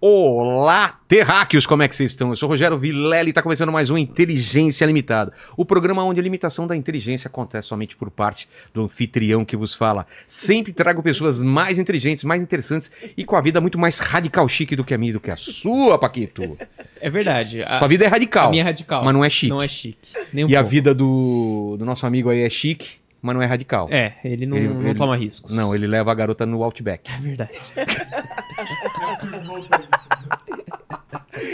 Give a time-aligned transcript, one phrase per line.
[0.00, 2.30] Olá, terráqueos, como é que vocês estão?
[2.30, 5.32] Eu sou o Rogério Vilela e está começando mais um Inteligência Limitada.
[5.56, 9.74] O programa onde a limitação da inteligência acontece somente por parte do anfitrião que vos
[9.74, 10.06] fala.
[10.28, 14.76] Sempre trago pessoas mais inteligentes, mais interessantes e com a vida muito mais radical chique
[14.76, 16.56] do que a minha e do que a sua, Paquito.
[17.00, 17.64] É verdade.
[17.64, 19.04] A, A vida é radical, a minha é radical.
[19.04, 19.50] mas não é chique.
[19.50, 20.12] Não é chique.
[20.32, 20.70] Nem um e a pouco.
[20.70, 23.88] vida do, do nosso amigo aí é chique, mas não é radical.
[23.90, 25.52] É, ele não, Ele- não ele- toma riscos.
[25.52, 27.10] Não, ele leva a garota no Outback.
[27.12, 27.50] É verdade.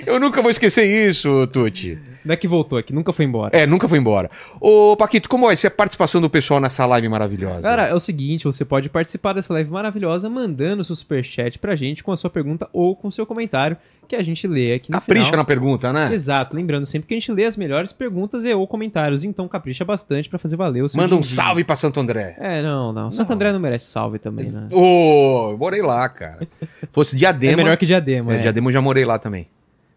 [0.07, 1.99] Eu nunca vou esquecer isso, Tuti.
[2.25, 3.55] Não é que voltou aqui, nunca foi embora.
[3.57, 4.31] É, nunca foi embora.
[4.59, 7.61] Ô, Paquito, como vai ser a participação do pessoal nessa live maravilhosa?
[7.61, 12.03] Cara, é o seguinte, você pode participar dessa live maravilhosa mandando seu superchat pra gente
[12.03, 13.77] com a sua pergunta ou com o seu comentário,
[14.09, 15.37] que a gente lê aqui no capricha final.
[15.39, 16.11] na pergunta, né?
[16.15, 19.85] Exato, lembrando sempre que a gente lê as melhores perguntas e ou comentários, então capricha
[19.85, 21.35] bastante pra fazer valer o seu Manda um din-din.
[21.35, 22.37] salve pra Santo André.
[22.39, 23.13] É, não, não.
[23.13, 24.67] Santo André não merece salve também, né?
[24.73, 26.47] Ô, eu morei lá, cara.
[26.93, 27.53] Fosse Diadema.
[27.53, 28.41] É melhor que Diadema, É, é.
[28.41, 29.47] Diadema eu já morei lá também.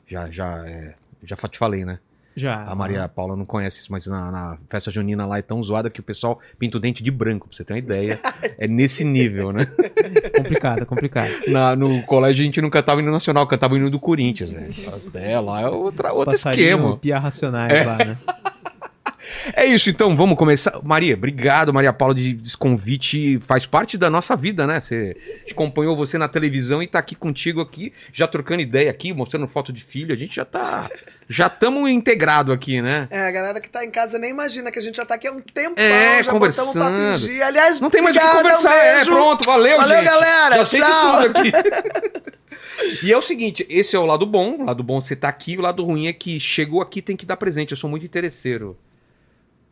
[0.07, 1.99] Já, já, é, já te falei, né?
[2.35, 2.61] Já.
[2.65, 5.89] A Maria Paula não conhece isso, mas na, na festa junina lá é tão zoada
[5.89, 8.19] que o pessoal pinta o dente de branco, pra você ter uma ideia.
[8.59, 9.67] É nesse nível, né?
[10.35, 11.29] Complicado, complicado.
[11.47, 14.71] Na- no colégio a gente não cantava hino nacional, cantava o hino do Corinthians, velho.
[15.13, 16.97] É, lá é outra, Os outro esquema.
[16.97, 18.17] Pia racionais lá, né?
[19.53, 20.79] É isso, então vamos começar.
[20.83, 23.39] Maria, obrigado, Maria Paula, de, desse convite.
[23.41, 24.79] Faz parte da nossa vida, né?
[24.79, 25.15] Você
[25.51, 29.71] acompanhou você na televisão e tá aqui contigo aqui, já trocando ideia aqui, mostrando foto
[29.73, 30.13] de filho.
[30.13, 30.89] A gente já tá.
[31.29, 33.07] Já estamos integrado aqui, né?
[33.11, 35.27] É, a galera que tá em casa nem imagina que a gente já tá aqui
[35.27, 36.67] há um tempão, É, já conversando.
[36.67, 37.47] botamos papo em dia.
[37.47, 40.05] Aliás, Não tem mais o que conversar, um é, pronto, valeu, Valeu, gente.
[40.05, 41.21] galera, Já tchau.
[41.23, 41.51] tudo aqui.
[43.03, 45.27] e é o seguinte, esse é o lado bom, o lado bom é você tá
[45.27, 47.71] aqui, o lado ruim é que chegou aqui tem que dar presente.
[47.71, 48.77] Eu sou muito interesseiro.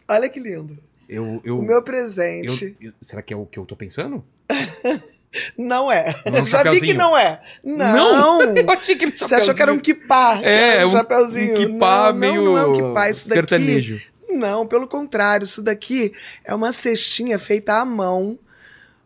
[0.07, 0.77] Olha que lindo.
[1.07, 4.23] Eu, eu, o meu eu- presente eu- será que é o que eu tô pensando?
[5.57, 6.15] não é.
[6.31, 7.41] Não um Já vi que não é.
[7.63, 8.41] Não.
[8.55, 10.39] Eu achei que Você achou que era um kipá?
[10.41, 11.51] É, um um, chapeuzinho.
[11.53, 13.09] um kipá não, meio não, não é um kipá.
[13.09, 14.01] Isso daqui sertanejo.
[14.29, 16.11] Não, pelo contrário, isso daqui
[16.43, 18.39] é uma cestinha feita à mão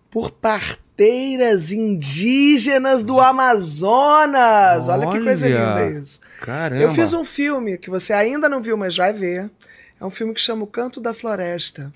[0.10, 4.88] por parteiras indígenas do Amazonas.
[4.88, 6.20] Olha, que coisa Olha, linda isso.
[6.42, 6.82] Caramba.
[6.82, 9.52] Eu fiz um filme que você ainda não viu, mas vai ver.
[10.00, 11.94] É um filme que chama O Canto da Floresta.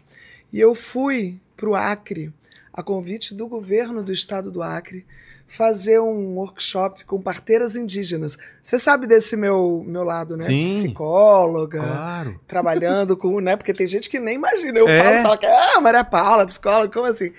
[0.52, 2.32] E eu fui pro Acre,
[2.74, 5.06] a convite do governo do estado do Acre,
[5.48, 8.38] fazer um workshop com parteiras indígenas.
[8.62, 10.46] Você sabe desse meu, meu lado, né?
[10.46, 10.60] Sim.
[10.60, 12.40] Psicóloga Claro.
[12.48, 13.56] trabalhando com, né?
[13.56, 14.80] Porque tem gente que nem imagina.
[14.80, 14.98] Eu É.
[15.04, 17.32] falo, falo que ah, Maria Paula, psicóloga, como assim?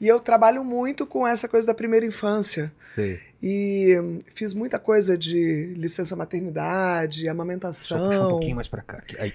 [0.00, 2.72] E eu trabalho muito com essa coisa da primeira infância.
[2.82, 3.20] Sei.
[3.42, 8.08] E hum, fiz muita coisa de licença maternidade, Só amamentação.
[8.08, 9.02] puxar um pouquinho mais pra cá.
[9.18, 9.32] Aí,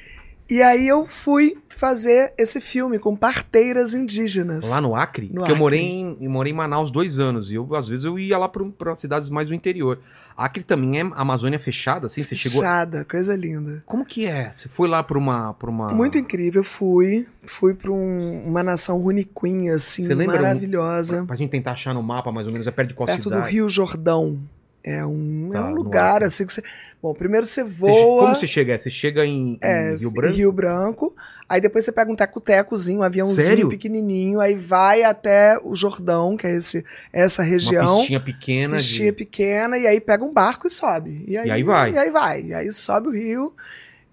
[0.49, 4.69] E aí eu fui fazer esse filme com parteiras indígenas.
[4.69, 5.25] lá no Acre?
[5.27, 5.59] No porque eu Acre.
[5.59, 7.49] morei em, eu morei em Manaus dois anos.
[7.51, 9.99] E eu, às vezes, eu ia lá pra, pra cidades mais do interior.
[10.37, 12.21] Acre também é Amazônia fechada, assim?
[12.23, 12.59] Você chegou...
[12.61, 13.81] Fechada, coisa linda.
[13.85, 14.51] Como que é?
[14.53, 15.53] Você foi lá pra uma...
[15.55, 15.87] Pra uma...
[15.93, 16.63] Muito incrível.
[16.63, 21.17] Fui, fui para uma nação runiquinha, assim, Você lembra um- maravilhosa.
[21.17, 23.23] Pra, pra gente tentar achar no mapa, mais ou menos, é perto de qual perto
[23.23, 23.41] cidade?
[23.43, 24.39] do Rio Jordão.
[24.87, 26.25] É um, Tá, é um lugar Acre.
[26.25, 26.61] assim que você.
[27.01, 28.25] Bom, primeiro você voa.
[28.25, 28.77] Como você chega?
[28.77, 30.35] Você chega em, em é, Rio Branco?
[30.35, 31.15] Rio Branco.
[31.49, 33.69] Aí depois você pega um teco-tecozinho, um aviãozinho Sério?
[33.69, 37.97] pequenininho, aí vai até o Jordão, que é esse, essa Uma região.
[37.97, 38.77] pistinha pequena.
[38.77, 39.17] pistinha de...
[39.17, 41.25] pequena, e aí pega um barco e sobe.
[41.27, 41.91] E aí, E aí vai.
[41.91, 42.41] E aí vai.
[42.43, 43.55] E aí sobe o rio.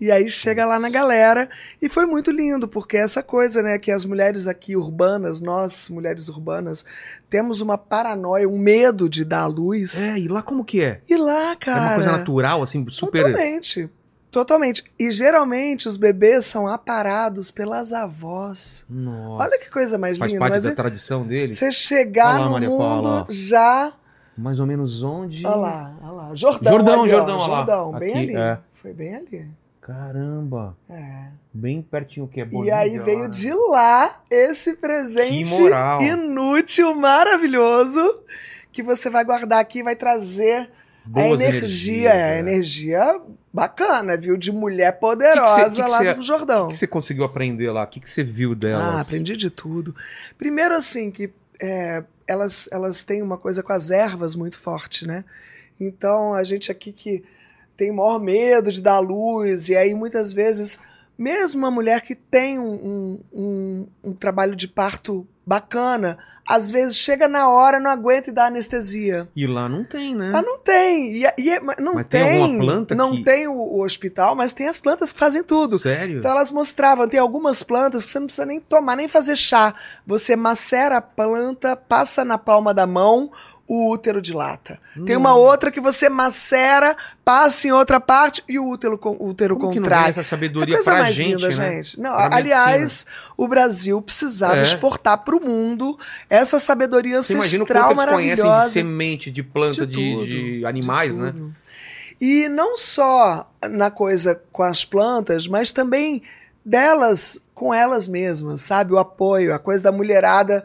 [0.03, 1.49] E aí chega lá na galera.
[1.81, 6.29] E foi muito lindo, porque essa coisa, né, que as mulheres aqui urbanas, nós, mulheres
[6.29, 6.85] urbanas,
[7.31, 10.05] temos uma paranoia, um medo de dar à luz.
[10.05, 11.01] É, e lá como que é?
[11.09, 11.81] E lá, É cara.
[11.81, 13.27] uma coisa natural, assim, super...
[13.27, 13.89] Totalmente.
[14.29, 14.85] Totalmente.
[14.99, 18.85] E geralmente os bebês são aparados pelas avós.
[18.91, 19.45] Nossa.
[19.45, 20.41] Olha que coisa mais Faz linda.
[20.41, 21.51] parte Mas da é- tradição dele.
[21.53, 23.27] você chegar lá, no Maria mundo Paula, ó.
[23.33, 23.93] já.
[24.37, 25.47] Mais ou menos onde?
[25.47, 26.35] Olha lá, olha lá.
[26.35, 27.57] Jordão, Jordão, ali, ó, Jordão, olha lá.
[27.59, 28.37] Jordão, bem Aqui, ali.
[28.37, 28.59] é.
[28.81, 29.49] Foi bem ali.
[29.83, 30.77] Caramba.
[30.89, 31.27] É.
[31.53, 35.51] Bem pertinho que é E Bolívia, aí lá, veio de lá esse presente
[35.99, 38.23] Que inútil, maravilhoso,
[38.71, 40.71] que você vai guardar aqui e vai trazer
[41.05, 42.39] Boas a energia, energias, é, é.
[42.39, 43.21] energia
[43.53, 44.37] bacana, viu?
[44.37, 46.67] De mulher poderosa que que lá você- do Jordão.
[46.67, 47.83] O que você conseguiu aprender lá?
[47.83, 48.95] O que que você viu delas?
[48.95, 49.95] Ah, aprendi de tudo.
[50.39, 55.25] Primeiro, assim, que é, elas, elas têm uma coisa com as ervas muito forte, né?
[55.81, 57.25] Então, a gente aqui que
[57.77, 60.79] tem maior medo de dar luz, e aí muitas vezes,
[61.19, 66.17] mesmo uma mulher que tem um, um, um- trabalho de parto bacana,
[66.49, 69.29] às vezes chega na hora, não aguenta e dá anestesia.
[69.35, 70.31] E lá não tem, né?
[70.35, 71.15] Ah, não tem.
[71.17, 72.59] E, e é- não Mas tem tem.
[72.59, 75.81] planta não que- tem o, o hospital, mas tem as plantas que fazem tudo.
[75.81, 76.19] Sério?
[76.21, 79.75] Então elas mostravam, tem algumas plantas que você não precisa nem tomar, nem fazer chá.
[80.07, 83.31] Você macera a planta, passa na palma da mão,
[83.75, 84.79] o útero dilata.
[85.07, 89.57] Tem uma outra que você macera, passa em outra parte e o útero, o útero
[89.57, 90.11] Como que não contrai.
[90.11, 91.55] essa sabedoria É pra mais gente, linda, né?
[91.77, 91.99] gente.
[91.99, 94.63] Não, Pra aliás, o Brasil precisava É.
[94.63, 95.99] exportar para o mundo
[96.29, 97.59] essa sabedoria ancestral eles
[98.05, 98.69] conhecem de maravilhosa.
[98.73, 101.33] semente, de planta, De de, tudo, de animais, de né?
[102.21, 106.23] E não só na coisa com as plantas, mas também
[106.65, 108.93] delas com elas mesmas, sabe?
[108.93, 110.63] O apoio, a coisa da mulherada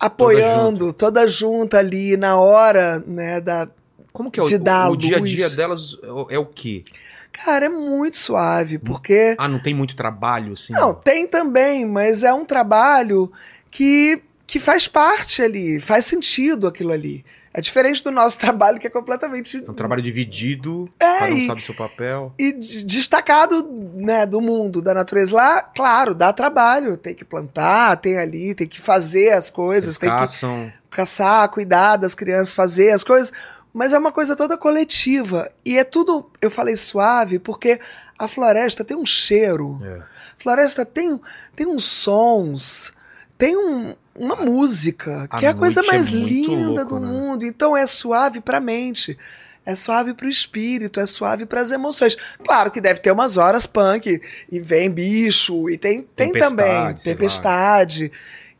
[0.00, 3.68] apoiando, toda junta ali na hora, né, da,
[4.12, 6.38] Como que é o, De dar o, o dia a dia delas é o- é
[6.38, 6.84] o quê?
[7.32, 10.72] Cara, é muito suave, porque Ah, não tem muito trabalho, assim?
[10.72, 13.30] Não, tem também, mas é um trabalho
[13.70, 17.24] que, que faz parte ali, faz sentido aquilo ali.
[17.52, 19.64] É diferente do nosso trabalho, que é completamente.
[19.66, 22.32] É um trabalho dividido, É, cada um e- sabe o seu papel.
[22.38, 25.34] E de- destacado né, do mundo, da natureza.
[25.34, 26.96] Lá, claro, dá trabalho.
[26.96, 30.72] Tem que plantar, tem ali, tem que fazer as coisas, Eles tem que caçam.
[30.90, 33.32] caçar, cuidar das crianças, fazer as coisas.
[33.72, 35.50] Mas é uma coisa toda coletiva.
[35.64, 37.80] E é tudo, eu falei suave, porque
[38.18, 39.80] a floresta tem um cheiro.
[39.84, 40.02] É.
[40.38, 41.20] Floresta tem,
[41.54, 42.92] tem uns sons,
[43.40, 47.00] tem um- uma música, A que é a coisa é mais muito linda louco, do
[47.00, 47.06] né?
[47.08, 47.44] mundo.
[47.46, 49.18] Então é suave para a mente,
[49.64, 52.16] é suave para o espírito, é suave para as emoções.
[52.44, 54.20] Claro que deve ter umas horas punk,
[54.52, 58.12] e vem bicho, e tem, tem Tempestade, também tempestade.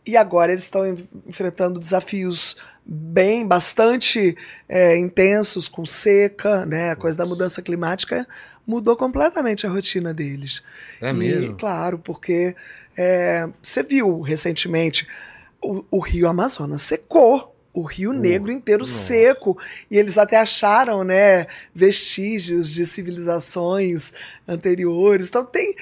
[0.07, 4.35] E agora eles estão en- enfrentando desafios bem, bastante
[4.69, 6.91] é, intensos, com seca, né?
[6.91, 8.27] A coisa da mudança climática
[8.67, 10.63] mudou completamente a rotina deles.
[11.01, 11.55] É E, mesmo?
[11.57, 12.57] claro, porque
[13.03, 15.09] é, você viu recentemente
[15.63, 17.57] o, o Rio Amazonas secou.
[17.73, 18.93] O Rio Negro inteiro nossa.
[18.93, 19.57] seco.
[19.91, 24.13] E eles até acharam, né, vestígios de civilizações
[24.47, 25.29] anteriores.
[25.29, 25.75] Então tem.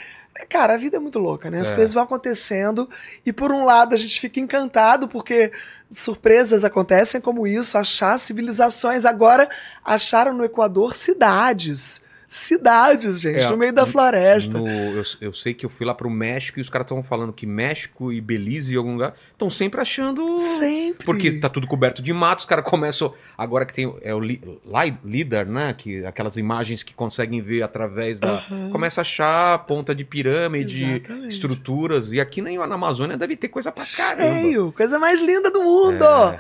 [0.49, 1.61] Cara, a vida é muito louca, né?
[1.61, 1.75] As É.
[1.75, 2.89] coisas vão acontecendo.
[3.27, 5.51] E por um lado a gente fica encantado porque
[5.91, 9.05] surpresas acontecem como isso, achar civilizações.
[9.05, 9.49] Agora
[9.85, 12.01] acharam no Equador cidades.
[12.31, 14.59] Cidades, gente, É, no meio da floresta.
[14.59, 17.33] No- eu, eu sei que eu fui lá pro México e os caras estavam falando
[17.33, 20.39] que México e Belize em algum lugar estão sempre achando.
[20.39, 21.07] Sempre.
[21.07, 23.15] Porque tá tudo coberto de mato, os caras começam.
[23.37, 25.73] Agora que tem é o li, li- LIDAR, né?
[25.73, 28.29] Que, aquelas imagens que conseguem ver através da.
[28.35, 28.69] Aham.
[28.71, 31.29] Começa a achar ponta de pirâmide, Exatamente.
[31.33, 32.13] estruturas.
[32.13, 34.41] E aqui na Amazônia deve ter coisa pra caramba.
[34.43, 36.05] Cheio, coisa mais linda do mundo.
[36.05, 36.39] É.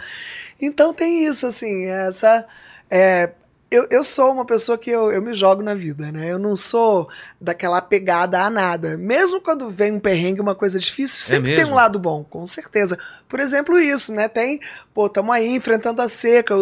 [0.60, 2.44] Então tem isso, assim, essa.
[2.90, 3.30] é,
[3.70, 6.30] eu, eu sou uma pessoa que eu, eu me jogo na vida, né?
[6.32, 7.08] Eu não sou
[7.40, 8.96] daquela apegada a nada.
[8.96, 11.72] Mesmo quando vem um perrengue, uma coisa difícil, sempre tem É mesmo?
[11.72, 12.98] um lado bom, com certeza.
[13.28, 14.26] Por exemplo, isso, né?
[14.28, 14.58] Tem,
[14.94, 16.54] pô, estamos aí enfrentando a seca,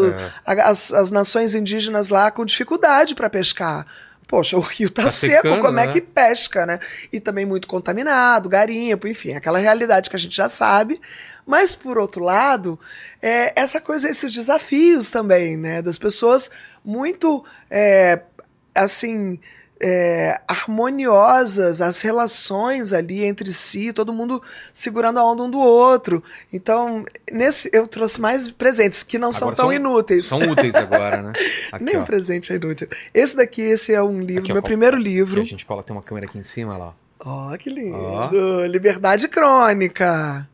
[0.46, 0.62] É.
[0.62, 3.86] as, as nações indígenas lá com dificuldade para pescar.
[4.26, 5.92] Poxa, o rio tá, Tá seco, secando, como é né?
[5.92, 6.80] que pesca, né?
[7.12, 11.00] E também muito contaminado, garimpo, enfim, aquela realidade que a gente já sabe.
[11.46, 12.78] Mas, por outro lado,
[13.22, 15.80] é, essa coisa, esses desafios também, né?
[15.80, 16.50] Das pessoas
[16.84, 18.20] muito, é,
[18.74, 19.38] assim,
[19.80, 24.42] é, harmoniosas, as relações ali entre si, todo mundo
[24.72, 26.22] segurando a onda um do outro.
[26.52, 30.26] Então, nesse eu trouxe mais presentes que não são tão inúteis.
[30.26, 31.32] São úteis agora, né?
[31.72, 32.02] Aqui, Nem ó.
[32.04, 32.88] presente é inútil.
[33.12, 35.42] Esse daqui, esse é um livro, Aqui, ó, meu qual- primeiro livro.
[35.42, 36.94] a gente coloca, tem uma câmera aqui em cima lá.
[37.20, 37.96] Ó, que lindo!
[37.98, 38.30] Ó.
[38.66, 40.48] Liberdade crônica.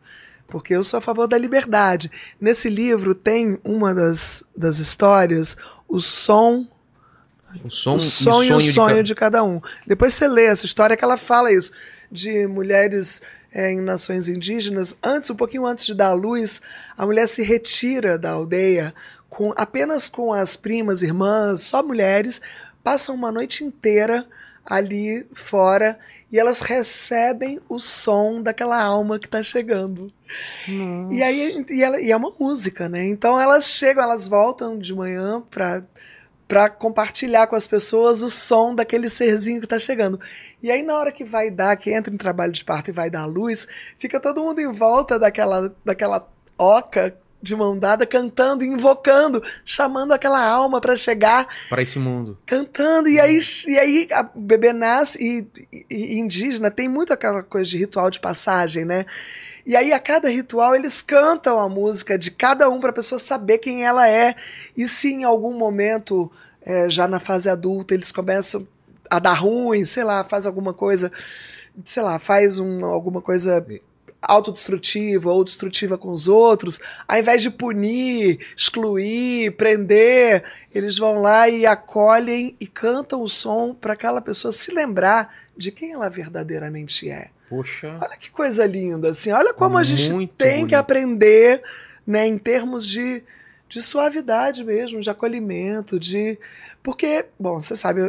[0.49, 2.11] Porque eu sou a favor da liberdade.
[2.41, 5.57] Nesse livro tem uma das, das histórias,
[5.89, 6.67] o som,
[7.65, 9.61] O som, o som e o de sonho ca- de cada um.
[9.87, 11.73] Depois você lê essa história que ela fala isso,
[12.11, 13.21] de mulheres
[13.53, 14.97] é, em nações indígenas.
[15.03, 16.61] Antes, um pouquinho antes de dar à luz,
[16.97, 18.95] a mulher se retira da aldeia
[19.29, 22.41] com apenas com as primas, irmãs, só mulheres,
[22.83, 24.27] passam uma noite inteira
[24.65, 25.99] ali fora
[26.31, 30.13] e elas recebem o som daquela alma que está chegando.
[31.11, 33.05] E aí e, ela- e é uma música, né?
[33.07, 35.83] Então elas chegam, elas voltam de manhã para
[36.53, 40.21] para compartilhar com as pessoas o som daquele serzinho que está chegando.
[40.63, 43.09] E aí na hora que vai dar, que entra em trabalho de parto e vai
[43.09, 43.67] dar a luz,
[43.99, 46.29] fica todo mundo em volta daquela daquela
[46.59, 52.37] oca de mão dada cantando, invocando, chamando aquela alma para chegar Para esse mundo.
[52.45, 57.43] cantando, e aí, e aí a- bebê nasce, e, e- e indígena tem muito aquela
[57.43, 59.07] coisa de ritual de passagem, né?
[59.65, 63.19] E aí, a cada ritual, eles cantam a música de cada um para a pessoa
[63.19, 64.35] saber quem ela é.
[64.77, 66.31] E se em algum momento,
[66.63, 68.67] é, já na fase adulta, eles começam
[69.09, 71.13] a dar ruim, sei lá, faz alguma coisa,
[71.85, 73.65] sei lá, faz um, alguma coisa
[74.23, 81.49] autodestrutiva ou destrutiva com os outros, ao invés de punir, excluir, prender, eles vão lá
[81.49, 87.11] e acolhem e cantam o som para aquela pessoa se lembrar de quem ela verdadeiramente
[87.11, 87.32] é.
[87.53, 87.99] Poxa.
[88.01, 90.75] Olha que coisa linda, assim, olha como a gente Muito tem que bonito.
[90.77, 91.63] aprender,
[92.07, 93.23] né, em termos de,
[93.69, 96.39] de suavidade mesmo, de acolhimento, de.
[96.83, 98.01] Porque, bom, você sabe,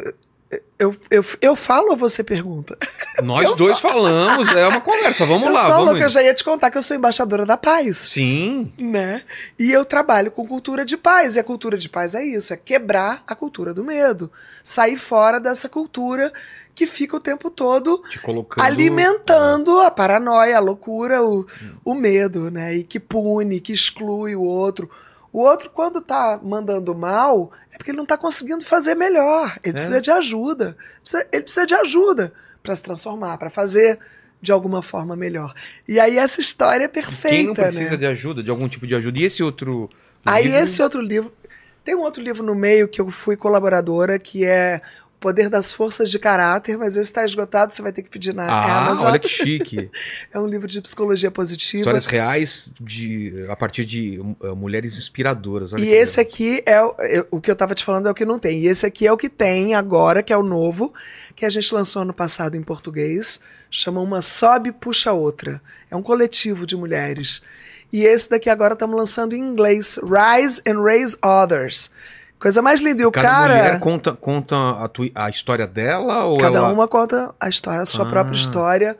[0.50, 2.78] eu, eu, eu, eu falo ou você pergunta?
[3.22, 5.26] Nós Eu dois falamos, é uma conversa.
[5.26, 5.86] Vamos eu lá, sou vamos.
[5.88, 7.98] louca, eu já ia te contar que eu sou embaixadora da paz.
[7.98, 8.72] Sim.
[8.78, 9.24] né?
[9.60, 11.36] E eu trabalho com cultura de paz.
[11.36, 14.32] E a cultura de paz é isso: é quebrar a cultura do medo.
[14.64, 16.32] Sair fora dessa cultura
[16.76, 18.02] que fica o tempo todo
[18.64, 21.46] alimentando a paranoia, a loucura, o,
[21.86, 22.76] o medo, né?
[22.76, 24.90] E que pune, que exclui o outro.
[25.32, 29.58] O outro, quando tá mandando mal, é porque ele não tá conseguindo fazer melhor.
[29.64, 29.74] Ele É.
[29.74, 30.78] precisa de ajuda.
[31.32, 34.00] Ele precisa de ajuda para se transformar, para fazer
[34.42, 35.54] de alguma forma melhor.
[35.88, 37.98] E aí essa história é perfeita, Quem não precisa né?
[37.98, 39.18] de ajuda, de algum tipo de ajuda.
[39.20, 39.90] E esse outro.
[40.26, 40.60] Aí livro?
[40.60, 41.34] esse outro livro.
[41.84, 44.82] Tem um outro livro no meio que eu fui colaboradora, que é
[45.24, 48.44] Poder das Forças de Caráter, mas esse está esgotado, você vai ter que pedir na
[48.46, 49.06] Ah, Amazon.
[49.08, 49.90] olha que chique.
[50.34, 51.80] É um livro de psicologia positiva.
[51.80, 55.72] Histórias reais de, a partir de uh, mulheres inspiradoras.
[55.80, 56.34] E esse legal.
[56.34, 58.60] aqui é o, é- o que eu tava te falando é o que não tem.
[58.60, 60.94] E esse aqui é o que tem agora, que é o novo,
[61.38, 63.40] que a gente lançou ano passado em português.
[63.72, 65.62] Chama Uma Sobe Puxa Outra.
[65.90, 67.42] É um coletivo de mulheres.
[67.94, 71.90] E esse daqui agora estamos lançando em inglês, Rise and Raise Others.
[72.44, 73.02] Coisa mais linda.
[73.02, 73.56] E o Cada cara.
[73.56, 76.74] mulher conta, conta a, tua- a história dela ou Cada ela...
[76.74, 78.10] uma conta a história, a sua Ah.
[78.10, 78.98] própria história.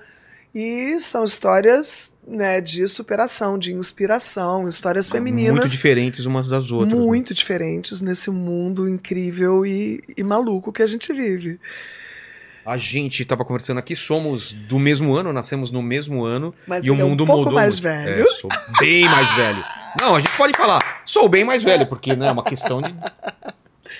[0.56, 5.56] E são histórias né, de superação, de inspiração, histórias femininas.
[5.58, 6.94] Muito diferentes umas das outras.
[6.98, 7.06] né?
[7.06, 11.60] muito diferentes nesse mundo incrível e, e maluco que a gente vive.
[12.66, 16.54] A gente tava conversando aqui, somos do mesmo ano, nascemos no mesmo ano.
[16.66, 17.54] Mas e o ele é um mundo pouco mudou.
[17.56, 17.94] mais muito.
[17.94, 18.22] velho.
[18.24, 19.66] É, sou bem mais velho.
[20.00, 22.94] Não, a gente pode falar, sou bem mais velho, porque né, é uma questão de.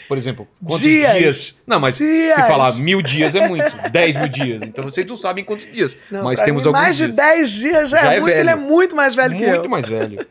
[0.08, 1.18] Por exemplo, quantos Dias.
[1.18, 1.56] dias?
[1.66, 2.36] Não, mas Dias.
[2.36, 4.62] se falar mil dias é muito, dez mil dias.
[4.64, 5.96] Então vocês não sabem quantos dias.
[6.12, 7.16] Não, mas temos mim, alguns mais de dias.
[7.18, 9.70] 10 dias já, Já é, é muito, ele é muito mais velho que muito eu.
[9.70, 10.26] mais velho.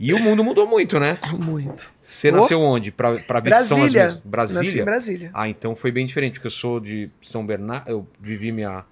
[0.00, 1.18] E o mundo mudou muito, né?
[1.36, 1.90] Muito.
[2.00, 2.36] Você Oh.
[2.36, 2.92] nasceu onde?
[2.92, 4.04] Pra, pra ver são Brasília.
[4.04, 4.22] mesmas.
[4.24, 4.62] Brasília?
[4.62, 5.30] Nasci em Brasília.
[5.34, 8.84] Ah, então foi bem diferente, porque eu sou de São Bernardo, eu vivi minha,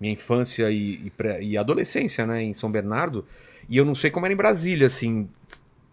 [0.00, 3.26] minha infância e, e, pré- e adolescência, né, em São Bernardo,
[3.68, 5.28] e eu não sei como era em Brasília, assim,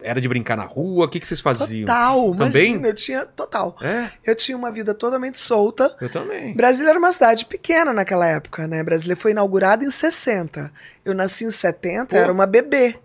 [0.00, 1.86] era de brincar na rua, o que, que vocês faziam?
[1.86, 2.66] Total, Também?
[2.68, 3.26] imagina, eu tinha.
[3.26, 3.76] Total.
[3.82, 5.94] É, Eu tinha uma vida totalmente solta.
[6.00, 6.54] eu também.
[6.54, 8.82] Brasília era uma cidade pequena naquela época, né?
[8.82, 10.72] Brasília foi inaugurada em 60.
[11.04, 12.16] Eu nasci em 70, Pô.
[12.16, 12.96] era uma bebê.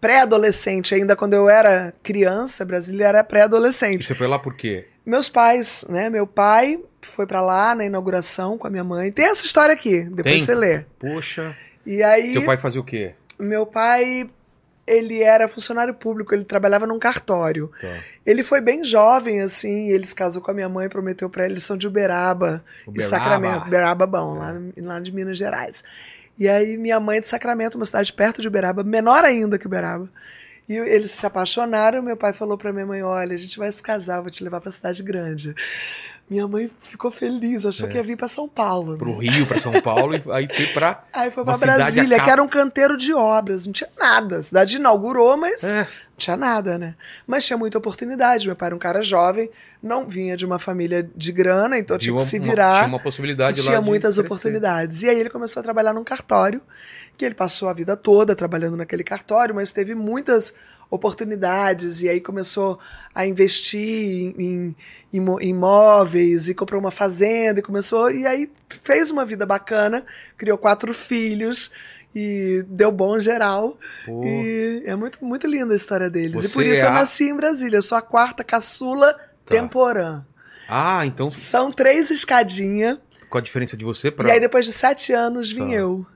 [0.00, 4.04] Pré-adolescente, ainda quando eu era criança, Brasília era E pré-adolescente.
[4.04, 4.86] você foi lá por quê?
[5.04, 6.08] Meus pais, né?
[6.10, 9.10] Meu pai foi pra lá na inauguração com a minha mãe.
[9.12, 10.44] Tem essa história aqui, depois Tem?
[10.44, 10.84] você lê.
[10.98, 11.54] Poxa,
[11.86, 13.14] E aí, teu pai fazia o quê?
[13.38, 14.28] meu pai,
[14.86, 17.70] ele era funcionário público, ele trabalhava num cartório.
[17.80, 18.02] Tá.
[18.26, 21.54] Ele foi bem jovem, assim, ele se casou com a minha mãe, prometeu pra ele,
[21.54, 23.00] eles são de Uberaba, O e.
[23.00, 23.66] Sacramento.
[23.66, 25.82] Uberaba bom, lá, lá de Minas Gerais.
[26.40, 29.66] E aí minha mãe é de Sacramento, uma cidade perto de Uberaba, menor ainda que
[29.66, 30.08] Uberaba.
[30.66, 33.82] E eles se apaixonaram, meu pai falou pra minha mãe, olha, a gente vai se
[33.82, 35.54] casar, vou te levar pra cidade grande.
[36.30, 37.90] Minha mãe ficou feliz, achou É.
[37.90, 38.96] que ia vir pra São Paulo.
[38.96, 39.28] Pro né?
[39.28, 41.02] Rio, pra São Paulo, e aí foi pra...
[41.12, 44.36] Aí foi cidade Brasília, a que era um canteiro de obras, não tinha nada.
[44.38, 45.88] A cidade inaugurou, mas É,
[46.20, 46.94] tinha nada, né?
[47.26, 48.46] Mas tinha muita oportunidade.
[48.46, 49.50] Meu pai era um cara jovem,
[49.82, 52.76] não vinha de uma família de grana, então tinha que uma- se uma- virar.
[52.84, 55.02] tinha uma possibilidade lá tinha muitas oportunidades.
[55.02, 56.60] E aí ele começou a trabalhar num cartório,
[57.18, 60.54] que ele passou a vida toda trabalhando naquele cartório, mas teve muitas
[61.10, 62.78] oportunidades e aí começou
[63.14, 64.76] a investir em, em
[65.12, 68.50] imo- imóveis e comprou uma fazenda e começou e aí
[68.82, 70.04] fez uma vida bacana,
[70.36, 71.70] criou quatro filhos
[72.14, 73.78] e deu bom geral.
[74.04, 76.44] Pô, E é muito, muito linda a história deles.
[76.44, 77.76] e Você por isso é eu a- nasci em Brasília.
[77.78, 80.22] Eu sou a quarta caçula temporã.
[80.68, 82.98] Ah, então São três escadinhas.
[83.28, 84.28] qual a diferença de você pra...
[84.28, 85.74] E aí, depois de sete anos, vim Tá.
[85.74, 86.06] eu.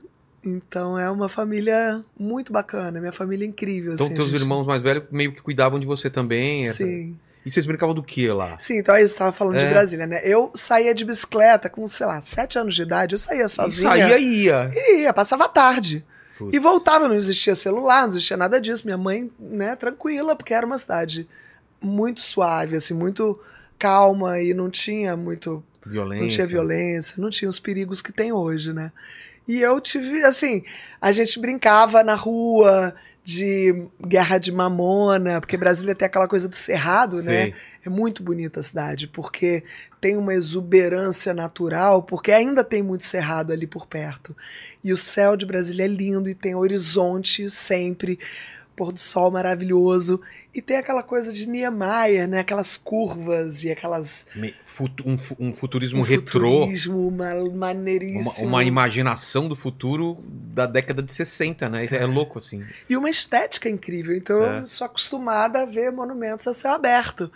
[0.45, 3.93] Então é uma família muito bacana, minha família é incrível.
[3.93, 4.41] Então assim, teus gente.
[4.41, 6.63] irmãos mais velhos meio que cuidavam de você também.
[6.63, 7.17] essa- Sim.
[7.45, 8.57] E vocês brincavam do que lá?
[8.59, 9.69] Sim, então aí você estava falando de É.
[9.69, 10.21] Brasília, né?
[10.23, 13.95] Eu saía de bicicleta com, sei lá, sete anos de idade, eu saía sozinha.
[13.95, 14.71] Isso aí ia.
[14.73, 16.03] E ia, passava a tarde.
[16.37, 16.53] Putz.
[16.55, 18.83] E voltava, não existia celular, não existia nada disso.
[18.85, 21.27] Minha mãe, né, tranquila, porque era uma cidade
[21.81, 23.39] muito suave, assim, muito
[23.77, 26.21] calma e não tinha muito Violência.
[26.21, 28.91] Não tinha violência, não tinha os perigos que tem hoje, né?
[29.47, 30.63] E eu tive, assim,
[30.99, 32.95] a gente brincava na rua
[33.25, 37.21] de guerra de mamona, porque Brasília tem aquela coisa do cerrado, né?
[37.23, 37.53] Sei.
[37.83, 39.63] É muito bonita a cidade, porque
[39.99, 44.35] tem uma exuberância natural, porque ainda tem muito cerrado ali por perto.
[44.83, 48.19] E o céu de Brasília é lindo e tem horizonte sempre,
[48.75, 50.19] pôr do sol maravilhoso.
[50.53, 52.39] E tem aquela coisa de Niemeyer, né?
[52.39, 54.25] Aquelas curvas e aquelas
[55.05, 55.15] um,
[55.47, 56.59] um futurismo um retrô.
[56.61, 58.47] futurismo ma- Uma, maneiríssimo.
[58.47, 61.83] uma imaginação do futuro da década de 60, né?
[61.85, 62.63] Isso é, louco, assim.
[62.89, 64.15] E uma estética incrível.
[64.15, 64.59] Então É.
[64.61, 67.29] eu sou acostumada a ver monumentos a céu aberto.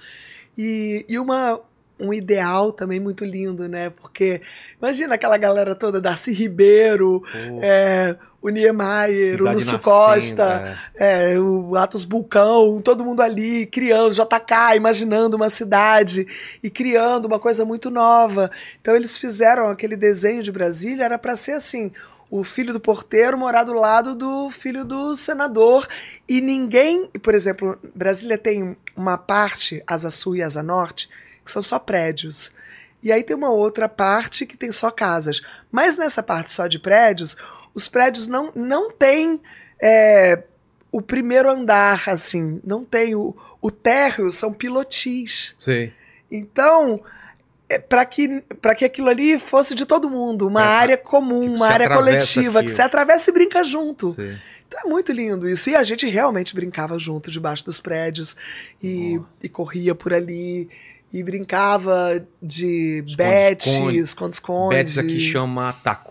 [0.58, 1.60] E, e uma,
[2.00, 3.90] um ideal também muito lindo, né?
[3.90, 4.42] Porque
[4.82, 10.78] imagina aquela galera toda, Darcy Ribeiro, Pô, é, o Niemeyer, o cidade Lúcio nascendo, Costa,
[10.96, 11.34] é.
[11.34, 16.26] é, o Atos Bulcão, todo mundo ali criando, JK, imaginando uma cidade
[16.64, 18.50] e criando uma coisa muito nova.
[18.82, 21.92] Então eles fizeram aquele desenho de Brasília, era para ser assim.
[22.32, 25.88] O filho do porteiro morar do lado do filho do senador.
[26.28, 27.10] E ninguém.
[27.24, 31.10] Por exemplo, Brasília tem uma parte, Asa Sul e Asa Norte,
[31.44, 32.52] que são só prédios.
[33.02, 35.42] E aí tem uma outra parte que tem só casas.
[35.72, 37.36] Mas nessa parte só de prédios,
[37.80, 39.42] os prédios não, não têm
[39.82, 40.44] é,
[40.92, 42.62] o primeiro andar, assim.
[42.64, 43.16] Não tem.
[43.16, 45.56] O, o térreo são pilotis.
[45.58, 45.92] Sei.
[46.32, 47.02] Então,
[47.88, 51.68] para que, pra que aquilo ali fosse de todo mundo, uma É, área comum, uma
[51.68, 52.76] área coletiva, que aquilo.
[52.76, 54.14] você atravessa e brinca junto.
[54.14, 54.38] sei.
[54.68, 55.68] Então é muito lindo isso.
[55.70, 58.36] E a gente realmente brincava junto debaixo dos prédios
[58.84, 60.70] e, e corria por ali.
[61.12, 63.16] E brincava de Esconde-esconde.
[63.18, 64.76] bet, esconde-esconde.
[64.76, 66.09] Betis aqui chama taco.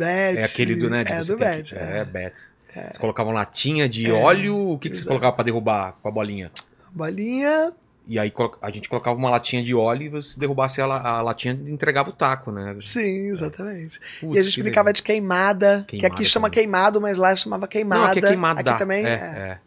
[0.00, 0.38] Bet.
[0.38, 1.04] É aquele do, né?
[1.04, 1.72] De É você do bet.
[1.74, 1.98] que- é.
[1.98, 2.52] É, Betis.
[2.90, 5.08] Você colocava uma latinha de É, óleo, o que, que você exato.
[5.08, 6.50] colocava pra derrubar com a bolinha?
[6.92, 7.72] Bolinha.
[8.06, 11.54] E aí a gente colocava uma latinha de óleo e você derrubasse a, a latinha
[11.64, 12.74] e entregava o taco, né?
[12.80, 14.00] Sim, exatamente.
[14.20, 14.92] Putz, e a gente que brincava legal.
[14.94, 16.62] de queimada, que Queimada aqui chama também.
[16.64, 18.02] queimado, mas lá chamava queimada.
[18.02, 18.60] Não, aqui é queimada.
[18.70, 19.12] Aqui também é, é.
[19.14, 19.58] é.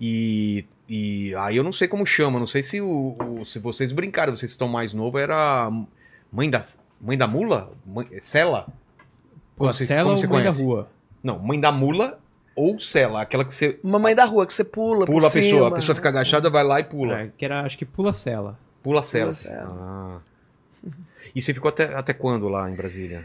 [0.00, 3.92] E, e aí eu não sei como chama, não sei se, o, o- se vocês
[3.92, 5.70] brincaram, vocês estão mais novos, era
[6.30, 6.62] mãe da,
[7.00, 7.72] mãe da mula?
[7.86, 8.66] Mãe, Sela?
[9.56, 10.62] Como a você- cela como ou você mãe da conhece?
[10.64, 10.88] rua?
[11.22, 12.18] Não, mãe da mula
[12.54, 15.42] ou Sela, aquela que você Mamãe da rua, que você pula, pula por a pessoa,
[15.64, 15.68] cima.
[15.68, 17.20] a pessoa fica agachada, vai lá e pula.
[17.20, 18.58] É, que era, acho que pula cela.
[18.82, 19.24] Pula a Sela.
[19.24, 19.76] Pula a Sela.
[19.80, 20.18] Ah.
[21.34, 23.24] E você ficou até, até quando lá em Brasília?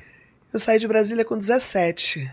[0.51, 2.29] Eu saí de Brasília com 17.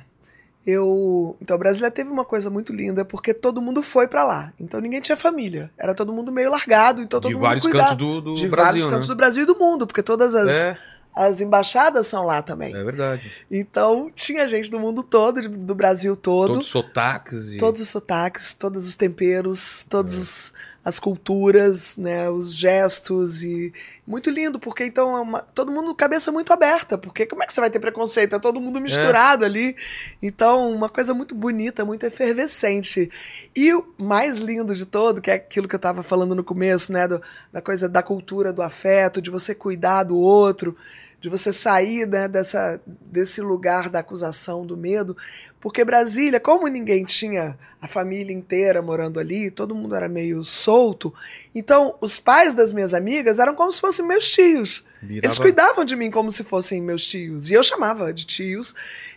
[0.67, 4.53] Eu, então Brasília teve uma coisa muito linda porque todo mundo foi pra lá.
[4.61, 5.71] Então ninguém tinha família.
[5.79, 8.49] Era todo mundo meio largado, então todo de mundo vários cuidava cantos do, do de
[8.49, 8.91] Brasil, vários né?
[8.93, 10.79] cantos do Brasil e do mundo, porque todas as, É,
[11.27, 12.75] as embaixadas são lá também.
[12.77, 13.31] é verdade.
[13.51, 16.49] Então tinha gente do mundo todo, do Brasil todo.
[16.49, 17.57] Todos os sotaques e...
[17.57, 20.89] todos os sotaques, todos os temperos, todas É.
[20.89, 23.73] as culturas, né, os gestos e
[24.07, 27.53] muito lindo porque então é uma- todo mundo cabeça muito aberta porque como é que
[27.53, 29.77] você vai ter preconceito é todo mundo misturado ali
[30.23, 33.11] então uma coisa muito bonita muito efervescente
[33.55, 36.91] e o mais lindo de todo que é aquilo que eu estava falando no começo
[36.91, 37.21] né do-
[37.53, 40.75] da coisa da cultura do afeto de você cuidar do outro
[41.21, 45.17] de você sair né, dessa, desse lugar da acusação, do medo,
[45.61, 51.13] porque Brasília, como ninguém tinha a família inteira morando ali, todo mundo era meio solto,
[51.53, 54.85] então os pais das minhas amigas eram como se fossem meus tios.
[55.03, 58.75] virava- Eles cuidavam de mim como se fossem meus tios, e eu chamava de tios,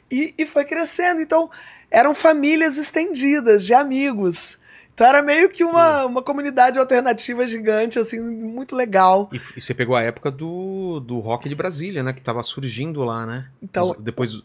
[0.10, 1.22] e, e foi crescendo.
[1.22, 1.50] Então
[1.92, 4.58] eram famílias estendidas de amigos.
[5.02, 9.28] Então era meio que uma, uma comunidade alternativa gigante, assim, muito legal.
[9.34, 12.14] E, e você pegou a época do, do rock de Brasília, né?
[12.14, 13.48] Que tava surgindo lá, né?
[13.64, 14.44] Então, Depois.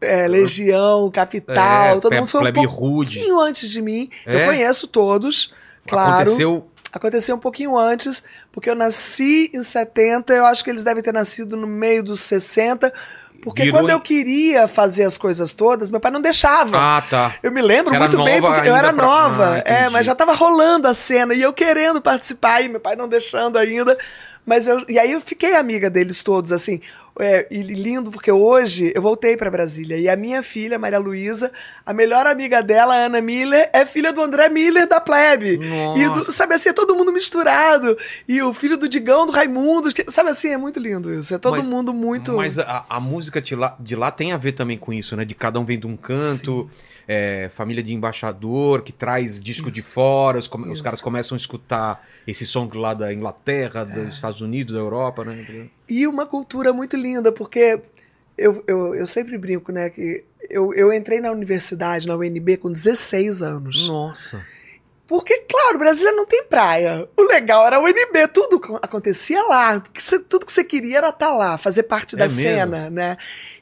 [0.00, 3.16] é, Legião, Capital, é, todo mundo foi um Plebe Rude.
[3.16, 4.08] pouquinho antes de mim.
[4.24, 4.36] É?
[4.36, 5.52] Eu conheço todos,
[5.86, 6.22] claro.
[6.22, 6.66] Aconteceu.
[6.90, 11.12] Aconteceu um pouquinho antes, porque eu nasci em 70, eu acho que eles devem ter
[11.12, 12.90] nascido no meio dos 60,
[13.42, 16.76] porque Virou quando eu queria fazer as coisas todas, meu pai não deixava.
[16.76, 17.34] Ah, tá.
[17.42, 20.14] Eu me lembro era muito bem, porque eu era pra- nova, Ah, é, mas já
[20.14, 23.96] tava rolando a cena e eu querendo participar e meu pai não deixando ainda.
[24.46, 26.80] Mas eu, e aí eu fiquei amiga deles todos, assim.
[27.18, 31.50] É, e lindo, porque hoje eu voltei para Brasília e a minha filha, Maria Luísa,
[31.84, 35.54] a melhor amiga dela, Ana Miller, é filha do André Miller da Plebe.
[35.96, 36.32] E do- Nossa.
[36.32, 37.96] sabe assim, é todo mundo misturado.
[38.28, 41.34] E o filho do Digão, do Raimundo, sabe assim, é muito lindo isso.
[41.34, 42.36] É todo Mas- mundo muito.
[42.36, 45.24] Mas a, a música de lá, de lá tem a ver também com isso, né?
[45.24, 46.70] De cada um vem de um canto,
[47.12, 49.94] é, família de embaixador que traz disco de Isso.
[49.94, 53.84] fora, os, os caras começam a escutar esse som lá da Inglaterra, É.
[54.04, 55.68] dos Estados Unidos, da Europa, né?
[55.88, 57.82] E uma cultura muito linda, porque
[58.38, 59.90] eu, eu, eu sempre brinco, né?
[59.90, 63.88] Que eu, eu entrei na universidade, na UNB, com 16 anos.
[63.88, 64.46] Nossa.
[65.10, 67.08] Porque, claro, Brasília não tem praia.
[67.16, 69.82] O legal era a UNB, tudo co- acontecia lá.
[70.28, 72.40] Tudo que você queria era estar lá, fazer parte da É mesmo?
[72.42, 73.16] cena, né?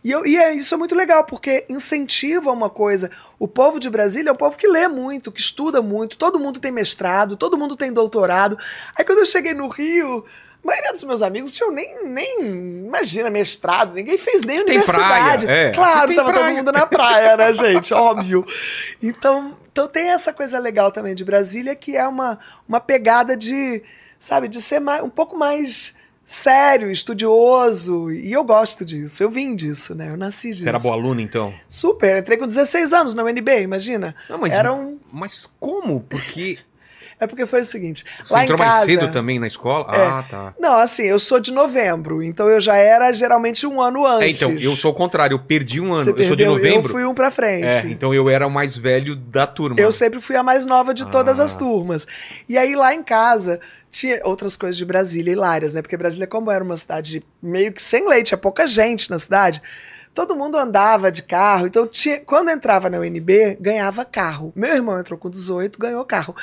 [0.05, 3.11] E, eu, e é, isso é muito legal, porque incentiva uma coisa.
[3.39, 6.61] O povo de Brasília é um povo que lê muito, que estuda muito, todo mundo
[6.61, 8.59] tem mestrado, todo mundo tem doutorado.
[8.95, 10.27] Aí quando eu cheguei no Rio.
[10.63, 12.41] A maioria dos meus amigos tinham nem, nem,
[12.85, 15.47] imagina, mestrado, ninguém fez nem Tem universidade.
[15.47, 15.71] praia, é.
[15.73, 16.57] Claro, tava todo praia.
[16.57, 17.95] mundo na praia, né, gente?
[17.95, 18.45] Óbvio.
[19.03, 22.37] Então, então tem essa coisa legal também de Brasília, que é uma,
[22.69, 23.81] uma pegada de,
[24.19, 25.95] sabe, de ser mais, um pouco mais
[26.27, 28.11] sério, estudioso.
[28.11, 29.23] E eu gosto disso.
[29.23, 30.11] Eu vim disso, né?
[30.11, 30.65] Eu nasci disso.
[30.65, 31.55] Você era boa aluna, então?
[31.69, 32.17] Super.
[32.17, 34.17] Entrei com 16 anos na UNB, imagina.
[34.29, 34.99] Não, mas, Era um.
[35.13, 36.01] mas como?
[36.01, 36.59] Porque
[37.21, 38.05] É porque foi o seguinte.
[38.23, 39.87] você lá entrou em casa, mais cedo também na escola?
[39.95, 40.07] É.
[40.07, 40.55] Ah, tá.
[40.59, 44.41] Não, assim, eu sou de novembro, então eu já era geralmente um ano É, antes.
[44.43, 46.05] então, eu sou o contrário, eu perdi um ano.
[46.15, 46.89] Você eu sou de novembro.
[46.89, 47.75] Eu fui um pra frente.
[47.75, 49.81] É, então eu era o mais velho da turma.
[49.81, 51.45] Eu sempre fui a mais nova de todas Ah.
[51.45, 52.07] as turmas.
[52.49, 55.83] E aí lá em casa tinha outras coisas de Brasília hilárias, né?
[55.83, 59.61] Porque Brasília, como era uma cidade meio que sem leite, tinha pouca gente na cidade,
[60.15, 61.67] todo mundo andava de carro.
[61.67, 64.53] Então, tinha, quando entrava na UNB, ganhava carro.
[64.57, 66.35] Meu irmão entrou com 18, ganhou carro.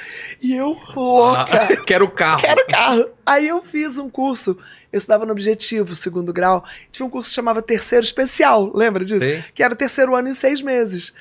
[0.42, 2.42] E eu, louca, Ah, quero carro.
[2.42, 3.10] quero carro.
[3.26, 4.58] Aí eu fiz um curso.
[4.94, 6.64] Eu estudava no Objetivo, segundo grau.
[6.90, 9.26] Tinha um curso que chamava Terceiro Especial, lembra disso?
[9.26, 9.44] Sei.
[9.54, 11.14] Que era o terceiro ano em seis meses.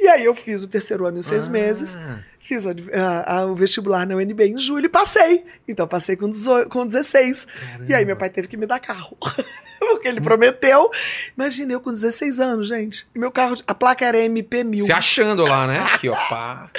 [0.00, 1.50] E aí eu fiz o terceiro ano em seis Ah.
[1.50, 1.98] meses.
[2.40, 5.44] Fiz a- a- a- o vestibular na UNB em julho e passei.
[5.68, 7.46] Então passei com, 18, com 16.
[7.88, 9.16] E aí meu pai teve que me dar carro.
[9.92, 10.90] Porque ele prometeu.
[11.36, 13.06] Imagina, eu com 16 anos, gente.
[13.14, 14.84] E meu carro, a placa era MP1000.
[14.84, 15.78] Se achando lá, né?
[15.78, 16.70] Aqui, ó, pá.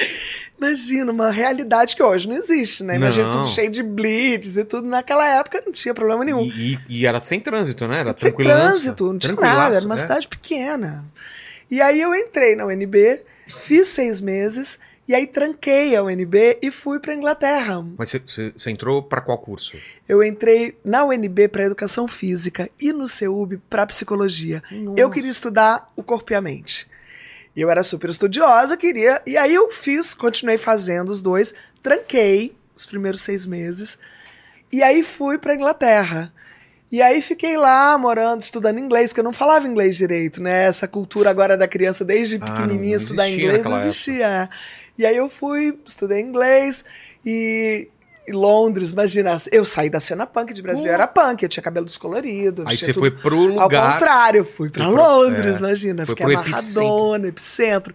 [0.57, 2.95] Imagina, uma realidade que hoje não existe, né?
[2.95, 3.33] Imagina Não.
[3.33, 4.87] tudo cheio de blitz e tudo.
[4.87, 6.41] Naquela época não tinha problema nenhum.
[6.41, 7.99] E, e- e era sem trânsito, né?
[7.99, 8.49] Era Sem tranquilo.
[8.49, 11.03] trânsito, não tinha nada, era uma cidade pequena.
[11.69, 13.21] E aí eu entrei na UNB,
[13.59, 17.85] fiz seis meses, e aí tranquei a UNB e fui para Inglaterra.
[17.97, 19.75] Mas você- entrou pra qual curso?
[20.07, 24.61] Eu entrei na UNB para educação física e no CEUB para psicologia.
[24.97, 26.87] Eu queria estudar o corpo e a mente.
[27.55, 29.21] E eu era super estudiosa, queria.
[29.27, 33.99] E aí eu fiz, continuei fazendo os dois, tranquei os primeiros seis meses.
[34.71, 36.33] E aí fui para Inglaterra.
[36.91, 40.65] E aí fiquei lá morando, estudando inglês, que eu não falava inglês direito, né?
[40.65, 44.27] Essa cultura agora da criança desde Ah, não- pequenininha não estudar inglês não existia.
[44.27, 44.49] é.
[44.97, 46.85] E aí eu fui, estudei inglês
[47.25, 47.89] e
[48.29, 51.85] Londres, imagina, eu saí da cena punk de Brasil, eu era punk, eu tinha cabelo
[51.85, 52.63] descolorido.
[52.65, 53.93] Aí você tudo- foi pro ao lugar.
[53.93, 56.05] contrário, eu fui pro- Londres, é, imagina.
[56.05, 57.93] foi Fiquei amarradona, epicentro.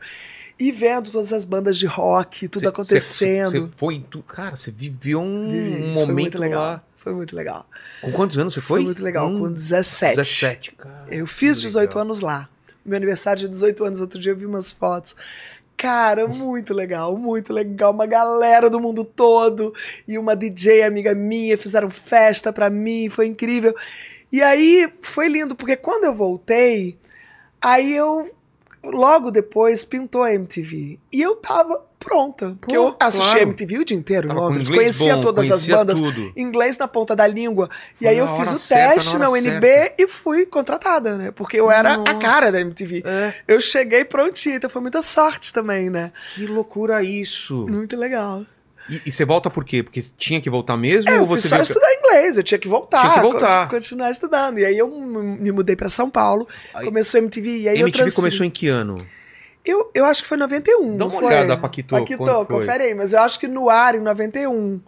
[0.61, 3.49] E vendo todas as bandas de rock, tudo Cê- acontecendo.
[3.51, 4.23] Você foi tu...
[4.25, 6.61] Cara, você viveu um, Vivi, um foi momento muito legal.
[6.63, 6.83] lá.
[6.97, 7.65] Foi muito legal.
[8.03, 8.81] Com quantos anos você foi?
[8.81, 10.17] Foi, muito legal, Hum, com 17.
[10.17, 11.07] 17, cara.
[11.09, 12.03] Eu fiz que 18 legal.
[12.03, 12.49] anos lá.
[12.85, 15.15] Meu aniversário de 18 anos, outro dia eu vi umas fotos.
[15.79, 17.93] Cara, muito legal, muito legal.
[17.93, 19.73] Uma galera do mundo todo
[20.09, 23.73] e uma DJ amiga minha fizeram festa pra mim, foi incrível.
[24.33, 26.99] E aí foi lindo, porque quando eu voltei,
[27.63, 28.29] aí eu
[28.85, 30.99] logo depois pintou a MTV.
[31.13, 33.41] E eu tava pronta, porque Pô, eu assisti claro.
[33.41, 36.33] a MTV o dia inteiro em Tava Londres, conhecia bom, todas conhecia as bandas, tudo.
[36.37, 37.69] inglês na ponta da língua.
[38.01, 39.67] E Foi aí eu fiz o certa, teste na na UNB
[39.99, 41.31] e fui contratada, né?
[41.33, 42.13] Porque eu era Nossa.
[42.13, 43.03] a cara da MTV.
[43.05, 46.13] É, Eu cheguei prontinha, então foi muita sorte também, né?
[46.35, 47.67] que loucura isso.
[47.69, 48.43] Muito legal.
[48.91, 49.83] E, e você volta por quê?
[49.83, 51.11] Porque tinha que voltar mesmo?
[51.11, 53.01] É, ou eu você só viu estudar inglês, eu tinha que voltar.
[53.03, 53.69] Tinha que voltar.
[53.69, 54.59] co- Continuar estudando.
[54.59, 57.87] E aí eu me mudei pra São Paulo, Aí- começou a MTV, e aí eu
[57.87, 58.15] MTV transferi.
[58.17, 59.07] começou em que ano?
[59.65, 60.93] Eu, eu acho que foi 91.
[60.93, 61.27] Dá não uma foi?
[61.29, 64.81] olhada, Paquito, Paquito, confere aí, mas eu acho que no ar em 91.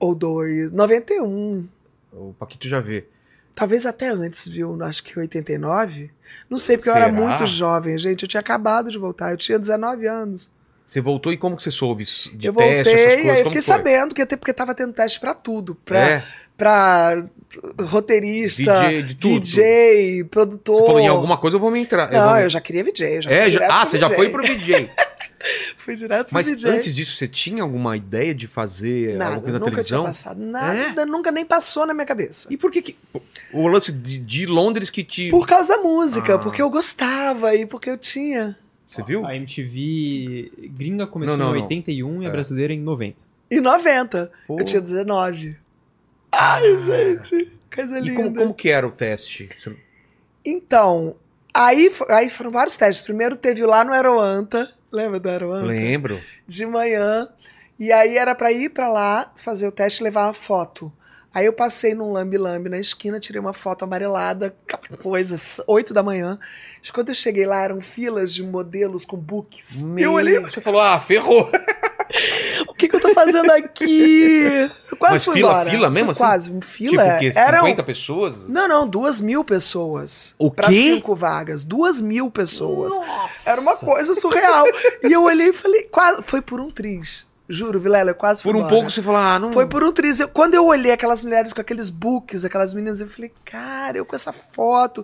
[0.00, 0.70] Ou dois.
[0.72, 1.68] 91.
[2.12, 3.06] O Paquito já vê.
[3.54, 4.82] Talvez até antes, viu?
[4.82, 6.10] Acho que 89.
[6.48, 7.20] Não sei, porque eu era Será?
[7.28, 8.22] muito jovem, gente.
[8.22, 9.30] Eu tinha acabado de voltar.
[9.32, 10.50] Eu tinha 19 anos.
[10.92, 12.30] Você voltou e como que você soube isso?
[12.36, 13.26] de eu teste, voltei, essas aí coisas?
[13.38, 15.74] eu Como fiquei sabendo que até porque tava tendo teste pra tudo.
[15.86, 16.22] Pra, É,
[17.80, 19.40] roteirista, DJ, de tudo.
[19.40, 20.76] DJ, produtor.
[20.80, 22.12] Você falou em alguma coisa, eu vou me entrar.
[22.12, 22.38] eu Não, vou...
[22.40, 23.06] eu já queria VJ.
[23.16, 23.66] Eu já É, já...
[23.70, 24.90] ah, você já foi pro VJ.
[25.76, 26.70] Fui direto pro Mas VJ.
[26.70, 30.04] antes disso, você tinha alguma ideia de fazer Nada, coisa na nunca tinha televisão?
[30.04, 30.38] passado.
[30.40, 32.46] Nada, nunca nem passou na minha cabeça.
[32.48, 32.96] E por que que...
[33.52, 35.30] O lance de, de Londres que te...
[35.30, 36.38] Por causa da música, Ah.
[36.38, 38.56] porque eu gostava e porque eu tinha.
[38.92, 39.24] Você viu?
[39.26, 41.64] A MTV gringa começou Não, não, em não.
[41.66, 42.32] 81 e a É.
[42.32, 43.16] brasileira em 90.
[43.50, 44.30] Em 90.
[44.46, 44.58] Pô.
[44.58, 45.56] Eu tinha 19.
[46.30, 47.50] Ai, gente.
[47.74, 48.22] Coisa E linda.
[48.22, 49.48] como, como que era o teste?
[50.44, 51.16] Então,
[51.54, 53.04] aí, aí foram vários testes.
[53.04, 54.70] Primeiro teve lá no Aeroanta.
[54.92, 55.66] Lembra do Aeroanta?
[55.66, 56.20] Lembro.
[56.46, 57.28] De manhã.
[57.78, 60.92] E aí era pra ir pra lá, fazer o teste e levar uma foto.
[61.34, 65.34] Aí eu passei num lambe-lambe na esquina, tirei uma foto amarelada, aquela coisa,
[65.66, 66.38] 8 da manhã.
[66.92, 69.82] Quando eu cheguei lá, eram filas de modelos com books.
[69.96, 71.48] Eu olhei, Você falou, ah, ferrou.
[72.68, 74.68] o que, que eu tô fazendo aqui?
[74.90, 75.70] Eu quase Mas fui fila, embora.
[75.70, 76.18] fila mesmo, assim?
[76.18, 77.02] Quase, um fila.
[77.04, 77.32] tipo o quê?
[77.34, 78.48] Eram- 50 pessoas?
[78.48, 80.34] Não, não, duas mil pessoas.
[80.38, 80.74] O Pra quê?
[80.82, 81.64] cinco vagas.
[81.64, 82.94] Duas mil pessoas.
[82.96, 83.50] Nossa.
[83.50, 84.64] Era uma coisa surreal.
[85.02, 87.26] e eu olhei e falei, quase, foi por um triz.
[87.52, 88.74] Juro, Vilela, eu quase fui Por um embora.
[88.74, 89.52] pouco você falou, ah, não...
[89.52, 90.18] Foi por um triz.
[90.20, 94.06] Eu- quando eu olhei aquelas mulheres com aqueles books, aquelas meninas, eu falei, cara, eu
[94.06, 95.02] com essa foto,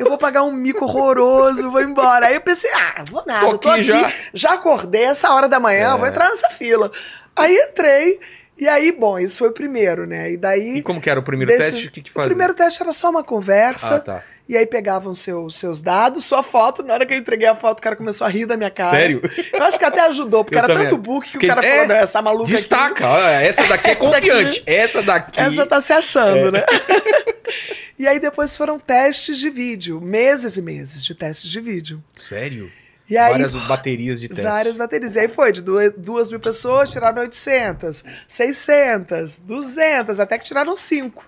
[0.00, 2.26] eu vou pagar um mico horroroso, vou embora.
[2.26, 4.12] Aí eu pensei, ah, vou nada, Tô eu tô aqui aqui, já.
[4.32, 4.54] já.
[4.54, 5.98] acordei essa hora da manhã, É.
[5.98, 6.90] vou entrar nessa fila.
[7.36, 8.18] Aí entrei
[8.58, 10.32] E aí, bom, isso foi o primeiro, né?
[10.32, 10.76] E daí.
[10.78, 11.88] E como que era o primeiro Desse- teste?
[11.88, 12.28] O que que o fazia?
[12.28, 13.94] primeiro teste era só uma conversa.
[13.96, 14.22] Ah, tá.
[14.50, 16.82] E aí pegavam seu, seus dados, sua foto.
[16.82, 18.90] Na hora que eu entreguei a foto, o cara começou a rir da minha cara.
[18.90, 19.22] Sério?
[19.52, 20.88] Eu acho que até ajudou, porque Eu era também.
[20.88, 22.52] tanto book que Porque- o cara é, falou, não, essa maluca aqui.
[22.54, 23.06] Destaca.
[23.08, 24.62] Olha, essa daqui é Essa aqui- confiante.
[24.66, 25.40] Essa daqui.
[25.40, 26.50] Essa tá se achando, É.
[26.50, 26.64] né?
[27.96, 32.02] e aí depois foram testes de vídeo, meses e meses de testes de vídeo.
[32.18, 32.72] Sério?
[33.08, 34.42] E aí Várias baterias de teste.
[34.42, 35.14] várias baterias.
[35.14, 40.74] E aí foi de duas, duas mil pessoas, tiraram 800, 600, 200, até que tiraram
[40.74, 41.24] cinco.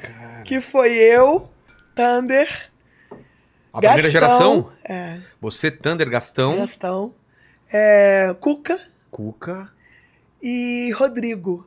[0.00, 1.48] Cara, Que foi eu,
[2.00, 2.70] Thunder,
[3.72, 4.72] a primeira Gastão, geração?
[4.84, 7.14] É, Você, Thunder, Gastão, Gastão,
[7.70, 9.70] é, Cuca Cuca,
[10.42, 11.66] e Rodrigo.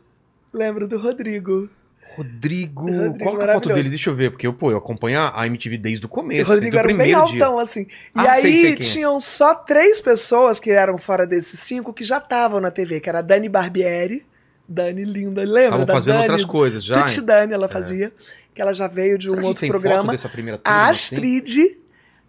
[0.51, 1.69] Lembro do Rodrigo.
[2.15, 2.81] Rodrigo.
[2.89, 3.89] Rodrigo Qual é a foto dele?
[3.89, 6.49] Deixa eu ver, porque eu, pô, eu acompanho a MTV desde o começo.
[6.49, 7.43] o Rodrigo do era bem primeiro dia.
[7.45, 7.81] altão, assim.
[7.81, 8.75] E Ah, aí sei, sei é.
[8.75, 13.09] tinham só três pessoas que eram fora desses cinco que já estavam na TV, que
[13.09, 14.25] era a Dani Barbieri.
[14.67, 16.23] Dani linda, lembra Estavam fazendo Dani?
[16.29, 16.95] outras coisas já.
[17.03, 17.25] Tuti hein?
[17.25, 18.13] Dani ela fazia,
[18.53, 20.15] que ela já veio de Será um que outro programa.
[20.17, 21.15] turma, A assim?
[21.15, 21.77] Astrid,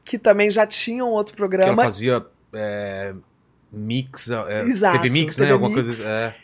[0.05, 1.85] que também já tinha um outro Que ela programa.
[1.85, 3.13] fazia é,
[3.73, 5.53] mix, é, Exato, TV Mix, TV né?
[5.53, 5.83] Alguma Mix.
[5.83, 6.13] coisa.
[6.13, 6.35] é.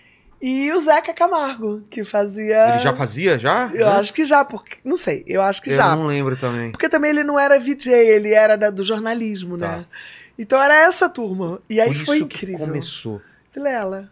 [0.42, 2.70] E o Zeca Camargo, que fazia.
[2.70, 3.70] Ele já fazia, já?
[3.74, 4.78] Eu acho que já, porque.
[4.82, 5.94] Não sei, eu acho que eu já.
[5.94, 6.70] não lembro também.
[6.70, 9.68] Porque também ele não era VJ, ele era da- do jornalismo, Tá.
[9.76, 9.86] né?
[10.38, 11.60] Então era essa turma.
[11.68, 12.60] E aí foi que incrível.
[12.60, 13.20] começou.
[13.54, 14.10] Vilela.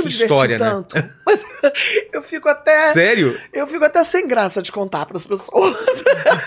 [0.00, 0.70] Eu me história, né?
[0.70, 0.96] tanto.
[1.26, 1.44] Mas
[2.12, 2.92] eu fico até.
[2.92, 3.38] Sério?
[3.52, 5.76] Eu fico até sem graça de contar para as pessoas.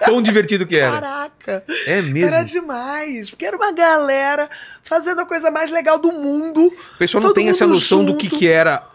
[0.05, 0.91] Tão divertido que era.
[0.91, 2.27] Caraca, É mesmo.
[2.27, 3.29] era demais.
[3.29, 4.49] Porque era uma galera
[4.83, 6.67] fazendo a coisa mais legal do mundo.
[6.67, 8.37] O pessoal não tem essa noção do que, junto.
[8.39, 8.92] que era.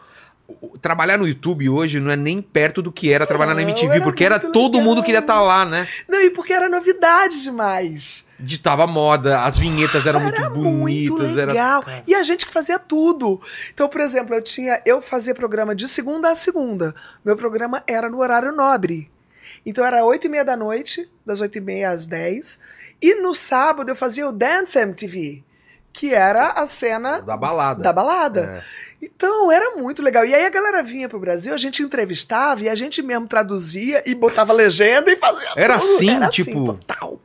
[0.80, 4.02] Trabalhar no YouTube hoje não é nem perto do que era trabalhar na MTV, era
[4.02, 4.88] porque era muito todo legal.
[4.88, 5.86] mundo queria estar lá, né?
[6.08, 8.24] Não, e porque era novidade demais.
[8.40, 11.84] Ditava moda, as vinhetas eram muito Era bonitas, muito era legal.
[12.06, 13.40] E a gente que fazia tudo.
[13.74, 16.94] Então, por exemplo, eu tinha, eu fazia programa de segunda a segunda.
[17.24, 19.10] Meu programa era no horário nobre.
[19.66, 22.58] Então era oito e meia da noite, das oito e meia às dez.
[23.02, 25.42] E no sábado eu fazia o Dance MTV,
[25.98, 27.82] que era a cena da balada.
[27.82, 28.62] da balada.
[28.62, 28.78] É.
[29.04, 30.24] Então, era muito legal.
[30.24, 34.02] E aí a galera vinha pro Brasil, a gente entrevistava e a gente mesmo traduzia
[34.06, 35.94] e botava legenda e fazia Era tudo.
[35.94, 37.20] assim, era tipo- total.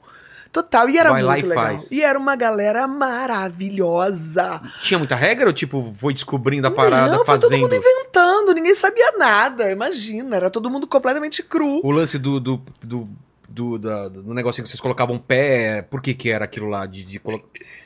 [0.52, 0.88] Total.
[0.90, 1.64] E era Vai muito legal.
[1.66, 1.92] faz.
[1.92, 4.62] E era uma galera maravilhosa.
[4.84, 8.76] Tinha muita regra ou tipo, foi descobrindo a parada, Não, foi todo mundo inventando, ninguém
[8.76, 9.72] sabia nada.
[9.72, 11.80] Imagina, era todo mundo completamente cru.
[11.84, 13.10] O lance do, do, do,
[13.50, 16.86] do, da- do negocinho que vocês colocavam pé, por que que era aquilo lá?
[16.86, 17.44] De, de colo-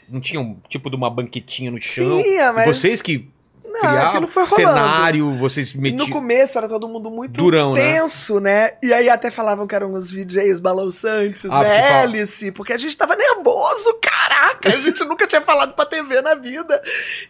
[0.09, 2.21] Não tinha um tipo de uma banquetinha no chão?
[2.21, 2.65] Tinha, mas.
[2.67, 3.29] Vocês que
[3.63, 4.79] não, criavam aquilo foi rolando.
[4.79, 6.09] cenário, vocês No metiam...
[6.09, 7.93] começo era todo mundo muito Durão, né?
[7.93, 8.71] tenso, né?
[8.81, 11.81] E aí até falavam que eram os VJs balançantes, Ah, porque né?
[11.83, 14.69] fala- Hélice, porque a gente tava nervoso, caraca!
[14.73, 16.81] A gente nunca tinha falado pra TV na vida.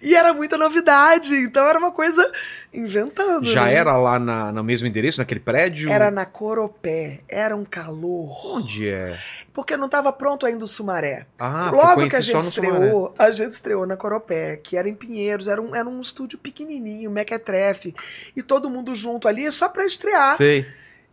[0.02, 2.32] E era muita novidade, então era uma coisa
[2.78, 3.46] inventando.
[3.46, 3.74] Já né?
[3.74, 5.90] era lá na, no mesmo endereço, naquele prédio?
[5.92, 8.46] Era na Coropé, era um calor.
[8.46, 9.18] Onde é?
[9.54, 11.26] Porque não tava pronto ainda o Sumaré.
[11.40, 12.76] Ah, Logo que a gente no Sumaré.
[12.76, 16.38] estreou, a gente estreou na Coropé, que era em Pinheiros, era um, era um estúdio
[16.38, 17.96] pequenininho, mequetrefe,
[18.36, 20.36] e todo mundo junto ali só pra estrear.
[20.36, 20.66] Sei.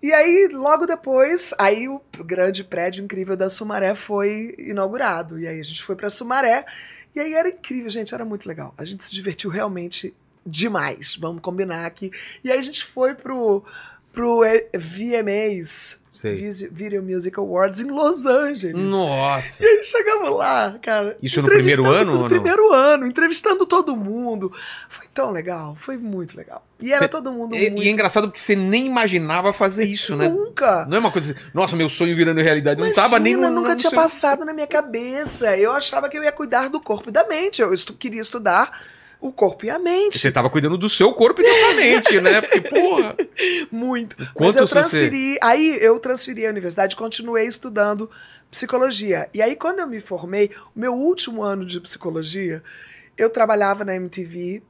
[0.03, 5.39] E aí, logo depois, aí o grande prédio incrível da Sumaré foi inaugurado.
[5.39, 6.67] E aí a gente foi pra Sumaré,
[7.15, 8.75] e aí era incrível, gente, era muito legal.
[8.77, 10.15] A gente se divertiu realmente
[10.47, 12.11] demais, vamos combinar aqui.
[12.43, 13.65] E aí a gente foi pro,
[14.13, 16.37] pro eh, VMAs, Sei.
[16.71, 18.77] Video Music Awards, em Los Angeles.
[18.89, 19.61] Nossa.
[19.61, 21.17] E aí chegamos lá, cara.
[21.21, 22.29] Isso no primeiro ano não?
[22.29, 24.53] primeiro ano, entrevistando todo mundo.
[24.89, 26.65] Foi tão legal, foi muito legal.
[26.81, 27.83] E era Cê- todo mundo E, muito...
[27.83, 30.29] e é engraçado porque você nem imaginava fazer isso, né?
[30.29, 30.87] Nunca.
[30.87, 32.81] Não é uma coisa assim, nossa, meu sonho virando realidade.
[32.81, 33.41] não tava nem no.
[33.41, 35.57] Imagina, nunca no tinha seu- passado na minha cabeça.
[35.57, 37.61] Eu achava que eu ia cuidar do corpo e da mente.
[37.61, 38.85] Eu estu- queria estudar
[39.27, 40.19] o corpo e a mente.
[40.19, 42.41] Você tava cuidando do seu corpo e da sua mente, né?
[42.41, 43.17] Porque, porra.
[43.73, 44.17] Muito.
[44.19, 45.39] Mas Quanto eu você- transferi.
[45.43, 48.11] Aí eu transferi à universidade, continuei estudando
[48.51, 49.29] psicologia.
[49.35, 52.63] E aí, quando eu me formei, o meu último ano de psicologia,
[53.17, 54.63] eu trabalhava na MTV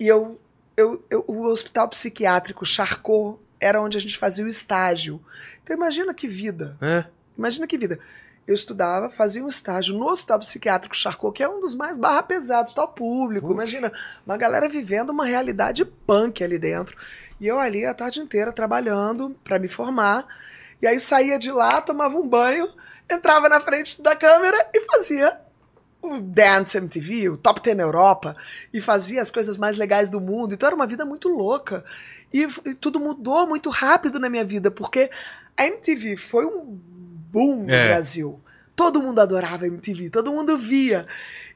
[0.00, 0.40] e eu,
[0.76, 5.20] eu, eu- o hospital psiquiátrico Charcot era onde a gente fazia o estágio.
[5.62, 6.76] Então imagina que vida.
[6.80, 7.04] É.
[7.38, 7.98] Imagina que vida.
[8.46, 12.22] Eu estudava, fazia um estágio no Hospital Psiquiátrico Charcot, que é um dos mais barra
[12.24, 13.46] pesados, tal público.
[13.46, 13.54] Ux.
[13.54, 13.92] Imagina,
[14.26, 16.96] uma galera vivendo uma realidade punk ali dentro.
[17.40, 20.26] E eu ali a tarde inteira trabalhando para me formar.
[20.80, 22.68] E aí saía de lá, tomava um banho,
[23.08, 25.40] entrava na frente da câmera e fazia
[26.02, 28.36] o Dance MTV, o Top Ten Europa,
[28.74, 30.52] e fazia as coisas mais legais do mundo.
[30.52, 31.84] Então era uma vida muito louca.
[32.34, 35.08] E, e tudo mudou muito rápido na minha vida, porque
[35.56, 36.80] a MTV foi um
[37.32, 37.88] boom no É.
[37.88, 38.38] Brasil.
[38.76, 41.06] Todo mundo adorava MTV, todo mundo via.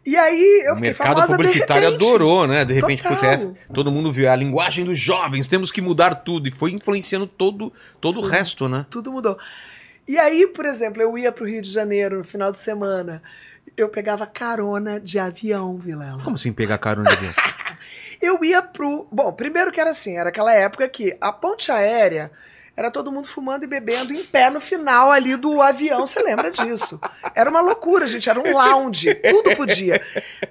[0.05, 2.65] E aí eu o fiquei mercado famosa publicitário adorou, né?
[2.65, 3.19] De repente, Total.
[3.19, 3.53] acontece.
[3.75, 6.47] Todo mundo viu a linguagem dos jovens, temos que mudar tudo.
[6.47, 8.87] E foi influenciando todo, todo o resto, né?
[8.89, 9.37] Tudo mudou.
[10.07, 13.21] E aí, por exemplo, eu ia pro Rio de Janeiro no final de semana.
[13.77, 16.19] Eu pegava carona de avião, Vilela.
[16.23, 17.35] Como assim pegar carona de avião?
[18.23, 19.07] Eu ia pro.
[19.13, 22.31] Bom, primeiro que era assim, era aquela época que a ponte aérea
[22.77, 26.51] era todo mundo fumando e bebendo em pé no final ali do avião, você lembra
[26.51, 27.01] disso?
[27.35, 30.03] Era uma loucura, gente, era um lounge, tudo podia.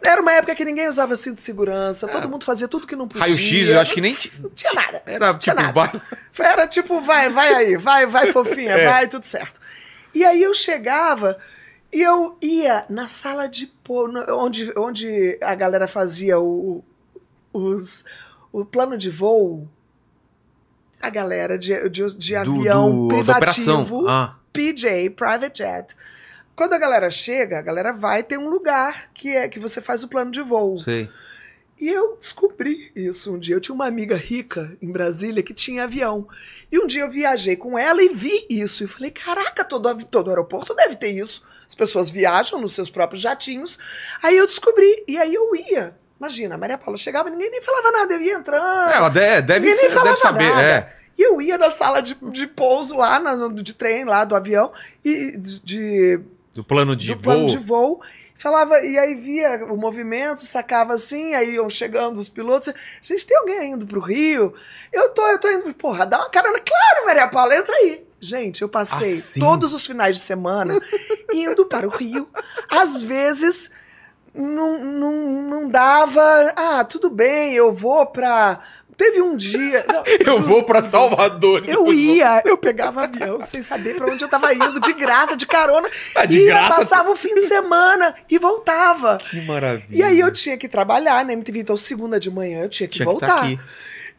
[0.03, 3.07] Era uma época que ninguém usava cinto de segurança, todo mundo fazia tudo que não
[3.07, 3.21] podia.
[3.21, 5.03] Raio-X, eu acho que nem Não tinha nada.
[5.05, 6.01] Era Tinha tipo, nada.
[6.33, 6.47] vai.
[6.51, 8.85] Era tipo, vai, vai aí, vai, vai, fofinha, É.
[8.87, 9.59] vai, tudo certo.
[10.13, 11.37] E aí eu chegava
[11.93, 13.71] e eu ia na sala de
[14.29, 16.83] onde, onde a galera fazia o,
[17.53, 18.03] os,
[18.51, 19.69] o plano de voo.
[21.05, 24.07] A galera de, de, de do- avião do- da privativo.
[24.07, 25.95] Ah, PJ, Private Jet.
[26.55, 30.03] Quando a galera chega, a galera vai ter um lugar que é que você faz
[30.03, 30.79] o plano de voo.
[30.79, 31.09] sei.
[31.77, 33.53] E eu descobri isso um dia.
[33.53, 36.25] Eu tinha uma amiga rica em Brasília que tinha avião.
[36.71, 38.85] E um dia eu viajei com ela e vi isso.
[38.85, 41.43] E falei: caraca, todo, todo aeroporto deve ter isso.
[41.67, 43.77] As pessoas viajam nos seus próprios jatinhos.
[44.23, 45.03] Aí eu descobri.
[45.05, 45.97] E aí eu ia.
[46.19, 48.13] Imagina, a Maria Paula chegava, ninguém nem falava nada.
[48.13, 48.89] Eu ia entrando.
[48.89, 50.49] É, ela de- deve, Ninguém nem falava deve saber.
[50.49, 50.61] nada.
[50.61, 50.93] É.
[51.17, 54.71] E eu ia na sala de, de pouso lá, na- de trem lá do avião,
[55.03, 56.19] e de- de
[56.53, 57.21] Do plano de do voo.
[57.23, 58.01] plano de voo.
[58.37, 62.73] Falava, e aí via o movimento, sacava assim, aí iam chegando os pilotos.
[63.01, 64.53] Gente, tem alguém indo pro Rio?
[64.91, 66.59] Eu tô, eu tô indo, porra, dá uma carona.
[66.59, 68.05] Claro, Maria Paula, entra aí.
[68.19, 69.39] Gente, eu passei Assim?
[69.39, 70.77] todos os finais de semana
[71.33, 72.27] indo para o Rio.
[72.69, 73.71] Às vezes
[74.35, 76.53] não, não, não dava.
[76.55, 78.59] Ah, tudo bem, eu vou pra.
[78.97, 79.83] Teve um dia.
[79.91, 80.03] não,
[80.35, 80.85] Eu vou Deus.
[80.85, 81.63] Salvador.
[81.67, 85.45] Eu ia, eu pegava avião sem saber pra onde eu tava indo, de graça, de
[85.45, 85.89] carona.
[86.15, 86.79] Ah, de ia, graça?
[86.79, 89.17] passava o fim de semana e voltava.
[89.17, 89.87] Que maravilha.
[89.97, 92.95] E aí eu tinha que trabalhar na MTV, então segunda de manhã eu tinha que
[92.95, 93.27] Tinha que voltar.
[93.27, 93.59] tá aqui.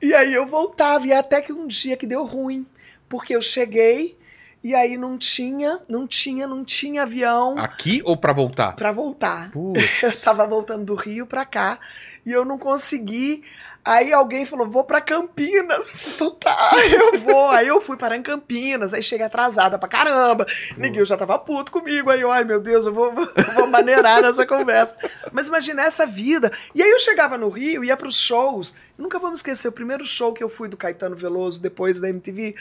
[0.03, 2.67] E aí eu voltava, e até que um dia que deu ruim,
[3.09, 4.19] porque eu cheguei
[4.67, 8.75] e aí não tinha, não tinha, não tinha avião Aqui ou pra voltar?
[8.75, 9.51] pra voltar.
[9.55, 10.23] Eu Putz.
[10.23, 11.79] tava voltando do Rio pra cá
[12.25, 13.45] e eu não consegui.
[13.85, 15.87] Aí alguém falou, vou pra Campinas.
[16.05, 17.49] Eu Então tá, eu vou.
[17.51, 20.45] Aí eu fui parar em Campinas, aí cheguei atrasada pra caramba.
[20.77, 22.11] Ninguém já tava puto comigo.
[22.11, 24.97] Aí eu, ai meu Deus, eu vou, vou, vou maneirar nessa conversa.
[25.31, 26.51] Mas imagina essa vida.
[26.75, 28.75] E aí eu chegava no Rio, ia pros shows.
[28.99, 32.09] Nunca vou me esquecer, o primeiro show que eu fui do Caetano Veloso, depois da
[32.09, 32.57] MTV.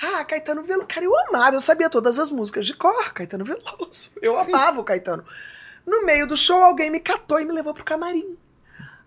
[0.00, 0.86] Ah, Caetano Veloso.
[0.86, 4.10] Cara, eu amava, eu sabia todas as músicas de cor, Caetano Veloso.
[4.22, 5.24] Eu amava o Caetano.
[5.84, 8.38] No meio do show, alguém me catou e me levou pro camarim.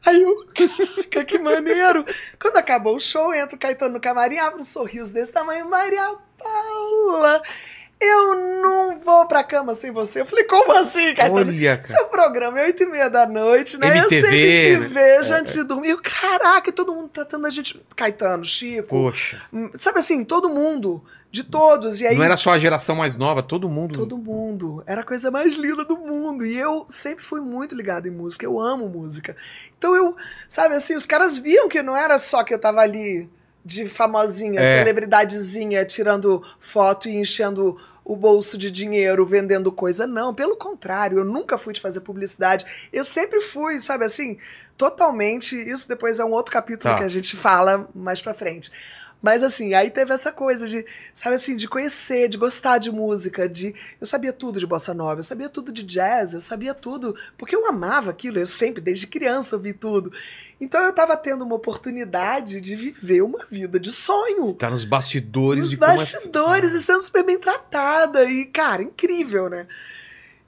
[0.06, 0.46] Aí eu,
[1.26, 2.06] que maneiro.
[2.40, 5.70] Quando acabou o show, entra o Caetano no camarim, abre um sorriso desse tamanho.
[5.70, 7.42] Maria Paula,
[8.00, 10.22] eu não vou pra cama sem você.
[10.22, 11.52] Eu falei, como assim, Caetano?
[11.52, 11.84] Olha, cara.
[11.84, 13.90] Seu programa é oito e meia da noite, né?
[13.90, 14.88] eu MTV, sempre te né?
[14.88, 15.90] vejo antes de dormir.
[15.90, 17.82] Eu, Caraca, todo mundo tratando a gente.
[17.96, 19.42] Caetano, Chico, Poxa.
[19.52, 22.00] hum, sabe assim, todo mundo, de todos.
[22.02, 23.98] E aí Não era só a geração mais nova, todo mundo.
[23.98, 24.84] Todo mundo.
[24.86, 26.46] Era a coisa mais linda do mundo.
[26.46, 28.46] E eu sempre fui muito ligado em música.
[28.46, 29.36] Eu amo música.
[29.78, 30.16] Então eu,
[30.48, 33.30] sabe assim, os caras viam que não era só que eu tava ali
[33.66, 34.78] de famosinha, É.
[34.80, 40.06] celebridadezinha, tirando foto e enchendo o bolso de dinheiro, vendendo coisa.
[40.06, 42.64] Não, pelo contrário, eu nunca fui de fazer publicidade.
[42.94, 44.38] Eu sempre fui, sabe assim,
[44.78, 45.56] totalmente.
[45.56, 47.00] Isso depois é um outro capítulo Tá.
[47.00, 48.72] que a gente fala mais pra frente.
[49.22, 53.50] Mas assim, aí teve essa coisa de, sabe assim, de conhecer, de gostar de música,
[53.50, 57.16] de eu sabia tudo de bossa nova, eu sabia tudo de jazz, eu sabia tudo,
[57.38, 60.12] porque eu amava aquilo, eu sempre desde criança vi tudo.
[60.62, 64.54] Então eu tava tendo uma oportunidade de viver uma vida de sonho.
[64.54, 68.84] Tá nos bastidores Nos de como é- bastidores e sendo super bem tratada e cara,
[68.84, 69.66] incrível, né?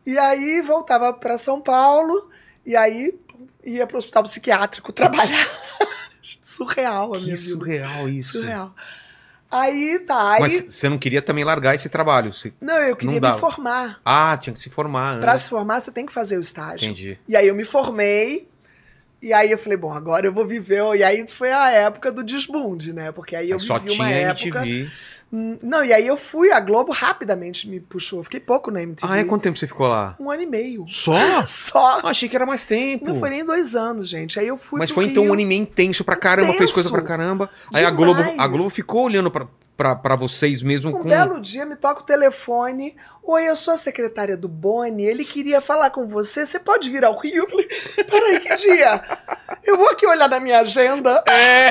[0.05, 2.29] E aí voltava pra São Paulo
[2.65, 3.13] e aí
[3.65, 5.47] ia pro hospital psiquiátrico trabalhar.
[6.43, 7.51] Surreal a minha Que vida.
[7.51, 8.39] surreal isso.
[8.39, 8.73] Surreal.
[9.49, 10.39] Aí tá, aí.
[10.41, 12.33] Mas você não queria também largar esse trabalho?
[12.33, 13.37] Você- Não, eu queria não me dava.
[13.39, 13.99] formar.
[14.03, 15.19] Ah, tinha que se formar.
[15.21, 15.37] Pra Né?
[15.37, 16.85] se formar, você tem que fazer o estágio.
[16.89, 17.17] Entendi.
[17.27, 18.47] E aí eu me formei.
[19.21, 20.83] E aí eu falei, bom, agora eu vou viver.
[20.95, 23.11] E aí foi a época do desbunde, né?
[23.11, 24.59] Porque aí eu só vivi uma tinha época.
[24.65, 24.91] MTV.
[25.31, 28.19] Hum, Não, e aí eu fui, a Globo rapidamente me puxou.
[28.19, 29.11] Eu Fiquei pouco na MTV.
[29.11, 29.23] Ah, é?
[29.23, 30.15] Quanto tempo você ficou lá?
[30.19, 30.85] Um ano e meio.
[30.87, 31.13] Só?
[31.45, 31.99] Só.
[32.03, 33.05] Ah, achei que era mais tempo.
[33.05, 34.39] Não foi nem dois anos, gente.
[34.39, 35.31] Aí eu fui Mas foi então Rio.
[35.31, 36.73] um anime intenso pra caramba, fez Intenso.
[36.75, 37.49] coisa pra caramba.
[37.73, 38.51] Aí a Globo, a Demais.
[38.51, 39.47] Globo ficou olhando pra,
[39.77, 41.03] pra, pra vocês mesmo Um com.
[41.03, 42.97] belo dia me toca o telefone.
[43.23, 45.05] Oi, eu sou a secretária do Boni.
[45.05, 46.45] Ele queria falar com você.
[46.45, 47.43] Você pode vir ao Rio?
[47.43, 47.67] Eu falei,
[48.09, 49.03] peraí, que dia?
[49.63, 51.23] Eu vou aqui olhar na minha agenda.
[51.27, 51.69] É!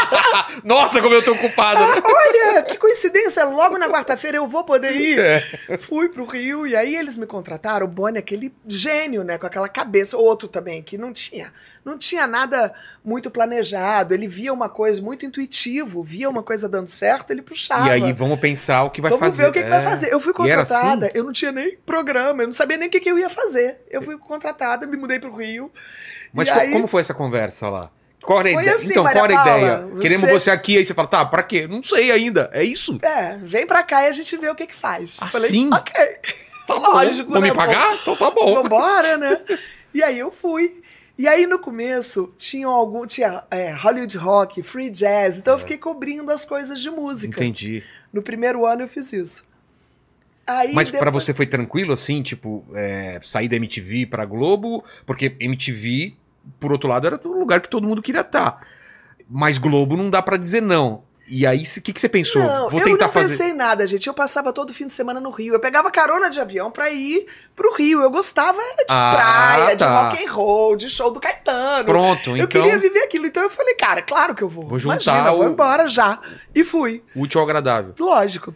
[0.64, 1.80] Nossa, como eu tô ocupado.
[1.80, 2.02] né?
[2.04, 5.18] Olha, que coincidência, logo na quarta-feira eu vou poder ir.
[5.18, 5.78] É.
[5.78, 7.86] Fui pro Rio e aí eles me contrataram.
[7.86, 9.38] O Boni, aquele gênio, né?
[9.38, 10.16] Com aquela cabeça.
[10.16, 11.52] Outro também, que não tinha.
[11.84, 12.72] Não tinha nada
[13.04, 14.14] muito planejado.
[14.14, 17.88] Ele via uma coisa muito intuitivo, via uma coisa dando certo, ele puxava.
[17.88, 19.42] E aí vamos pensar o que vai Vamos fazer.
[19.42, 19.82] ver o que, que vai É.
[19.82, 20.12] fazer.
[20.12, 21.18] Eu fui contratada, assim?
[21.18, 23.80] eu não tinha nem programa, eu não sabia nem o que, que eu ia fazer.
[23.90, 25.72] Eu fui contratada, me mudei pro Rio.
[26.32, 27.90] Mas co- aí, como foi essa conversa lá?
[28.22, 28.76] Qual a ideia?
[28.76, 29.78] assim, então, qual Maria era a Paula, ideia?
[29.88, 31.66] você- Queremos você aqui, aí você fala, tá, pra quê?
[31.66, 32.48] Não sei ainda.
[32.52, 32.96] É isso?
[33.02, 35.16] É, vem pra cá e a gente vê o que que faz.
[35.20, 35.68] Assim?
[35.68, 36.16] Falei, ok.
[36.68, 36.92] Tá bom.
[36.92, 37.94] Lógico, Vão me né, pagar?
[38.00, 38.62] Então tá bom.
[38.62, 39.40] Vambora, né?
[39.92, 40.80] E aí eu fui.
[41.22, 43.06] E aí no começo tinham algum.
[43.06, 47.32] Tinha é, Hollywood Rock, Free Jazz, então eu fiquei cobrindo as coisas de música.
[47.36, 47.84] Entendi.
[48.12, 49.46] No primeiro ano eu fiz isso.
[50.44, 54.84] Aí Mas pra depois- você foi tranquilo, assim, tipo, é, sair da MTV pra Globo?
[55.06, 56.12] Porque MTV,
[56.58, 58.66] por outro lado, era o lugar que todo mundo queria estar.
[59.30, 61.04] Mas Globo não dá pra dizer não.
[61.34, 62.42] E aí, o que, que você pensou?
[62.42, 63.28] Não, Vou eu tentar não fazer.
[63.30, 64.06] pensei em nada, gente.
[64.06, 65.54] Eu passava todo fim de semana no Rio.
[65.54, 67.26] Eu pegava carona de avião pra ir
[67.56, 68.02] pro Rio.
[68.02, 70.02] Eu gostava era de Ah, praia, de tá.
[70.02, 71.86] rock and roll, de show do Caetano.
[71.86, 73.26] Pronto, Eu então, queria viver aquilo.
[73.26, 74.68] Então eu falei, cara, claro que eu vou.
[74.68, 76.18] Vou juntar Imagina, vou o- embora já.
[76.54, 77.02] E fui.
[77.16, 77.94] útil ao agradável.
[77.98, 78.54] Lógico.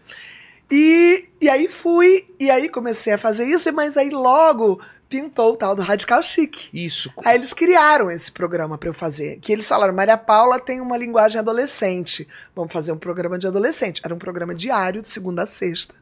[0.70, 5.56] E, e aí fui, e aí comecei a fazer isso, mas aí logo pintou o
[5.56, 6.68] tal do Radical Chic.
[6.72, 7.12] Isso.
[7.24, 9.38] Aí eles criaram esse programa pra eu fazer.
[9.40, 12.28] Que eles falaram, Maria Paula tem uma linguagem adolescente.
[12.54, 14.00] Vamos fazer um programa de adolescente.
[14.04, 15.94] Era um programa diário, de segunda a sexta.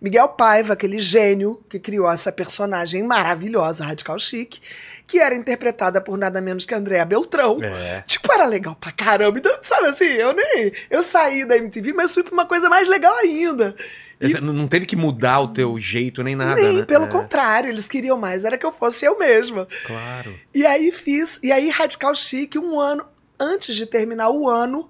[0.00, 4.58] Miguel Paiva, aquele gênio que criou essa personagem maravilhosa, Radical Chic,
[5.06, 7.58] que era interpretada por nada menos que Andréa Beltrão.
[7.60, 8.04] É.
[8.06, 9.38] Tipo, era legal pra caramba.
[9.38, 10.72] Então, sabe assim, eu nem.
[10.88, 13.74] Eu saí da MTV, mas fui pra uma coisa mais legal ainda.
[14.20, 16.84] E Não teve que mudar o teu jeito nem nada, nem, né?
[16.84, 19.66] pelo É, contrário, eles queriam mais, era que eu fosse eu mesma.
[19.86, 20.34] Claro.
[20.54, 23.04] E aí fiz, e aí Radical Chic, um ano,
[23.38, 24.88] antes de terminar o ano,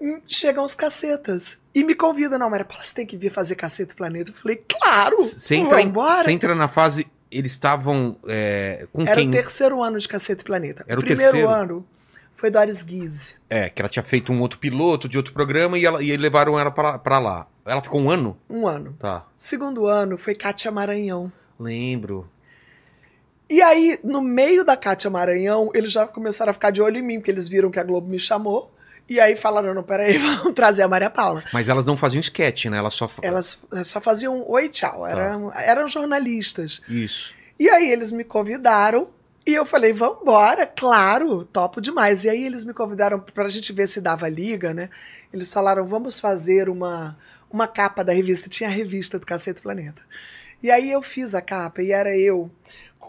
[0.00, 1.58] hum, chegam os cacetas.
[1.72, 4.30] E me convidam, não, Maria Paula, você tem que vir fazer Caceta Planeta.
[4.32, 6.24] Eu falei, claro, Você entra, em- vambora.
[6.24, 7.06] você entra na fase.
[7.30, 9.28] Eles estavam é, com Era quem?
[9.28, 10.84] o terceiro ano de Caceta e Planeta.
[10.88, 11.48] Era o primeiro terceiro?
[11.48, 11.86] ano
[12.40, 13.34] foi Doris Guise.
[13.50, 16.58] É, que ela tinha feito um outro piloto de outro programa e, ela, e levaram
[16.58, 17.46] ela pra, pra lá.
[17.66, 18.34] Ela ficou um ano?
[18.48, 18.96] Um ano.
[18.98, 19.26] Tá.
[19.36, 21.30] Segundo ano foi Cátia Maranhão.
[21.58, 22.26] Lembro.
[23.48, 27.02] E aí, no meio da Cátia Maranhão, eles já começaram a ficar de olho em
[27.02, 28.74] mim, porque eles viram que a Globo me chamou.
[29.06, 31.44] E aí falaram, não, peraí, vamos trazer a Maria Paula.
[31.52, 32.78] Mas elas não faziam sketch, né?
[32.78, 33.10] Elas só.
[33.20, 35.06] Elas só faziam oi, tchau.
[35.06, 36.80] Eram, eram jornalistas.
[36.88, 37.34] Isso.
[37.58, 39.08] E aí eles me convidaram
[39.46, 42.24] e eu falei, vambora, claro, topo demais.
[42.24, 44.90] E aí eles me convidaram pra gente ver se dava liga, né?
[45.32, 47.16] Eles falaram, vamos fazer uma,
[47.50, 48.48] uma capa da revista.
[48.48, 50.02] Tinha a revista do Cacete Planeta.
[50.62, 52.50] E aí eu fiz a capa e era eu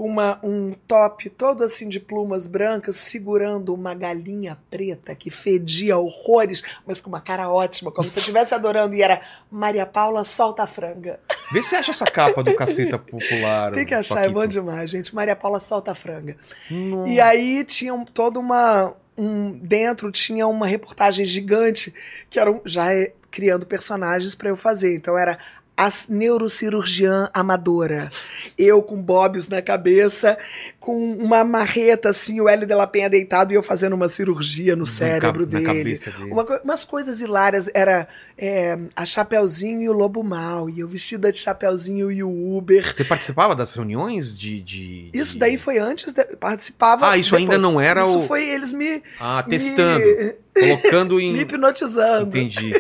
[0.02, 5.96] com uma, um top todo assim de plumas brancas, segurando uma galinha preta que fedia
[5.96, 8.96] horrores, mas com uma cara ótima, como se eu estivesse adorando.
[8.96, 9.22] E era
[9.52, 11.20] Maria Paula solta a franga.
[11.54, 13.74] Vê se acha essa capa do Caceta Popular.
[13.78, 14.34] Tem que achar, é Paquito.
[14.34, 15.14] bom demais, gente.
[15.14, 16.36] Maria Paula solta a franga.
[16.72, 17.08] Nossa.
[17.12, 18.96] E aí tinha um- toda uma.
[19.16, 21.94] Um, dentro tinha uma reportagem gigante
[22.28, 24.96] que eram já é, criando personagens para eu fazer.
[24.96, 25.38] Então era
[25.86, 28.10] a neurocirurgiã amadora.
[28.58, 30.38] Eu com bobs na cabeça,
[30.80, 34.76] com uma marreta assim, o Hélio de la Penha deitado e eu fazendo uma cirurgia
[34.76, 35.66] no cérebro na dele.
[35.66, 36.32] cabeça dele.
[36.32, 37.70] Uma umas coisas hilárias.
[37.74, 38.08] Era
[38.38, 40.70] é, a Chapeuzinho e o Lobo Mal.
[40.70, 42.94] E eu vestida de Chapeuzinho e o Uber.
[42.96, 44.62] Você participava das reuniões de.
[44.62, 47.10] de- Isso de- daí foi antes, de, participava.
[47.10, 49.02] Ah, isso ainda não era Isso o- foi eles me.
[49.20, 50.04] Ah, testando.
[50.06, 50.34] Me,
[50.78, 51.32] Colocando em.
[51.34, 52.28] me hipnotizando.
[52.38, 52.74] Entendi.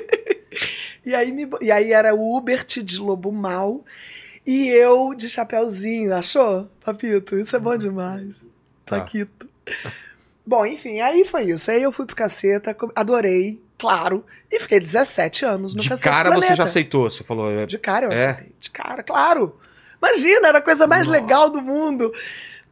[1.05, 3.83] E aí, me, e aí era o Hubert de Lobo Mal
[4.45, 7.35] e eu de Chapeuzinho, achou, Papito?
[7.37, 8.43] Isso é bom demais.
[8.85, 8.99] Tá.
[8.99, 9.47] Paquito.
[10.45, 11.69] Bom, enfim, aí foi isso.
[11.69, 16.31] Aí eu fui pro caceta, adorei, claro, e fiquei 17 anos no De Caceta cara
[16.33, 17.09] você já aceitou.
[17.09, 17.49] Você falou.
[17.51, 18.31] é, De cara eu É?
[18.31, 18.51] aceitei.
[18.59, 19.55] De cara, claro.
[20.01, 21.19] Imagina, era a coisa mais Nossa.
[21.21, 22.11] legal do mundo.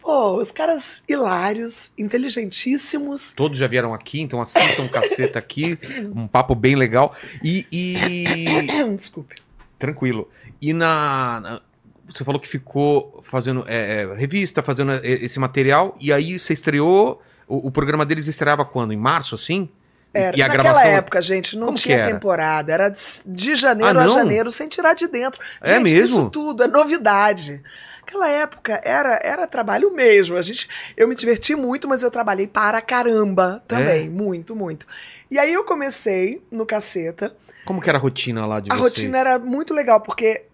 [0.02, 3.34] Pô, os caras hilários, inteligentíssimos.
[3.34, 5.78] Todos já vieram aqui, então assistam o caceta aqui.
[6.16, 7.16] Um papo bem legal.
[7.43, 7.66] E.
[7.72, 9.36] e- Desculpe.
[9.78, 10.30] tranquilo.
[10.62, 11.39] E na.
[11.41, 11.62] na-
[12.10, 16.54] Você falou que ficou fazendo é, é, revista, fazendo é, esse material, e aí você
[16.54, 17.22] estreou.
[17.47, 18.93] O, o programa deles estreava quando?
[18.93, 19.70] Em março, assim?
[20.14, 20.91] Era, e a naquela gravação.
[20.91, 22.12] época, gente, não Como tinha era?
[22.14, 22.72] temporada.
[22.74, 25.39] Era de, janeiro Ah, a janeiro, sem tirar de dentro.
[25.62, 26.22] É Gente, mesmo?
[26.22, 27.62] Isso tudo é novidade.
[28.10, 30.36] Aquela época era, era trabalho mesmo.
[30.36, 34.07] A gente, eu me diverti muito, mas eu trabalhei para caramba também.
[34.07, 34.10] É?
[34.10, 34.88] Muito, muito.
[35.30, 37.36] E aí eu comecei no caceta.
[37.66, 38.97] Como que era a rotina lá de A vocês?
[38.97, 40.45] rotina era muito legal, porque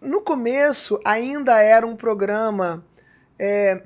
[0.00, 2.84] no começo ainda era um programa
[3.38, 3.82] é,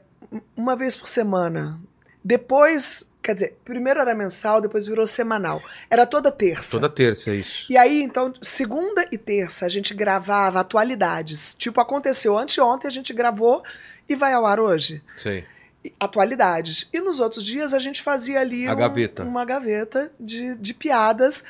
[0.57, 1.79] uma vez por semana.
[2.25, 5.61] Depois Quer dizer, primeiro era mensal, depois virou semanal.
[5.91, 6.71] Era toda terça.
[6.73, 7.67] Toda terça, é isso.
[7.69, 11.55] E aí, então, segunda e terça a gente gravava atualidades.
[11.59, 13.63] Tipo, aconteceu anteontem, a gente gravou
[14.09, 15.03] e vai ao ar hoje.
[15.23, 15.45] Sei.
[15.85, 16.89] E- Atualidades.
[16.93, 19.23] E nos outros dias a gente fazia ali A um- gaveta.
[19.25, 21.45] uma gaveta de, de piadas.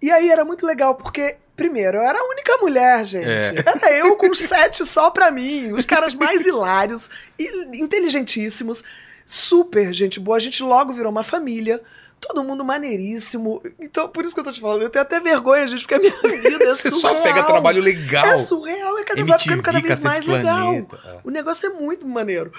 [0.00, 3.26] E aí era muito legal, porque, primeiro, eu era a única mulher, gente.
[3.28, 3.54] É.
[3.66, 5.72] Era eu com sete só pra mim.
[5.72, 8.82] Os caras mais hilários, e inteligentíssimos,
[9.30, 10.36] super gente boa.
[10.36, 11.80] A gente logo virou uma família.
[12.20, 13.62] Todo mundo maneiríssimo.
[13.78, 15.98] Então, por isso que eu tô te falando, eu tenho até vergonha, gente, porque a
[15.98, 16.12] minha
[16.42, 17.14] vida é Você surreal.
[17.14, 18.26] só pega trabalho legal.
[18.26, 20.66] É surreal, é cada, vai ficando cada vez mais legal.
[20.66, 21.00] Planeta.
[21.06, 21.20] É.
[21.24, 22.52] O negócio é muito maneiro.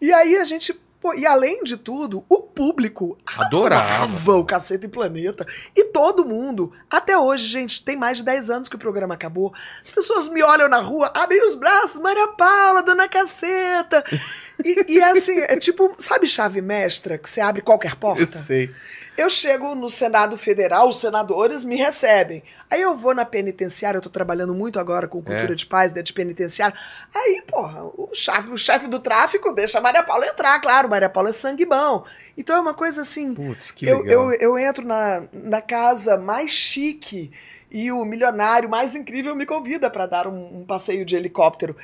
[0.00, 0.74] E aí a gente.
[1.04, 4.04] Pô, e além de tudo, o público Adorava.
[4.04, 5.46] amava o Caceta e Planeta.
[5.76, 6.72] E todo mundo.
[6.88, 9.52] Até hoje, gente, tem mais de 10 anos que o programa acabou.
[9.82, 14.02] As pessoas me olham na rua, abrem os braços, Maria Paula, Dona Caceta.
[14.64, 18.22] E, e é assim, é tipo, sabe chave mestra, que você abre qualquer porta?
[18.22, 18.74] Eu sei.
[19.16, 22.42] Eu chego no Senado Federal, os senadores me recebem.
[22.68, 25.54] Aí eu vou na penitenciária, eu tô trabalhando muito agora com cultura É.
[25.54, 26.76] de paz, dentro de penitenciária.
[27.14, 31.08] Aí, porra, o chefe, o chefe do tráfico deixa a Maria Paula entrar, claro, Maria
[31.08, 32.04] Paula é sangue bom.
[32.36, 33.34] Então é uma coisa assim.
[33.34, 34.32] Putz, que Eu, legal.
[34.32, 37.30] eu, eu entro na, na casa mais chique
[37.70, 41.76] e o milionário mais incrível me convida para dar um, um passeio de helicóptero.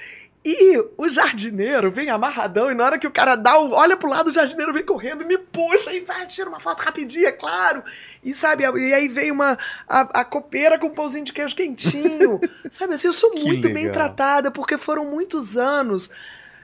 [0.42, 4.08] E o jardineiro vem amarradão, e na hora que o cara dá o, olha pro
[4.08, 7.84] lado, o jardineiro vem correndo, me puxa e vai, tira uma foto rapidinho, é claro.
[8.24, 12.40] E sabe, e aí vem uma a, a copeira com um pãozinho de queijo quentinho.
[12.70, 16.10] sabe assim, eu sou muito bem tratada, porque foram muitos anos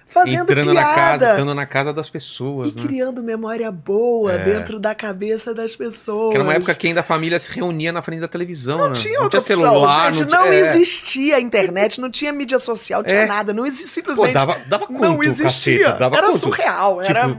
[0.09, 0.89] fazendo Entrando piada.
[0.89, 2.83] na casa, estando na casa das pessoas, E né?
[2.87, 4.39] criando memória boa É.
[4.45, 6.31] dentro da cabeça das pessoas.
[6.31, 8.89] Que era uma época que ainda a família se reunia na frente da televisão, Não
[8.89, 8.95] né?
[8.95, 10.31] tinha não outra tinha opção, celular, gente.
[10.31, 10.59] não, Não, é.
[10.61, 13.27] existia internet, não tinha mídia social, não tinha É.
[13.27, 13.53] nada.
[13.53, 15.79] Não existia, Pô, simplesmente dava, dava quanto, não existia.
[15.81, 15.99] caceta?
[15.99, 16.39] Dava era quanto?
[16.39, 16.99] surreal.
[16.99, 17.39] Tipo- era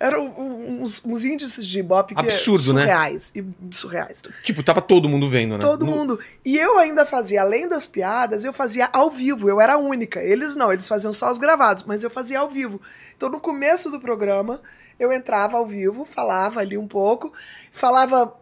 [0.00, 2.82] uns, uns índices de Ibope que Absurdo, né?
[2.82, 3.32] surreais.
[3.34, 3.44] E
[3.74, 4.22] surreais.
[4.44, 5.60] Tipo, tava todo mundo vendo, né?
[5.60, 6.20] Todo No- mundo.
[6.44, 9.48] E eu ainda fazia, além das piadas, eu fazia ao vivo.
[9.48, 10.22] Eu era a única.
[10.22, 12.80] Eles não, eles faziam só os gravados, mas eu fazia ao vivo.
[13.16, 14.60] Então, no começo do programa,
[15.00, 17.32] eu entrava ao vivo, falava ali um pouco,
[17.72, 18.34] falava,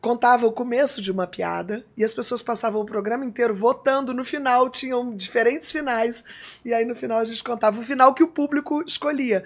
[0.00, 4.12] contava o começo de uma piada, e as pessoas passavam o programa inteiro votando.
[4.14, 6.22] No final, tinham diferentes finais,
[6.64, 9.44] e aí no final a gente contava o final que o público escolhia.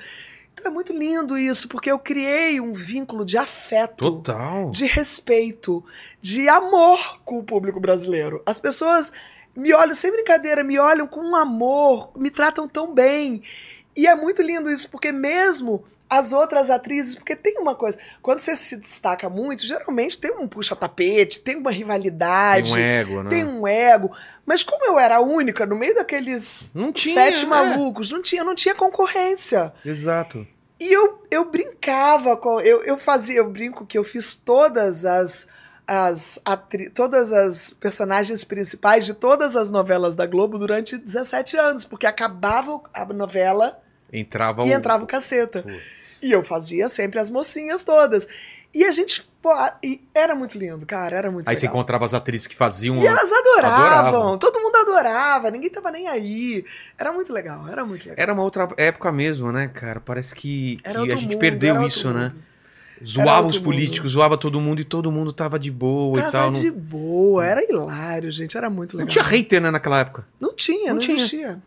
[0.52, 4.70] Então é muito lindo isso, porque eu criei um vínculo de afeto Total.
[4.70, 5.84] de respeito,
[6.20, 8.42] de amor com o público brasileiro.
[8.44, 9.12] As pessoas
[9.56, 13.42] me olham, sem brincadeira, me olham com um amor, me tratam tão bem.
[13.96, 18.38] E é muito lindo isso, porque mesmo as outras atrizes, porque tem uma coisa, quando
[18.38, 23.30] você se destaca muito, geralmente tem um puxa-tapete, tem uma rivalidade, Tem um ego, né?
[23.30, 24.10] tem um ego.
[24.44, 27.46] Mas como eu era a única no meio daqueles Não tinha, sete é.
[27.46, 29.72] malucos, não tinha, não tinha concorrência.
[29.82, 30.46] Exato.
[30.78, 32.60] E eu, eu brincava com.
[32.60, 35.48] Eu, eu fazia, eu brinco que eu fiz todas as.
[35.84, 41.84] As atri todas as personagens principais de todas as novelas da Globo durante 17 anos,
[41.84, 43.81] porque acabava a novela
[44.12, 44.72] Entrava e o...
[44.72, 45.62] entrava o caceta.
[45.62, 46.22] Putz.
[46.22, 48.28] E eu fazia sempre as mocinhas todas.
[48.74, 49.50] E a gente, pô,
[49.82, 51.74] e era muito lindo, cara, era muito Aí você legal.
[51.76, 52.96] encontrava as atrizes que faziam...
[52.96, 54.38] E elas adoravam, Adoravam.
[54.38, 56.64] todo mundo adorava, ninguém tava nem aí.
[56.98, 58.16] Era muito legal, era muito legal.
[58.22, 60.00] Era uma outra época mesmo, né, cara?
[60.00, 62.30] Parece que, que a gente mundo, perdeu isso, né?
[62.30, 62.42] mundo.
[63.04, 66.32] Zoava outro os políticos, zoava todo mundo e todo mundo tava de boa e Tava
[66.32, 66.50] tal.
[66.52, 69.10] Não, de boa, era hilário, gente, era muito não legal.
[69.12, 70.24] tinha hater, né, naquela época.
[70.40, 71.16] Não tinha, Não não, tinha.
[71.18, 71.62] existia.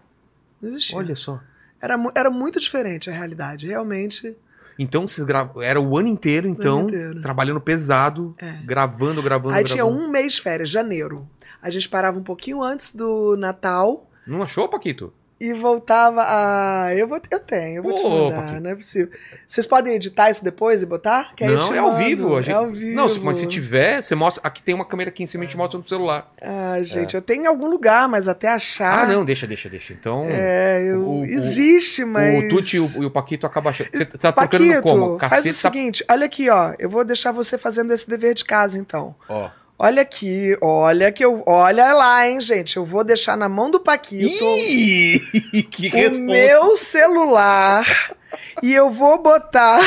[0.61, 0.97] Não existia.
[0.97, 1.39] Olha só.
[1.81, 4.35] Era, era muito diferente a realidade, realmente.
[4.77, 5.49] Então, vocês gra...
[5.61, 7.21] era o ano inteiro, então, ano inteiro.
[7.21, 8.59] trabalhando pesado, É.
[8.65, 10.03] gravando, gravando, Aí tinha gravando.
[10.03, 11.27] um mês de férias, janeiro.
[11.61, 15.13] A gente parava um pouquinho antes do Natal Não achou, Paquito?
[15.39, 16.95] E voltava a.
[16.95, 18.61] Eu, vou, eu tenho, eu vou te Ô, mandar, Paquito.
[18.61, 19.09] não é possível.
[19.45, 21.35] Vocês podem editar isso depois e botar?
[21.35, 22.35] Que não, te é ao vivo.
[22.37, 22.51] A gente...
[22.51, 22.95] É ao vivo.
[22.95, 24.41] Não, mas se tiver, você mostra.
[24.47, 26.31] Aqui tem uma câmera aqui em cima, a gente mostra no celular.
[26.41, 29.03] Ah, gente, eu tenho em algum lugar, mas até achar.
[29.03, 29.93] Ah, não, deixa, deixa, deixa.
[29.93, 31.07] Então, É, eu...
[31.07, 32.43] O- existe, mas.
[32.45, 33.89] o Tuti e o, e o Paquito acabam achando.
[33.93, 35.19] Você tá procurando Paquito, como?
[35.19, 36.73] faz Cacete o seguinte, olha aqui, ó.
[36.79, 39.13] Eu vou deixar você fazendo esse dever de casa, então.
[39.29, 39.49] Ó.
[39.77, 41.43] Olha aqui, olha que eu.
[41.45, 42.77] Olha lá, hein, gente.
[42.77, 45.19] Eu vou deixar na mão do Paquito Ih,
[45.69, 46.19] que o resposta.
[46.19, 48.15] meu celular
[48.63, 49.81] e eu vou botar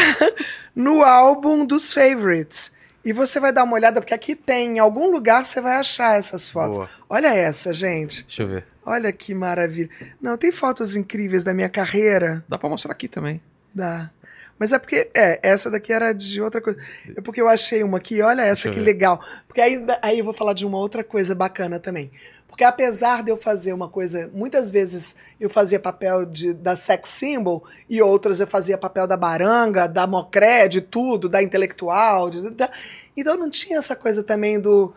[0.75, 2.71] no álbum dos favorites.
[3.05, 6.19] E você vai dar uma olhada, porque aqui tem, em algum lugar você vai achar
[6.19, 6.77] essas fotos.
[6.77, 6.91] Boa.
[7.09, 8.23] Olha essa, gente.
[8.25, 8.65] Deixa eu ver.
[8.85, 9.89] Olha que maravilha.
[10.21, 12.45] Não, tem fotos incríveis da minha carreira.
[12.47, 13.41] Dá pra mostrar aqui também.
[13.75, 14.11] Dá.
[14.59, 16.79] Mas é porque, é, essa daqui era de outra coisa.
[17.17, 19.21] É porque eu achei uma aqui, olha essa que legal.
[19.47, 22.11] Porque aí, aí eu vou falar de uma outra coisa bacana também.
[22.49, 27.09] Porque apesar de eu fazer uma coisa, muitas vezes eu fazia papel de, da sex
[27.11, 32.29] symbol e outras eu fazia papel da baranga, da mocré, de tudo, da intelectual.
[32.31, 32.71] de- da-
[33.17, 34.93] então não tinha essa coisa também do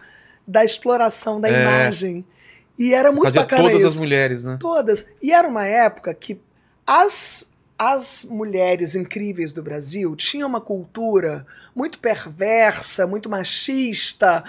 [0.47, 1.61] da exploração da É.
[1.61, 2.25] imagem.
[2.79, 3.87] E era muito Fazia bacana todas isso.
[3.87, 4.57] as mulheres, né?
[4.59, 5.07] Todas.
[5.21, 6.41] E era uma época que
[6.87, 7.50] as,
[7.83, 14.43] as mulheres incríveis do Brasil tinham uma cultura muito perversa, muito machista,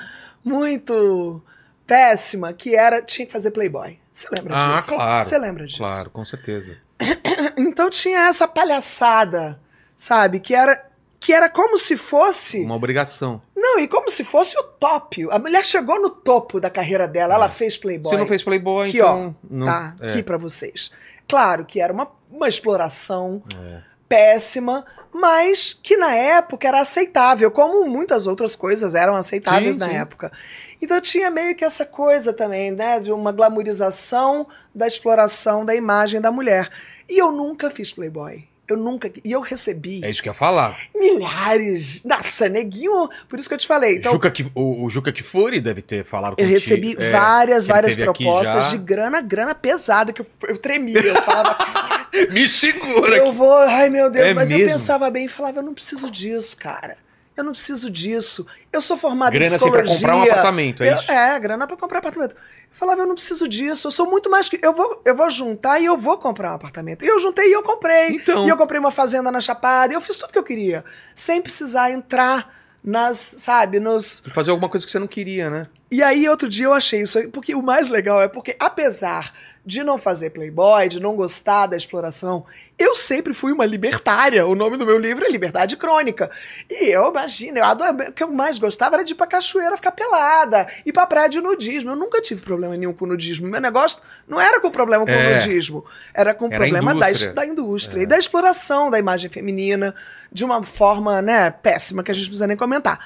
[0.45, 1.41] muito
[1.87, 3.99] péssima, que era tinha que fazer playboy.
[4.13, 4.95] Você lembra Ah, disso?
[4.95, 5.79] claro, Você lembra disso?
[5.79, 6.77] Claro, com certeza.
[7.57, 9.59] Então tinha essa palhaçada,
[9.97, 10.39] sabe?
[10.39, 13.41] Que era que era como se fosse Uma obrigação.
[13.57, 15.27] não e como se fosse o top.
[15.31, 18.11] A mulher chegou no topo da carreira dela, ela fez playboy.
[18.13, 19.35] Se não fez Playboy, Aqui, então.
[19.49, 20.11] não, tá é.
[20.11, 20.91] aqui pra vocês.
[21.29, 23.81] Claro que era uma, uma exploração É.
[24.09, 29.89] péssima, mas que na época era aceitável, como muitas outras coisas eram aceitáveis Sim, na
[29.89, 29.97] sim.
[29.97, 30.33] época.
[30.81, 36.21] Então tinha meio que essa coisa também, né, de uma glamorização da exploração da imagem
[36.21, 36.69] da mulher.
[37.09, 38.45] E eu nunca fiz Playboy.
[38.69, 39.11] Eu nunca.
[39.25, 40.79] E eu recebi É isso que eu ia falar.
[40.95, 42.03] milhares.
[42.05, 43.09] Nossa, neguinho.
[43.29, 43.97] Por isso que eu te falei.
[43.97, 46.53] Então, Juca que, o, o Juca Kifuri deve ter falado eu contigo.
[46.53, 50.99] recebi É, várias, ele várias propostas de grana, grana pesada, que eu, eu tremia.
[51.01, 51.57] Eu falava,
[52.31, 54.73] Me segura eu vou, ai meu Deus, É mas eu mesmo?
[54.73, 56.97] pensava bem e falava, eu não preciso disso, cara.
[57.35, 58.47] Eu não preciso disso.
[58.71, 59.97] Eu sou formada Grana em assim pra psicologia.
[60.07, 61.11] comprar um apartamento, é Eu- isso?
[61.11, 62.33] É, grana pra comprar apartamento.
[62.35, 62.39] Eu
[62.73, 63.87] falava, eu não preciso disso.
[63.89, 64.59] Eu sou muito mais que.
[64.63, 67.03] Eu vou, eu vou juntar e eu vou comprar um apartamento.
[67.05, 68.09] E eu juntei e eu comprei.
[68.11, 68.45] Então.
[68.47, 69.95] E eu comprei uma fazenda na Chapada.
[69.95, 70.85] Eu fiz tudo que eu queria.
[71.15, 72.55] Sem precisar entrar
[72.85, 74.23] nas, sabe, nos.
[74.35, 75.63] Fazer alguma coisa que você não queria, né?
[75.91, 79.33] E aí, outro dia eu achei isso aí, porque o mais legal é porque, apesar
[79.65, 82.45] de não fazer Playboy, de não gostar da exploração,
[82.77, 84.45] eu sempre fui uma libertária.
[84.45, 86.29] O nome do meu livro é Liberdade Crônica.
[86.69, 89.77] E eu imagino, eu adoro, o que eu mais gostava era de ir pra cachoeira
[89.77, 91.91] ficar pelada, ir pra praia de nudismo.
[91.91, 93.47] Eu nunca tive problema nenhum com nudismo.
[93.47, 95.35] Meu negócio não era com problema com É.
[95.39, 97.33] nudismo, era com Era problema da, indústria.
[97.33, 98.03] da indústria É.
[98.03, 99.95] e da exploração da imagem feminina
[100.33, 102.99] de uma forma, né, péssima que a gente não precisa nem comentar.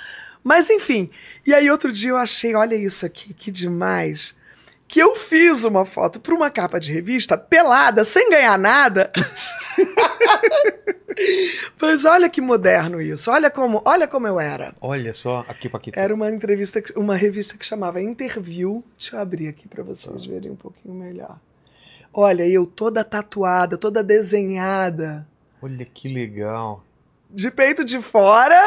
[0.43, 1.11] Mas enfim,
[1.45, 4.35] e aí outro dia eu achei, olha isso aqui, que demais.
[4.89, 9.11] Que eu fiz uma foto para uma capa de revista pelada, sem ganhar nada.
[11.81, 13.31] Mas olha que moderno isso.
[13.31, 14.75] Olha como, olha como eu era.
[14.81, 15.91] Olha só, aqui pra aqui.
[15.95, 18.85] Era uma entrevista, uma revista que chamava Interview.
[18.99, 21.39] Deixa eu abrir aqui para vocês verem um pouquinho melhor.
[22.13, 25.27] Olha, eu toda tatuada, toda desenhada,
[25.61, 26.83] Olha que legal.
[27.31, 28.59] de peito de fora,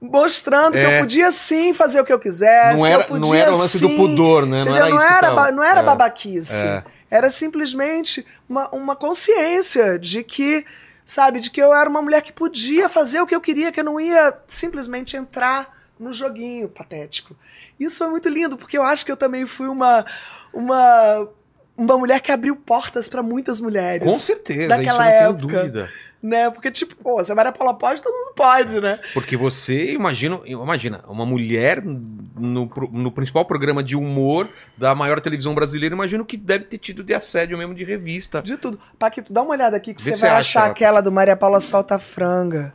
[0.00, 0.96] mostrando que É.
[0.96, 2.76] eu podia sim fazer o que eu quisesse.
[2.78, 4.64] não, eu era, podia não era o lance do sim pudor, né?
[4.64, 5.84] Não era Não que era, tava- não era é.
[5.84, 6.64] babaquice.
[6.64, 6.84] É.
[7.10, 10.64] Era simplesmente uma, uma consciência de que,
[11.04, 13.80] sabe, de que eu era uma mulher que podia fazer o que eu queria, que
[13.80, 17.36] eu não ia simplesmente entrar no joguinho patético.
[17.78, 20.04] Isso foi muito lindo, porque eu acho que eu também fui uma,
[20.52, 21.28] uma,
[21.76, 24.04] uma mulher que abriu portas para muitas mulheres.
[24.08, 25.38] Com certeza, Daquela isso eu não época.
[25.48, 25.90] tenho dúvida.
[26.22, 26.50] Né?
[26.50, 29.00] Porque, tipo, pô, se a Maria Paula pode, todo mundo pode, né?
[29.14, 34.46] Porque você, imagina, imagina, uma mulher no, no principal programa de humor
[34.76, 38.42] da maior televisão brasileira, imagino que deve ter tido de assédio mesmo de revista.
[38.42, 38.78] De tudo.
[38.98, 40.38] Paquito, dá uma olhada aqui que Vê você vai acha.
[40.60, 42.74] achar aquela do Maria Paula Solta Franga.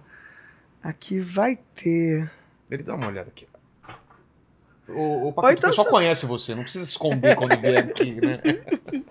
[0.82, 2.30] Aqui vai ter.
[2.72, 3.48] Ele dá uma olhada aqui.
[4.90, 7.60] O, o, Paquito, então o pessoal se você- conhece você, não precisa se esconder quando
[7.60, 8.40] vier aqui, né?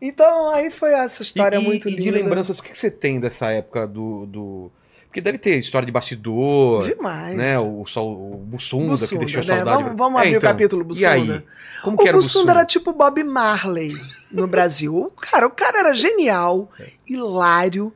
[0.00, 2.02] Então, aí foi essa história e, e- muito e linda.
[2.02, 4.72] de lembranças, o que que você tem dessa época do, do...
[5.06, 7.36] Porque deve ter história de bastidor, Demais.
[7.36, 7.58] né?
[7.58, 9.56] O, sol, o Bussunda, que Bussunda, deixou né?
[9.56, 9.82] saudade.
[9.82, 11.10] Vamos, vamos É, abrir então, o capítulo E Bussunda.
[11.36, 11.44] aí?
[11.82, 13.92] Como O que era o Bussunda era tipo Bob Marley
[14.30, 14.96] no Brasil.
[14.96, 16.70] O cara, o cara era genial,
[17.08, 17.92] hilário,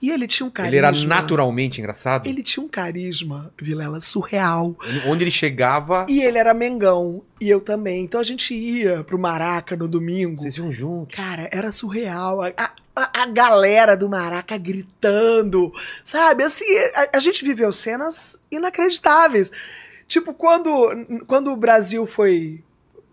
[0.00, 0.76] e ele tinha um carisma.
[0.76, 2.28] Ele era naturalmente engraçado?
[2.28, 4.76] Ele tinha um carisma, Vilela, surreal.
[5.06, 8.04] Onde ele chegava, E ele era Mengão, e eu também.
[8.04, 10.40] Então a gente ia pro Maraca no domingo.
[10.40, 11.16] vocês iam juntos.
[11.16, 12.42] Cara, era surreal.
[12.42, 12.52] A,
[12.96, 15.72] a, a galera do Maraca gritando,
[16.04, 16.44] sabe?
[16.44, 19.50] Assim, a, a gente viveu cenas inacreditáveis.
[20.06, 20.70] Tipo, quando,
[21.26, 22.62] quando o Brasil foi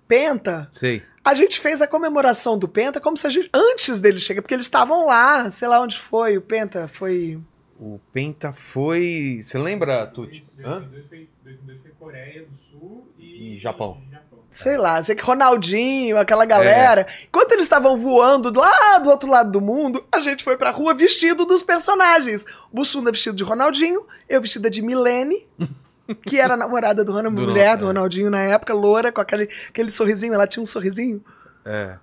[0.08, 1.02] penta, Sei.
[1.26, 4.54] A gente fez a comemoração do penta como se a gente, antes deles chegar, porque
[4.54, 7.40] eles estavam lá, sei lá onde foi, o penta foi...
[7.78, 9.42] O Penta foi.
[9.44, 10.46] Você lembra, Tuti?
[10.64, 10.80] Hã?
[10.80, 14.02] 2002 foi, 2002 foi Coreia do Sul e, E Japão.
[14.50, 17.06] Sei lá, sei que Ronaldinho, aquela galera.
[17.28, 20.94] Enquanto eles estavam voando lá do outro lado do mundo, a gente foi pra rua
[20.94, 22.46] vestido dos personagens.
[22.72, 25.46] O Bussunda vestido de Ronaldinho, eu vestida de Milene,
[26.26, 27.88] que era a namorada do Ronaldinho, Do mulher do é.
[27.88, 31.24] Ronaldinho na época, loura, com aquele, aquele sorrisinho, ela tinha um sorrisinho.
[31.66, 31.96] É.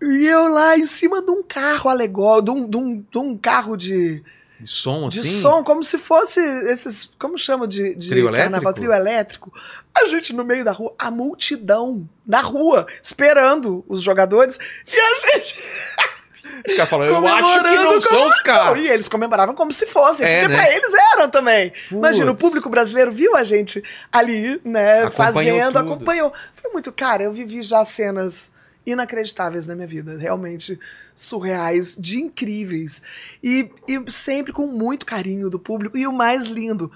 [0.00, 3.36] E eu lá em cima de um carro alegórico, de um, de um, de um
[3.36, 4.22] carro de,
[4.60, 5.22] De som, assim?
[5.22, 6.40] de som, como se fosse
[6.70, 7.10] esses.
[7.18, 8.48] Como chama de, de Trio carnaval?
[8.50, 8.74] elétrico?
[8.74, 9.52] Trio elétrico.
[9.94, 15.32] A gente no meio da rua, a multidão na rua, esperando os jogadores, e a
[15.32, 15.58] gente.
[16.66, 18.80] Os caras falam, eu acho que não comemorando são os caras.
[18.80, 20.62] E eles comemoravam como se fossem, É, porque né?
[20.62, 21.72] pra eles eram também.
[21.90, 23.82] Imagina, o público brasileiro viu a gente
[24.12, 25.78] ali, né, Acompanhou fazendo, tudo.
[25.92, 26.32] acompanhou.
[26.60, 28.52] Foi muito, cara, eu vivi já cenas
[28.86, 30.78] inacreditáveis na minha vida, realmente
[31.14, 33.02] surreais, de incríveis.
[33.42, 35.98] E, e sempre com muito carinho do público.
[35.98, 36.90] E o mais lindo,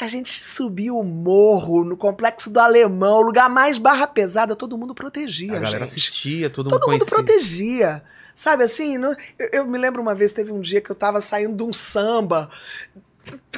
[0.00, 4.78] a gente subiu o morro no Complexo do Alemão, o lugar mais barra pesada, todo
[4.78, 5.88] mundo protegia, A galera gente.
[5.88, 7.16] assistia, todo, Todo mundo mundo conhecia.
[7.24, 8.02] protegia.
[8.34, 11.20] Sabe assim, não- eu, eu me lembro uma vez, teve um dia que eu tava
[11.20, 12.48] saindo de um samba,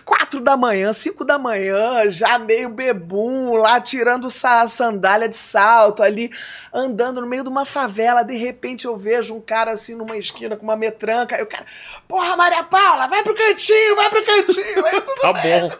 [0.05, 6.03] quatro da manhã, cinco da manhã, já meio bebum, lá tirando sa- sandália de salto
[6.03, 6.31] ali,
[6.73, 10.57] andando no meio de uma favela, de repente eu vejo um cara assim numa esquina
[10.57, 11.67] com uma metranca, aí o cara,
[12.09, 15.71] porra, Maria Paula, vai pro cantinho, vai pro cantinho, aí tudo Tá bom.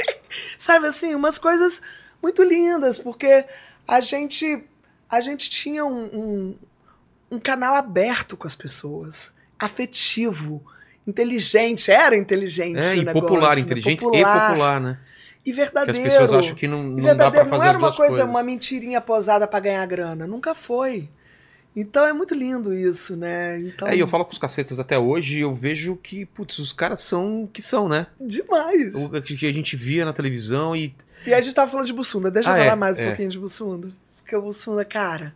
[0.58, 1.80] sabe assim, umas coisas
[2.22, 3.44] muito lindas, porque
[3.86, 4.64] a gente
[5.08, 6.58] a gente tinha um, um,
[7.32, 10.62] um canal aberto com as pessoas, afetivo,
[11.10, 13.60] inteligente, era inteligente É, e negócio, popular, né?
[13.62, 14.98] inteligente e Popular popular, né?
[15.44, 16.00] e Que verdadeiro.
[16.06, 18.12] as pessoas acham que não, E não dá pra verdadeiro, fazer não era uma coisa,
[18.12, 18.28] coisas.
[18.30, 21.08] uma mentirinha posada pra ganhar grana, nunca foi.
[21.74, 23.58] Então é muito lindo isso, né?
[23.60, 26.58] Então, É, e eu falo com os cacetas até hoje e eu vejo que, putz,
[26.58, 28.06] os caras são o que são, né?
[28.20, 28.92] demais.
[28.94, 30.94] O que a gente via na televisão e.
[31.26, 33.06] E a gente tava falando de Bussunda, deixa Ah, eu falar é, mais um é.
[33.08, 33.88] pouquinho de Bussunda.
[34.22, 35.32] Porque o Bussunda, cara.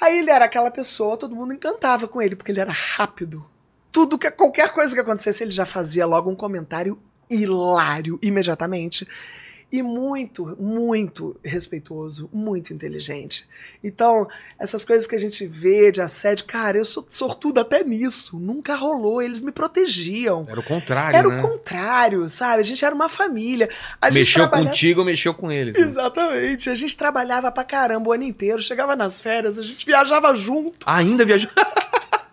[0.00, 3.46] Aí ele era aquela pessoa, todo mundo encantava com ele, porque ele era rápido.
[3.94, 6.98] Tudo que qualquer coisa que acontecesse, ele já fazia logo um comentário
[7.30, 9.06] hilário imediatamente.
[9.72, 13.44] E muito, muito respeitoso, muito inteligente.
[13.82, 14.28] Então,
[14.58, 18.38] essas coisas que a gente vê de assédio, cara, eu sou sortuda até nisso.
[18.38, 20.44] Nunca rolou, eles me protegiam.
[20.48, 21.38] Era o contrário, Era né?
[21.38, 22.60] o contrário, sabe?
[22.60, 23.68] A gente era uma família.
[24.00, 25.76] A Mexeu trabalhava- contigo, mexeu com eles.
[25.76, 25.82] né?
[25.84, 26.68] Exatamente.
[26.70, 28.60] A gente trabalhava pra caramba o ano inteiro.
[28.62, 30.84] Chegava nas férias, a gente viajava junto.
[30.88, 31.50] Ainda viajou.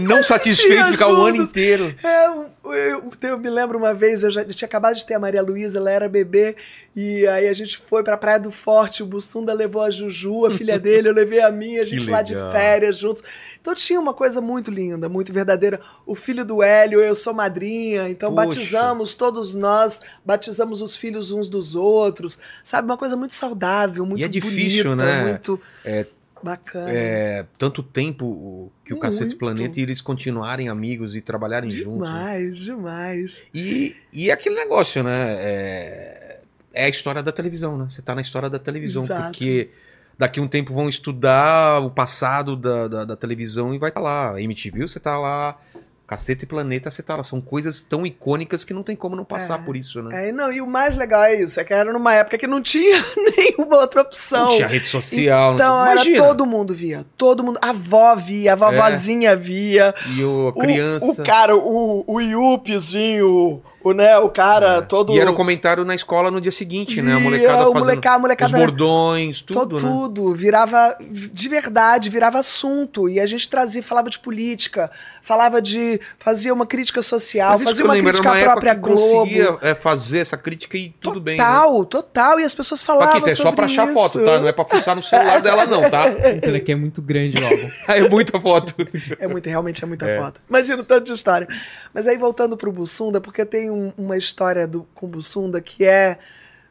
[0.00, 1.94] Não satisfeito de ficar o ano inteiro.
[2.02, 5.14] É, eu, eu- eu me lembro uma vez, eu já eu tinha acabado de ter
[5.14, 6.56] a Maria Luísa, ela era bebê,
[6.96, 10.50] e aí a gente foi pra Praia do Forte, o Bussunda levou a Juju, a
[10.50, 13.22] filha dele, eu levei a minha, a gente lá de férias juntos.
[13.60, 15.80] Então tinha uma coisa muito linda, muito verdadeira.
[16.06, 18.46] O filho do Hélio, eu sou madrinha, então Poxa.
[18.46, 22.86] batizamos todos nós, batizamos os filhos uns dos outros, sabe?
[22.88, 25.22] Uma coisa muito saudável, muito é difícil, bonita, né?
[25.22, 26.06] muito É,
[26.44, 26.90] bacana.
[26.92, 29.34] É, tanto tempo que o Cacete.
[29.34, 32.06] Planeta e eles continuarem amigos e trabalharem juntos.
[32.06, 33.42] Demais, demais.
[33.52, 35.34] E, e é aquele negócio, né?
[35.38, 36.40] É,
[36.72, 37.86] é a história da televisão, né?
[37.88, 39.30] Você tá na história da televisão, Exato.
[39.30, 39.70] porque
[40.18, 44.40] daqui um tempo vão estudar o passado da, da, da televisão e vai estar lá.
[44.40, 45.58] MTV, você tá lá.
[46.06, 47.22] Cacete e Planeta, você tá.
[47.22, 49.62] São coisas tão icônicas que não tem como não passar É.
[49.64, 50.28] por isso, né?
[50.28, 52.60] É, não, e o mais legal é isso, é que era numa época que não
[52.60, 53.02] tinha
[53.36, 54.48] nenhuma outra opção.
[54.48, 55.90] Não tinha rede social, não Então tinha...
[55.92, 56.18] era Imagina.
[56.26, 60.52] todo mundo via, todo mundo, a avó via, a vovozinha via, E o, a o-
[60.52, 61.06] criança...
[61.06, 65.16] o, cara, o, o Yuppiezinho, o, né, o cara todo É.
[65.16, 67.12] E era o comentário na escola no dia seguinte, né?
[67.12, 69.80] A molecada o fazendo molecada, a os molecada bordões, tudo, tudo, né?
[69.92, 74.90] tudo, virava de verdade, virava assunto e a gente trazia, falava de política,
[75.22, 79.18] falava de, fazia uma crítica social, fazia uma lembro, crítica à própria que Globo.
[79.20, 81.44] conseguia é, fazer essa crítica e tudo bem, né?
[81.44, 82.40] Total, total.
[82.40, 83.94] E as pessoas falavam Paquita, é só sobre pra achar isso.
[83.94, 84.40] foto, tá?
[84.40, 86.04] Não é pra fuçar no celular dela, não, tá?
[86.36, 87.54] Então aqui é muito grande logo.
[87.86, 88.74] É muita foto.
[89.18, 90.18] É muito, realmente é muita É.
[90.20, 90.40] foto.
[90.48, 91.46] Imagina o tanto de história.
[91.92, 96.18] Mas aí voltando pro Bussunda, porque tem um- uma história do, com Bussunda que é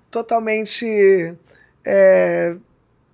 [0.10, 1.36] totalmente
[1.86, 2.56] é,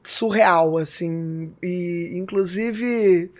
[0.03, 3.31] surreal, assim, e inclusive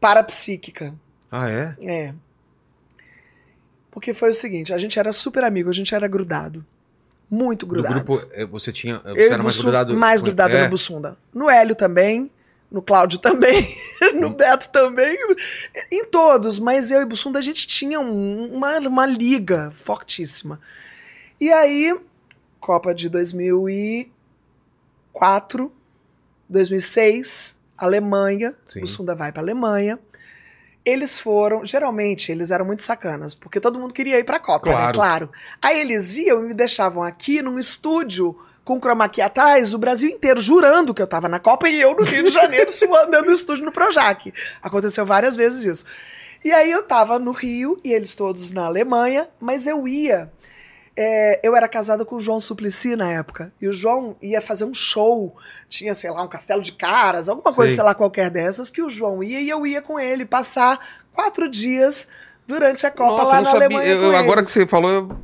[0.00, 0.94] parapsíquica.
[1.30, 1.74] Ah, é?
[1.80, 2.14] É.
[3.90, 6.64] Porque foi o seguinte, a gente era super amigo, a gente era grudado.
[7.30, 7.94] Muito Do grudado.
[8.04, 8.98] grupo, é, você tinha.
[8.98, 9.96] Você Eu era mais grudado.
[9.96, 11.16] mais grudado é, no Bussunda.
[11.32, 12.30] No Hélio também,
[12.70, 13.66] no Cláudio também,
[14.14, 14.34] no Hum.
[14.34, 15.16] Beto também,
[15.92, 16.58] em todos.
[16.58, 20.58] Mas eu e Bussunda, a gente tinha um- uma, uma liga fortíssima.
[21.40, 21.96] E aí,
[22.60, 25.72] Copa de 2004,
[26.48, 28.80] 2006, Alemanha, Sim.
[28.80, 29.98] Bussunda vai para Alemanha.
[30.84, 34.74] Eles foram, geralmente eles eram muito sacanas, porque todo mundo queria ir pra Copa, né?
[34.74, 34.92] Claro.
[34.94, 35.32] Claro.
[35.62, 40.08] Aí eles iam e me deixavam aqui num estúdio com chroma key atrás, o Brasil
[40.08, 43.32] inteiro jurando que eu tava na Copa e eu no Rio de Janeiro suando do
[43.32, 44.32] estúdio no Projac.
[44.62, 45.86] Aconteceu várias vezes isso.
[46.44, 50.30] E aí eu tava no Rio e eles todos na Alemanha, mas eu ia.
[50.96, 53.52] é, eu era casada com o João Suplicy na época.
[53.60, 55.34] E o João ia fazer um show.
[55.68, 57.76] Tinha, sei lá, um castelo de caras, alguma coisa, Sei.
[57.76, 60.78] sei lá, qualquer dessas, que o João ia e eu ia com ele passar
[61.12, 62.08] quatro dias
[62.46, 63.66] durante a Copa Nossa, lá na sabia.
[63.66, 63.90] Alemanha.
[63.92, 65.16] eu- agora que você falou, eu-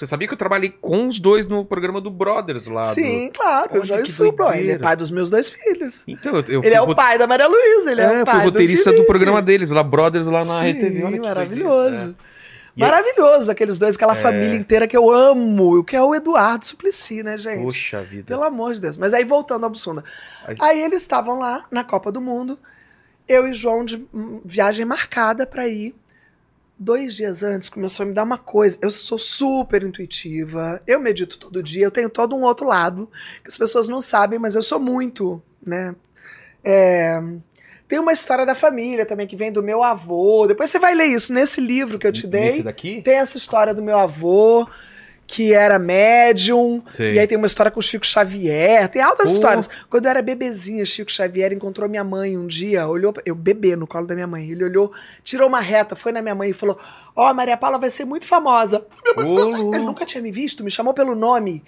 [0.00, 2.80] você sabia que eu trabalhei com os dois no programa do Brothers lá?
[2.80, 4.56] do- Sim, claro, Olha o João que Supla.
[4.58, 6.02] Ele é pai dos meus dois filhos.
[6.08, 8.34] Então, eu, eu Ele é o pai da Maria Luísa, ele é, É, o pai
[8.36, 9.06] fui roteirista do, Felipe.
[9.06, 11.04] programa deles, lá, Brothers, lá na Sim, RTV.
[11.04, 12.16] Olha maravilhoso.
[12.76, 14.16] E aí- Maravilhoso, aqueles dois, aquela É.
[14.16, 17.38] família inteira que eu amo, o que é o Eduardo Suplicy, né, É.
[17.38, 17.62] gente?
[17.62, 18.24] Poxa vida.
[18.26, 18.96] Pelo amor de Deus.
[18.96, 20.02] Mas aí, voltando ao Bussunda.
[20.46, 22.58] Aí- Aí eles estavam lá, na Copa do Mundo,
[23.28, 25.94] eu e João de hum, viagem marcada pra ir.
[26.82, 28.78] Dois dias antes começou a me dar uma coisa.
[28.80, 33.06] Eu sou super intuitiva, eu medito todo dia, eu tenho todo um outro lado,
[33.42, 35.94] que as pessoas não sabem, mas eu sou muito, né?
[36.64, 37.20] É,
[37.86, 40.46] Tem uma história da família também, que vem do meu avô.
[40.46, 42.48] Depois você vai ler isso nesse livro que eu te dei.
[42.48, 43.02] Esse daqui?
[43.02, 44.66] Tem essa história do meu avô,
[45.32, 46.82] que era médium.
[46.90, 47.14] Sei.
[47.14, 48.88] E aí tem uma história com o Chico Xavier.
[48.88, 49.32] Tem altas Pô.
[49.32, 49.70] histórias.
[49.88, 53.86] Quando eu era bebezinha, Chico Xavier encontrou minha mãe um dia, olhou, eu bebê no
[53.86, 54.50] colo da minha mãe.
[54.50, 56.76] Ele olhou, tirou uma reta, foi na minha mãe e falou:
[57.14, 58.84] Ó, Maria Paula vai ser muito famosa.
[59.16, 61.62] Ô, Ele nunca tinha me visto, me chamou pelo nome.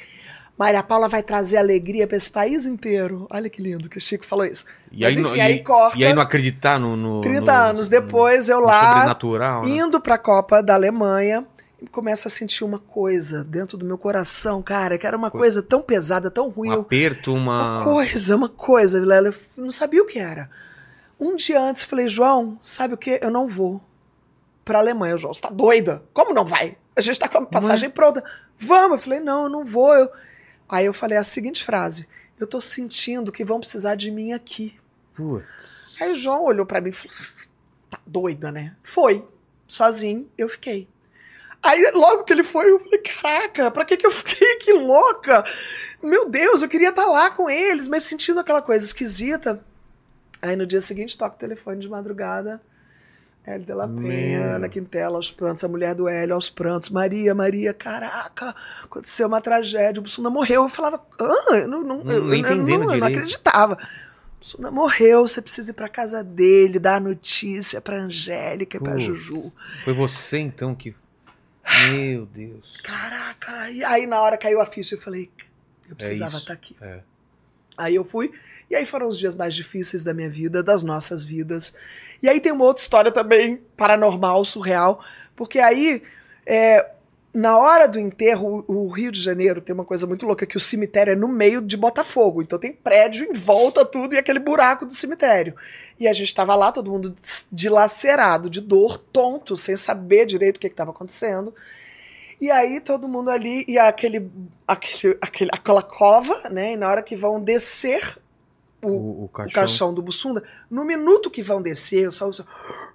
[0.58, 3.26] Maria Paula vai trazer alegria pra esse país inteiro.
[3.30, 4.66] Olha que lindo que o Chico falou isso.
[4.90, 5.98] E aí, Mas, não- enfim, e, aí corta.
[5.98, 6.96] e aí não acreditar no.
[6.96, 9.62] no 30 no- anos depois, eu lá, Sobrenatural.
[9.64, 9.70] né?
[9.70, 11.46] indo pra Copa da Alemanha,
[11.90, 15.62] começo a sentir uma coisa dentro do meu coração, cara, que era uma Co- coisa
[15.62, 16.70] tão pesada, tão ruim.
[16.70, 17.78] Um aperto, uma.
[17.80, 19.28] Uma coisa, uma coisa, Vilela.
[19.28, 20.50] Eu não sabia o que era.
[21.18, 23.18] Um dia antes, eu falei, João, sabe o que?
[23.22, 23.80] Eu não vou
[24.64, 25.16] pra Alemanha.
[25.16, 26.02] João, você tá doida?
[26.12, 26.76] Como não vai?
[26.96, 28.22] A gente tá com a passagem pronta.
[28.58, 28.98] Vamos.
[28.98, 29.94] Eu falei, não, eu não vou.
[29.94, 30.10] Eu...
[30.68, 32.08] Aí eu falei a seguinte frase:
[32.40, 34.76] Eu tô sentindo que vão precisar de mim aqui.
[35.14, 35.94] Putz.
[36.00, 37.12] Aí o João olhou pra mim e falou:
[37.90, 38.74] Tá doida, né?
[38.82, 39.26] Foi.
[39.68, 40.88] Sozinho, eu fiquei.
[41.62, 44.56] Aí logo que ele foi, eu falei: Caraca, pra que, que eu fiquei?
[44.56, 45.44] Que louca!
[46.02, 49.60] Meu Deus, eu queria estar lá com eles, mas sentindo aquela coisa esquisita.
[50.40, 52.60] Aí no dia seguinte toca o telefone de madrugada.
[53.44, 54.54] Hélio de la Penha.
[54.56, 56.90] Ana Quintela aos prantos, a mulher do Hélio aos prantos.
[56.90, 58.54] Maria, Maria, caraca,
[58.84, 60.62] aconteceu uma tragédia, o Bussunda morreu.
[60.64, 63.74] Eu falava, ah, eu não, não, Não- eu, entendendo eu não, eu não acreditava.
[63.74, 68.80] O Bussunda morreu, você precisa ir pra casa dele, dar a notícia pra Angélica e
[68.80, 69.04] pra Putz.
[69.04, 69.52] Juju.
[69.84, 70.94] Foi você então que.
[71.90, 72.80] Meu Deus.
[72.82, 75.30] Caraca, e aí na hora caiu a ficha, eu falei,
[75.88, 76.38] eu precisava isso.
[76.40, 76.76] estar aqui.
[76.80, 77.00] É.
[77.76, 78.32] Aí eu fui,
[78.70, 81.74] e aí foram os dias mais difíceis da minha vida, das nossas vidas.
[82.22, 85.04] E aí tem uma outra história também paranormal, surreal,
[85.36, 86.02] porque aí,
[86.44, 86.90] é,
[87.34, 90.60] na hora do enterro, o Rio de Janeiro tem uma coisa muito louca, que o
[90.60, 94.84] cemitério é no meio de Botafogo, então tem prédio em volta tudo e aquele buraco
[94.84, 95.54] do cemitério.
[95.98, 97.14] E a gente estava lá, todo mundo
[97.50, 101.54] dilacerado, de dor, tonto, sem saber direito o que estava acontecendo.
[102.40, 104.30] E aí todo mundo ali, e aquele,
[104.66, 106.72] aquele, aquele, aquela cova, né?
[106.72, 108.18] E na hora que vão descer
[108.82, 109.52] o, O, o o caixão.
[109.52, 112.44] caixão do Bussunda, no minuto que vão descer, eu só ouço.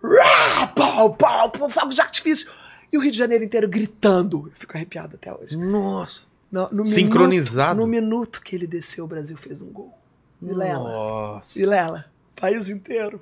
[0.04, 2.52] "Rá, Pau, pau, pau, fogo de artifício.
[2.92, 4.48] E o Rio de Janeiro inteiro gritando.
[4.48, 5.56] Eu fico arrepiado até hoje.
[5.58, 6.22] Nossa.
[6.52, 7.86] No, no Sincronizado.
[7.86, 9.94] Minuto, no minuto que ele desceu, o Brasil fez um gol.
[10.42, 10.90] Vilela.
[10.90, 11.58] Nossa.
[11.60, 13.22] Vilela, país inteiro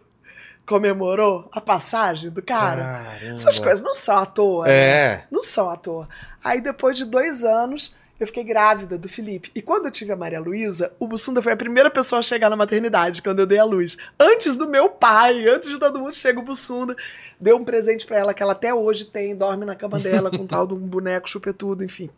[0.65, 2.81] comemorou a passagem do cara.
[2.83, 3.33] Caramba.
[3.33, 4.65] Essas coisas não são à toa.
[4.65, 4.73] né?
[4.73, 5.27] É.
[5.31, 6.09] Não são à toa.
[6.43, 9.51] Aí depois de dois anos, eu fiquei grávida do Felipe.
[9.53, 12.49] E quando eu tive a Maria Luísa, o Bussunda foi a primeira pessoa a chegar
[12.49, 13.97] na maternidade, quando eu dei a luz.
[14.19, 16.95] Antes do meu pai, antes de todo mundo, chega o Bussunda.
[17.39, 20.47] Deu um presente pra ela que ela até hoje tem, dorme na cama dela com
[20.47, 22.09] tal de um boneco chupetudo, enfim.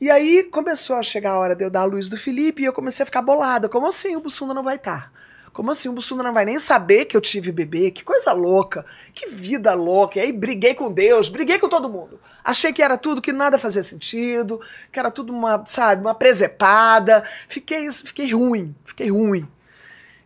[0.00, 2.64] E aí começou a chegar a hora de eu dar a luz do Felipe e
[2.64, 3.68] eu comecei a ficar bolada.
[3.68, 5.12] Como assim o Bussunda não vai estar?
[5.52, 7.90] Como assim o Bussunda não vai nem saber que eu tive bebê?
[7.90, 8.86] Que coisa louca.
[9.14, 10.18] Que vida louca.
[10.18, 12.18] E aí briguei com Deus, briguei com todo mundo.
[12.42, 17.24] Achei que era tudo que nada fazia sentido, que era tudo uma, sabe, uma presepada.
[17.48, 19.46] Fiquei, fiquei ruim, fiquei ruim.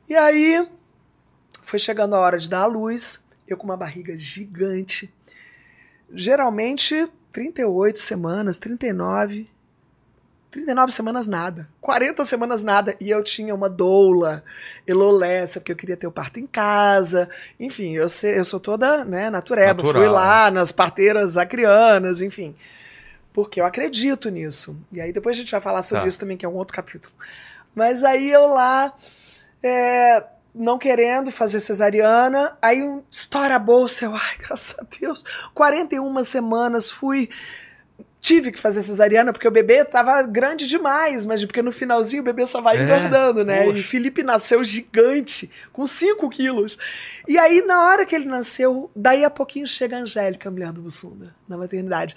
[0.09, 0.67] E aí
[1.63, 5.13] foi chegando a hora de dar a luz, eu com uma barriga gigante.
[6.13, 9.51] Geralmente 38 semanas, 39.
[10.57, 14.43] 39 semanas nada, 40 semanas nada, e eu tinha uma doula,
[14.87, 17.29] elolessa, porque eu queria ter o parto em casa,
[17.61, 20.03] enfim, eu, sei, eu sou toda né, natureba, Natural.
[20.03, 22.57] fui lá nas parteiras acrianas, enfim,
[23.35, 24.75] porque eu acredito nisso.
[24.91, 26.09] E aí depois a gente vai falar sobre Tá.
[26.09, 27.13] isso também, que é um outro capítulo.
[27.75, 28.95] Mas aí eu lá,
[29.63, 35.23] é, não querendo fazer cesariana, aí um, estoura a bolsa, eu, ai, graças a Deus,
[35.53, 37.29] 41 semanas fui
[38.27, 42.25] tive que fazer cesariana porque o bebê tava grande demais, mas porque no finalzinho o
[42.25, 43.65] bebê só vai É, engordando, né?
[43.65, 43.79] poxa.
[43.79, 46.77] E Felipe nasceu gigante, com 5 quilos.
[47.29, 50.73] E aí, na hora que ele nasceu, daí a pouquinho chega a Angélica, a mulher
[50.73, 52.17] do Bussunda, na maternidade.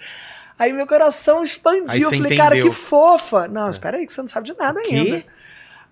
[0.58, 1.86] Aí meu coração expandiu.
[1.88, 2.72] Aí eu falei, cara, entendeu.
[2.72, 3.46] que fofa.
[3.46, 4.94] Não, espera aí, que você não sabe de nada O quê?
[4.94, 5.24] ainda.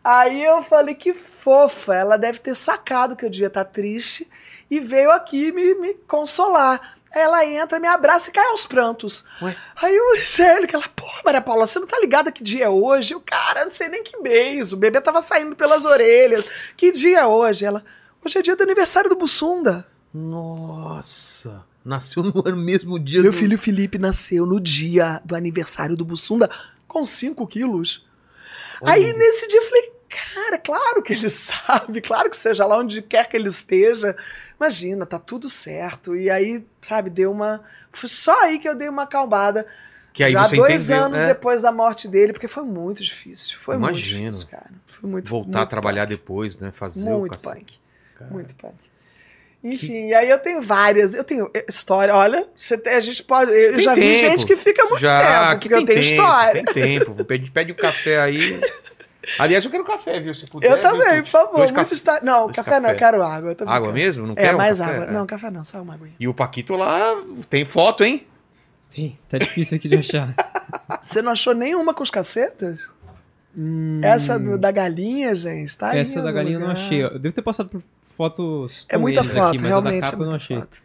[0.03, 1.95] Aí eu falei, que fofa.
[1.95, 4.29] Ela deve ter sacado que eu devia estar triste
[4.71, 6.98] e veio aqui me, me consolar.
[7.11, 9.25] Ela entra, me abraça e cai aos prantos.
[9.43, 9.57] Ué?
[9.77, 13.15] Aí o Angélica, ela, porra, Maria Paula, você não tá ligada que dia é hoje?
[13.15, 14.73] Eu, cara, não sei nem que mês.
[14.73, 16.49] O bebê tava saindo pelas orelhas.
[16.77, 17.65] Que dia é hoje?
[17.65, 17.83] Ela,
[18.25, 19.87] hoje é dia do aniversário do Bussunda.
[20.15, 21.65] Nossa.
[21.85, 26.51] Nasceu no mesmo dia Meu do- filho Felipe nasceu no dia do aniversário do Bussunda
[26.87, 28.07] com 5 quilos.
[28.83, 28.93] Olha.
[28.95, 29.93] Aí nesse dia eu falei,
[30.35, 34.17] cara, claro que ele sabe, claro que seja lá onde quer que ele esteja.
[34.61, 36.17] Imagina, tá tudo certo.
[36.17, 37.63] E aí, sabe, deu uma.
[37.93, 39.67] Foi só aí que eu dei uma acalmada.
[40.13, 41.29] Que aí já você dois entendeu, anos né?
[41.29, 43.57] depois da morte dele, porque foi muito difícil.
[43.61, 44.71] Foi muito difícil, cara.
[44.89, 46.73] Foi muito Voltar a muito trabalhar depois, né?
[46.75, 47.15] Fazer Punk.
[47.15, 47.55] o Muito cacete.
[47.55, 47.79] punk.
[48.19, 48.31] Cara.
[48.33, 48.75] Muito punk.
[49.63, 51.15] Enfim, e aí eu tenho várias.
[51.15, 52.15] Eu tenho eh, história.
[52.15, 53.51] Olha, você a gente pode.
[53.53, 54.21] Eu Tem já vi tempo.
[54.31, 56.65] gente que fica muito Já, tempo, que porque eu tenho tempo, história.
[56.65, 57.25] Tem tempo.
[57.25, 58.61] Pede, pede o café aí.
[59.39, 60.33] Aliás, eu quero café, viu?
[60.35, 60.69] Se puder.
[60.71, 60.83] Eu viu?
[60.83, 61.57] também, por favor.
[61.57, 62.21] Dois muito café- história.
[62.25, 62.95] Não, dois café não, café.
[62.95, 63.57] eu quero água.
[63.59, 63.93] eu Água quero.
[63.93, 64.27] mesmo?
[64.27, 64.93] Não É, quer um mais café?
[64.95, 65.05] água.
[65.07, 65.11] É.
[65.13, 66.15] Não, café não, só uma aguinha.
[66.19, 67.15] E o Paquito lá
[67.51, 68.27] tem foto, hein?
[68.95, 70.35] Tem, tá difícil aqui de achar.
[71.03, 72.89] Você não achou nenhuma com os cacetas?
[73.57, 75.99] Hum, Essa do- da galinha, gente, tá aí.
[76.01, 76.81] essa da galinha eu não lugar.
[76.83, 77.03] achei.
[77.05, 77.83] Eu devo ter passado por
[78.17, 79.99] fotos É muita foto, aqui, mas realmente.
[79.99, 80.57] a da capa é eu não achei.
[80.59, 80.79] foto.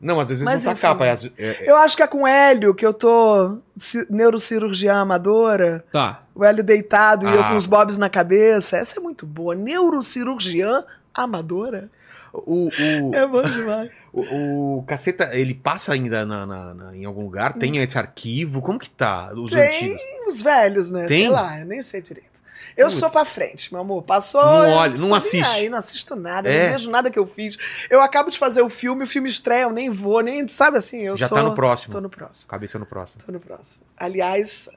[0.00, 0.82] Não, às vezes Mas não tá enfim.
[0.82, 1.06] capa.
[1.06, 5.84] é é- é- Eu acho que é com Hélio, que eu tô ci- neurocirurgiã amadora,
[5.90, 6.23] Tá.
[6.34, 7.48] O Hélio deitado e eu Ah.
[7.50, 8.76] com os bobs na cabeça.
[8.76, 9.54] Essa é muito boa.
[9.54, 11.88] Neurocirurgiã amadora?
[12.32, 13.90] o, o, É bom demais.
[14.12, 17.52] o, o Caceta, ele passa ainda na, na- na- em algum lugar?
[17.52, 18.60] Tem esse arquivo?
[18.60, 19.32] Como que tá?
[19.32, 19.62] Os Tem
[19.94, 20.02] antigos?
[20.26, 21.06] os velhos, né?
[21.06, 21.20] Tem?
[21.22, 22.34] Sei lá, eu nem sei direito.
[22.76, 22.98] Eu Putz.
[22.98, 24.02] sou pra frente, meu amor.
[24.02, 24.42] Passou.
[24.42, 25.48] Não eu olha, não assiste.
[25.48, 26.64] Aí, não assisto nada, É?
[26.66, 27.56] não vejo nada que eu fiz.
[27.88, 30.48] Eu acabo de fazer o filme, o filme estreia, eu nem vou, nem.
[30.48, 31.02] Sabe assim?
[31.02, 31.92] Eu Já sou, tá no próximo.
[31.94, 32.48] Tô no próximo.
[32.48, 33.22] Cabeça no próximo.
[33.24, 33.80] Tô no próximo.
[33.96, 34.68] Aliás,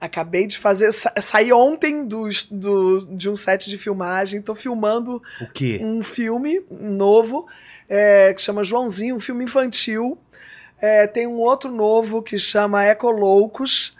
[0.00, 0.92] acabei de fazer.
[0.92, 4.42] sa- Saí ontem do, do, de um set de filmagem.
[4.42, 5.22] Tô filmando
[5.80, 7.46] um filme novo
[7.88, 10.18] é, que chama Joãozinho, um filme infantil.
[10.80, 13.96] É, tem um outro novo que chama Ecoloucos,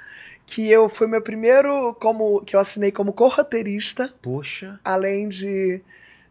[0.47, 4.79] que eu foi meu primeiro como que eu assinei como corroteirista, Poxa.
[4.85, 5.81] além de,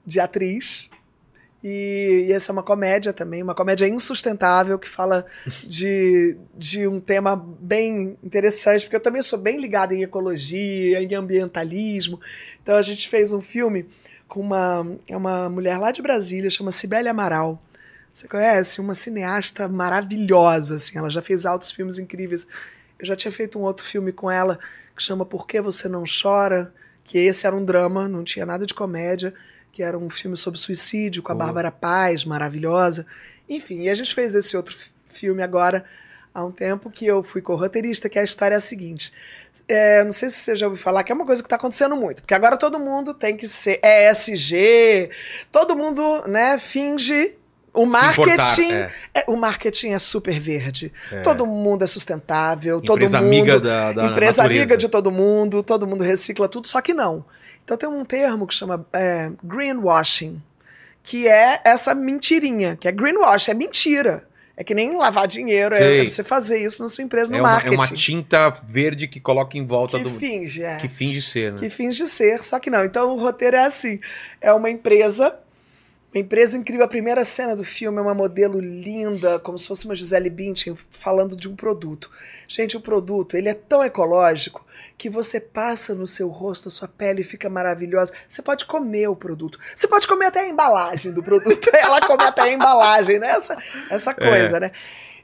[0.05, 0.89] de atriz.
[1.64, 5.26] E, e essa é uma comédia também, uma comédia insustentável que fala
[5.64, 11.16] de, de um tema bem interessante, porque eu também sou bem ligada em ecologia, em
[11.16, 12.20] ambientalismo.
[12.61, 13.88] Então a gente fez um filme
[14.28, 17.61] com uma, é uma mulher lá de Brasília, chama Cibele Amaral.
[18.11, 18.82] Você conhece?
[18.82, 22.45] Uma cineasta maravilhosa, assim, ela já fez altos filmes incríveis.
[22.99, 24.59] Eu já tinha feito um outro filme com ela
[24.95, 28.66] que chama Por que Você Não Chora, que esse era um drama, não tinha nada
[28.66, 29.34] de comédia,
[29.74, 31.47] que era um filme sobre suicídio com a Boa.
[31.47, 33.05] Bárbara Paz, maravilhosa.
[33.49, 35.84] Enfim, e a gente fez esse outro fi- filme agora
[36.34, 39.11] há um tempo que eu fui co-roteirista, que a história é a seguinte.
[39.67, 41.95] É, não sei se você já ouviu falar, que é uma coisa que está acontecendo
[41.95, 45.09] muito, porque agora todo mundo tem que ser ESG,
[45.51, 47.36] todo mundo né, finge.
[47.76, 48.91] O marketing, importar, é.
[49.15, 50.93] é, o marketing é super verde.
[51.11, 51.21] É.
[51.21, 54.43] Todo mundo é sustentável, Empresa todo mundo amiga da, da empresa natureza.
[54.43, 57.26] amiga de todo mundo, todo mundo recicla tudo, só que não.
[57.64, 60.41] Então tem um termo que chama é, greenwashing,
[61.01, 64.28] que é essa mentirinha, que é greenwash, é mentira.
[64.55, 66.01] É que nem lavar dinheiro, é, Sei.
[66.01, 67.76] é você fazer isso na sua empresa, no É uma, é marketing.
[67.76, 70.11] uma tinta verde que coloca em volta que do.
[70.11, 70.78] finge, é.
[70.78, 71.59] Que finge ser, né?
[71.59, 72.86] Que finge ser, só que não.
[72.86, 73.99] Então o roteiro é assim:
[74.39, 75.36] é uma empresa,
[76.14, 76.86] uma empresa incrível.
[76.86, 80.78] A primeira cena do filme é uma modelo linda, como se fosse uma Gisele Bündchen
[80.91, 82.11] falando de um produto.
[82.47, 84.64] Gente, o produto ele é tão ecológico
[85.04, 88.14] que você passa no seu rosto, a sua pele fica maravilhosa.
[88.26, 89.60] Você pode comer o produto.
[89.76, 91.70] Você pode comer até a embalagem do produto.
[91.76, 93.32] Ela come até a embalagem, né?
[93.32, 93.58] Essa,
[93.89, 94.72] essa coisa, né?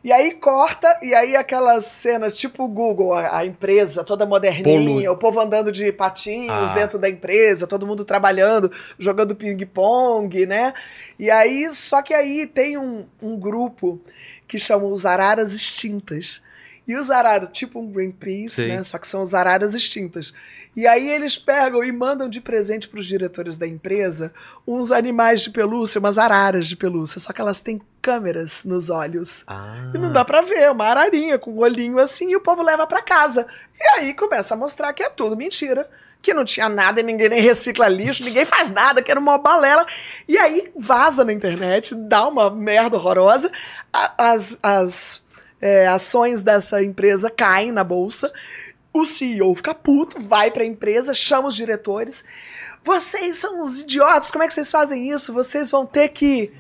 [0.04, 5.10] E aí corta, e aí aquelas cenas tipo o Google, a, a empresa toda moderninha,
[5.14, 6.74] o povo andando de patins Ah.
[6.74, 8.70] dentro da empresa, todo mundo trabalhando,
[9.00, 10.74] jogando ping-pong, né?
[11.18, 14.02] E aí, só que aí tem um, um grupo
[14.46, 16.42] que chama os araras extintas.
[16.90, 18.68] E os araras, tipo um Greenpeace, Sei.
[18.70, 18.82] né?
[18.82, 20.34] Só que são os araras extintas.
[20.76, 24.34] E aí eles pegam e mandam de presente para os diretores da empresa
[24.68, 29.44] uns animais de pelúcia, umas araras de pelúcia, só que elas têm câmeras nos olhos.
[29.46, 29.92] Ah.
[29.94, 32.88] E não dá pra ver, uma ararinha com um olhinho assim, e o povo leva
[32.88, 33.46] pra casa.
[33.80, 35.88] E aí começa a mostrar que é tudo mentira.
[36.24, 39.38] Que não tinha nada, e ninguém nem recicla lixo, ninguém faz nada, que era uma
[39.38, 39.86] balela.
[40.28, 43.52] E aí vaza na internet, dá uma merda horrorosa.
[43.94, 45.24] As, as
[45.62, 48.32] é, ações dessa empresa caem na bolsa.
[48.94, 52.24] O CEO fica puto, vai pra empresa, chama os diretores.
[52.84, 55.34] Vocês são uns idiotas, como é que vocês fazem isso?
[55.34, 56.54] Vocês vão ter que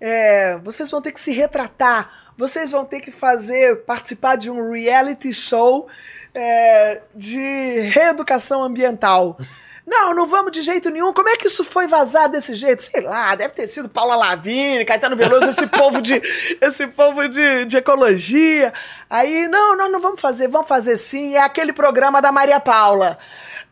[0.00, 4.70] é, vocês vão ter que se retratar, vocês vão ter que fazer, participar de um
[4.70, 5.88] reality show
[6.34, 9.38] é, de reeducação ambiental.
[9.88, 11.14] Não, não vamos de jeito nenhum.
[11.14, 12.82] Como é que isso foi vazar desse jeito?
[12.82, 16.20] Sei lá, deve ter sido Paula Lavigne, Caetano Veloso, esse povo de
[16.60, 18.70] esse povo de, de ecologia.
[19.08, 21.36] Aí, não, nós não vamos fazer, vamos fazer sim.
[21.36, 23.16] É aquele programa da Maria Paula.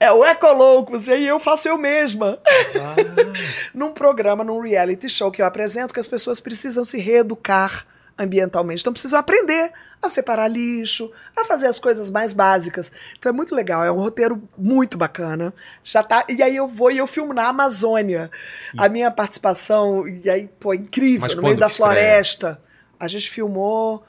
[0.00, 2.38] É o Ecoloucos, e aí eu faço eu mesma.
[2.46, 2.96] Ah.
[3.74, 7.86] num programa, num reality show que eu apresento, que as pessoas precisam se reeducar
[8.18, 8.80] ambientalmente.
[8.80, 12.90] Então precisam aprender a separar lixo, a fazer as coisas mais básicas.
[13.18, 15.52] Então é muito legal, é um roteiro muito bacana.
[15.84, 18.30] Já tá, e aí eu vou e eu filmo na Amazônia.
[18.76, 21.92] A minha participação, e aí, pô, incrível, Mas no meio da que estreia?
[21.92, 22.60] floresta.
[22.98, 24.02] A gente filmou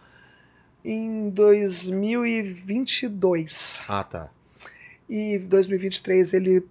[0.84, 3.82] em 2022.
[3.88, 4.30] Ah, tá.
[5.10, 6.66] E 2023 ele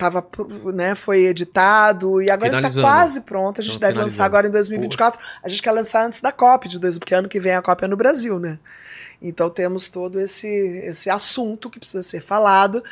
[0.00, 0.26] tava,
[0.74, 2.86] né, foi editado e agora tá Finalizando.
[2.86, 3.60] quase pronto.
[3.60, 5.20] A gente Então, deve lançar agora em 2024.
[5.42, 7.84] A gente quer lançar antes da COP de dois, porque ano que vem a COP
[7.84, 8.58] é no Brasil, né?
[9.22, 12.82] Então temos todo esse esse assunto que precisa ser falado.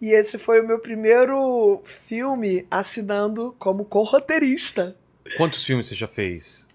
[0.00, 4.96] E esse foi o meu primeiro filme assinando como co-roteirista.
[5.36, 6.66] Quantos filmes você já fez?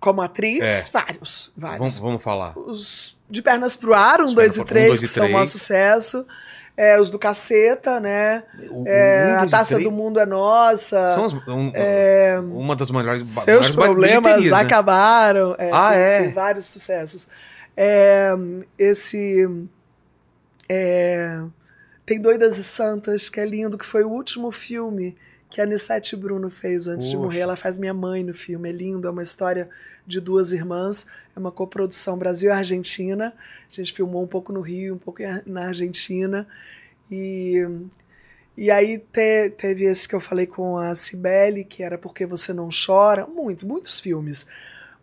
[0.00, 0.90] Como atriz, É.
[0.92, 1.52] vários.
[1.56, 1.78] Vários.
[1.78, 2.56] Vamos, vamos falar.
[2.56, 5.24] Os de Pernas pro Ar, um, dois e pro- um, três, dois e que são
[5.26, 5.50] um maior três.
[5.50, 6.24] sucesso.
[6.80, 8.44] É, os do Caceta, né?
[8.70, 11.12] O- É, a Taça três do Mundo é Nossa.
[11.12, 11.72] São as- um-
[12.56, 14.56] uma das maiores ba- Seus problemas né?
[14.56, 15.56] acabaram.
[15.58, 16.18] É, Ah, tem, é?
[16.22, 17.26] tem vários sucessos.
[17.76, 18.32] É,
[18.78, 19.48] esse.
[20.68, 21.42] é,
[22.06, 25.16] tem Doidas e Santas, que é lindo, que foi o último filme
[25.50, 27.24] que a Anissete Bruno fez antes de Poxa.
[27.26, 27.40] morrer.
[27.40, 28.68] Ela faz minha mãe no filme.
[28.68, 29.68] É lindo, é uma história
[30.08, 31.06] de duas irmãs.
[31.36, 33.32] É uma coprodução Brasil e Argentina.
[33.70, 36.46] A gente filmou um pouco no Rio, um pouco na Argentina.
[37.10, 37.64] E,
[38.56, 42.52] e aí te- teve esse que eu falei com a Cibele, que era Porque Você
[42.52, 43.26] Não Chora.
[43.26, 44.46] Muito, muitos filmes.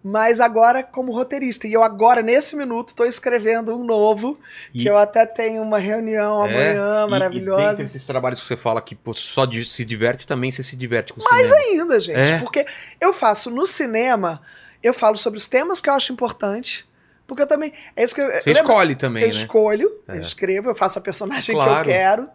[0.03, 1.68] Mas agora como roteirista.
[1.68, 4.38] E eu agora, nesse minuto, estou escrevendo um novo,
[4.72, 7.64] E- que eu até tenho uma reunião É, amanhã e- maravilhosa.
[7.64, 10.62] E dentre esses trabalhos que você fala que pô, só de- se diverte, também você
[10.62, 11.62] se diverte com o Mais cinema.
[11.82, 12.20] ainda, gente.
[12.34, 12.38] É?
[12.39, 12.68] Porque
[13.01, 14.41] eu faço no cinema,
[14.88, 16.88] eu falo sobre os temas que eu acho importante.
[17.28, 17.74] Porque eu também.
[17.96, 18.28] É isso que eu.
[18.32, 19.34] Você escolhe também, eu né?
[19.36, 20.18] escolho, É.
[20.18, 21.72] eu escrevo, eu faço a personagem Claro.
[21.74, 22.30] que eu quero.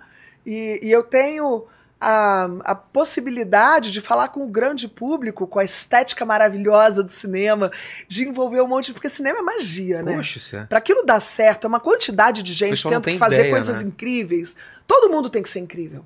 [0.44, 1.66] E, e eu tenho
[2.00, 7.70] a, a possibilidade de falar com o grande público, com a estética maravilhosa do cinema,
[8.08, 8.92] de envolver um monte.
[8.92, 10.16] Porque cinema é magia, né?
[10.16, 10.64] Poxa, é.
[10.64, 13.88] Pra aquilo dar certo, é uma quantidade de gente tendo fazer ideia, coisas né?
[13.88, 14.56] incríveis.
[14.86, 16.04] Todo mundo tem que ser incrível.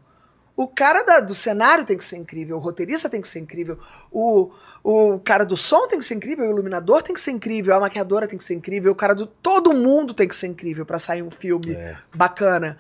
[0.57, 3.77] O cara da- do cenário tem que ser incrível, o roteirista tem que ser incrível,
[4.13, 4.53] o,
[4.87, 7.81] o cara do som tem que ser incrível, o iluminador tem que ser incrível, a
[7.81, 9.27] maquiadora tem que ser incrível, o cara do.
[9.27, 11.97] Todo mundo tem que ser incrível pra sair um filme É.
[12.15, 12.77] bacana.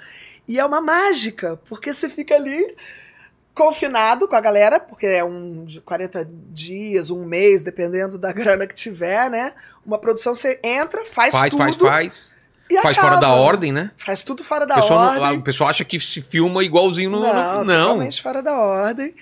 [0.47, 2.77] E é uma mágica, porque você fica ali
[3.55, 8.67] confinado com a galera, porque é um de 40 dias, um mês, dependendo da grana
[8.67, 9.53] que tiver, né?
[9.87, 12.35] Uma produção você entra, faz, Faz, tudo faz, faz.
[12.69, 13.15] e Faz acaba.
[13.15, 13.91] fora da ordem, né?
[13.97, 14.89] Faz tudo fora O da não,
[15.23, 15.39] ordem.
[15.39, 17.21] o pessoal acha que se filma igualzinho no.
[17.21, 17.83] não, no- não.
[17.87, 19.15] totalmente fora da ordem.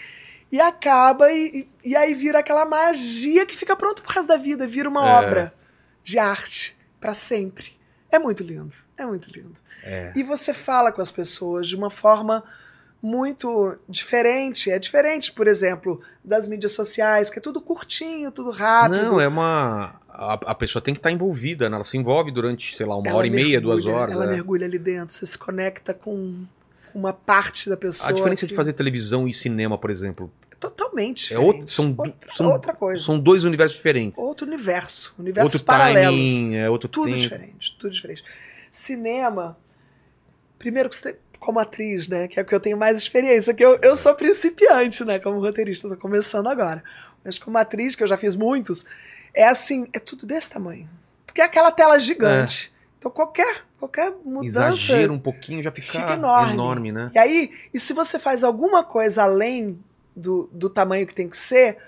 [0.53, 4.67] E acaba, e, e- aí vira aquela magia que fica pronto pro resto da vida,
[4.67, 5.13] vira uma É.
[5.27, 5.55] obra
[6.05, 7.73] de arte pra sempre.
[8.11, 9.57] É muito lindo, é muito lindo.
[9.83, 10.13] É.
[10.15, 12.45] E você fala com as pessoas de uma forma
[13.03, 14.71] muito diferente.
[14.71, 19.03] É diferente, por exemplo, das mídias sociais, que é tudo curtinho, tudo rápido.
[19.03, 20.01] Não, é uma.
[20.09, 21.75] A, a pessoa tem que estar envolvida, né?
[21.77, 24.15] Ela se envolve durante, sei lá, uma Ela hora e meia, duas mergulha, horas.
[24.15, 24.29] Ela é.
[24.29, 26.45] mergulha ali dentro, você se conecta com
[26.95, 28.11] uma parte da pessoa.
[28.11, 30.31] A diferença de que- fazer televisão e cinema, por exemplo,
[30.61, 33.05] Totalmente é outro, são, Outra- são, outra coisa.
[33.05, 34.17] são dois universos diferentes.
[34.23, 35.13] Outro universo.
[35.19, 36.07] Universos Outro paralelos.
[36.07, 37.19] timing, é outro Tudo tempo.
[37.19, 38.23] diferente, tudo diferente.
[38.71, 39.59] Cinema,
[40.59, 43.65] primeiro que você, como atriz, né, que é o que eu tenho mais experiência, que
[43.65, 46.83] eu, eu sou principiante, né, como roteirista, tô começando agora.
[47.25, 48.85] Mas como atriz, que eu já fiz muitos,
[49.35, 50.89] é assim, é tudo desse tamanho.
[51.27, 52.72] Porque é aquela tela gigante.
[53.03, 54.93] Então qualquer, qualquer mudança...
[54.93, 56.53] Exagera um pouquinho, já fica, fica enorme.
[56.53, 57.11] enorme, né?
[57.13, 59.77] E aí, e se você faz alguma coisa além
[60.15, 61.79] do, do tamanho que tem que ser,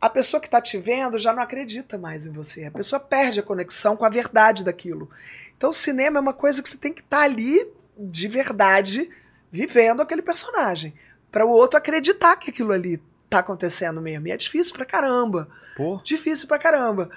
[0.00, 2.64] a pessoa que está te vendo já não acredita mais em você.
[2.64, 5.08] A pessoa perde a conexão com a verdade daquilo.
[5.56, 7.64] Então, o cinema é uma coisa que você tem que estar ali
[7.96, 9.08] de verdade,
[9.52, 10.92] vivendo aquele personagem,
[11.30, 14.26] para o outro acreditar que aquilo ali tá acontecendo mesmo.
[14.26, 15.48] E é difícil pra caramba.
[15.76, 17.08] Pô, Difícil pra caramba.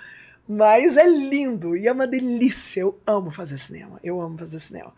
[0.48, 2.82] Mas é lindo e é uma delícia.
[2.82, 4.00] Eu amo fazer cinema.
[4.04, 4.94] Eu amo fazer cinema.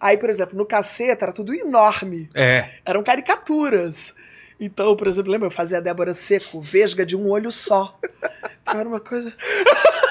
[0.00, 2.30] Aí, por exemplo, no caceta era tudo enorme.
[2.34, 2.70] é.
[2.84, 4.14] Eram caricaturas.
[4.60, 5.46] Então, por exemplo, lembra?
[5.46, 7.98] Eu fazia a Débora Seco, vesga de um olho só.
[8.66, 9.32] Era uma coisa.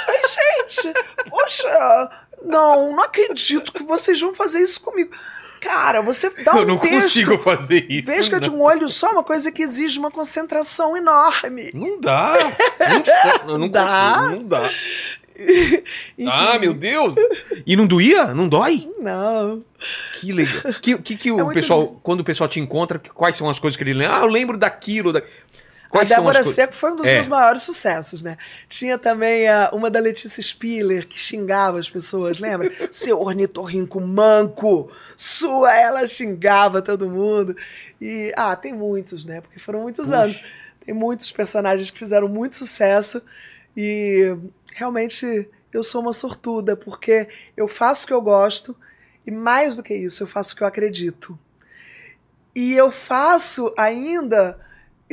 [0.08, 0.94] Ai, gente,
[1.30, 2.10] poxa,
[2.44, 5.12] não, não acredito que vocês vão fazer isso comigo.
[5.62, 8.08] Cara, você dá um eu não texto, consigo fazer isso.
[8.12, 11.72] vesga de um olho só, é uma coisa que exige uma concentração enorme.
[11.74, 12.34] Não dá.
[13.46, 14.14] Não, eu não Dá.
[14.20, 14.70] consigo, não dá.
[16.18, 17.14] Enfim, Ah, meu Deus!
[17.66, 18.34] E não doía?
[18.34, 18.90] Não dói?
[19.00, 19.64] Não.
[20.20, 20.74] Que legal.
[20.82, 23.60] Que, que, que o É muito pessoal, quando o pessoal te encontra, quais são as
[23.60, 24.18] coisas que ele lembra?
[24.18, 25.14] Ah, eu lembro daquilo.
[25.14, 25.22] Da...
[25.90, 26.54] Quais a as Débora coisas?
[26.56, 27.14] Seco foi um dos É.
[27.16, 28.38] meus maiores sucessos, né?
[28.68, 32.72] Tinha também a, uma da Letícia Spiller, que xingava as pessoas, lembra?
[32.92, 37.56] Seu ornitorrinco manco, sua, ela xingava todo mundo.
[38.02, 39.42] E, ah, tem muitos, né?
[39.42, 40.44] Porque foram muitos anos.
[40.86, 43.22] Tem muitos personagens que fizeram muito sucesso
[43.76, 44.36] e
[44.74, 48.76] realmente eu sou uma sortuda, porque eu faço o que eu gosto
[49.26, 51.38] e mais do que isso, eu faço o que eu acredito.
[52.56, 54.58] E eu faço ainda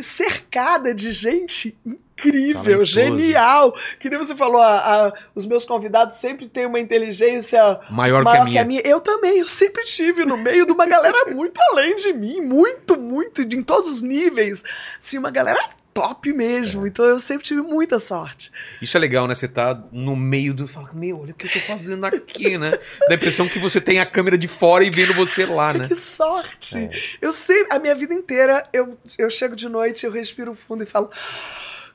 [0.03, 2.87] cercada de gente incrível, Talentoso.
[2.87, 3.75] genial.
[3.99, 7.61] Que nem você falou, a- a- os meus convidados sempre têm uma inteligência
[7.91, 8.81] Maior, maior que a minha.
[8.85, 12.97] Eu também, eu sempre tive no meio de uma galera muito além de mim, muito,
[12.99, 14.63] muito, de, em todos os níveis.
[15.01, 15.61] Assim, uma galera
[15.95, 16.87] top mesmo.
[16.87, 18.51] Então eu sempre tive muita sorte.
[18.83, 19.35] Isso é legal, né?
[19.35, 20.67] Você tá no meio do.
[20.67, 22.73] Fala, meu, olha o que eu tô fazendo aqui, né?
[23.09, 25.89] Dá a impressão que você tem a câmera de fora e vendo você lá, né?
[25.95, 26.77] Que sorte!
[26.77, 26.91] É.
[27.21, 30.87] Eu sei, a minha vida inteira, eu, eu chego de noite, eu respiro fundo e
[30.87, 31.11] falo: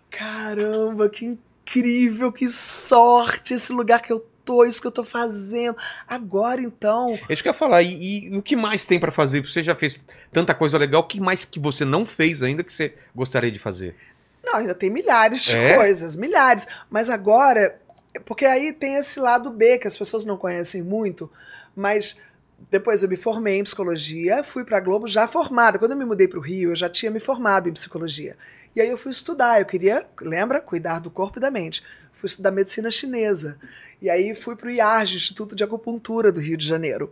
[0.09, 5.77] caramba, que incrível, que sorte esse lugar que eu tô, isso que eu tô fazendo.
[6.07, 7.17] Agora então.
[7.29, 7.83] É isso que eu ia falar.
[7.83, 9.41] E, e o que mais tem pra fazer?
[9.41, 11.01] Você já fez tanta coisa legal.
[11.01, 13.95] O que mais que você não fez ainda que você gostaria de fazer?
[14.43, 15.75] Não, ainda tem milhares de É?
[15.75, 16.67] coisas, milhares.
[16.89, 17.79] Mas agora,
[18.25, 21.29] porque aí tem esse lado B que as pessoas não conhecem muito,
[21.75, 22.19] mas
[22.71, 25.77] depois eu me formei em psicologia, fui para Globo já formada.
[25.77, 28.35] Quando eu me mudei para o Rio, eu já tinha me formado em psicologia.
[28.75, 31.83] E aí eu fui estudar, eu queria, lembra, cuidar do corpo e da mente.
[32.19, 33.57] Fui estudar medicina chinesa.
[34.01, 37.11] E aí fui para o IARG, Instituto de Acupuntura do Rio de Janeiro.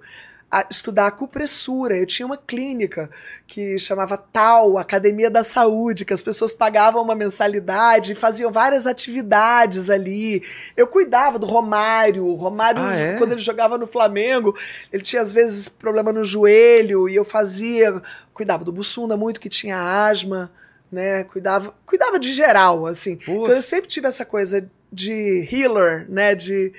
[0.50, 1.98] A estudar acupressura.
[1.98, 3.10] Eu tinha uma clínica
[3.46, 8.88] que chamava TAU, Academia da Saúde, que as pessoas pagavam uma mensalidade e faziam várias
[8.88, 10.42] atividades ali.
[10.78, 12.26] Eu cuidava do Romário.
[12.26, 13.18] O Romário, Ah, é?
[13.18, 14.58] quando ele jogava no Flamengo,
[14.92, 18.02] ele tinha às vezes problema no joelho e eu fazia,
[18.34, 19.78] cuidava do Bussunda muito, que tinha
[20.08, 20.50] asma,
[20.90, 21.26] né?
[21.26, 23.20] Cuidava, cuidava de geral, assim.
[23.22, 24.66] Então eu sempre tive essa coisa
[24.98, 26.34] de healer, né?
[26.34, 26.74] De,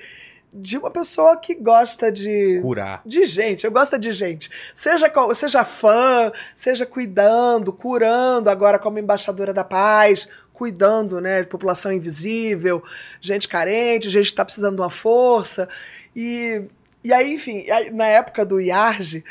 [0.51, 3.01] de uma pessoa que gosta de curar.
[3.05, 4.49] de gente, eu gosto de gente.
[4.73, 11.93] Seja, seja fã, seja cuidando, curando, agora como embaixadora da paz, cuidando, né, de população
[11.93, 12.83] invisível,
[13.21, 15.69] gente carente, gente que está precisando de uma força.
[16.13, 16.63] E,
[17.03, 19.23] e aí, enfim, na época do IARGE,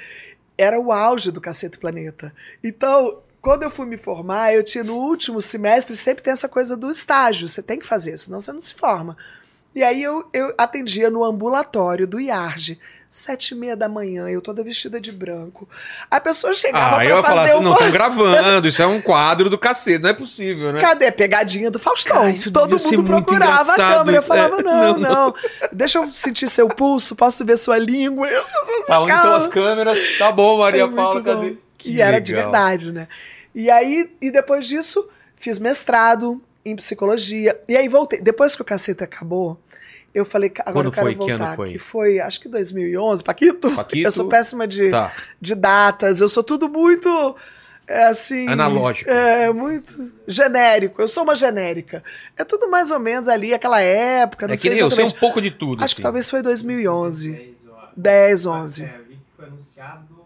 [0.57, 2.33] era o auge do Cacete Planeta.
[2.65, 3.19] Então,
[3.49, 6.91] quando eu fui me formar, eu tinha no último semestre, sempre tem essa coisa do
[6.91, 9.17] estágio, você tem que fazer, senão você não se forma.
[9.75, 14.43] E aí eu, eu atendia no ambulatório do IARGE, sete e meia da manhã, eu
[14.43, 15.67] toda vestida de branco.
[16.11, 19.01] A pessoa chegava Ah, eu pra ia fazer falar, não estão gravando, isso é um
[19.01, 20.83] quadro do cacete, não é possível, né?
[20.83, 21.11] Cadê?
[21.11, 22.29] Pegadinha do Faustão.
[22.29, 24.19] Isso Todo mundo muito procurava a câmera.
[24.19, 25.35] Eu falava, É, não, não, não,
[25.73, 28.29] Deixa eu sentir seu pulso, posso ver sua língua.
[28.29, 29.99] E as pessoas Tá, onde estão ficavam- as câmeras?
[30.19, 31.35] Tá bom, Maria É Paula, bom.
[31.41, 31.57] cadê?
[31.79, 33.09] Que e era de verdade, né?
[33.55, 37.59] E aí, e depois disso, fiz mestrado em psicologia.
[37.69, 38.21] E aí voltei.
[38.21, 39.59] Depois que o cacete acabou,
[40.15, 41.15] eu falei, "Ca- agora Quando eu quero foi?
[41.15, 41.47] Que voltar.
[41.47, 41.73] ano foi?
[41.73, 43.23] Que foi, acho que 2011.
[43.23, 43.71] Paquito?
[43.75, 44.07] Paquito?
[44.07, 45.13] Eu sou péssima de, Tá.
[45.41, 46.21] de datas.
[46.21, 47.37] Eu sou tudo muito,
[47.87, 48.47] é, assim...
[48.49, 49.11] Analógico.
[49.11, 51.01] É, muito genérico.
[51.01, 52.03] Eu sou uma genérica.
[52.37, 54.99] É tudo mais ou menos ali, aquela época, não É que sei nem eu, sei
[55.05, 55.17] exatamente.
[55.17, 55.83] um pouco de tudo.
[55.83, 56.03] Acho que assim.
[56.05, 57.31] talvez foi 2011.
[57.33, 57.91] 10 horas.
[57.97, 58.83] 10, 11.
[58.85, 60.18] É, vi que foi anunciado em 2010.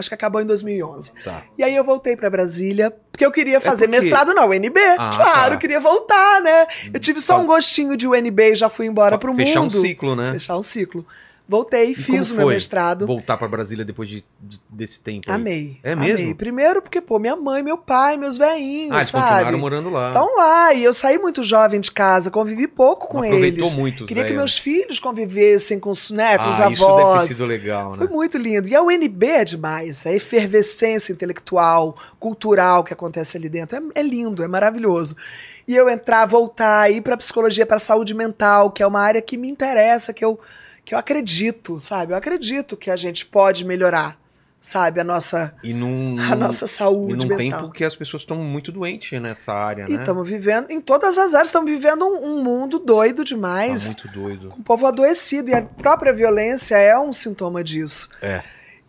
[0.00, 1.12] Acho que acabou em 2011.
[1.24, 1.42] Tá.
[1.56, 4.76] E aí eu voltei pra Brasília, porque eu queria fazer porque- mestrado na UNB.
[4.98, 5.56] Ah, claro, tá.
[5.58, 6.66] queria voltar, né?
[6.92, 7.40] Eu tive só Tá.
[7.40, 9.78] um gostinho de UNB e já fui embora pro Fechar mundo.
[9.78, 10.32] um ciclo, né?
[10.32, 11.06] Fechar um ciclo.
[11.50, 13.08] Voltei, E fiz o meu foi mestrado.
[13.08, 15.28] Voltar pra Brasília depois de, de- desse tempo.
[15.28, 15.34] aí?
[15.34, 15.80] Amei.
[15.82, 16.12] É amei.
[16.14, 16.36] mesmo?
[16.36, 19.24] Primeiro porque, pô, minha mãe, meu pai, meus velhinhos, Ah, eles sabe?
[19.28, 20.08] continuaram morando lá.
[20.10, 20.72] Estão lá.
[20.74, 23.74] E eu saí muito jovem de casa, convivi pouco com aproveitou eles.
[23.74, 24.06] muito.
[24.06, 24.38] Queria que velho.
[24.38, 26.78] meus filhos convivessem com, os- né, com os Ah, avós.
[26.78, 28.12] isso deve ter sido legal, Foi né?
[28.14, 28.68] muito lindo.
[28.68, 30.06] E a UNB é demais.
[30.06, 33.76] A efervescência intelectual, cultural que acontece ali dentro.
[33.94, 35.16] É, é lindo, é maravilhoso.
[35.66, 39.36] E eu entrar, voltar, ir para psicologia, para saúde mental, que é uma área que
[39.36, 40.38] me interessa, que eu,
[40.90, 42.12] que eu acredito, sabe?
[42.12, 44.18] Eu acredito que a gente pode melhorar,
[44.60, 45.00] sabe?
[45.00, 47.60] A nossa, E num, a nossa e saúde num mental.
[47.62, 50.00] tempo que as pessoas estão muito doentes nessa área, E né?
[50.00, 53.86] estamos vivendo, em todas as áreas, estamos vivendo um, um mundo doido Tá demais.
[53.86, 54.48] muito doido.
[54.48, 55.50] com o povo adoecido.
[55.50, 58.08] E a própria violência é um sintoma disso.
[58.20, 58.42] É.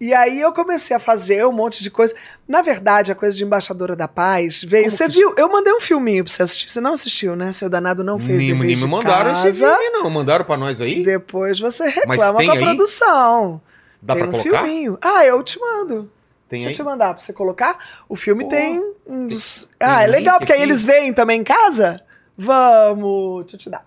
[0.04, 2.16] E aí eu comecei a fazer um monte de coisa.
[2.48, 4.86] Na verdade, a coisa de embaixadora da paz veio.
[4.86, 5.36] Como Você que viu?
[5.38, 6.72] Eu mandei um filminho pra você assistir.
[6.72, 7.52] Você não assistiu, né?
[7.52, 9.50] Seu danado não fez Nem, nem me mandaram casa.
[9.50, 10.10] esse filme, não.
[10.10, 11.04] Mandaram pra nós aí?
[11.04, 12.60] Depois você reclama com a aí?
[12.60, 13.62] produção.
[14.02, 14.64] Dá tem pra um colocar?
[14.64, 14.98] filminho.
[15.04, 16.12] Ah, eu te mando.
[16.50, 16.74] Tem Deixa aí?
[16.74, 17.78] eu te mandar pra você colocar.
[18.10, 18.50] O filme Pô.
[18.50, 19.70] tem uns.
[19.78, 22.02] Tem Ah, é legal, porque aí eles veem também em casa.
[22.36, 23.42] Vamos.
[23.44, 23.86] Deixa eu te dar.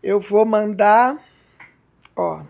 [0.00, 1.18] Eu vou mandar.
[2.14, 2.42] Ó.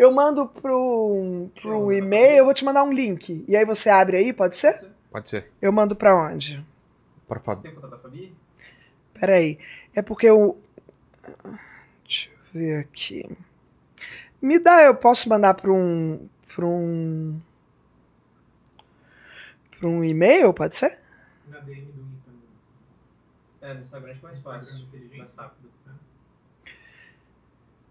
[0.00, 3.44] Eu mando pro, pro e-mail, eu vou te mandar um link.
[3.46, 4.82] E aí você abre aí, pode ser?
[5.10, 5.52] Pode ser.
[5.60, 6.64] Eu mando pra onde?
[7.28, 7.64] Para Fábio.
[7.64, 8.34] Tem contato da Fabi?
[9.12, 9.58] Peraí.
[9.94, 10.58] É porque eu.
[12.02, 13.28] Deixa eu ver aqui.
[14.40, 16.26] Me dá, eu posso mandar para um.
[16.54, 17.38] para um.
[19.78, 20.98] para um e-mail, pode ser?
[21.46, 22.30] Na DM do Insta.
[23.60, 24.88] É, no Instagram acho mais fácil.
[25.18, 25.69] Mais rápido.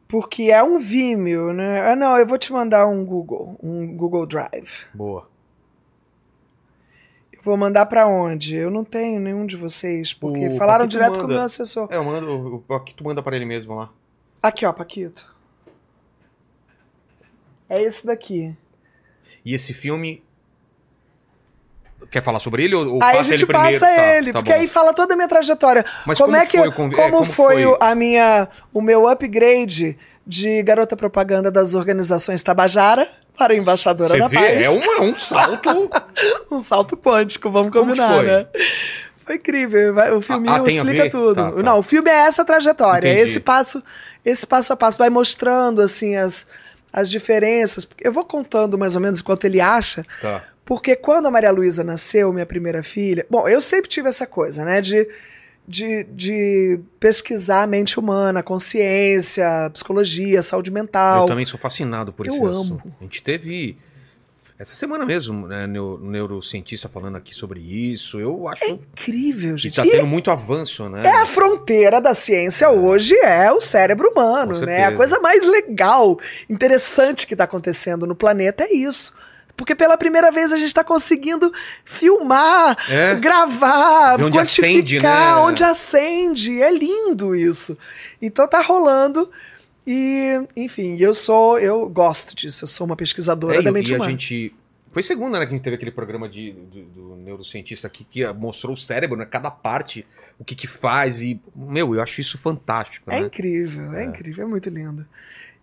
[0.10, 1.81] Porque é um Vimeo, né?
[1.91, 4.88] Ah, não, eu vou te mandar um Google, um Google Drive.
[4.91, 5.30] Boa.
[7.31, 8.56] Eu vou mandar para onde?
[8.56, 11.34] Eu não tenho nenhum de vocês, porque O falaram Paquito direto com o manda.
[11.36, 11.88] meu assessor.
[11.91, 12.64] É, eu mando.
[12.68, 13.91] O tu manda para ele mesmo lá.
[14.41, 15.31] Aqui, ó, Paquito.
[17.69, 18.57] É esse daqui.
[19.45, 20.23] E esse filme.
[22.10, 23.80] Quer falar sobre ele ou, ou aí a gente ele primeiro?
[23.80, 25.86] passa Tá, ele, tá porque aí fala toda a minha trajetória.
[26.06, 27.78] Mas como, é que foi como, é, como foi, foi?
[27.80, 33.08] a minha o meu upgrade de garota propaganda das organizações Tabajara
[33.38, 34.62] para embaixadora Você da vê, paz?
[34.62, 35.90] é um, é um salto.
[36.52, 38.26] um salto quântico, vamos Como combinar, foi?
[38.26, 38.48] né?
[39.26, 41.36] Foi incrível, o filminho ah, explica tudo.
[41.36, 41.64] Tá, tá.
[41.64, 43.30] Não, o filme é essa trajetória, Entendi.
[43.30, 43.84] esse passo,
[44.26, 46.48] esse passo a passo vai mostrando assim as
[46.92, 47.88] as diferenças.
[48.02, 50.44] Eu vou contando mais ou menos enquanto ele acha, tá.
[50.70, 54.64] Porque quando a Maria Luísa nasceu, minha primeira filha, bom, eu sempre tive essa coisa,
[54.64, 55.10] né, de,
[55.68, 61.22] de, de pesquisar a mente humana, consciência, psicologia, saúde mental.
[61.24, 62.52] Eu também sou fascinado por Eu esse amo.
[62.76, 62.94] assunto.
[63.02, 63.78] A gente teve.
[64.60, 68.20] Essa semana mesmo, né, neu- neurocientista falando aqui sobre isso.
[68.20, 69.74] Eu acho que Incrível, gente.
[69.76, 71.02] tá E tendo muito avanço, né?
[71.06, 74.86] é a fronteira da ciência hoje é o cérebro humano, né?
[74.86, 76.20] A coisa mais legal,
[76.50, 79.14] interessante que está acontecendo no planeta é isso.
[79.60, 81.52] Porque pela primeira vez a gente está conseguindo
[81.84, 83.15] filmar, É.
[83.15, 85.36] gravar, onde quantificar, acende, né?
[85.36, 86.61] onde acende.
[86.61, 87.77] É lindo isso.
[88.22, 89.30] Então tá rolando.
[89.86, 92.64] E, enfim, eu sou, eu gosto disso.
[92.64, 94.11] Eu sou uma pesquisadora É, da mente e a humana.
[94.11, 94.56] gente.
[94.91, 98.23] Foi segunda, né, que a gente teve aquele programa de, do, do neurocientista aqui que
[98.23, 99.26] ah, mostrou o cérebro, né?
[99.26, 100.06] Cada parte,
[100.40, 101.22] o que que faz.
[101.22, 103.27] E, meu, eu acho isso fantástico, É né?
[103.27, 104.03] incrível, é.
[104.03, 104.06] É.
[104.07, 105.06] incrível, é muito lindo.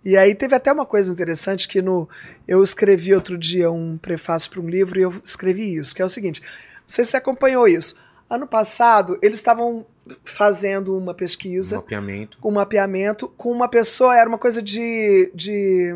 [0.09, 2.09] E aí teve até uma coisa interessante que no
[2.47, 6.05] eu escrevi outro dia um prefácio para um livro e eu escrevi isso, que é
[6.05, 6.49] o seguinte, não
[6.87, 7.99] sei se você acompanhou isso.
[8.31, 9.85] Ano passado, eles estavam
[10.24, 12.39] fazendo uma pesquisa, Mapeamento.
[12.45, 15.93] um mapeamento com uma pessoa, era uma coisa de de,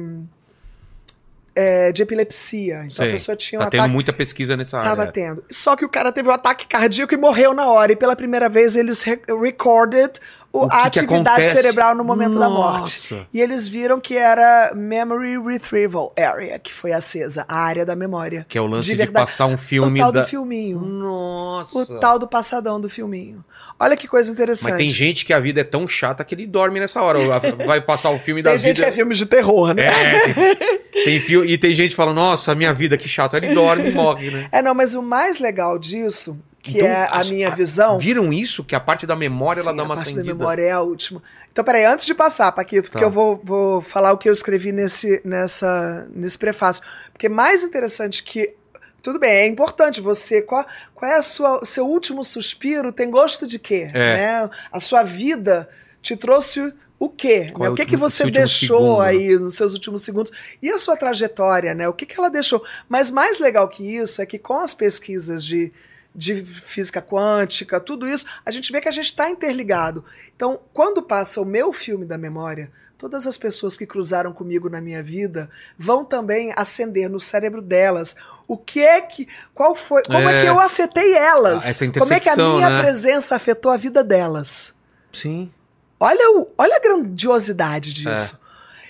[1.54, 2.78] é, de epilepsia.
[2.84, 3.08] Então Sei.
[3.08, 5.12] a pessoa tinha um Tá tendo ataque muita pesquisa nessa Tava área.
[5.12, 5.44] tendo.
[5.50, 7.92] Só que o cara teve um ataque cardíaco e morreu na hora.
[7.92, 10.12] E pela primeira vez eles re- recorded
[10.52, 13.12] o- O que a atividade cerebral no momento da morte.
[13.14, 13.26] Nossa.
[13.32, 18.44] E eles viram que era Memory Retrieval Area, que foi acesa, a área da memória.
[18.48, 20.22] Que é o lance De de, passar um O filme tal da.
[20.22, 20.80] do filminho.
[20.80, 21.78] Nossa.
[21.78, 23.44] O tal do passadão do filminho.
[23.78, 24.70] Olha que coisa interessante.
[24.72, 27.18] Mas tem gente que a vida é tão chata que ele dorme nessa hora.
[27.66, 28.88] Vai passar o filme da Tem gente que vida.
[28.88, 29.86] é filme de terror, né?
[29.86, 33.36] É, tem, tem fio- e tem gente que fala, nossa, minha vida, que chato.
[33.36, 34.48] Aí ele dorme e morre, né?
[34.52, 37.98] É, não, mas o mais legal disso, que Então, é a as- minha a- visão.
[37.98, 38.62] Viram isso?
[38.62, 40.28] Que a parte da memória ela Sim, dá a uma parte acendida.
[40.32, 41.22] da memória é a última.
[41.50, 43.06] Então, peraí, antes de passar, Paquito, porque Tá.
[43.06, 46.82] eu vou, vou falar o que eu escrevi nesse, nessa, nesse prefácio.
[47.12, 48.54] Porque mais interessante que.
[49.02, 50.42] Tudo bem, é importante você.
[50.42, 50.64] Qual,
[50.94, 52.92] qual é a sua, seu último suspiro?
[52.92, 53.88] Tem gosto de quê?
[53.94, 54.16] É.
[54.44, 54.50] Né?
[54.70, 55.66] A sua vida
[56.02, 57.50] te trouxe o quê?
[57.58, 57.66] Né?
[57.66, 59.00] é O que, que você deixou segundo?
[59.00, 60.30] aí nos seus últimos segundos?
[60.60, 61.88] E a sua trajetória, né?
[61.88, 62.62] O que, que ela deixou?
[62.90, 65.72] Mas mais legal que isso é que com as pesquisas de,
[66.14, 70.04] de física quântica, tudo isso, a gente vê que a gente está interligado.
[70.34, 74.80] Então, quando passa o meu filme da memória, todas as pessoas que cruzaram comigo na
[74.80, 78.16] minha vida vão também acender no cérebro delas.
[78.46, 79.28] O que é que.
[79.54, 80.02] Qual foi.
[80.02, 80.42] Como é, É.
[80.42, 81.80] que eu afetei elas?
[81.80, 82.82] Ah, como é que a minha né?
[82.82, 84.74] presença afetou a vida delas?
[85.12, 85.50] Sim.
[85.98, 88.40] Olha, o, olha a grandiosidade disso.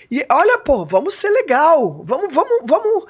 [0.09, 2.03] E olha, pô, vamos ser legal.
[2.05, 3.05] Vamos, vamos, vamos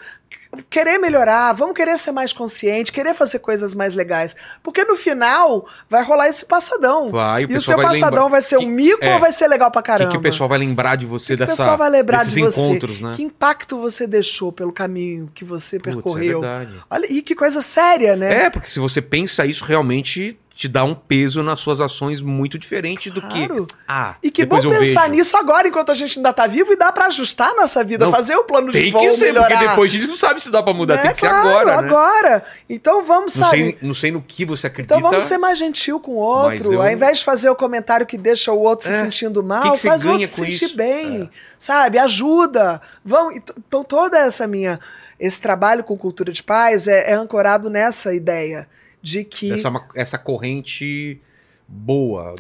[0.70, 4.36] querer melhorar, vamos querer ser mais consciente, querer fazer coisas mais legais.
[4.62, 7.10] Porque no final vai rolar esse passadão.
[7.10, 9.14] Vai, o e o seu vai passadão lembrar- vai ser um mico é.
[9.14, 10.12] ou vai ser legal pra O que, caramba?
[10.12, 12.40] que o pessoal vai lembrar de você que que dessa, o pessoal vai lembrar de
[12.42, 12.62] você?
[12.62, 13.14] encontros, né?
[13.16, 16.40] Que impacto você deixou pelo caminho que você Putz, percorreu?
[16.40, 16.84] é verdade.
[16.90, 18.46] Olha, e que coisa séria, né?
[18.46, 22.60] É, porque se você pensa isso, realmente te dá um peso nas suas ações muito
[22.60, 23.66] diferente do Claro.
[23.66, 23.74] que.
[23.88, 25.14] Ah, E que bom pensar vejo.
[25.14, 28.06] nisso agora, enquanto a gente ainda tá vivo, e dá pra ajustar a nossa vida,
[28.06, 29.48] Não, fazer o plano de Tem voo, que ser, melhorar.
[29.50, 31.02] porque depois a gente não sabe se dá pra mudar, Né?
[31.02, 31.88] tem que ser Claro, agora, né?
[31.88, 32.46] agora.
[32.70, 33.58] Então vamos, Não sabe?
[33.58, 34.94] sei, não sei no que você acredita.
[34.94, 36.74] Então vamos ser mais gentil com o outro.
[36.74, 38.98] eu- Ao invés de fazer o comentário que deixa o outro se É.
[39.02, 40.78] sentindo mal, que que faz o outro se sentir isso?
[40.78, 41.28] bem.
[41.58, 41.98] Sabe?
[41.98, 42.80] Ajuda.
[43.04, 43.34] Vamos.
[43.36, 44.80] Então toda essa minha.
[45.20, 48.68] Esse trabalho com cultura de paz é, é ancorado nessa ideia
[49.02, 49.52] de que.
[49.52, 51.22] Essa, essa corrente
[51.68, 52.36] boa.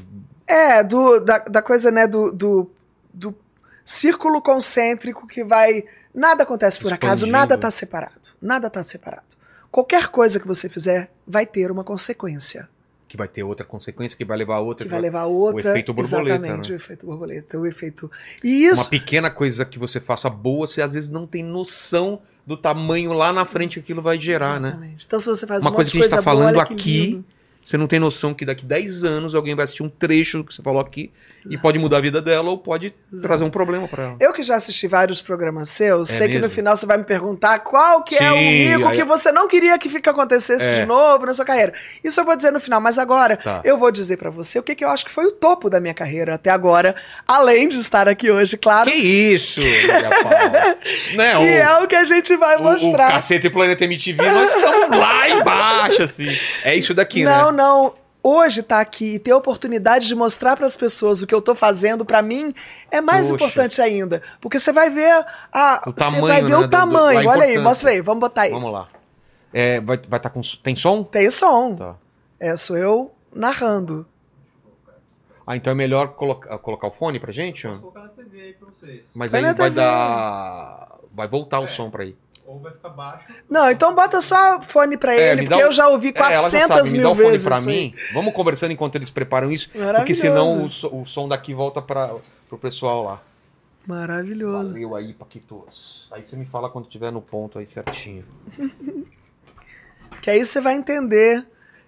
[0.45, 2.71] É, do, da, da coisa, né, do, do,
[3.13, 3.35] do
[3.85, 5.83] círculo concêntrico que vai.
[6.13, 7.31] Nada acontece por acaso, Expandindo.
[7.31, 8.21] nada está separado.
[8.41, 9.23] Nada está separado.
[9.71, 12.67] Qualquer coisa que você fizer vai ter uma consequência.
[13.11, 14.85] Que vai ter outra consequência, que vai levar a outra.
[14.85, 15.71] Que vai levar a outra.
[15.71, 16.73] efeito borboleta, Exatamente, né?
[16.73, 17.59] o efeito borboleta.
[17.59, 18.09] O efeito.
[18.41, 18.83] E isso.
[18.83, 23.11] Uma pequena coisa que você faça boa, você às vezes não tem noção do tamanho
[23.11, 24.69] lá na frente que aquilo vai gerar, né?
[24.69, 25.05] Exatamente.
[25.05, 27.21] Então, se você faz Uma um coisa que a gente tá boa, falando aqui.
[27.63, 30.53] Você não tem noção que daqui 10 anos alguém vai assistir um trecho do que
[30.53, 31.11] você falou aqui
[31.49, 34.15] e pode mudar a vida dela ou pode trazer um problema pra ela.
[34.19, 36.55] Eu que já assisti vários programas seus, É sei que no mesmo?
[36.55, 39.47] final você vai me perguntar qual que é o Sim, mico aí- que você não
[39.47, 40.79] queria que fique acontecesse É.
[40.79, 41.73] de novo na sua carreira.
[42.03, 43.61] Isso eu vou dizer no final, mas agora Tá.
[43.63, 45.79] eu vou dizer pra você o que, que eu acho que foi o topo da
[45.79, 46.95] minha carreira até agora,
[47.27, 48.89] além de estar aqui hoje, claro.
[48.89, 49.61] Que isso,
[51.15, 53.11] né, Que é o que a gente vai o, o mostrar.
[53.11, 56.27] Cacete e Planeta MTV, nós estamos lá embaixo, assim.
[56.63, 57.50] É isso daqui, não, né?
[57.51, 57.93] Não.
[58.23, 61.41] Hoje tá aqui e ter a oportunidade de mostrar para as pessoas o que eu
[61.41, 62.53] tô fazendo, pra mim,
[62.91, 63.33] é mais Poxa.
[63.45, 64.21] importante ainda.
[64.39, 67.27] Porque você vai ver a, O você tamanho, vai ver né, o do- do- tamanho.
[67.29, 68.51] a Olha aí, mostra aí, vamos botar aí.
[68.51, 68.87] Vamos lá.
[69.51, 70.39] É, vai vai tá com.
[70.61, 71.03] Tem som?
[71.03, 71.75] Tem som.
[71.75, 71.95] Tá.
[72.39, 74.05] É, sou eu narrando.
[75.45, 77.65] Ah, então é melhor colocar, colocar o fone pra gente?
[77.67, 77.77] ó?
[77.79, 79.01] colocar na TV aí pra vocês.
[79.15, 79.69] Mas Vai aí vai TV.
[79.71, 80.87] dar.
[81.13, 81.67] Vai voltar o É.
[81.67, 82.15] som pra aí.
[82.51, 83.27] Ou vai ficar baixo.
[83.49, 86.19] Não, então bota só fone pra É, ele, dá porque um- eu já ouvi É,
[86.19, 87.47] ela já 400 sabe, me mil dá o fone vezes.
[87.47, 87.75] pra isso aí.
[87.75, 87.95] mim.
[88.13, 89.69] Vamos conversando enquanto eles preparam isso.
[89.95, 92.13] Porque senão o, o som daqui volta para
[92.49, 93.21] pro pessoal lá.
[93.87, 94.67] Maravilhoso.
[94.69, 96.07] Valeu aí, Paquitos.
[96.11, 98.25] Aí você me fala quando tiver no ponto aí certinho.
[100.21, 101.43] Que aí você vai entender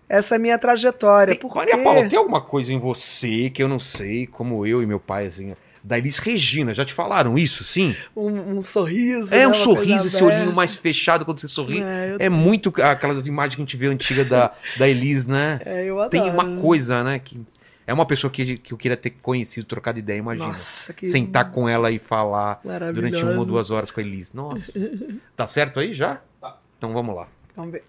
[0.10, 1.34] essa minha trajetória.
[1.34, 1.56] Tem, porque...
[1.58, 5.00] Maria Paula, tem alguma coisa em você que eu não sei, como eu e meu
[5.00, 7.96] pai, assim, da Elis Regina, já te falaram isso, sim?
[8.16, 9.34] um, um sorriso.
[9.34, 11.82] É né, um uma sorriso, esse olhinho mais fechado quando você sorri.
[11.82, 15.60] É, É muito aquelas imagens que a gente vê antiga da, da Elis, né?
[15.66, 16.10] é, eu adoro.
[16.10, 17.20] Tem uma coisa, né?
[17.20, 17.42] Que
[17.86, 20.48] é uma pessoa que, que eu queria ter conhecido, trocado ideia, imagina.
[20.48, 22.62] Nossa, que Sentar com ela e falar
[22.94, 24.32] durante uma ou duas horas com a Elis.
[24.32, 24.80] Nossa.
[25.36, 26.22] tá certo aí já?
[26.40, 26.58] Tá.
[26.78, 27.28] Então vamos lá.
[27.56, 27.84] Vamos ver.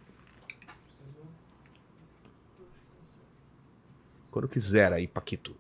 [4.33, 5.55] Quando quiser aí, Paquito.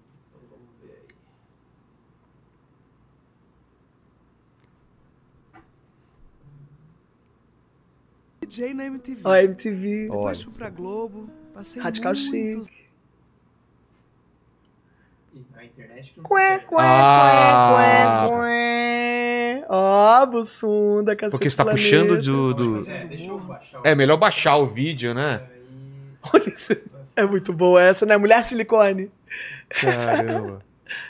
[8.46, 9.20] DJ na MTV.
[9.24, 10.08] Ó, MTV.
[10.10, 10.16] Ó.
[10.16, 11.28] Depois fui pra Globo.
[11.54, 12.68] Passei Radical muitos...
[15.34, 16.66] E na internet que não Cué, consegue.
[16.68, 17.74] cué, Ah.
[17.76, 19.66] cué, cué, cué.
[19.68, 21.82] Ó, Bussunda, cacete Porque você tá planeta.
[21.90, 22.54] puxando do.
[22.54, 23.46] do- É, deixa eu burro.
[23.48, 25.42] baixar o- É melhor baixar o vídeo, né?
[26.32, 26.76] Olha isso.
[27.16, 28.16] É muito boa essa, né?
[28.16, 29.10] Mulher silicone.
[29.68, 30.62] Caramba.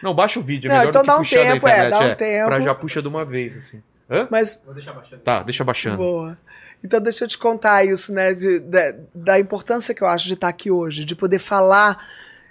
[0.03, 0.69] Não, baixa o vídeo.
[0.69, 2.49] É Não, melhor então do que dá um tempo, é, dá um tempo.
[2.49, 3.83] Pra já puxa de uma vez, assim.
[4.11, 4.27] Hã?
[4.31, 5.23] Mas, Vou deixar baixando.
[5.23, 5.97] Tá, deixa baixando.
[5.99, 6.39] boa.
[6.85, 8.35] Então, deixa eu te contar isso, né?
[8.35, 11.99] de- da- da importância que eu acho de estar aqui hoje, de poder falar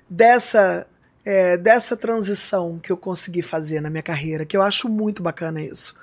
[0.10, 0.88] dessa,
[1.24, 5.62] é, dessa transição que eu consegui fazer na minha carreira, que eu acho muito bacana
[5.62, 5.96] isso.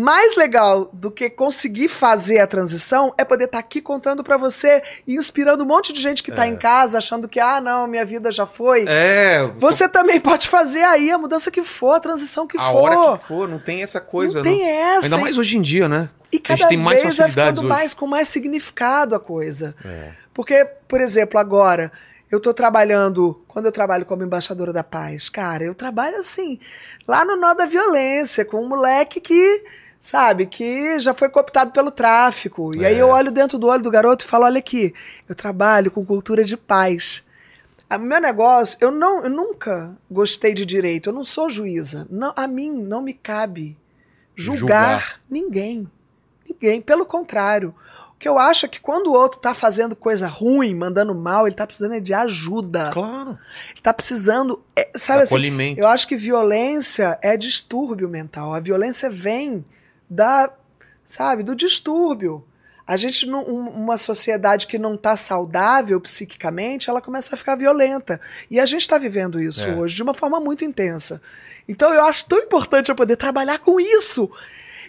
[0.00, 4.80] Mais legal do que conseguir fazer a transição é poder estar aqui contando pra você
[5.04, 6.48] e inspirando um monte de gente que tá É.
[6.48, 8.84] em casa achando que, ah, não, minha vida já foi.
[8.86, 12.76] É, Você também pode fazer aí a mudança que for, a transição que a for.
[12.92, 14.56] hora que for, não tem essa coisa, não não.
[14.56, 15.06] tem essa.
[15.06, 16.08] Ainda mais hoje em dia, né?
[16.32, 17.68] E A cada gente tem mais vez vai ficando hoje.
[17.68, 19.74] mais com mais significado a coisa.
[19.84, 20.12] É.
[20.32, 21.90] Porque, por exemplo, agora
[22.30, 26.60] eu tô trabalhando, quando eu trabalho como embaixadora da paz, cara, eu trabalho assim,
[27.08, 29.64] lá no nó da violência, com um moleque que,
[30.00, 32.70] sabe, que já foi cooptado pelo tráfico.
[32.76, 33.02] E aí É.
[33.02, 34.94] eu olho dentro do olho do garoto e falo, olha aqui,
[35.28, 37.24] eu trabalho com cultura de paz.
[37.90, 42.06] O meu negócio, eu, não, eu nunca gostei de direito, eu não sou juíza.
[42.10, 43.76] Não, a mim não me cabe
[44.36, 44.58] julgar,
[45.00, 45.20] Julgar.
[45.28, 45.90] ninguém.
[46.48, 46.80] Ninguém.
[46.80, 47.74] Pelo contrário.
[48.14, 51.46] O que eu acho é que quando o outro tá fazendo coisa ruim, mandando mal,
[51.46, 52.90] ele tá precisando é de ajuda.
[52.92, 53.38] Claro.
[53.70, 54.60] Ele tá precisando.
[54.76, 58.52] é, sabe assim, eu acho que violência é distúrbio mental.
[58.54, 59.64] A violência vem
[60.08, 60.50] da,
[61.04, 62.44] sabe, do distúrbio.
[62.86, 68.18] A gente, um- uma sociedade que não está saudável psiquicamente, ela começa a ficar violenta.
[68.50, 69.74] E a gente está vivendo isso É.
[69.74, 71.20] hoje de uma forma muito intensa.
[71.68, 74.30] Então eu acho tão importante eu poder trabalhar com isso.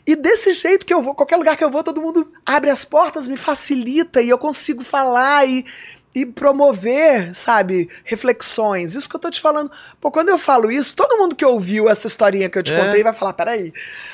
[0.08, 2.86] E desse jeito que eu vou, qualquer lugar que eu vou, todo mundo abre as
[2.86, 5.66] portas, me facilita e eu consigo falar e,
[6.14, 8.96] e promover, sabe, reflexões.
[8.96, 9.72] Isso que eu tô te falando.
[10.02, 12.84] Pô, quando eu falo isso, todo mundo que ouviu essa historinha que eu te É.
[12.86, 13.72] contei vai falar: peraí.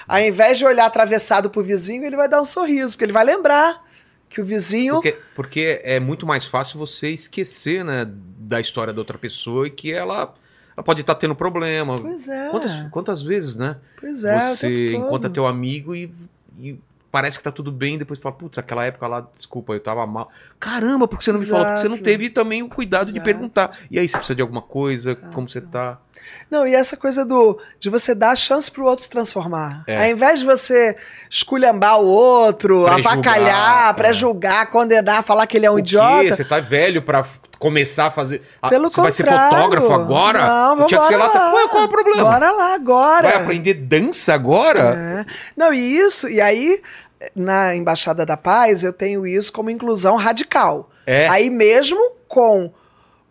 [0.08, 3.24] Ao invés de olhar atravessado pro vizinho, ele vai dar um sorriso, porque ele vai
[3.24, 3.84] lembrar
[4.30, 4.96] que o vizinho.
[4.96, 8.06] Porque, porque é muito mais fácil você esquecer, né,
[8.38, 10.34] da história da outra pessoa e que ela,
[10.76, 12.02] ela pode estar tendo problema.
[12.02, 12.50] Pois é.
[12.50, 13.78] Quantas, quantas vezes, né?
[14.00, 14.40] Pois é.
[14.54, 16.14] você encontra teu amigo e,
[16.60, 16.78] e
[17.16, 20.30] parece que tá tudo bem, depois fala, putz, aquela época lá, desculpa, eu tava mal.
[20.60, 21.64] Caramba, por que você não me falou?
[21.64, 22.04] Porque você não Exato.
[22.04, 23.24] teve também o cuidado de Exato.
[23.24, 23.72] perguntar.
[23.90, 25.16] E aí, você precisa de alguma coisa?
[25.16, 25.98] Como você tá?
[26.52, 29.86] Não, e essa coisa do de você dar a chance pro outro se transformar.
[29.88, 29.98] É.
[29.98, 30.98] Ao invés de você
[31.30, 33.94] esculhambar o outro, Pré-julgar, avacalhar, é.
[33.94, 36.22] pré-julgar, condenar, falar que ele é um o idiota.
[36.22, 36.34] quê?
[36.34, 37.24] Você tá velho pra
[37.58, 38.42] começar a fazer.
[38.62, 39.56] Ah, Pelo você vai ser contrário.
[39.58, 40.46] fotógrafo agora?
[40.46, 41.54] Não, vamos Tiago Celata, lá.
[41.54, 42.24] Ué, qual é o problema?
[42.24, 43.28] Bora lá agora.
[43.28, 45.26] Vai aprender dança agora?
[45.26, 45.26] É.
[45.56, 46.82] Não, e isso, e aí,
[47.36, 50.90] na Embaixada da Paz, eu tenho isso como inclusão radical.
[51.06, 51.28] É.
[51.28, 52.72] Aí mesmo com,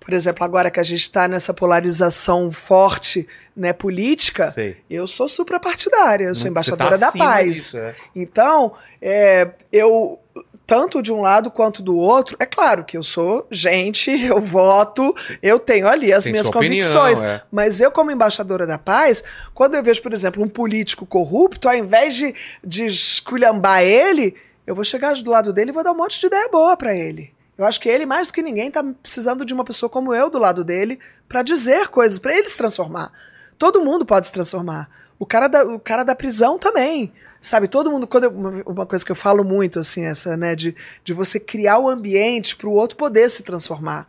[0.01, 4.77] por exemplo, agora que a gente está nessa polarização forte né, política, Sei.
[4.89, 7.53] eu sou suprapartidária, eu sou embaixadora tá da paz.
[7.53, 7.95] disso, é.
[8.15, 10.19] Então, é, eu,
[10.67, 15.15] tanto de um lado quanto do outro, é claro que eu sou gente, eu voto,
[15.43, 17.23] eu tenho ali as Tem minhas sua opinião, convicções.
[17.23, 17.43] é.
[17.53, 19.23] Mas eu, como embaixadora da paz,
[19.53, 24.35] quando eu vejo, por exemplo, um político corrupto, ao invés de, de esculhambar ele,
[24.67, 26.95] eu vou chegar do lado dele e vou dar um monte de ideia boa pra
[26.95, 27.33] ele.
[27.57, 30.29] Eu acho que ele, mais do que ninguém, tá precisando de uma pessoa como eu
[30.29, 33.13] do lado dele pra dizer coisas, pra ele se transformar.
[33.59, 34.89] Todo mundo pode se transformar.
[35.19, 37.13] O cara da, o cara da prisão também.
[37.45, 38.07] Sabe, todo mundo.
[38.07, 41.79] Quando eu- uma, coisa que eu falo muito, assim, essa, né, de, de você criar
[41.79, 44.09] o ambiente para o outro poder se transformar.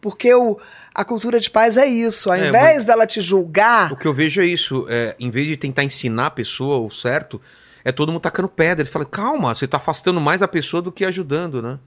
[0.00, 0.56] Porque o,
[0.94, 2.30] a cultura de paz é isso.
[2.30, 4.86] Ao É, invés dela te julgar, O que eu vejo é isso.
[4.88, 7.40] É, em vez de tentar ensinar a pessoa o certo,
[7.84, 8.84] é todo mundo tacando pedra.
[8.84, 11.80] Ele fala, calma, você tá afastando mais a pessoa do que ajudando, né?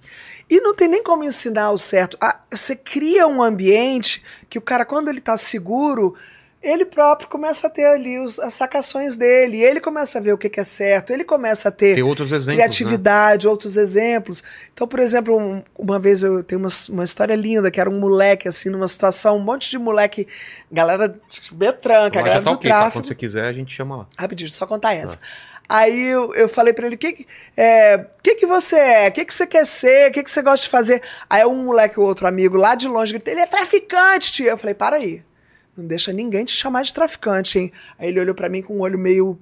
[0.49, 2.17] E não tem nem como ensinar o certo.
[2.19, 6.13] Ah, você cria um ambiente que o cara, quando ele tá seguro,
[6.61, 9.61] ele próprio começa a ter ali os- as sacações dele.
[9.63, 11.11] Ele começa a ver o que, que é certo.
[11.13, 12.47] Ele começa a ter Tem outros exemplos.
[12.47, 12.53] Né?
[12.55, 14.43] criatividade, outros exemplos.
[14.73, 17.97] Então, por exemplo, um- uma vez eu tenho uma, uma história linda, que era um
[17.99, 20.27] moleque, assim, numa situação, um monte de moleque,
[20.71, 21.17] galera de
[21.53, 22.75] Betranca, galera tá do ok, tá?
[22.77, 22.99] tráfico.
[22.99, 24.07] Quando você quiser, a gente chama lá.
[24.17, 25.17] Rapidinho, só contar essa.
[25.71, 29.07] Aí eu, eu falei pra ele, o que, é, que, que você é?
[29.07, 30.09] O que, que você quer ser?
[30.09, 30.99] O que, que você gosta de fazer?
[31.29, 34.49] Aí um moleque, o outro amigo, lá de longe, ele é traficante, tia.
[34.49, 35.21] Eu falei, para aí.
[35.79, 37.71] Não deixa ninguém te chamar de traficante, hein?
[37.97, 39.39] Aí ele olhou pra mim com um olho meio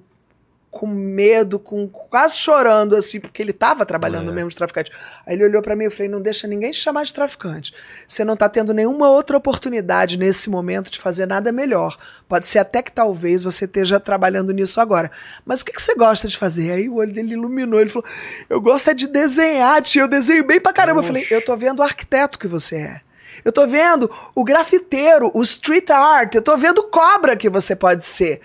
[0.70, 4.34] com medo, com quase chorando, assim, porque ele tava trabalhando É.
[4.34, 4.92] mesmo de traficante.
[5.26, 7.74] Aí ele olhou pra mim e eu falei: não deixa ninguém te chamar de traficante.
[8.06, 11.96] Você não tá tendo nenhuma outra oportunidade nesse momento de fazer nada melhor.
[12.28, 15.10] Pode ser até que talvez você esteja trabalhando nisso agora.
[15.44, 16.70] Mas o que, que você gosta de fazer?
[16.70, 17.80] Aí o olho dele iluminou.
[17.80, 18.06] Ele falou:
[18.48, 20.02] Eu gosto é de desenhar, tia.
[20.02, 21.00] Eu desenho bem pra caramba.
[21.00, 23.00] Eu falei: Eu tô vendo o arquiteto que você é.
[23.44, 26.34] Eu tô vendo o grafiteiro, o street art.
[26.34, 28.40] Eu tô vendo cobra que você pode ser.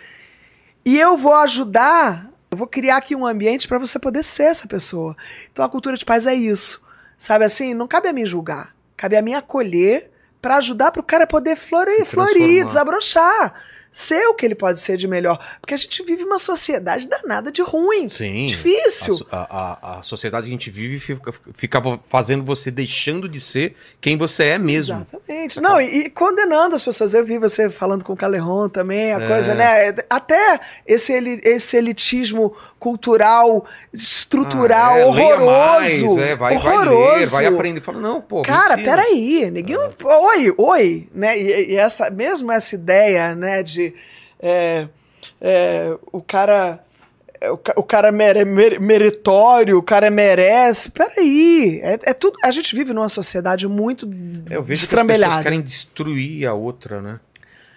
[0.85, 4.67] E eu vou ajudar, eu vou criar aqui um ambiente para você poder ser essa
[4.67, 5.15] pessoa.
[5.51, 6.83] Então a cultura de paz é isso.
[7.17, 10.11] Sabe assim, não cabe a mim julgar, cabe a mim acolher
[10.41, 13.53] para ajudar para o cara poder florir, florir, desabrochar,
[13.93, 17.51] ser o que ele pode ser de melhor, porque a gente vive uma sociedade danada
[17.51, 18.09] de ruim.
[18.09, 18.47] Sim.
[18.47, 19.25] Difícil.
[19.31, 21.79] A, a- a- sociedade que a gente vive fica, fica
[22.09, 24.95] fazendo você deixando de ser quem você é mesmo.
[24.95, 25.61] Exatamente.
[25.61, 27.13] Não, e, e condenando as pessoas.
[27.13, 29.27] Eu vi você falando com o Calerron também, a É.
[29.27, 29.95] coisa, né?
[30.09, 31.13] Até esse,
[31.43, 36.21] esse elitismo cultural, estrutural, Ah, é, leia mais, horroroso.
[36.21, 37.07] é, vai, horroroso.
[37.07, 37.81] vai ler, vai aprender.
[37.81, 38.41] Fala, não, pô.
[38.41, 38.89] Cara, ensina.
[38.91, 39.77] peraí, ninguém.
[39.77, 41.39] Oi, oi, né?
[41.39, 43.93] E, e essa, mesmo essa ideia, né, de
[44.41, 44.87] é,
[45.39, 46.79] é, o cara.
[47.39, 50.91] é, O, o cara mere- mere- meritório, o cara merece.
[50.91, 51.79] Peraí.
[51.83, 52.37] É, é tudo.
[52.43, 55.43] A gente vive numa sociedade muito eu vejo que as pessoas destrambelhada.
[55.43, 57.19] querem destruir a outra, né?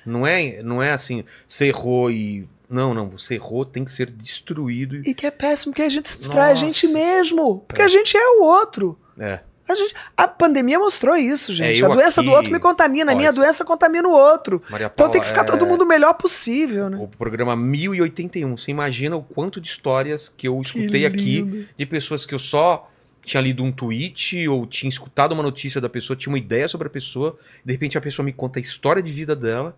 [0.04, 2.46] Não é, não é assim, você errou e.
[2.68, 4.96] Não, não, você errou, tem que ser destruído.
[4.96, 7.60] e- que é péssimo, que a gente se destrói a gente mesmo.
[7.66, 7.84] Porque É.
[7.84, 8.98] a gente é o outro.
[9.18, 9.40] É.
[9.68, 11.82] A, gente, a pandemia mostrou isso, gente.
[11.82, 14.62] É, a doença do aqui- outro me contamina, a minha doença contamina o outro.
[14.70, 16.96] Maria Então Paula, tem que ficar é, todo mundo o melhor possível, né?
[17.00, 18.56] O programa 1081.
[18.56, 21.68] Você imagina o quanto de histórias que eu escutei aqui lindo.
[21.76, 22.88] de pessoas que eu só
[23.24, 26.86] tinha lido um tweet ou tinha escutado uma notícia da pessoa, tinha uma ideia sobre
[26.86, 29.76] a pessoa, de repente a pessoa me conta a história de vida dela,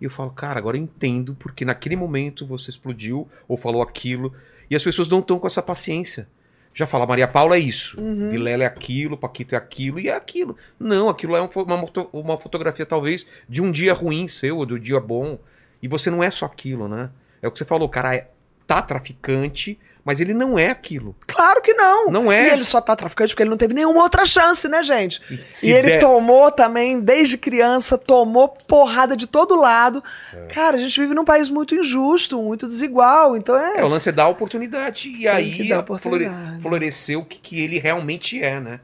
[0.00, 4.32] e eu falo, cara, agora eu entendo porque naquele momento você explodiu ou falou aquilo,
[4.70, 6.28] e as pessoas não estão com essa paciência.
[6.74, 8.30] Já fala, Maria Paula é isso, Uhum.
[8.30, 10.56] Vilela é aquilo, Paquito é aquilo, e é aquilo.
[10.78, 14.78] Não, aquilo é um uma, uma fotografia talvez de um dia ruim seu, ou do
[14.78, 15.38] dia bom,
[15.82, 17.10] e você não é só aquilo, né?
[17.42, 18.28] É o que você falou, o cara é-
[18.66, 19.78] tá traficante,
[20.08, 21.14] mas ele não é aquilo.
[21.26, 22.10] Claro que não.
[22.10, 22.48] Não é.
[22.48, 25.20] E ele só tá traficante porque ele não teve nenhuma outra chance, né, gente?
[25.50, 30.02] Se e ele der- tomou também, desde criança, tomou porrada de todo lado.
[30.32, 30.46] É.
[30.46, 33.36] Cara, a gente vive num país muito injusto, muito desigual.
[33.36, 33.80] Então é.
[33.80, 35.10] É, o lance é dar a oportunidade.
[35.10, 36.62] E aí dar flore- oportunidade.
[36.62, 38.80] floresceu o que, que ele realmente é, né?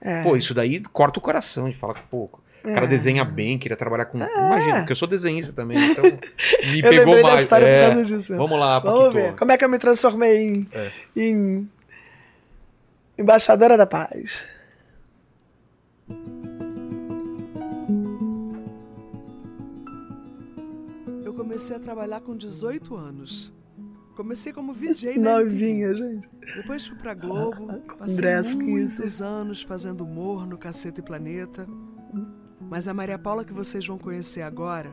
[0.00, 0.22] é.
[0.22, 2.30] Pô, isso daí corta o coração de falar, pô,
[2.64, 2.88] o cara É.
[2.88, 4.18] desenha bem, queria trabalhar com.
[4.18, 7.42] Imagina, porque eu sou desenhista também, então me Eu pegou lembrei da mais.
[7.42, 7.86] história É.
[7.88, 8.36] por causa disso.
[8.36, 9.34] Vamos lá, Vamos ver.
[9.36, 10.92] Como é que eu me transformei em, É.
[11.16, 11.68] em,
[13.18, 14.42] Embaixadora da Paz.
[21.24, 23.52] Eu comecei a trabalhar com 18 anos.
[24.16, 25.40] Comecei como VJ na.
[25.40, 26.28] Novinha, gente.
[26.56, 27.66] Depois fui pra Globo,
[27.98, 28.24] passei
[28.56, 31.66] muitos anos fazendo humor no Caceta e Planeta.
[32.72, 34.90] Mas a Maria Paula que vocês vão conhecer agora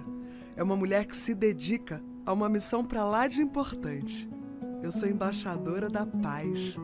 [0.58, 4.30] é uma mulher que se dedica a uma missão pra lá de importante.
[4.84, 6.78] Eu sou embaixadora da paz.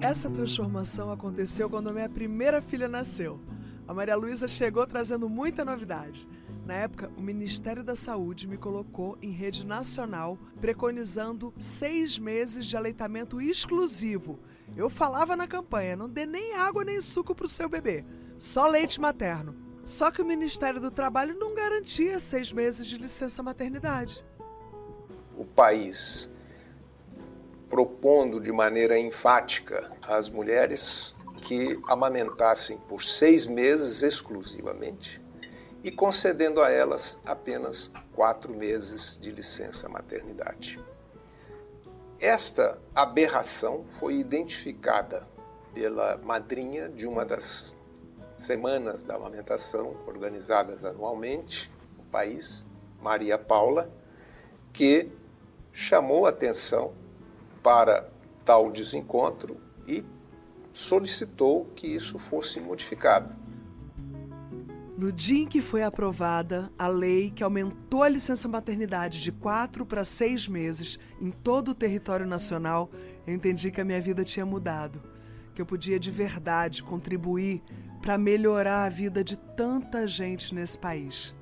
[0.00, 3.40] Essa transformação aconteceu quando a minha primeira filha nasceu.
[3.88, 6.28] A Maria Luísa chegou trazendo muita novidade.
[6.64, 12.76] Na época, o Ministério da Saúde me colocou em rede nacional, preconizando seis meses de
[12.76, 14.38] aleitamento exclusivo.
[14.76, 18.04] Eu falava na campanha: não dê nem água nem suco para o seu bebê,
[18.42, 19.54] só leite materno.
[19.84, 24.24] Só que o Ministério do Trabalho não garantia seis meses de licença maternidade.
[25.36, 26.28] o país
[27.70, 35.22] propondo de maneira enfática às mulheres que amamentassem por seis meses exclusivamente
[35.82, 40.80] e concedendo a elas apenas quatro meses de licença maternidade.
[42.20, 45.26] Esta aberração foi identificada
[45.72, 47.76] pela madrinha de uma das
[48.42, 52.64] semanas da amamentação organizadas anualmente no país,
[53.00, 53.90] Maria Paula,
[54.72, 55.08] que
[55.72, 56.92] chamou atenção
[57.62, 58.10] para
[58.44, 59.56] tal desencontro
[59.86, 60.04] e
[60.72, 63.32] solicitou que isso fosse modificado.
[64.96, 69.84] No dia em que foi aprovada a lei que aumentou a licença maternidade de quatro
[69.84, 72.90] para seis meses em todo o território nacional,
[73.26, 75.02] eu entendi que a minha vida tinha mudado,
[75.54, 77.62] que eu podia de verdade contribuir
[78.02, 81.32] para melhorar a vida de tanta gente nesse país.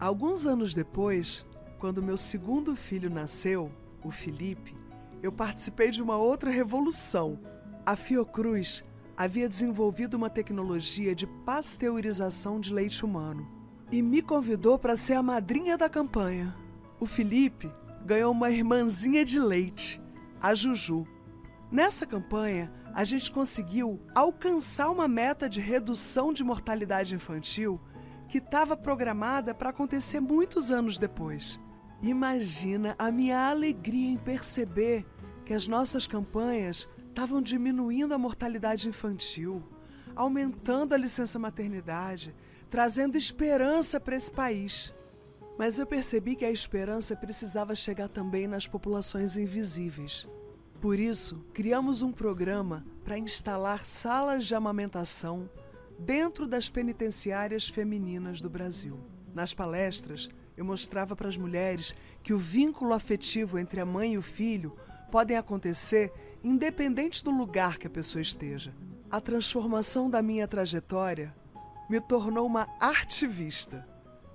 [0.00, 1.46] Alguns anos depois,
[1.78, 3.70] quando meu segundo filho nasceu,
[4.02, 4.76] o Felipe,
[5.22, 7.38] eu participei de uma outra revolução.
[7.86, 8.82] A Fiocruz
[9.16, 13.46] havia desenvolvido uma tecnologia de pasteurização de leite humano
[13.92, 16.56] e me convidou para ser a madrinha da campanha.
[16.98, 17.72] O Felipe
[18.04, 20.02] ganhou uma irmãzinha de leite,
[20.40, 21.06] a Juju.
[21.70, 27.80] Nessa campanha, a gente conseguiu alcançar uma meta de redução de mortalidade infantil
[28.28, 31.58] que estava programada para acontecer muitos anos depois.
[32.02, 35.04] Imagina a minha alegria em perceber
[35.44, 39.62] que as nossas campanhas estavam diminuindo a mortalidade infantil,
[40.14, 42.34] aumentando a licença maternidade,
[42.70, 44.94] trazendo esperança para esse país.
[45.58, 50.26] Mas eu percebi que a esperança precisava chegar também nas populações invisíveis.
[50.80, 55.50] Por isso, criamos um programa para instalar salas de amamentação
[55.98, 58.98] dentro das penitenciárias femininas do Brasil.
[59.34, 64.18] Nas palestras, eu mostrava para as mulheres que o vínculo afetivo entre a mãe e
[64.18, 64.74] o filho
[65.12, 66.12] podem acontecer
[66.42, 68.74] independente do lugar que a pessoa esteja.
[69.10, 71.34] A transformação da minha trajetória
[71.90, 73.86] me tornou uma artivista.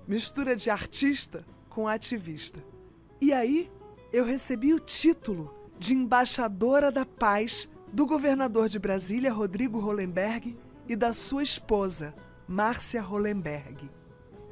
[0.08, 2.64] Mistura de artista com ativista.
[3.20, 3.72] E aí,
[4.14, 10.58] eu recebi o título de embaixadora da paz do governador de Brasília, Rodrigo Hollenberg,
[10.88, 12.14] e da sua esposa,
[12.48, 13.90] Márcia Hollenberg.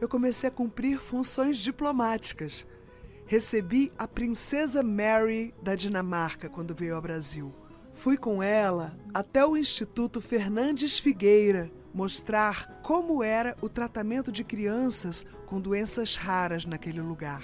[0.02, 2.66] Eu comecei a cumprir funções diplomáticas.
[3.26, 7.54] Recebi a princesa Mary da Dinamarca quando veio ao Brasil.
[7.94, 15.26] Fui com ela até o Instituto Fernandes Figueira mostrar como era o tratamento de crianças
[15.46, 17.44] com doenças raras naquele lugar.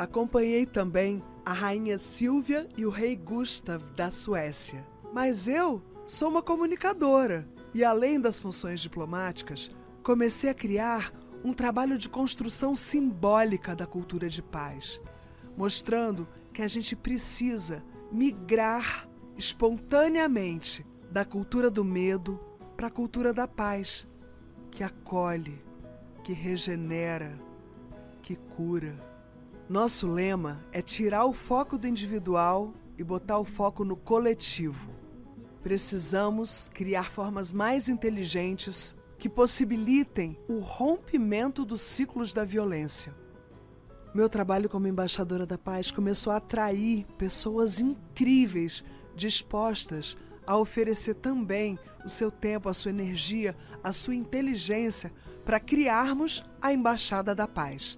[0.00, 4.82] Acompanhei também a rainha Silvia e o rei Gustav da Suécia.
[5.12, 9.70] Mas eu sou uma comunicadora e, além das funções diplomáticas,
[10.02, 11.12] comecei a criar
[11.44, 14.98] um trabalho de construção simbólica da cultura de paz,
[15.54, 19.06] mostrando que a gente precisa migrar
[19.36, 22.40] espontaneamente da cultura do medo
[22.74, 24.08] para a cultura da paz,
[24.70, 25.62] que acolhe,
[26.24, 27.38] que regenera,
[28.22, 29.09] que cura.
[29.70, 34.90] Nosso lema é tirar o foco do individual e botar o foco no coletivo.
[35.62, 43.14] Precisamos criar formas mais inteligentes que possibilitem o rompimento dos ciclos da violência.
[44.12, 48.82] Meu trabalho como embaixadora da paz começou a atrair pessoas incríveis
[49.14, 55.12] dispostas a oferecer também o seu tempo, a sua energia, a sua inteligência
[55.44, 57.96] para criarmos a Embaixada da Paz.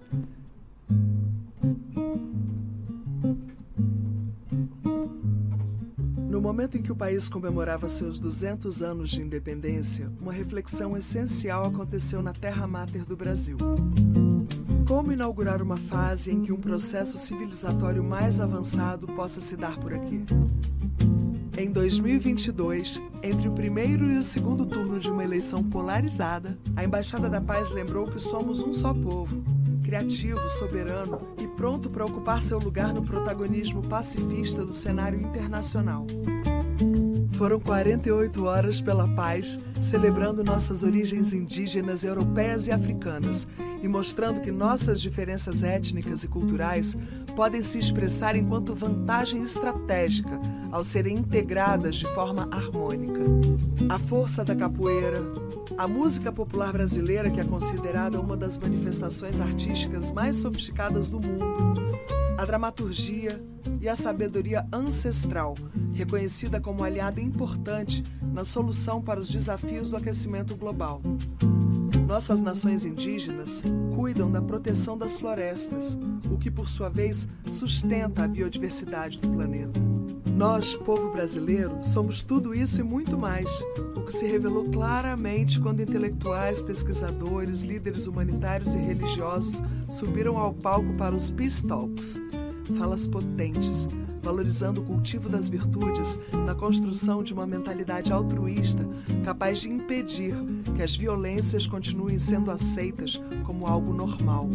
[6.43, 12.21] Momento em que o país comemorava seus 200 anos de independência, uma reflexão essencial aconteceu
[12.21, 13.55] na terra máter do Brasil.
[14.85, 19.93] Como inaugurar uma fase em que um processo civilizatório mais avançado possa se dar por
[19.93, 20.25] aqui?
[21.57, 27.29] Em 2022, entre o primeiro e o segundo turno de uma eleição polarizada, a Embaixada
[27.29, 29.41] da Paz lembrou que somos um só povo,
[29.93, 36.07] criativo, soberano e pronto para ocupar seu lugar no protagonismo pacifista do cenário internacional.
[37.37, 43.47] Foram 48 horas pela paz, celebrando nossas origens indígenas, europeias e africanas
[43.83, 46.97] e mostrando que nossas diferenças étnicas e culturais
[47.35, 50.41] podem se expressar enquanto vantagem estratégica
[50.71, 53.19] ao serem integradas de forma harmônica.
[53.89, 55.21] A força da capoeira,
[55.77, 61.81] a música popular brasileira, que é considerada uma das manifestações artísticas mais sofisticadas do mundo,
[62.37, 63.43] a dramaturgia
[63.81, 65.55] e a sabedoria ancestral,
[65.93, 71.01] reconhecida como aliada importante na solução para os desafios do aquecimento global.
[72.07, 73.63] Nossas nações indígenas
[73.95, 75.97] cuidam da proteção das florestas,
[76.31, 79.79] o que por sua vez sustenta a biodiversidade do planeta.
[80.35, 83.49] Nós, povo brasileiro, somos tudo isso e muito mais,
[83.95, 90.91] o que se revelou claramente quando intelectuais, pesquisadores, líderes humanitários e religiosos subiram ao palco
[90.95, 92.19] para os Peace Talks
[92.77, 93.87] falas potentes,
[94.21, 98.87] valorizando o cultivo das virtudes na construção de uma mentalidade altruísta
[99.23, 100.33] capaz de impedir
[100.73, 104.49] que as violências continuem sendo aceitas como algo normal.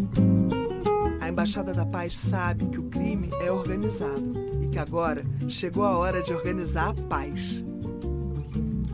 [1.21, 4.48] A Embaixada da Paz sabe que o crime é organizado
[4.79, 7.65] que agora chegou a hora de organizar a paz.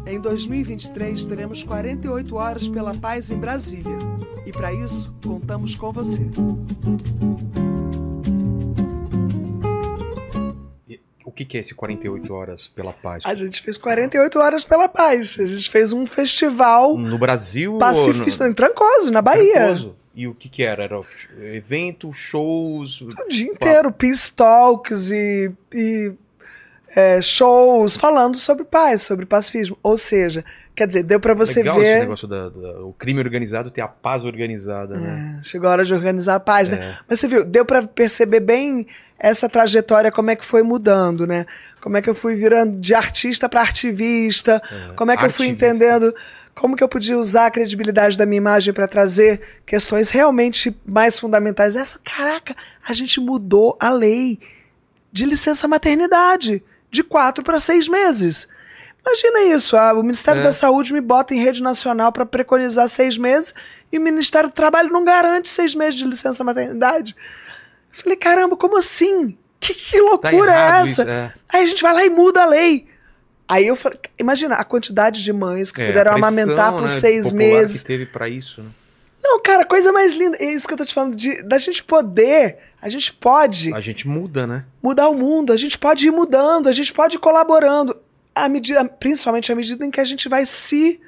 [0.06, 3.98] Em 2023 teremos 48 horas pela paz em Brasília
[4.47, 6.23] e para isso contamos com você.
[11.23, 13.24] O que, é esse 48 horas pela paz?
[13.27, 15.36] A gente fez 48 horas pela paz.
[15.39, 18.52] A gente fez um festival No Brasil pacifista no...
[18.52, 19.52] em Trancoso, na Bahia.
[19.52, 20.04] Trancoso?
[20.15, 20.85] E o que que era?
[20.85, 21.01] Era
[21.53, 23.01] evento, shows?
[23.01, 26.12] O dia inteiro, peace talks e, e
[26.95, 29.77] é, shows falando sobre paz, sobre pacifismo.
[29.82, 32.01] Ou seja, quer dizer, deu pra você Legal esse ver.
[32.01, 35.41] negócio da, da- o crime organizado ter a paz organizada, né?
[35.41, 36.77] É, chegou a hora de organizar a paz, né?
[36.77, 36.99] É.
[37.09, 38.86] Mas você viu, deu pra perceber bem
[39.19, 41.45] essa trajetória, como é que foi mudando, né?
[41.81, 44.62] Como é que eu fui virando de artista pra ativista,
[44.97, 45.66] como é que eu fui Artivista.
[45.74, 46.15] entendendo
[46.55, 51.19] como que eu podia usar a credibilidade da minha imagem pra trazer questões realmente mais
[51.19, 51.75] fundamentais.
[51.77, 52.57] Essa, caraca,
[52.87, 54.39] a gente mudou a lei
[55.13, 58.47] de licença maternidade de quatro para seis meses.
[59.07, 60.45] Imagina isso, ah, o Ministério É.
[60.45, 63.53] da Saúde me bota em rede nacional para preconizar seis meses
[63.93, 67.15] e o Ministério do Trabalho não garante seis meses de licença maternidade.
[67.93, 69.37] Eu falei, caramba, como assim?
[69.61, 71.03] Que, que Tá loucura é errado essa?
[71.03, 71.35] isso, é.
[71.49, 72.87] Aí a gente vai lá e muda a lei.
[73.47, 76.89] Aí eu falei, imagina a quantidade de mães que É, puderam pressão, amamentar por né,
[76.89, 77.83] seis meses.
[77.83, 78.71] que teve pra isso, né?
[79.23, 80.37] Não, cara, coisa mais linda.
[80.39, 83.81] É isso que eu tô te falando, de, da gente poder, a gente pode A
[83.81, 84.65] gente muda, né?
[84.83, 87.97] mudar o mundo, a gente pode ir mudando, a gente pode ir colaborando,
[88.35, 91.01] à medida, principalmente à medida em que a gente vai se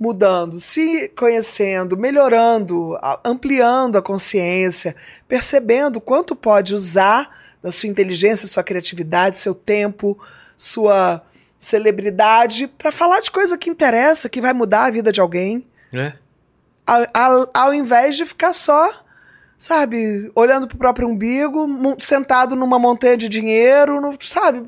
[0.00, 4.94] mudando, se conhecendo, melhorando, ampliando a consciência,
[5.26, 10.16] percebendo quanto pode usar da sua inteligência, sua criatividade, seu tempo,
[10.56, 11.20] sua
[11.58, 16.12] celebridade para falar de coisa que interessa, que vai mudar a vida de alguém É.
[16.86, 18.88] ao, ao, ao invés de ficar só,
[19.56, 21.66] sabe, olhando pro próprio umbigo,
[22.00, 24.64] sentado numa montanha de dinheiro, no- sabe,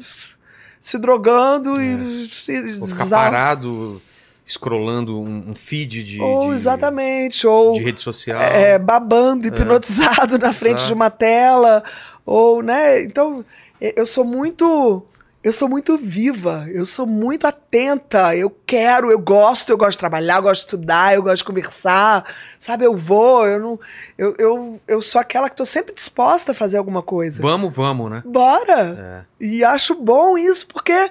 [0.81, 2.81] se drogando e se É.
[2.81, 4.03] Ou ficar parado,
[4.47, 8.41] scrollando um, um feed de, Ou de, exatamente, ou de rede social.
[8.41, 10.87] é, babando, hipnotizado na frente Exato.
[10.89, 11.85] de uma tela,
[12.27, 13.45] ou, né, então
[13.81, 15.07] e- eu sou muito
[15.43, 19.99] eu sou muito viva, eu sou muito atenta, eu quero, eu gosto, eu gosto de
[19.99, 22.25] trabalhar, eu gosto de estudar, eu gosto de conversar,
[22.59, 23.81] sabe, eu vou, eu não
[24.19, 27.41] eu, eu, eu sou aquela que tô sempre disposta a fazer alguma coisa.
[27.41, 28.23] Vamos, vamos, né?
[28.27, 29.27] Bora!
[29.41, 29.45] É.
[29.45, 31.11] E acho bom isso porque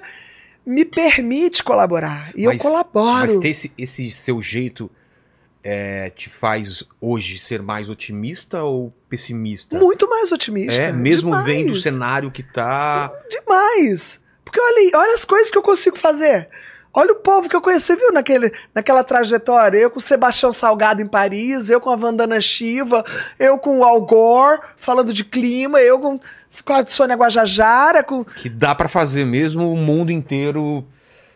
[0.64, 2.30] me permite colaborar.
[2.36, 3.26] E Mas- eu colaboro.
[3.26, 4.88] Mas ter esse, esse seu jeito
[5.62, 9.78] é, te faz hoje ser mais otimista ou pessimista?
[9.78, 10.82] Muito mais otimista.
[10.82, 11.46] É, mesmo demais.
[11.46, 13.12] vendo o cenário que tá.
[13.28, 14.20] Demais.
[14.44, 16.48] Porque olha, olha as coisas que eu consigo fazer.
[16.92, 19.78] Olha o povo que eu conheci, viu, naquele, naquela trajetória.
[19.78, 23.04] Eu com o Sebastião Salgado em Paris, eu com a Vandana Shiva,
[23.38, 26.18] eu com o Al Gore falando de clima, eu com,
[26.64, 28.24] com a Sônia Guajajara, com.
[28.24, 30.84] Que dá pra fazer mesmo o mundo inteiro.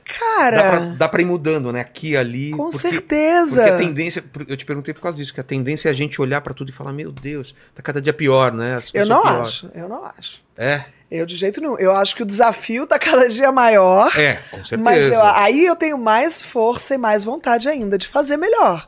[0.05, 1.81] Cara, Dá pra, dá pra ir mudando, né?
[1.81, 2.51] Aqui ali.
[2.51, 3.57] com porque- certeza.
[3.63, 6.21] Porque a tendência, eu te perguntei por causa disso, que a tendência é a gente
[6.21, 8.81] olhar pra tudo e falar, meu Deus, tá cada dia pior, né?
[8.93, 9.43] Eu não pior.
[9.43, 10.43] acho, eu não acho.
[10.57, 11.79] É, Eu de jeito nenhum.
[11.79, 14.09] Eu acho que o desafio tá cada dia maior.
[14.19, 14.77] é, com certeza.
[14.83, 18.87] Mas eu- aí eu tenho mais força e mais vontade ainda de fazer melhor.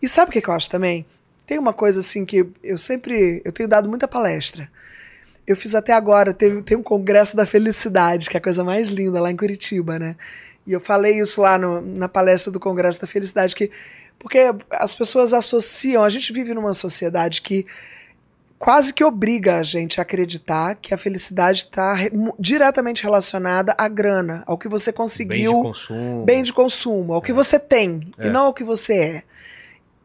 [0.00, 1.04] E sabe o que, que eu acho também?
[1.46, 3.42] Tem uma coisa assim que eu sempre.
[3.44, 4.68] Eu tenho dado muita palestra.
[5.48, 8.88] Eu fiz até agora, teve, tem um congresso da felicidade, que é a coisa mais
[8.88, 10.14] linda lá em Curitiba, né?
[10.66, 13.70] E eu falei isso lá no, na palestra do Congresso da Felicidade, que
[14.18, 14.38] porque
[14.70, 17.64] as pessoas associam, a gente vive numa sociedade que
[18.58, 23.88] quase que obriga a gente a acreditar que a felicidade está re diretamente relacionada à
[23.88, 28.12] grana, ao que você conseguiu, bem de consumo, bem de consumo ao que você tem
[28.18, 28.26] É.
[28.26, 29.22] e não ao que você é.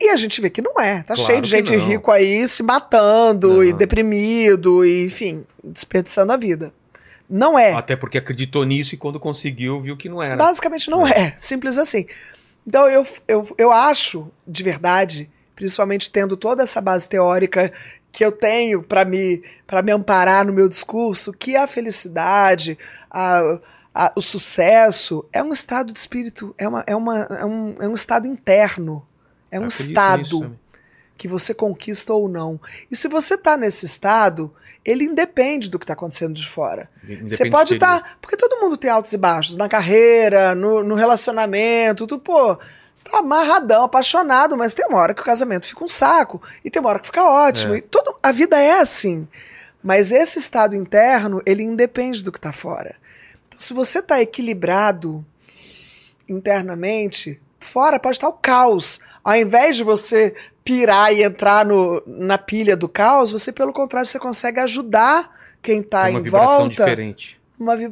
[0.06, 0.98] E a gente vê que não é.
[1.04, 1.86] Tá Claro cheio de gente não.
[1.88, 6.74] rico aí se matando e deprimido e, enfim, desperdiçando a vida.
[7.30, 7.72] Não é.
[7.74, 10.36] Até porque acreditou nisso e quando conseguiu viu que não era.
[10.36, 11.34] Basicamente não é.
[11.38, 12.06] Simples assim.
[12.68, 17.72] Então eu, eu, eu acho, de verdade, principalmente tendo toda essa base teórica
[18.12, 22.78] que eu tenho para me, pra me amparar no meu discurso, que a felicidade,
[23.10, 23.60] a,
[23.96, 27.88] a- o sucesso é um estado de espírito, é, uma, é, uma, é, um, é
[27.88, 29.06] um estado interno.
[29.54, 30.60] É um Acredito estado
[31.16, 32.60] que você conquista ou não.
[32.90, 34.52] E se você está nesse estado,
[34.84, 36.90] ele independe do que está acontecendo de fora.
[37.02, 38.18] Você Independente pode estar.
[38.20, 42.58] porque todo mundo tem altos e baixos na carreira, no, no relacionamento, tu, pô.
[42.96, 46.42] Você tá amarradão, apaixonado, mas tem uma hora que o casamento fica um saco.
[46.66, 47.76] E tem uma hora que fica ótimo.
[47.76, 47.78] É.
[47.78, 49.28] E todo, a vida é assim.
[49.84, 52.96] Mas esse estado interno, ele independe do que tá fora.
[53.48, 55.26] Então, se você tá equilibrado
[56.28, 59.00] internamente, fora pode estar o caos.
[59.24, 64.08] Ao invés de você pirar e entrar no, na pilha do caos, você, pelo contrário,
[64.08, 65.32] você consegue ajudar
[65.62, 67.40] quem tá uma em vibração volta diferente.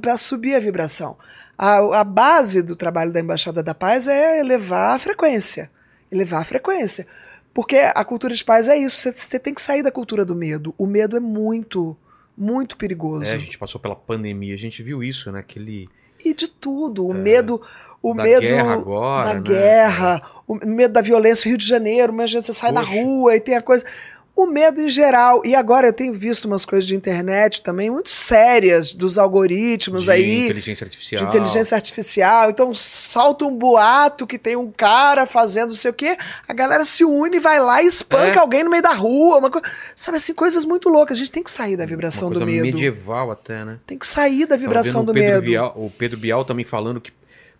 [0.01, 1.17] para subir a vibração.
[1.57, 5.69] A, a base do trabalho da Embaixada da Paz é elevar a frequência.
[6.11, 7.07] Elevar a frequência.
[7.53, 8.97] Porque a cultura de paz é isso.
[8.97, 10.73] Você- Você tem que sair da cultura do medo.
[10.77, 11.95] O medo é muito,
[12.37, 13.29] muito perigoso.
[13.29, 15.39] É, a gente passou pela pandemia, a gente viu isso, né?
[15.39, 15.87] Aquele
[16.23, 17.05] E de tudo.
[17.07, 17.61] O medo.
[18.01, 19.41] O da medo guerra agora, da né?
[19.41, 22.93] guerra, o medo da violência, Rio de Janeiro, imagina você sai na Poxa.
[22.95, 23.85] rua e tem a coisa.
[24.33, 25.41] O medo em geral.
[25.45, 30.11] E agora eu tenho visto umas coisas de internet também muito sérias dos algoritmos de
[30.11, 30.45] aí.
[30.45, 31.21] inteligência artificial.
[31.21, 32.49] de inteligência artificial.
[32.49, 36.17] Então salta um boato que tem um cara fazendo não sei o quê,
[36.47, 38.39] a galera se une, vai lá e espanca É.
[38.39, 39.37] alguém no meio da rua.
[39.37, 39.61] Uma co...
[39.95, 41.17] Sabe assim, coisas muito loucas.
[41.17, 42.63] A gente tem que sair da vibração Uma coisa do medo.
[42.63, 43.77] medieval até, né?
[43.85, 45.41] Tem que sair da vibração do Pedro medo.
[45.45, 47.11] Bial, o Pedro Bial também falando que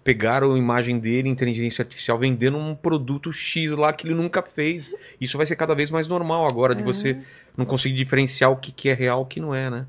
[0.03, 4.91] pegaram a imagem dele, inteligência artificial, vendendo um produto X lá que ele nunca fez.
[5.19, 7.17] Isso vai ser cada vez mais normal agora, de você
[7.55, 9.85] não conseguir diferenciar o que, que é real e o que não é, né?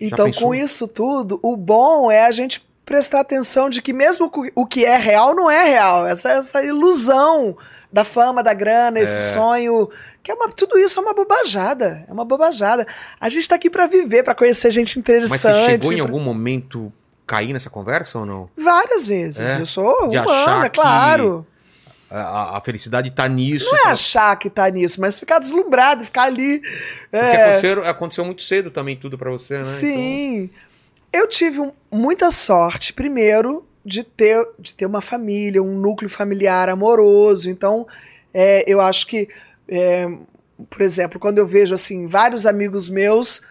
[0.00, 4.64] Então, com isso tudo, o bom é a gente prestar atenção de que mesmo o
[4.64, 6.06] que é real não é real.
[6.06, 7.56] Essa, essa ilusão
[7.92, 9.90] da fama, da grana, esse sonho,
[10.22, 12.86] que é uma, tudo isso é uma bobajada, é uma bobajada.
[13.20, 15.30] A gente tá aqui para viver, para conhecer gente interessante.
[15.30, 16.92] Mas você chegou em pra- algum momento
[17.28, 18.48] cair nessa conversa ou não?
[18.56, 19.38] Várias vezes.
[19.40, 19.60] É?
[19.60, 21.46] Eu sou De humana, claro.
[22.10, 23.66] A, a- felicidade tá nisso.
[23.66, 26.60] Não é achar que tá nisso, mas ficar deslumbrado, ficar ali.
[26.60, 29.64] Porque é, aconteceu, aconteceu muito cedo também tudo pra você, né?
[29.66, 30.48] Sim.
[31.12, 36.70] Eu tive um- muita sorte, primeiro, de ter, de ter uma família, um núcleo familiar
[36.70, 37.50] amoroso.
[37.50, 37.86] Então,
[38.32, 39.28] é, eu acho que,
[39.68, 40.08] é,
[40.70, 43.42] por exemplo, quando eu vejo assim vários amigos meus,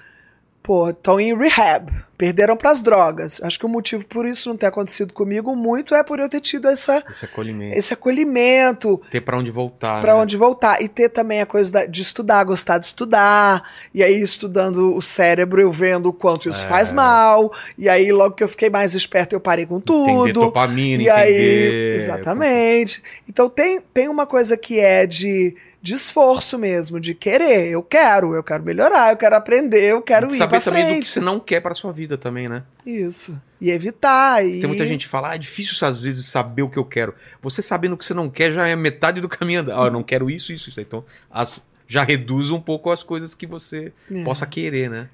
[0.64, 3.40] pô, estão em rehab, perderam para as drogas.
[3.44, 6.42] Acho que o motivo por isso não ter acontecido comigo muito é por eu ter
[6.42, 7.78] tido essa, esse acolhimento.
[7.78, 10.02] esse acolhimento, Ter pra onde voltar.
[10.02, 10.20] Pra né?
[10.22, 10.82] onde voltar.
[10.82, 13.64] E ter também a coisa da- de estudar, gostar de estudar.
[13.94, 16.68] E aí, estudando o cérebro, eu vendo o quanto isso É.
[16.68, 17.52] faz mal.
[17.78, 20.42] E aí, logo que eu fiquei mais esperto, eu parei com Entender tudo.
[20.42, 23.04] dopamina, E aí, entender- exatamente.
[23.28, 27.70] Então tem, tem uma coisa que é de, de esforço mesmo, de querer.
[27.70, 30.84] Eu quero, eu quero melhorar, eu quero aprender, eu quero De ir saber pra também
[30.84, 31.10] do que frente.
[31.10, 32.62] você não quer pra sua vida também, né?
[32.86, 33.42] Isso.
[33.60, 34.46] E evitar.
[34.46, 34.60] E...
[34.60, 37.16] Tem muita gente que fala, ah, é difícil às vezes saber o que eu quero.
[37.42, 39.66] Você sabendo o que você não quer já é metade do caminho.
[39.74, 40.80] Ah, eu não quero isso, isso, isso.
[40.80, 44.24] Então, as- já reduz um pouco as coisas que você É.
[44.24, 45.10] possa querer, né?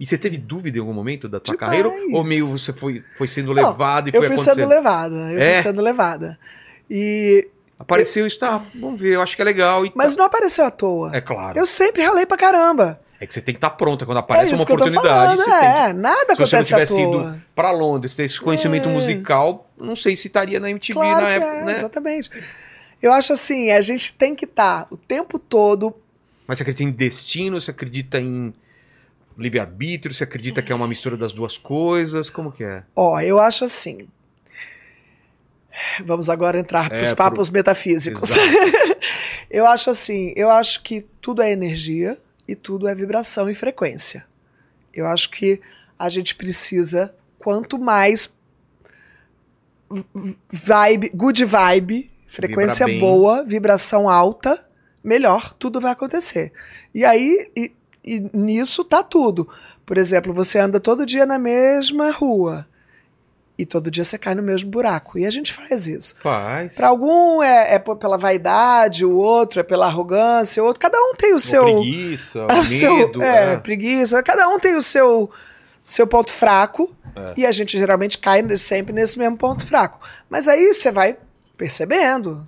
[0.00, 1.70] E você teve dúvida em algum momento da tua Demais.
[1.82, 1.88] carreira?
[2.12, 4.54] Ou meio você foi, foi sendo Não, levado e Eu foi fui acontecendo?
[4.54, 5.16] sendo levada.
[5.32, 5.54] Eu É?
[5.54, 6.38] fui sendo levada.
[6.90, 7.48] E...
[7.78, 9.84] Apareceu isso, tá, vamos ver, eu acho que é legal.
[9.94, 10.18] Mas tá.
[10.18, 11.14] não apareceu à toa.
[11.16, 11.56] É claro.
[11.58, 13.00] Eu sempre ralei pra caramba.
[13.20, 14.06] É que você tem que estar pronta.
[14.06, 16.64] Quando É aparece uma eu tô oportunidade, falando, tem que é, nada Se você não
[16.64, 18.92] tivesse ido pra Londres, ter esse conhecimento É.
[18.92, 21.72] musical, não sei se estaria na MTV Claro na que época, é, né?
[21.72, 22.30] exatamente.
[23.02, 25.94] Eu acho assim, a gente tem que estar o tempo todo.
[26.46, 27.60] Mas você acredita em destino?
[27.60, 28.54] Você acredita em
[29.36, 30.14] livre-arbítrio?
[30.14, 32.30] Você acredita que é uma mistura das duas coisas?
[32.30, 32.82] Como que é?
[32.94, 34.08] Ó, eu acho assim.
[36.04, 38.30] Vamos agora entrar para os É, papos metafísicos.
[38.30, 38.98] Exato.
[39.50, 42.18] eu acho assim, eu acho que tudo é energia
[42.48, 44.24] e tudo é vibração e frequência.
[44.92, 45.60] Eu acho que
[45.98, 48.34] a gente precisa quanto mais
[50.50, 52.98] vibe, good vibe, frequência bem.
[52.98, 54.66] boa, vibração alta,
[55.04, 56.52] melhor, tudo vai acontecer.
[56.94, 57.72] E aí, e,
[58.04, 59.48] e nisso tá tudo.
[59.84, 62.66] Por exemplo, você anda todo dia na mesma rua
[63.58, 65.18] e todo dia você cai no mesmo buraco.
[65.18, 66.14] E a gente faz isso.
[66.22, 66.76] Faz.
[66.76, 70.80] Para algum é, é pela vaidade, o outro é pela arrogância, o outro.
[70.80, 71.64] Cada um tem o Ou seu.
[71.64, 73.22] preguiça, o seu- medo.
[73.22, 73.56] é, é.
[73.56, 74.22] preguiça.
[74.22, 75.28] Cada um tem o seu,
[75.82, 76.94] seu ponto fraco.
[77.16, 77.34] É.
[77.38, 79.98] E a gente geralmente cai sempre nesse mesmo ponto fraco.
[80.30, 81.16] Mas aí você vai
[81.56, 82.44] percebendo.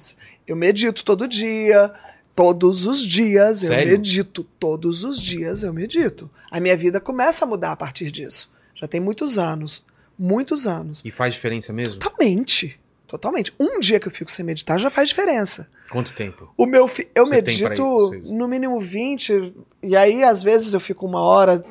[0.46, 1.92] Eu medito todo dia.
[2.36, 3.92] Todos os dias eu Sério?
[3.92, 4.44] medito.
[4.58, 6.30] Todos os dias eu medito.
[6.50, 8.52] A minha vida começa a mudar a partir disso.
[8.74, 9.84] Já tem muitos anos.
[10.22, 11.02] Muitos anos.
[11.02, 11.98] E faz diferença mesmo?
[11.98, 12.78] Totalmente.
[13.08, 13.52] Totalmente.
[13.58, 15.66] Um dia que eu fico sem meditar já faz diferença.
[15.90, 16.52] Quanto tempo?
[16.56, 17.08] O meu fi...
[17.14, 19.52] Eu Você medito no mínimo 20,
[19.82, 21.64] e aí às vezes eu fico uma hora,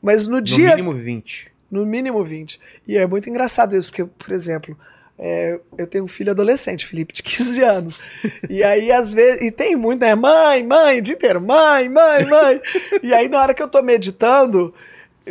[0.00, 0.70] mas no No dia.
[0.70, 1.52] mínimo 20.
[1.70, 2.60] No mínimo 20.
[2.86, 4.78] E é muito engraçado isso, porque, por exemplo,
[5.18, 7.98] é, eu tenho um filho adolescente, Felipe, de 15 anos.
[8.48, 9.42] E aí, às vezes.
[9.42, 10.14] E tem muito, né?
[10.14, 12.60] Mãe, mãe, o dia inteiro, mãe, mãe, mãe.
[13.02, 14.72] e aí, na hora que eu tô meditando.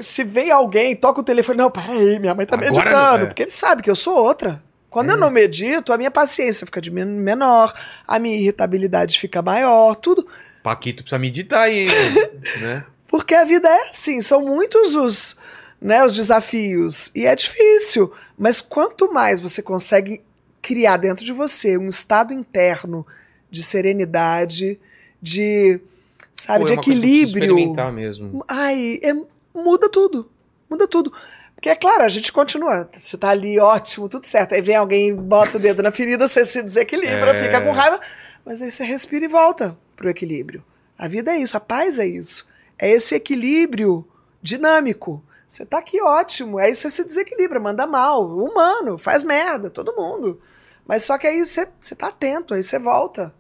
[0.02, 3.26] Se vem alguém, toca o telefone, não, peraí, minha mãe tá Agora meditando, é.
[3.28, 4.62] porque ele sabe que eu sou outra.
[4.90, 7.74] Quando eu não medito, a minha paciência fica menor,
[8.08, 10.26] a minha irritabilidade fica maior, tudo.
[10.64, 11.88] Paquito precisa meditar aí,
[12.62, 12.86] né?
[13.08, 15.38] Porque a vida é assim, são muitos os,
[15.82, 17.12] né, os desafios.
[17.14, 18.12] E é difícil.
[18.38, 20.22] Mas quanto mais você consegue
[20.62, 23.06] criar dentro de você um estado interno
[23.52, 24.80] de serenidade,
[25.22, 25.80] de,
[26.34, 27.44] sabe, Pô, de é equilíbrio.
[27.44, 28.44] experimentar mesmo.
[28.48, 30.30] Ai, é- muda tudo.
[30.70, 31.12] Muda tudo.
[31.56, 32.90] Porque é claro, a gente continua.
[32.94, 34.54] Você tá ali, ótimo, tudo certo.
[34.54, 37.44] Aí vem alguém, bota o dedo na ferida, você se desequilibra, É.
[37.44, 38.00] fica com raiva.
[38.46, 40.64] Mas aí você respira e volta pro equilíbrio.
[40.98, 42.48] A vida é isso, a paz é isso.
[42.78, 44.06] É esse equilíbrio
[44.42, 45.24] dinâmico.
[45.48, 50.42] Você tá aqui ótimo, aí você se desequilibra, manda mal, humano, faz merda, todo mundo.
[50.88, 53.34] Mas só que aí você, você tá atento, aí você volta.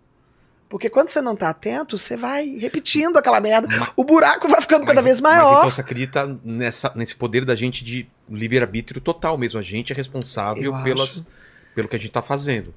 [0.76, 3.66] Porque quando você não tá atento, você vai repetindo aquela merda.
[3.78, 5.60] Ma- O buraco vai ficando cada Mas- vez Mas maior.
[5.60, 9.58] então você acredita nessa, nesse poder da gente de livre-arbítrio total mesmo.
[9.58, 11.26] A gente é responsável Eu pelas, acho.
[11.74, 12.76] pelo que a gente tá fazendo.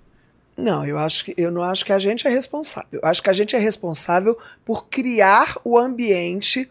[0.57, 2.89] Não, eu acho que eu não acho que a gente é responsável.
[3.03, 6.71] Eu acho que a gente é responsável por criar o ambiente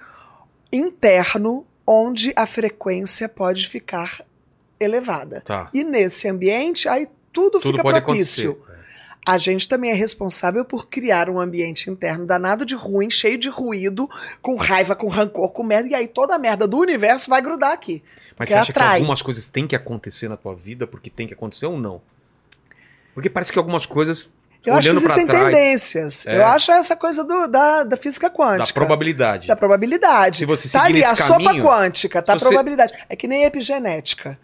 [0.71, 4.21] interno onde a frequência pode ficar
[4.79, 5.41] elevada.
[5.41, 5.69] Tá.
[5.73, 8.51] E nesse ambiente, aí tudo, Tudo fica propício.
[8.51, 8.66] acontecer.
[9.27, 13.49] A gente também é responsável por criar um ambiente interno danado de ruim, cheio de
[13.49, 14.09] ruído,
[14.41, 17.73] com raiva, com rancor, com merda, e aí toda a merda do universo vai grudar
[17.73, 18.01] aqui.
[18.37, 18.95] Mas que você acha que atrai.
[18.95, 22.01] algumas coisas têm que acontecer na tua vida porque tem que acontecer ou não?
[23.13, 24.31] Porque parece que algumas coisas,
[24.65, 26.25] Eu acho que existem trás, tendências.
[26.27, 26.37] É.
[26.37, 28.73] Eu acho essa coisa do- da, da física da quântica.
[28.73, 29.47] probabilidade.
[29.47, 30.37] Da probabilidade.
[30.37, 32.93] Se você Tá seguir ali, a esse sopa caminho, quântica, tá a você- probabilidade.
[33.09, 34.37] É que nem epigenética.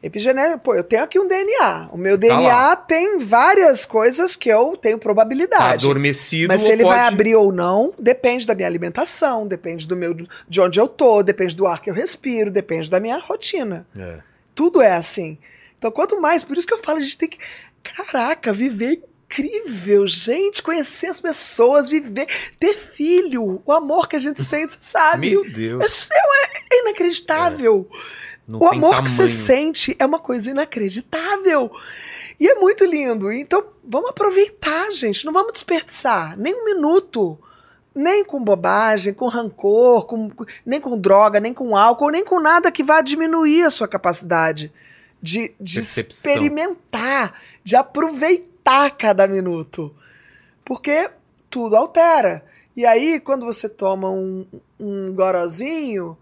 [0.00, 1.88] Epigenética, pô, eu tenho aqui um DNA.
[1.90, 2.76] O meu DNA Tá lá.
[2.76, 5.84] tem várias coisas que eu tenho Tá probabilidade.
[5.84, 6.94] adormecido Mas se ele pode...
[6.96, 10.14] vai abrir ou não, depende da minha alimentação, depende do meu,
[10.48, 13.86] de onde eu tô, depende do ar que eu respiro, depende da minha rotina.
[13.98, 14.18] É.
[14.54, 15.36] Tudo é assim.
[15.76, 17.38] Então, quanto mais, por isso que eu falo, a gente tem que,
[17.82, 22.26] caraca, viver incrível, gente, conhecer as pessoas, viver,
[22.58, 25.30] ter filho, o amor que a gente sente, você sabe?
[25.30, 26.08] Meu Deus.
[26.10, 27.88] É, é- é inacreditável.
[28.48, 29.36] Não o amor que você tamanho.
[29.36, 31.70] sente é uma coisa inacreditável.
[32.40, 33.30] E é muito lindo.
[33.30, 35.24] Então, vamos aproveitar, gente.
[35.26, 37.38] Não vamos desperdiçar nem um minuto.
[37.94, 40.30] Nem com bobagem, com rancor, com-
[40.64, 44.72] nem com droga, nem com álcool, nem com nada que vá diminuir a sua capacidade
[45.20, 46.30] de, de Percepção.
[46.32, 47.34] experimentar,
[47.64, 49.92] de aproveitar cada minuto.
[50.64, 51.10] Porque
[51.50, 52.44] tudo altera.
[52.76, 54.46] E aí, quando você toma um,
[54.78, 56.16] um gorozinho,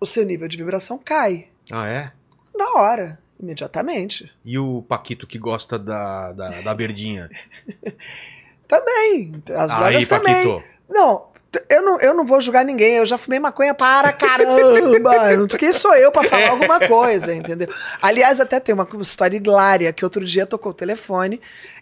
[0.00, 1.48] o seu nível de vibração cai.
[1.70, 2.12] Ah, é?
[2.54, 4.32] Na hora, imediatamente.
[4.44, 7.30] E o Paquito que gosta da, da, da verdinha?
[8.66, 9.32] Também.
[9.56, 10.34] As Aí, drogas também.
[10.34, 10.64] Paquito.
[10.88, 11.26] Não,
[11.70, 12.96] eu não, eu não vou julgar ninguém.
[12.96, 15.46] Eu já fumei maconha para caramba.
[15.58, 17.68] Quem sou eu para falar alguma coisa, entendeu?
[18.02, 21.40] Aliás, até tem uma história hilária que outro dia tocou o telefone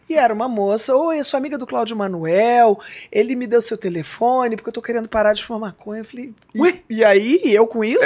[0.08, 0.94] e era uma moça.
[0.94, 2.78] Oi, eu sou amiga do Cláudio Manuel.
[3.10, 6.00] Ele me deu seu telefone porque eu tô querendo parar de fumar maconha.
[6.00, 6.74] Eu falei, e, Ué?
[6.90, 7.40] e aí?
[7.44, 8.00] E eu com isso?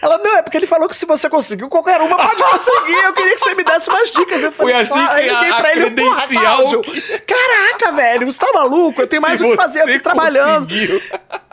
[0.00, 3.02] Ela, não, é porque ele falou que se você conseguiu, qualquer uma pode conseguir.
[3.04, 4.42] Eu queria que você me desse umas dicas.
[4.42, 6.82] Eu Foi falei, assim "Claro." Aí que eu liguei a- pra ele, credencial Cláudio,
[7.26, 9.00] Caraca, velho, você tá maluco?
[9.02, 10.68] Eu tenho mais o que fazer aqui trabalhando.
[10.68, 11.00] Conseguiu.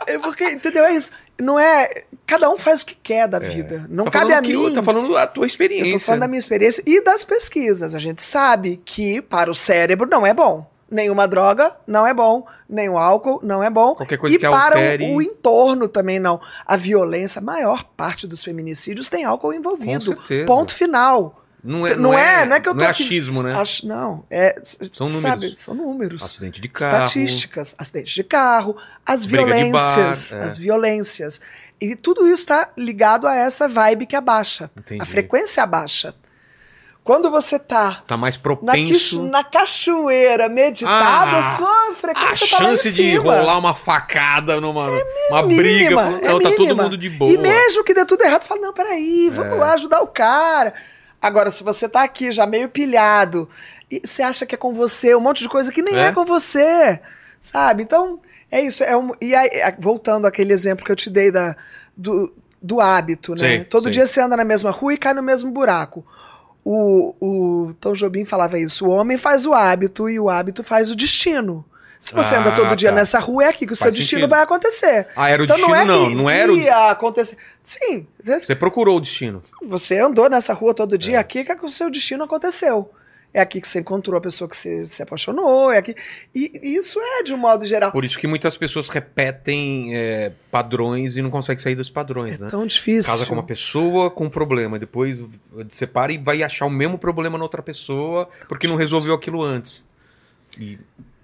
[0.06, 0.84] É porque, entendeu?
[0.84, 1.12] É isso.
[1.40, 1.88] Não é.
[2.26, 3.86] Cada um faz o que quer da vida.
[3.88, 4.72] Não Tá cabe a que- mim.
[4.72, 5.88] Tá falando da tua experiência.
[5.90, 7.94] Eu tô falando da minha experiência e das pesquisas.
[7.94, 10.68] A gente sabe que para o cérebro não é bom.
[10.90, 13.94] Nenhuma droga não é bom, nenhum álcool não é bom.
[13.94, 16.40] Qualquer coisa e que para o- altere- o, entorno também não.
[16.66, 20.04] A violência, a maior parte dos feminicídios tem álcool Com envolvido.
[20.04, 20.46] certeza.
[20.46, 21.36] Ponto final.
[21.62, 23.54] Não é, Não é- não é que eu tô não é aqui- achismo, né?
[23.54, 24.56] Acho- não, é.
[24.92, 25.60] São sabe, números.
[25.60, 26.22] São números.
[26.22, 27.04] Acidente de carro.
[27.04, 30.44] Estatísticas, acidentes de carro, as violências, bar, é.
[30.46, 31.40] as violências.
[31.80, 34.70] E tudo isso está ligado a essa vibe que abaixa.
[34.76, 35.02] Entendi.
[35.02, 36.14] A frequência abaixa.
[37.02, 38.92] Quando você tá Tá mais na, propenso.
[38.92, 43.58] quis- na cachoeira meditado, Ah, a sua A frequência tá lá em chance de rolar
[43.58, 44.86] uma facada numa
[45.30, 46.00] uma mínima, briga.
[46.22, 47.32] é não, tá todo mundo de boa.
[47.32, 49.56] E mesmo que dê tudo errado, você fala, não, peraí, vamos É.
[49.56, 50.74] lá ajudar o cara.
[51.20, 53.48] Agora, se você tá aqui já meio pilhado,
[53.90, 56.06] e você acha que é com você, um monte de coisa que nem É.
[56.06, 57.00] é, com você,
[57.40, 57.82] sabe?
[57.82, 58.20] Então,
[58.50, 58.82] é isso.
[58.82, 61.54] É um, e aí, voltando àquele exemplo que eu te dei da,
[61.96, 62.32] do,
[62.62, 63.58] do hábito, né?
[63.58, 63.90] Sim, Todo sim.
[63.90, 66.04] dia você anda na mesma rua e cai no mesmo buraco.
[66.64, 70.90] O, o Tom Jobim falava isso: o homem faz o hábito e o hábito faz
[70.90, 71.64] o destino.
[72.00, 72.94] Se você Ah, ando todo dia tá.
[72.94, 74.30] nessa rua, é aqui que o seu Faz destino sentido.
[74.30, 75.06] vai acontecer.
[75.14, 76.10] Ah, era o Então destino, não é não.
[76.10, 76.56] Não era o.
[76.56, 77.36] ia acontecer.
[77.62, 79.42] Sim, Você procurou o destino.
[79.62, 81.20] você andou nessa rua todo dia, É.
[81.20, 82.90] aqui que o seu destino aconteceu.
[83.32, 85.94] É aqui que você encontrou a pessoa que você se apaixonou, é aqui.
[86.34, 87.92] E e isso é de um modo geral.
[87.92, 92.48] Por isso que muitas pessoas repetem é, padrões e não conseguem sair dos padrões, né?
[92.50, 93.12] Tão difícil.
[93.12, 95.22] Casa com uma pessoa com um problema, depois
[95.68, 99.84] separa e vai achar o mesmo problema na outra pessoa porque não resolveu aquilo antes.
[100.58, 100.76] E,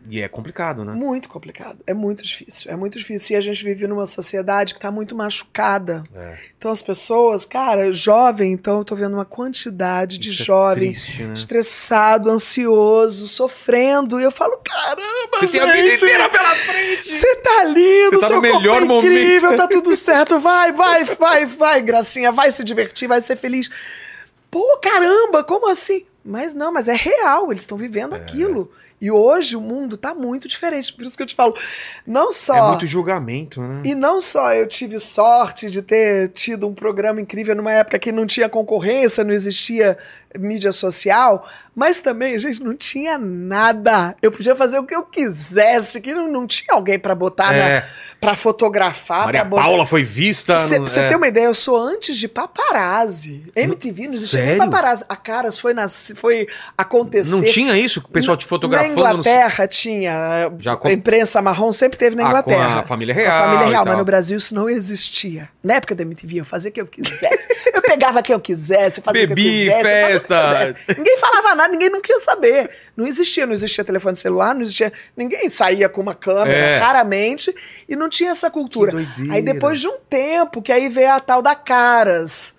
[0.08, 0.92] e é complicado, né?
[0.92, 1.78] Muito complicado.
[1.86, 2.70] É muito difícil.
[2.70, 3.34] É muito difícil.
[3.34, 6.02] E a gente vive numa sociedade que está muito machucada.
[6.14, 6.36] É.
[6.56, 10.92] Então as pessoas, cara, jovem, então eu tô vendo uma quantidade de Isso é jovem
[10.92, 11.34] triste, né?
[11.34, 14.20] estressado, ansioso, sofrendo.
[14.20, 17.08] E eu falo, caramba, Você tem a vida gente, inteira pela frente!
[17.10, 19.56] Você tá lindo, Você tá seu no corpo melhor é incrível, momento.
[19.60, 20.38] tá tudo certo.
[20.38, 23.68] Vai, vai, vai, vai, gracinha, vai se divertir, vai ser feliz.
[24.50, 26.06] Pô, caramba, como assim?
[26.24, 28.70] Mas não, mas é real, eles estão vivendo aquilo.
[29.00, 30.92] E hoje o mundo tá muito diferente.
[30.92, 31.54] Por isso que eu te falo,
[32.06, 32.56] não só.
[32.56, 33.82] É muito julgamento, né?
[33.84, 38.10] E não só eu tive sorte de ter tido um programa incrível numa época que
[38.10, 39.98] não tinha concorrência, não existia
[40.38, 44.14] mídia social, mas também, gente, não tinha nada.
[44.22, 47.74] Eu podia fazer o que eu quisesse, que não, não tinha alguém pra botar, É.
[47.80, 47.86] na,
[48.20, 49.62] pra fotografar, Maria pra.
[49.62, 50.56] Paula foi vista.
[50.66, 51.08] Você no- é.
[51.08, 53.44] tem uma ideia, eu sou antes de paparazzi.
[53.54, 54.64] MTV não existia nem Sério?
[54.64, 55.04] paparazzi.
[55.08, 56.46] A Caras foi, nas, foi
[56.76, 57.30] acontecer.
[57.30, 58.00] Não tinha isso?
[58.00, 60.50] O pessoal te fotografando Na no- Inglaterra tinha.
[60.58, 62.80] Já com- A imprensa marrom sempre teve na Ah, com Inglaterra.
[62.80, 65.48] a família Com a real família real, mas no Brasil isso não existia.
[65.62, 67.48] Na época da MTV, eu fazia o que eu quisesse.
[67.74, 69.76] eu pegava quem eu quisesse, fazia o que Bebi, eu quisesse.
[69.76, 70.25] o que eu festa.
[70.96, 72.70] Ninguém falava nada, ninguém não queria saber.
[72.96, 74.92] Não existia, não existia telefone celular, não existia.
[75.16, 76.78] Ninguém saía com uma câmera, É.
[76.78, 77.54] raramente,
[77.88, 78.92] e não tinha essa cultura.
[79.30, 82.55] Aí depois de um tempo, que aí veio a tal da Caras.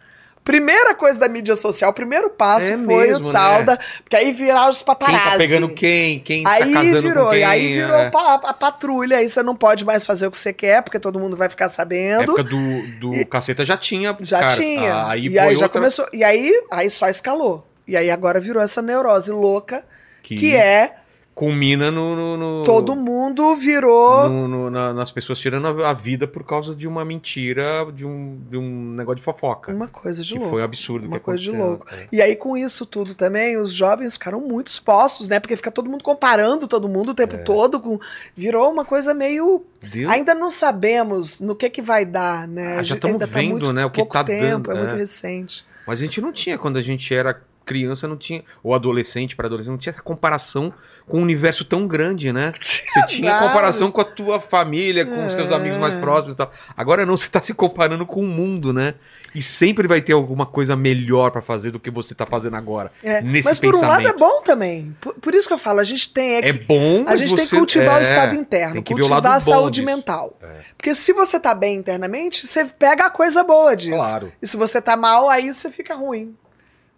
[0.47, 3.63] Primeira coisa da mídia social, o primeiro passo É foi mesmo, o tal né?
[3.65, 3.77] da.
[3.77, 5.29] Porque aí viraram os Quem paparazzi.
[5.31, 6.19] tá pegando quem?
[6.19, 7.39] Quem tá Aí casando virou, com quem?
[7.41, 8.09] e aí virou é.
[8.09, 11.19] pa- a, patrulha, aí você não pode mais fazer o que você quer, porque todo
[11.19, 12.21] mundo vai ficar Na sabendo.
[12.39, 14.17] época do, do caceta já tinha.
[14.21, 15.07] Já cara, tinha.
[15.09, 16.07] Aí e aí já outra começou.
[16.13, 17.67] E aí, aí só escalou.
[17.85, 19.83] E aí agora virou essa neurose louca,
[20.23, 20.95] que, que é
[21.37, 22.15] culmina no.
[22.15, 24.27] no- no- todo mundo virou.
[24.27, 28.03] no- no- na- nas pessoas tirando a, a vida por causa de uma mentira, de
[28.03, 29.71] um, de um negócio de fofoca.
[29.71, 30.49] Uma coisa de que louco.
[30.49, 31.85] foi um absurdo Uma coisa de louco.
[31.93, 32.07] É.
[32.11, 35.39] E aí, com isso tudo também, os jovens ficaram muito expostos, né?
[35.39, 37.37] Porque fica todo mundo comparando todo mundo o tempo É.
[37.43, 37.79] todo.
[37.79, 37.99] Com...
[38.35, 39.63] Virou uma coisa meio.
[39.91, 42.77] Deus Ainda não sabemos no que que vai dar, né?
[42.79, 44.95] Ah, já ainda tá vendo, muito né, o que pouco tá tempo, dando, é muito
[44.95, 44.97] é.
[44.97, 45.63] recente.
[45.85, 49.45] Mas a gente não tinha, quando a gente era criança, não tinha, ou adolescente para
[49.47, 50.73] adolescente, não tinha essa comparação
[51.07, 52.51] com um universo tão grande, né?
[52.61, 55.55] Você tinha comparação com a tua família, com os teus É.
[55.55, 56.51] amigos mais próximos e tal.
[56.75, 58.95] Agora não, você tá se comparando com o mundo, né?
[59.33, 62.91] E sempre vai ter alguma coisa melhor para fazer do que você tá fazendo agora.
[63.03, 64.19] É, Nesse Mas por um lado é pensamento.
[64.19, 64.95] bom também.
[64.99, 67.35] Por, por isso que eu falo, a gente tem é É que- bom, a gente
[67.35, 69.85] tem que cultivar o é, estado interno, o cultivar a saúde disso.
[69.85, 70.37] mental.
[70.41, 70.57] É.
[70.75, 73.95] Porque se você tá bem internamente, você pega a coisa boa disso.
[73.97, 74.31] Claro.
[74.41, 76.35] E se você tá mal, aí você fica ruim.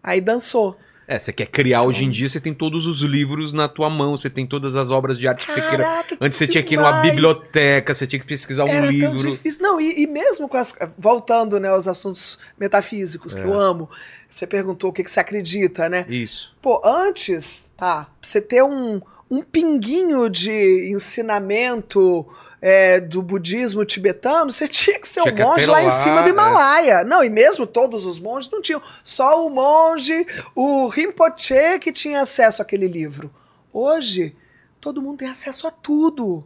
[0.04, 0.78] Aí dançou.
[1.08, 1.88] É, você quer criar Sim.
[1.88, 4.92] hoje em dia, você tem todos os livros na tua mão, você tem todas as
[4.92, 5.84] obras de arte que você queira.
[5.84, 8.82] Caraca, Antes você que tinha que ir numa biblioteca, você tinha que pesquisar um Era
[8.86, 9.32] tão livro.
[9.32, 9.60] difícil.
[9.64, 10.76] Não, e, e mesmo com as.
[11.00, 13.44] Voltando né, aos assuntos metafísicos, que É.
[13.44, 13.90] eu amo.
[14.30, 16.06] Você perguntou o que, que você acredita, né?
[16.08, 16.56] Isso.
[16.62, 19.02] Pô, antes, tá, você ter um,
[19.32, 22.24] um pinguinho de ensinamento
[22.62, 26.22] é, do budismo tibetano, você tinha que ser Tinha um monge lá em apelar, cima
[26.22, 26.32] do é.
[26.32, 27.04] Himalaia.
[27.04, 28.82] Não, e mesmo todos os monges não tinham.
[29.04, 30.26] Só o monge,
[30.56, 33.34] o Rinpoche, que tinha acesso àquele livro.
[33.72, 34.36] Hoje,
[34.82, 36.44] todo mundo tem acesso a tudo.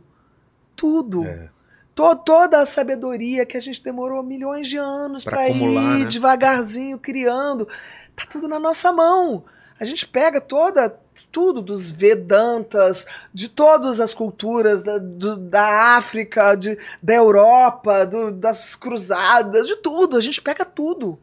[0.75, 1.25] Tudo.
[1.25, 1.49] É.
[1.95, 6.05] To- toda a sabedoria que a gente demorou milhões de anos para ir né?
[6.05, 7.67] devagarzinho criando,
[8.15, 9.45] tá tudo na nossa mão.
[9.79, 10.99] A gente pega toda
[11.33, 18.31] tudo dos Vedantas, de todas as culturas da, do- da África, de, da Europa, do-
[18.31, 20.15] das cruzadas, de tudo.
[20.15, 21.19] A gente pega tudo.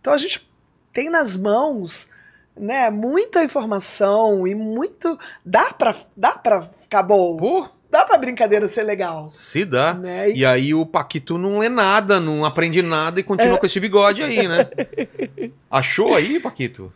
[0.00, 0.50] Então a gente
[0.92, 2.10] tem nas mãos
[2.54, 2.90] né?
[2.90, 5.18] Muita informação e muito.
[5.42, 7.36] Dá pra, dá pra ficar bom.
[7.38, 9.30] Pô, Dá pra brincadeira ser legal.
[9.30, 9.92] se dá.
[9.94, 10.30] Né?
[10.30, 13.78] E- E aí o Paquito não lê nada, não aprende nada e continua com esse
[13.80, 14.66] bigode aí, né?
[15.70, 16.92] Achou aí, Paquito?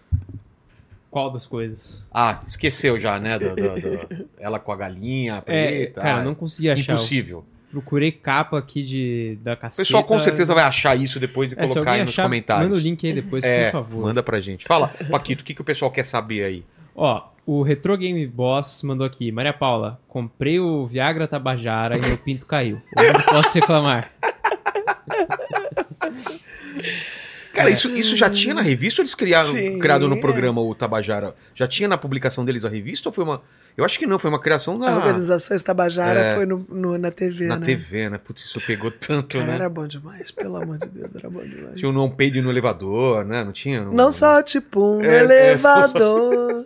[1.17, 2.07] Qual das coisas?
[2.13, 3.39] Ah, esqueceu já, né?
[3.39, 6.01] do- do- do- ela com a galinha É, preta.
[6.03, 6.93] cara, Ah, não consegui achar.
[6.93, 7.43] Impossível.
[7.71, 9.83] Procurei capa aqui de, da O caceta.
[9.83, 12.67] pessoal com certeza vai achar isso depois e É, colocar aí nos achar, comentários.
[12.69, 14.03] manda o link aí depois, é, por favor.
[14.03, 14.67] manda pra gente.
[14.67, 16.63] Fala, Paquito, o que, que o pessoal quer saber aí?
[16.95, 19.33] Ó, o Retro Game Boss mandou aqui.
[19.33, 22.79] Maria Paula, comprei o Viagra Tabajara e meu pinto caiu.
[22.99, 24.11] Eu não posso reclamar.
[27.57, 31.35] Cara, isso, isso já tinha na revista ou eles criaram criado no programa o Tabajara?
[31.55, 33.43] Já tinha na publicação deles a revista ou foi uma.
[33.77, 36.35] Eu acho que não, foi uma criação A na, Organizações Tabajara É.
[36.35, 37.67] foi no, no- na TV, na né?
[37.67, 38.19] TV, né?
[38.19, 39.55] Putz, isso pegou tanto, Cara, né?
[39.57, 41.75] era bom demais, pelo amor de Deus, era bom demais.
[41.77, 43.45] Tinha um não peido no elevador, né?
[43.45, 43.85] Não tinha?
[43.85, 46.65] Não só tipo um É, é, elevador.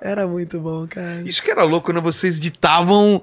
[0.00, 1.22] Era muito bom, cara.
[1.24, 2.00] Isso que era louco, né?
[2.00, 3.22] Vocês ditavam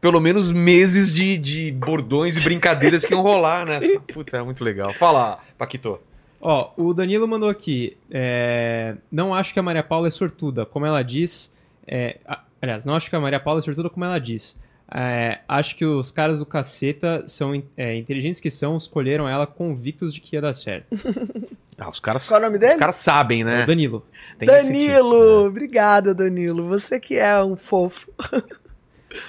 [0.00, 3.80] pelo menos meses de, de bordões e brincadeiras que iam rolar, né?
[4.12, 4.94] Puta, era muito legal.
[4.94, 5.98] Fala, Paquito.
[6.40, 7.96] Ó, o Danilo mandou aqui.
[8.10, 11.52] é, não acho que a Maria Paula é sortuda, como ela diz.
[11.86, 14.58] é, a- aliás, não acho que a Maria Paula é sortuda, como ela diz.
[14.92, 20.12] É, acho que os caras do caceta são é, inteligentes que são, escolheram ela convictos
[20.14, 20.86] de que ia dar certo.
[21.82, 22.76] Ah, os caras, Qual o nome os dele?
[22.76, 23.62] caras sabem, É né?
[23.62, 24.04] o Danilo.
[24.38, 25.08] Tem esse Danilo!
[25.14, 26.68] tipo, Obrigada, Danilo.
[26.68, 28.10] Você que é um fofo.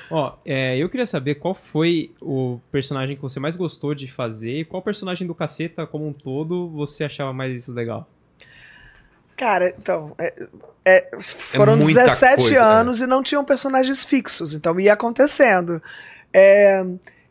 [0.10, 4.60] Ó, é, eu queria saber qual foi o personagem que você mais gostou de fazer
[4.60, 8.08] e qual personagem do caceta como um todo você achava mais legal.
[9.36, 10.48] Cara, então, é-
[10.86, 15.82] é, foram muita 17 coisa, anos e não tinham personagens fixos, então ia acontecendo.
[16.32, 16.86] É,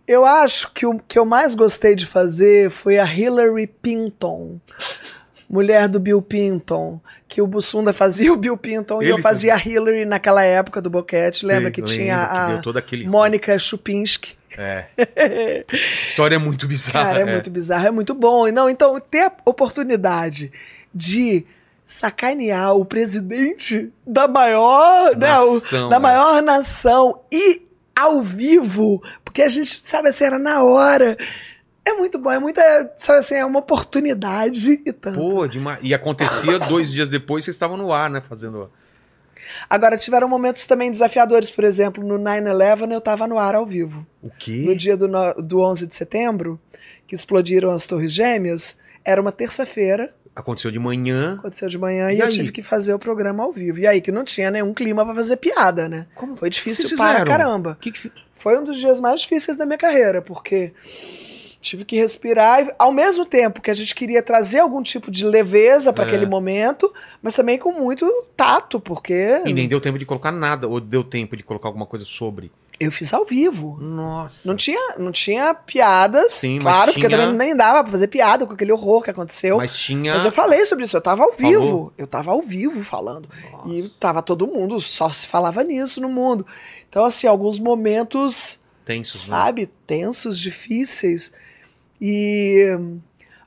[0.08, 4.58] eu acho que o que eu mais gostei de fazer foi a Hillary Pinton,
[5.50, 9.54] mulher do Bill Pinton, que o Bussunda fazia o Bill Pinton e Ele eu fazia
[9.54, 11.40] a Hillary naquela época do Boquete.
[11.40, 13.08] Sei, Lembra que lembro tinha a aquele...
[13.08, 14.38] Mônica Chupinski?
[14.56, 14.84] É.
[15.72, 17.04] História muito bizarra.
[17.04, 17.32] Cara, é, é.
[17.32, 18.46] muito bizarro, é muito bom.
[18.46, 20.52] E Não, então, ter a oportunidade
[20.94, 21.44] de
[21.86, 25.98] sacanear o presidente da maior, né, o- Nação, da é.
[25.98, 27.62] maior nação e
[27.94, 31.16] ao vivo, porque a gente, sabe assim, era na hora.
[31.90, 32.62] É muito bom, é muita,
[32.96, 35.18] sabe assim, é uma oportunidade e tanto.
[35.18, 35.78] Pô, demais.
[35.82, 38.20] E acontecia dois dias depois, vocês estavam no ar, né?
[38.20, 38.70] Fazendo.
[39.68, 44.06] Agora, tiveram momentos também desafiadores, por exemplo, no 9-11 eu tava no ar ao vivo.
[44.22, 44.74] O no quê?
[44.76, 46.60] dia do, no- do 11 de setembro,
[47.06, 51.34] que explodiram as Torres Gêmeas, era uma terça-feira, Aconteceu de manhã.
[51.38, 53.80] aconteceu de manhã, E e, eu tive que fazer o programa ao vivo.
[53.80, 56.06] E aí que não tinha nenhum clima pra fazer piada, né?
[56.14, 57.76] Como Foi difícil para caramba.
[57.80, 58.12] Que que...
[58.36, 60.72] Foi um dos dias mais difíceis da minha carreira, porque
[61.60, 65.24] tive que respirar, e, ao mesmo tempo que a gente queria trazer algum tipo de
[65.26, 66.06] leveza para É.
[66.06, 66.92] aquele momento,
[67.22, 68.06] mas também com muito
[68.36, 71.84] tato, porque E nem deu tempo de colocar nada, ou deu tempo de colocar alguma
[71.86, 72.50] coisa sobre.
[72.82, 73.76] eu fiz ao vivo.
[73.78, 74.48] Nossa.
[74.48, 78.06] Não tinha, não tinha piadas, Sim, mas claro, porque tinha- também nem dava pra fazer
[78.08, 79.58] piada com aquele horror que aconteceu.
[79.58, 80.14] Mas, Mas tinha.
[80.14, 81.50] eu falei sobre isso, eu tava ao Falou?
[81.60, 81.92] vivo.
[81.98, 83.28] Eu tava ao vivo falando.
[83.66, 86.46] E tava todo mundo, só se falava nisso no mundo.
[86.88, 89.36] Então, assim, alguns momentos, Tensos, né?
[89.36, 91.32] sabe, tensos, difíceis.
[92.00, 92.66] E.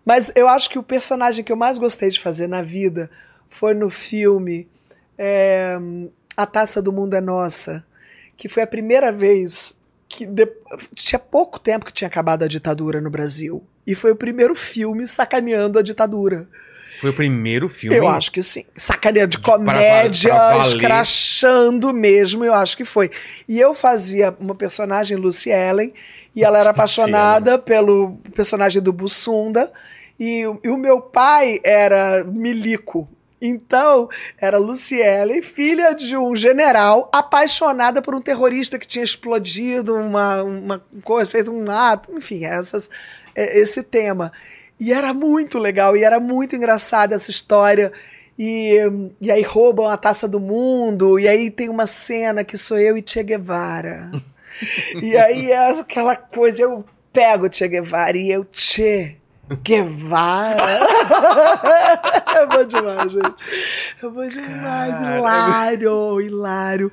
[0.05, 3.09] Mas eu acho que o personagem que eu mais gostei de fazer na vida
[3.49, 4.67] foi no filme
[5.17, 5.77] é,
[6.35, 7.83] A Taça do Mundo é Nossa,
[8.35, 9.77] que foi a primeira vez
[10.09, 10.51] que de-
[10.93, 13.63] tinha pouco tempo que tinha acabado a ditadura no Brasil.
[13.87, 16.47] E foi o primeiro filme sacaneando a ditadura.
[17.03, 17.97] Foi o primeiro filme.
[17.97, 18.63] Eu acho que sim.
[18.77, 20.67] Sacaneando de De- pra- comédia, pra valer.
[20.67, 23.11] escrachando mesmo, eu acho que foi.
[23.45, 25.93] E eu fazia uma personagem, Lucy Ellen,
[26.33, 29.69] e ela era apaixonada pelo personagem do Bussunda,
[30.17, 33.05] e, o- e o meu pai era milico.
[33.41, 34.07] Então,
[34.39, 40.41] era Lucy Ellen, filha de um general, apaixonada por um terrorista que tinha explodido uma,
[40.43, 42.89] uma coisa, fez um ato, enfim, essas,
[43.35, 44.31] é, esse tema.
[44.83, 47.93] E era muito legal, e era muito engraçada essa história.
[48.37, 48.75] E,
[49.21, 52.97] e aí roubam a taça do mundo, e aí tem uma cena que sou eu
[52.97, 54.11] e Che Guevara.
[55.01, 56.83] e aí é aquela coisa, eu
[57.13, 59.15] pego o Che Guevara e eu, Che
[59.63, 60.63] Guevara.
[62.35, 63.35] é bom demais, gente.
[64.01, 65.17] É bom demais, Cara.
[65.17, 66.91] hilário, hilário.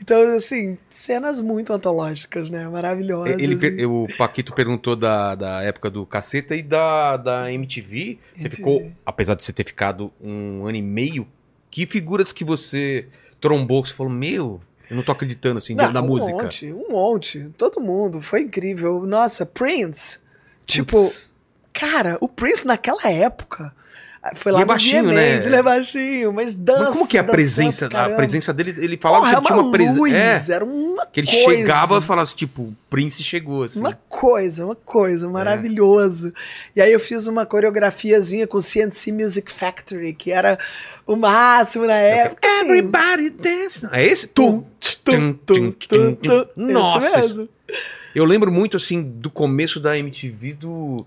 [0.00, 2.66] Então, assim, cenas muito antológicas, né?
[2.68, 3.38] Maravilhosas.
[3.38, 8.18] Ele, e- o Paquito perguntou da, da época do caceta e da, da MTV.
[8.34, 8.56] Você MTV.
[8.56, 11.28] ficou, apesar de você ter ficado um ano e meio,
[11.70, 13.06] que figuras que você
[13.40, 16.42] trombou, que você falou, meu, eu não tô acreditando assim, Não, da um música.
[16.42, 17.50] monte, um monte.
[17.58, 18.22] Todo mundo.
[18.22, 19.04] Foi incrível.
[19.06, 20.18] Nossa, Prince.
[20.66, 21.10] Tipo,
[21.72, 23.72] cara, o Prince naquela época.
[24.34, 25.42] Foi lá E é no baixinho, né?
[25.42, 26.82] Ele é baixinho, mas dança.
[26.84, 27.86] Mas como que é a presença?
[27.86, 30.52] A presença dele, ele falava Porra, que ele tinha uma presença.
[30.52, 31.42] É, era uma que ele coisa.
[31.42, 33.80] chegava e falava assim, tipo, o Prince chegou, assim.
[33.80, 35.28] Uma coisa, uma coisa, É.
[35.30, 36.34] maravilhoso.
[36.76, 40.58] E aí eu fiz uma coreografiazinha com o CNC Music Factory, que era
[41.06, 42.46] o máximo na época.
[42.46, 42.60] assim.
[42.66, 43.88] Everybody dance.
[43.90, 44.26] É esse?
[44.26, 44.64] Tum,
[45.02, 46.46] tum, tum, tum, tum.
[46.56, 47.48] Nossa.
[48.14, 51.06] Eu lembro muito, assim, do começo da MTV do...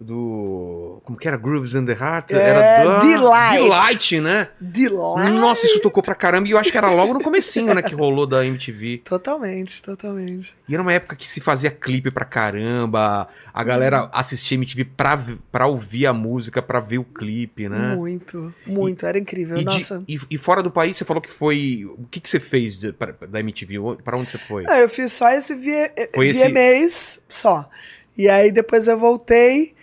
[0.00, 1.00] Do.
[1.04, 1.36] Como que era?
[1.36, 2.32] Grooves in the Heart?
[2.32, 2.98] É, era da.
[3.00, 3.52] Delight.
[3.62, 4.48] Delight, né?
[4.60, 5.30] Delight.
[5.38, 6.48] Nossa, isso tocou pra caramba.
[6.48, 7.80] E eu acho que era logo no comecinho, né?
[7.82, 9.02] Que rolou da MTV.
[9.04, 10.54] Totalmente, totalmente.
[10.68, 13.28] E era uma época que se fazia clipe pra caramba.
[13.52, 15.18] A galera assistia MTV pra,
[15.50, 17.94] pra ouvir a música, pra ver o clipe, né?
[17.94, 19.56] Muito, muito, era incrível.
[19.56, 20.02] E, de- Nossa.
[20.08, 21.84] e- e fora do país, você falou que foi.
[21.98, 23.78] O que, que você fez de- pra- da MTV?
[24.04, 24.64] Pra onde você foi?
[24.68, 27.68] Ah, eu fiz só esse via, Foi esse- VMAs só.
[28.16, 29.74] E aí depois eu voltei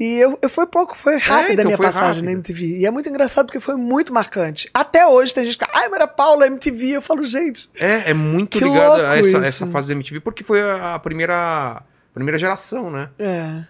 [0.00, 2.24] e eu, eu foi pouco, foi rápida então a minha passagem rápido.
[2.24, 2.78] na MTV.
[2.78, 4.70] E é muito engraçado porque foi muito marcante.
[4.72, 6.96] Até hoje tem gente que, ai, Maria Paula, MTV.
[6.96, 10.42] Eu falo, gente, É, é muito Que ligado a essa, essa fase da MTV, porque
[10.42, 11.82] foi a, a primeira.
[12.14, 13.10] Primeira geração, né?
[13.18, 13.62] é.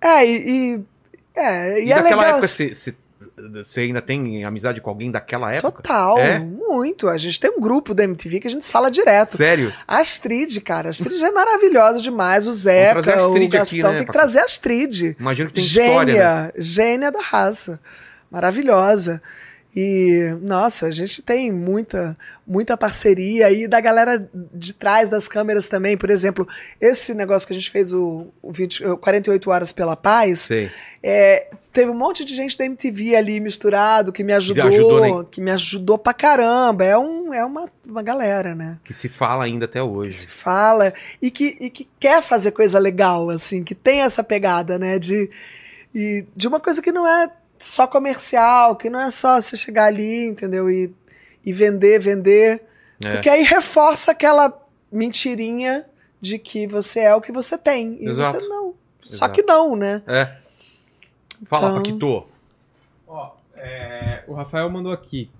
[0.00, 0.76] É, e.
[0.76, 0.84] e
[1.34, 2.38] é, e, E, é daquela legal.
[2.38, 2.72] época você,
[3.64, 5.82] você, ainda tem amizade com alguém daquela época?
[5.82, 6.38] Total, É?
[6.38, 7.08] muito.
[7.08, 9.36] A gente tem um grupo da MTV que a gente se fala direto.
[9.36, 9.72] Sério?
[9.88, 10.88] A Astrid, cara.
[10.88, 12.46] A Astrid é maravilhosa demais.
[12.46, 13.62] O Zeca, trazer a o Gastão.
[13.62, 14.12] aqui, né, tem que Paco?
[14.12, 15.16] trazer a Astrid.
[15.18, 16.52] Imagino que tem gênia, história, né?
[16.58, 17.80] gênia da raça.
[18.30, 19.20] Maravilhosa.
[19.76, 25.68] E, nossa, a gente tem muita, muita parceria aí da galera de trás das câmeras
[25.68, 25.96] também.
[25.96, 26.46] Por exemplo,
[26.80, 30.48] esse negócio que a gente fez, o, o 20, o 48 Horas pela Paz,
[31.02, 35.26] é, teve um monte de gente da MTV ali misturado que me ajudou, ajudou, né?
[35.28, 36.84] que me ajudou pra caramba.
[36.84, 38.78] É, um, é uma, uma galera, né?
[38.84, 40.12] Que se fala ainda até que hoje.
[40.12, 44.78] se fala e que, e que quer fazer coisa legal, assim, que tem essa pegada,
[44.78, 45.00] né?
[45.00, 45.28] De,
[45.92, 47.28] e de uma coisa que não é
[47.58, 50.70] só comercial, que não é só você chegar ali, entendeu?
[50.70, 50.92] E,
[51.44, 52.62] e vender, vender.
[53.02, 53.12] É.
[53.12, 54.52] Porque aí reforça aquela
[54.90, 55.86] mentirinha
[56.20, 57.98] de que você é o que você tem.
[58.00, 58.40] E Exato.
[58.40, 58.74] você não.
[59.04, 59.34] Só Exato.
[59.34, 60.02] que não, né?
[60.06, 60.36] É.
[61.46, 62.26] Fala, Então- Paquito.
[63.06, 65.30] Ó, é, o Rafael mandou aqui.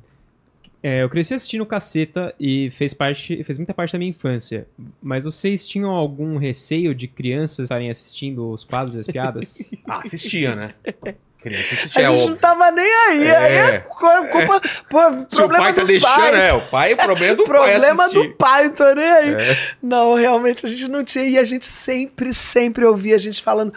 [0.82, 4.66] É, eu cresci assistindo Caceta e fez parte, fez muita parte da minha infância.
[5.02, 9.70] Mas vocês tinham algum receio de crianças estarem assistindo os quadros e as piadas?
[9.88, 10.74] Ah, assistia, né?
[11.44, 13.26] Criança A assistia, é gente não tava nem aí.
[13.28, 13.36] É.
[13.36, 14.60] Aí é cu- culpa.
[14.88, 16.34] Pô, Se problema pai tá dos deixando, pais.
[16.42, 19.34] é, o pai, o problema é do pai problema do pai, não tô nem aí.
[19.34, 19.58] É.
[19.82, 21.24] Não, realmente a gente não tinha.
[21.26, 23.72] E a gente sempre, sempre ouvia a gente falando.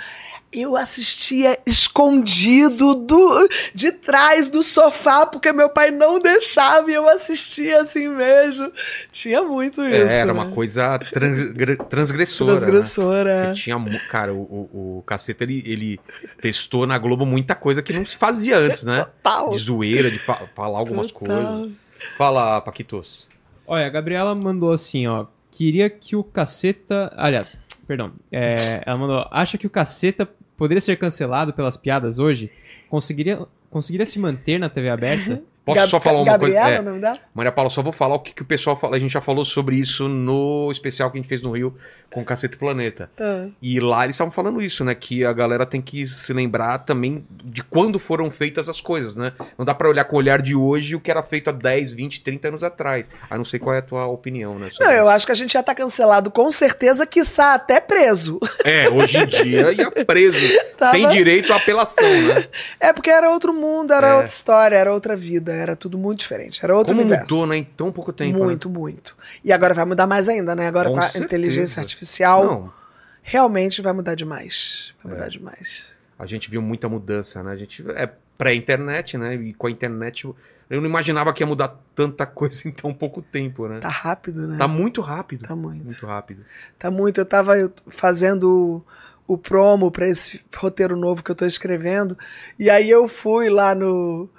[0.51, 7.07] Eu assistia escondido do, de trás do sofá, porque meu pai não deixava e eu
[7.09, 8.71] assistia assim mesmo.
[9.11, 9.93] Tinha muito isso.
[10.09, 10.51] É, era uma né?
[10.55, 12.53] coisa transgre- transgressora.
[12.53, 12.59] né?
[12.59, 13.41] transgressora.
[13.47, 13.77] Porque tinha,
[14.09, 14.37] cara, o,
[14.73, 15.99] o, o Caceta, ele, ele
[16.41, 19.03] testou na Globo muita coisa que não se fazia antes, né?
[19.03, 19.49] Total.
[19.49, 21.27] De zoeira, de fa- falar algumas Total.
[21.27, 21.71] coisas.
[22.17, 23.27] Fala, Paquitos.
[23.65, 25.25] Olha, a Gabriela mandou assim, ó.
[25.51, 27.11] Queria que o caceta.
[27.17, 28.13] Aliás, perdão.
[28.31, 29.27] É, ela mandou.
[29.31, 32.51] Acha que o caceta poderia ser cancelado pelas piadas hoje?
[32.89, 35.41] Conseguiria, conseguiria se manter na TV aberta?
[35.67, 37.07] Posso Gab- só falar uma Gabriela, coisa?
[37.09, 37.19] É?
[37.33, 38.95] Maria Paula, só vou falar o que, que o pessoal fala.
[38.95, 41.75] A gente já falou sobre isso no especial que a gente fez no Rio
[42.09, 43.11] com o Cacete Planeta.
[43.19, 44.95] Ah, E lá eles estavam falando isso, né?
[44.95, 49.33] Que a galera tem que se lembrar também de quando foram feitas as coisas, né?
[49.57, 51.91] Não dá pra olhar com o olhar de hoje o que era feito há 10,
[51.91, 53.09] 20, 30 anos atrás.
[53.29, 54.69] Ah, não sei qual é a tua opinião, né?
[54.79, 58.39] Não, eu acho que a gente já tá cancelado com certeza, quiçá até preso.
[58.63, 62.45] É, hoje em dia ia preso, Tava- sem direito à apelação, né?
[62.79, 64.13] É porque era outro mundo, era É.
[64.13, 67.23] outra história, era outra vida, era tudo muito diferente, era outro Como universo.
[67.33, 67.57] mudou, né?
[67.57, 68.37] Em tão pouco tempo.
[68.39, 68.43] né?
[68.45, 69.15] muito, muito.
[69.43, 70.67] E agora vai mudar mais ainda, né?
[70.67, 71.25] Agora Com com, a certeza.
[71.25, 72.73] inteligência artificial, Não,
[73.21, 74.93] realmente vai mudar demais.
[75.03, 75.15] Vai É.
[75.15, 75.93] mudar demais.
[76.19, 77.51] a gente viu muita mudança, né?
[77.51, 79.35] A gente é pré-internet, né?
[79.35, 80.27] E com a internet
[80.69, 83.79] eu não imaginava que ia mudar tanta coisa em tão pouco tempo, né?
[83.79, 84.57] Tá rápido, né?
[84.57, 85.47] Tá muito rápido.
[85.47, 85.85] Tá muito.
[85.85, 86.43] Muito rápido.
[86.77, 87.19] Tá muito.
[87.19, 87.53] Eu tava
[87.87, 88.83] fazendo
[89.27, 92.17] o, promo pra esse roteiro novo que eu tô escrevendo,
[92.57, 94.29] e aí eu fui lá no.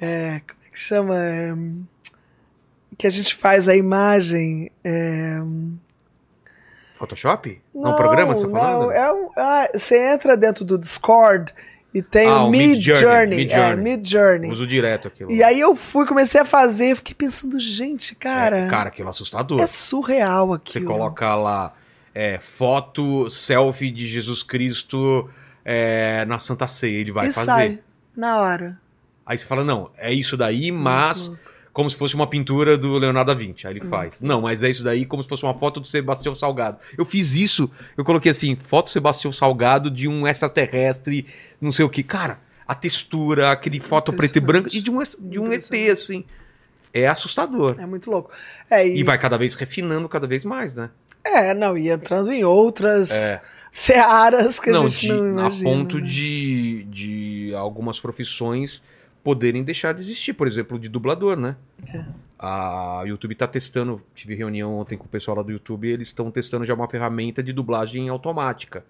[0.00, 0.40] é
[0.72, 1.14] que chama?
[1.16, 1.54] É,
[2.98, 4.70] que a gente faz a imagem.
[4.84, 5.38] é,
[6.96, 7.60] Photoshop?
[7.74, 8.82] Não, programa, você tá falando?
[8.86, 11.52] Não, é um, ah, você entra dentro do Discord
[11.92, 13.36] e tem Ah, o Mid Midjourney, Journey.
[13.38, 13.72] Midjourney.
[13.72, 14.50] É, Mid Journey.
[14.52, 15.32] Uso direto aquilo.
[15.32, 19.10] E aí eu fui, comecei a fazer, fiquei pensando, gente, cara, É, cara, aquilo é
[19.10, 19.60] assustador.
[19.60, 20.86] é surreal Você aquilo.
[20.86, 21.74] coloca lá
[22.14, 25.28] é, foto, selfie de Jesus Cristo
[25.64, 27.46] é, na Santa Ceia, ele vai e fazer.
[27.46, 27.78] sai
[28.16, 28.80] na hora.
[29.24, 31.36] Aí você fala, não, é isso daí, mas Uhum.
[31.72, 33.66] como se fosse uma pintura do Leonardo da Vinci.
[33.66, 34.20] Aí ele faz.
[34.20, 36.78] Não, mas é isso daí como se fosse uma foto do Sebastião Salgado.
[36.98, 41.26] Eu fiz isso, eu coloquei assim, foto Sebastião Salgado de um extraterrestre,
[41.60, 42.02] não sei o que.
[42.02, 46.24] Cara, a textura, aquele foto preto e branco e de um, de um ET, assim.
[46.94, 47.76] É assustador.
[47.78, 48.30] É muito louco.
[48.70, 50.90] É, E e, vai cada vez refinando cada vez mais, né?
[51.24, 53.42] é, não, e entrando em outras É.
[53.70, 55.70] searas que a não, gente de- não a imagina.
[55.70, 56.02] ponto né?
[56.02, 58.82] de, de algumas profissões
[59.22, 61.56] poderem deixar de existir, por exemplo, de dublador, né?
[61.94, 62.04] É.
[62.38, 66.30] A YouTube tá testando, tive reunião ontem com o pessoal lá do YouTube, eles estão
[66.30, 68.84] testando já uma ferramenta de dublagem automática.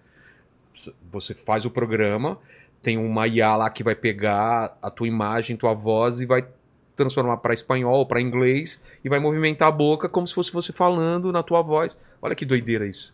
[1.11, 2.39] Você faz o programa,
[2.81, 6.47] tem uma IA lá que vai pegar a tua imagem, tua voz e vai
[6.95, 11.31] transformar para espanhol, para inglês e vai movimentar a boca como se fosse você falando
[11.31, 11.97] na tua voz.
[12.21, 13.13] Olha que doideira isso.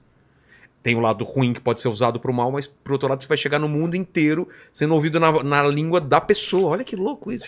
[0.81, 3.27] Tem o lado ruim que pode ser usado pro mal, mas por outro lado você
[3.27, 6.69] vai chegar no mundo inteiro sendo ouvido na, na língua da pessoa.
[6.71, 7.45] Olha que louco isso.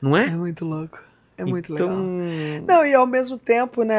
[0.00, 0.30] Não É é?
[0.30, 0.98] muito louco.
[1.38, 1.88] É muito então...
[1.88, 2.64] legal.
[2.68, 3.96] Não, e ao mesmo tempo, né,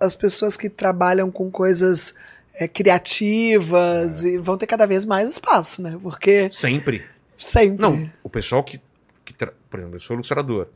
[0.00, 2.14] as pessoas que trabalham com coisas
[2.54, 4.28] é, criativas É.
[4.28, 5.98] e vão ter cada vez mais espaço, né?
[6.02, 7.04] Porque Sempre.
[7.38, 7.82] sempre.
[7.82, 8.80] Não, o pessoal que,
[9.24, 10.68] que tra- por exemplo, eu sou ilustrador.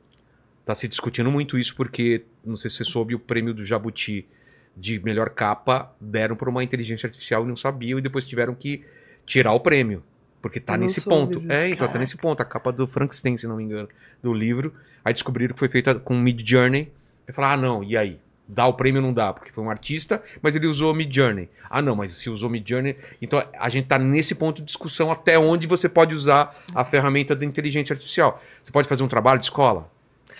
[0.64, 4.26] Tá se discutindo muito isso porque, não sei se você soube, o prêmio do Jabuti
[4.76, 8.84] de melhor capa deram para uma inteligência artificial e não sabiam e depois tiveram que
[9.26, 10.02] tirar o prêmio.
[10.40, 11.38] Porque tá nesse ponto.
[11.38, 12.40] disso, é, então tá nesse ponto.
[12.40, 13.88] A capa do Frankenstein, se não me engano,
[14.22, 14.72] do livro.
[15.04, 16.90] Aí descobriram que foi feita com Mid Journey.
[17.28, 18.18] Aí falaram, ah, não, e aí?
[18.48, 19.32] Dá o prêmio ou não dá?
[19.32, 21.48] Porque foi um artista, mas ele usou Mid Journey.
[21.68, 22.96] Ah, não, mas se usou Mid Journey.
[23.22, 27.36] Então a gente tá nesse ponto de discussão até onde você pode usar a ferramenta
[27.36, 28.42] da inteligência artificial.
[28.62, 29.88] Você pode fazer um trabalho de escola?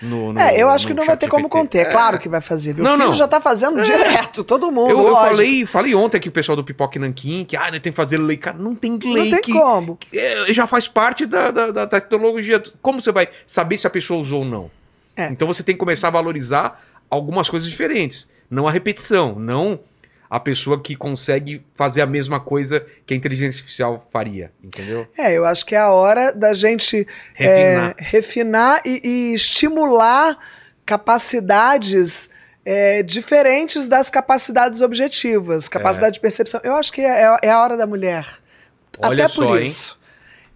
[0.03, 1.87] No, no- É, eu acho que não vai ter como conter.
[1.87, 1.91] É.
[1.91, 2.75] Claro que vai fazer.
[2.75, 3.15] Meu Não, filho não.
[3.15, 4.91] já tá fazendo direto, todo mundo.
[4.91, 7.93] Eu, eu falei, falei ontem aqui o pessoal do Pipoque Nanquim que ah, né, tem
[7.93, 8.37] que fazer lei.
[8.37, 9.97] Cara, não tem Não lei tem que, como.
[9.97, 12.63] que, é, já faz parte da, da, da tecnologia.
[12.81, 14.71] Como você vai saber se a pessoa usou ou não?
[15.17, 15.29] É.
[15.29, 18.29] Então você tem que começar a valorizar algumas coisas diferentes.
[18.49, 19.79] Não a repetição, não
[20.31, 25.09] a pessoa que consegue fazer a mesma coisa que a inteligência artificial faria, entendeu?
[25.19, 27.05] É, eu acho que é a hora da gente
[27.35, 27.91] Refinar.
[27.91, 30.39] é, refinar e, e estimular
[30.87, 32.31] capacidades
[32.65, 36.61] é, diferentes das capacidades objetivas, capacidade de percepção.
[36.63, 38.25] Eu acho que é, é a hora da mulher.
[39.03, 39.65] Olha até por só, hein?
[39.65, 39.99] isso.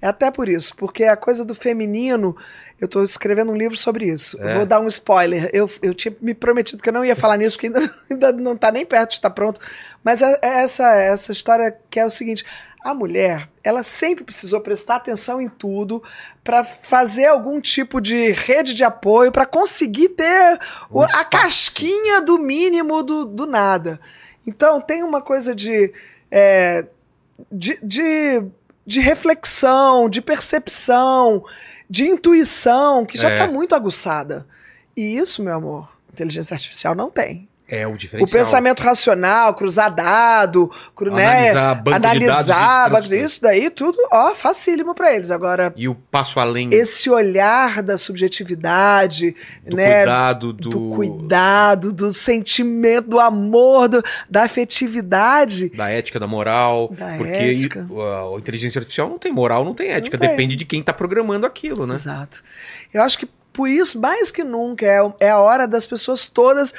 [0.00, 2.36] É até por isso, porque a coisa do feminino,
[2.84, 4.40] eu estou escrevendo um livro sobre isso.
[4.42, 4.54] É.
[4.56, 5.50] Vou dar um spoiler.
[5.52, 8.52] Eu, eu tinha me prometido que eu não ia falar nisso, porque ainda, ainda não
[8.54, 9.60] está nem perto de estar pronto.
[10.02, 12.44] Mas é, é essa, essa história que é o seguinte:
[12.82, 16.02] a mulher, ela sempre precisou prestar atenção em tudo
[16.42, 20.58] para fazer algum tipo de rede de apoio, para conseguir ter
[20.90, 23.98] Um o- a casquinha do mínimo do, do nada.
[24.46, 25.92] Então tem uma coisa de.
[26.30, 26.84] é,
[27.50, 28.42] de, de,
[28.86, 31.44] de reflexão, de percepção,
[31.88, 33.32] de intuição, que já É.
[33.34, 34.46] está muito aguçada.
[34.96, 37.48] E isso, meu amor, inteligência artificial não tem.
[37.66, 38.44] É o O diferencial.
[38.44, 43.70] pensamento racional, cruzar dado, cru, né, Analisar banco dados e analisar, banco de- isso daí
[43.70, 45.30] tudo, ó, facílimo para eles.
[45.30, 49.34] Agora, E o passo além esse olhar da subjetividade,
[49.66, 50.68] do né, cuidado, do...
[50.68, 56.90] do cuidado, do sentimento, do amor, do- da afetividade, da ética, da moral.
[56.92, 57.86] Da porque ética.
[57.90, 60.18] A, a inteligência artificial não tem moral, não tem ética.
[60.18, 60.28] tem.
[60.28, 61.94] Depende de quem tá programando aquilo, né?
[61.94, 62.42] Exato.
[62.92, 66.74] Eu acho que por isso, mais que nunca, é, é a hora das pessoas todas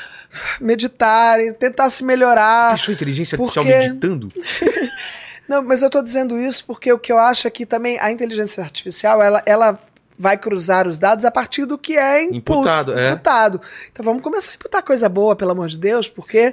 [0.61, 2.73] meditarem, tentar se melhorar.
[2.73, 4.29] Pessoa inteligência artificial porque- meditando.
[5.47, 8.11] Não, mas eu tô dizendo isso porque o que eu acho é que também a
[8.11, 9.79] inteligência artificial, ela, ela
[10.17, 13.11] vai cruzar os dados a partir do que é input, Imputado, é.
[13.11, 13.61] imputado.
[13.91, 16.51] Então vamos começar a imputar coisa boa, pelo amor de Deus, porque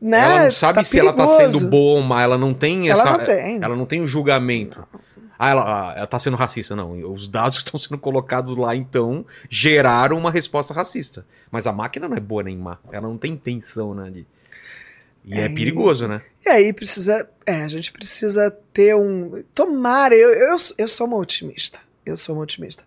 [0.00, 1.58] né, ela não sabe tá se ela tá perigoso.
[1.58, 3.10] sendo boa ou má, ela não tem Ela essa.
[3.18, 3.58] não tem.
[3.62, 4.86] Ela não tem o julgamento.
[5.38, 6.74] Ah, ela, ah, ela tá sendo racista.
[6.76, 11.26] Não, os dados que estão sendo colocados lá, então, geraram uma resposta racista.
[11.50, 12.78] Mas a máquina não é boa nem má.
[12.90, 14.10] Ela não tem intenção, né?
[14.10, 14.26] De...
[15.24, 16.22] E é, É, perigoso, né?
[16.44, 17.28] E aí precisa.
[17.44, 19.42] É, a gente precisa ter um.
[19.54, 21.80] Tomara, eu, eu, eu sou uma otimista.
[22.04, 22.84] Eu sou uma otimista.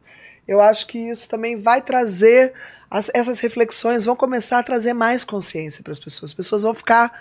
[0.47, 2.53] Eu acho que isso também vai trazer.
[2.89, 6.31] as- essas reflexões vão começar a trazer mais consciência para as pessoas.
[6.31, 7.11] As pessoas vão ficar.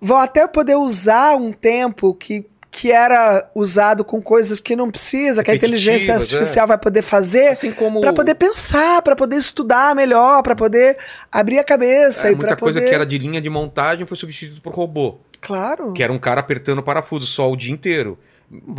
[0.00, 2.46] Vão até poder usar um tempo que,
[2.76, 6.16] que era usado com coisas que não precisa, que a inteligência é.
[6.16, 7.50] artificial vai poder fazer.
[7.50, 8.00] Assim como.
[8.00, 10.98] Para poder pensar, para poder estudar melhor, para poder
[11.30, 12.88] abrir a cabeça É, e muita coisa poder.
[12.88, 15.18] que era de linha de montagem foi substituído por robô.
[15.40, 15.92] Claro.
[15.92, 18.18] Que era um cara apertando parafuso só o dia inteiro.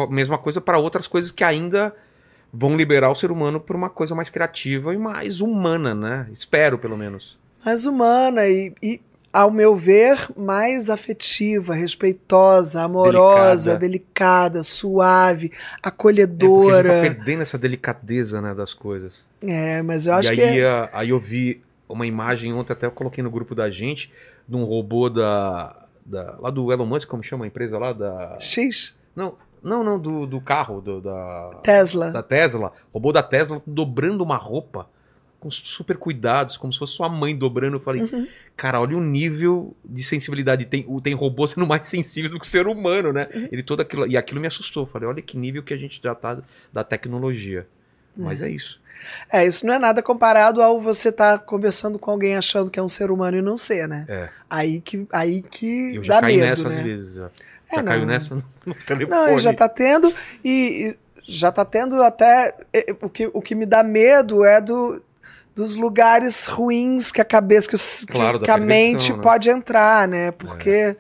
[0.10, 1.96] Mesma coisa para outras coisas que ainda
[2.52, 6.28] vão liberar o ser humano para uma coisa mais criativa e mais humana, né?
[6.34, 7.38] Espero, pelo menos.
[7.64, 9.00] mais humana e, e,
[9.38, 16.90] ao meu ver, mais afetiva, respeitosa, amorosa, delicada, suave, É porque a gente tá acolhedora.
[17.02, 19.24] perdendo essa delicadeza, né, das coisas.
[19.42, 22.86] É, mas eu acho e que aí, é- aí eu vi uma imagem ontem, até
[22.86, 24.12] eu coloquei no grupo da gente,
[24.48, 25.76] de um robô da,
[26.06, 27.92] da lá do Elon Musk, como chama a empresa lá?
[27.94, 28.94] Da, X.
[29.16, 32.12] não, Não, não, do, do carro, do, da, Tesla.
[32.12, 32.72] da Tesla.
[32.94, 34.88] Robô da Tesla dobrando uma roupa
[35.46, 37.76] com super cuidados, como se fosse sua mãe dobrando.
[37.76, 38.28] Eu falei, Uhum.
[38.58, 40.66] cara, olha o nível de sensibilidade.
[40.66, 43.28] Tem, o- tem robô sendo mais sensível do que o ser humano, né?
[43.34, 43.48] Uhum.
[43.52, 44.08] Ele todo aquilo.
[44.08, 44.84] E aquilo me assustou.
[44.84, 46.40] Eu falei, olha que nível que a gente já tá
[46.74, 47.68] da tecnologia.
[48.18, 48.82] Mas é isso.
[49.32, 52.82] É, isso não é nada comparado ao você estar conversando com alguém achando que é
[52.82, 54.06] um ser humano e não ser, né?
[54.10, 54.30] É.
[54.50, 56.76] Aí que, aí que Eu já dá caí medo, nessa né?
[56.76, 57.14] às vezes.
[57.14, 57.30] Já,
[57.72, 58.36] É, já caiu nessa
[58.66, 59.10] no, telefone.
[59.32, 60.12] Não, já tá tendo,
[60.44, 60.98] e, e
[61.28, 62.56] já tá tendo até.
[63.02, 65.02] O que, o que me dá medo é do,
[65.56, 69.20] dos lugares ruins que a cabeça, que, os- Claro, que a mente né?
[69.22, 70.32] pode entrar, né?
[70.32, 70.96] Porque.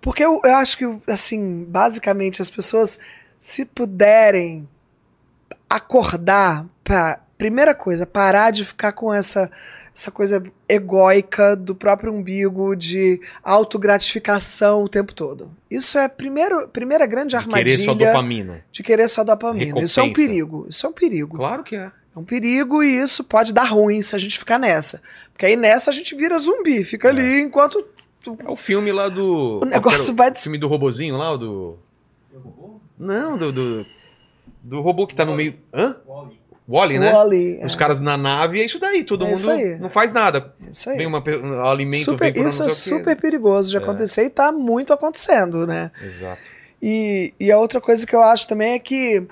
[0.00, 3.00] Porque eu, eu acho que, assim, basicamente, as pessoas,
[3.38, 4.68] se puderem
[5.68, 7.20] acordar pra.
[7.38, 9.50] Primeira coisa, parar de ficar com essa,
[9.94, 15.50] essa coisa egóica do próprio umbigo, de autogratificação o tempo todo.
[15.70, 18.64] Isso é a primeiro, primeira grande De armadilha Querer só dopamina.
[18.72, 19.80] de querer só dopamina.
[19.82, 20.66] Isso é um perigo.
[20.70, 21.36] Isso é um perigo.
[21.36, 21.92] Claro que é.
[22.16, 25.02] É um perigo e isso pode dar ruim se a gente ficar nessa.
[25.32, 27.10] Porque aí nessa a gente vira zumbi, fica É.
[27.10, 27.86] ali enquanto
[28.44, 29.60] É o filme lá do.
[29.62, 30.32] o negócio vai.
[30.32, 31.78] que O filme do robozinho lá, o do.
[32.98, 33.52] Não, do.
[33.52, 33.86] Do,
[34.62, 35.54] do robô que tá no meio.
[35.72, 35.96] Hã?
[36.68, 37.12] Wally, né?
[37.12, 37.78] Wall-E, Os é.
[37.78, 39.04] caras na nave, é isso daí.
[39.04, 39.78] Todo É mundo isso aí.
[39.78, 40.52] não faz nada.
[40.72, 40.96] Isso aí.
[40.96, 43.78] Vem uma, um alimento, Super- vem isso é super perigoso de É.
[43.78, 45.92] acontecer e tá muito acontecendo, né?
[46.02, 46.40] Exato.
[46.82, 49.22] E, e a outra coisa que eu acho também é que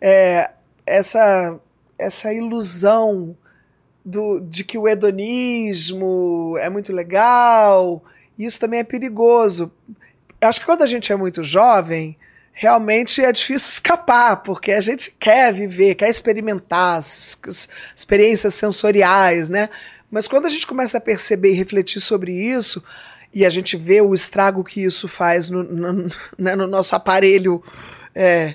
[0.00, 0.50] é,
[0.84, 1.56] essa,
[1.98, 3.36] essa ilusão
[4.04, 8.04] do, de que o hedonismo é muito legal,
[8.38, 9.72] isso também é perigoso.
[10.40, 12.16] Acho que quando a gente é muito jovem,
[12.52, 17.38] realmente é difícil escapar, porque a gente quer viver, quer experimentar as
[17.96, 19.68] experiências sensoriais, né?
[20.10, 22.82] Mas quando a gente começa a perceber e refletir sobre isso,
[23.32, 27.62] e a gente vê o estrago que isso faz no, no- né, no nosso aparelho,
[28.14, 28.54] é,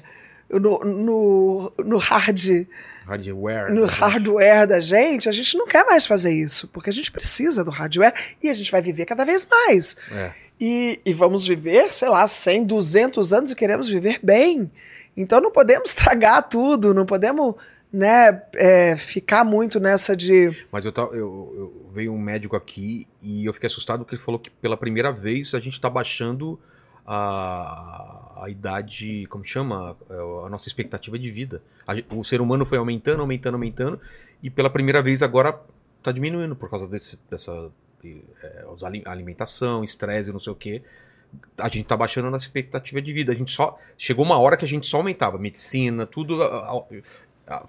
[0.49, 2.65] no, no, no hard,
[3.09, 3.73] Hardware.
[3.73, 7.63] no hardware da gente, a gente não quer mais fazer isso, porque a gente precisa
[7.63, 8.13] do hardware
[8.43, 9.95] e a gente vai viver cada vez mais.
[10.11, 10.31] É.
[10.61, 14.69] E, e vamos viver, sei lá, 100, 200 anos e queremos viver bem.
[15.17, 17.55] Então não podemos estragar tudo, não podemos
[17.91, 20.51] né, é, ficar muito nessa de.
[20.71, 24.21] Mas eu, tava- eu, eu veio um médico aqui e eu fiquei assustado porque ele
[24.21, 26.59] falou que pela primeira vez a gente está baixando
[27.07, 29.95] a, a idade, como chama?
[30.09, 31.61] É, A nossa expectativa de vida.
[32.11, 33.99] O ser humano foi aumentando, aumentando, aumentando
[34.41, 35.59] e pela primeira vez agora
[35.97, 37.69] está diminuindo por causa desse, dessa
[38.03, 38.65] é,
[39.05, 40.81] alimentação, estresse, não sei o quê.
[41.57, 43.31] A gente tá baixando a nossa expectativa de vida.
[43.31, 46.39] A gente só chegou uma hora que a gente só aumentava medicina, tudo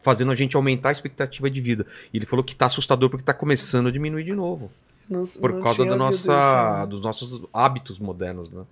[0.02, 1.86] fazendo a gente aumentar a expectativa de vida.
[2.12, 4.70] E ele falou que tá assustador porque tá começando a diminuir de novo.
[5.08, 6.86] Não, Por não causa da nossa, isso, né?
[6.86, 8.62] dos nossos hábitos modernos, né?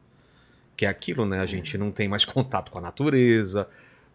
[0.78, 1.40] Que é aquilo, né?
[1.40, 3.68] A gente não tem mais contato com a natureza.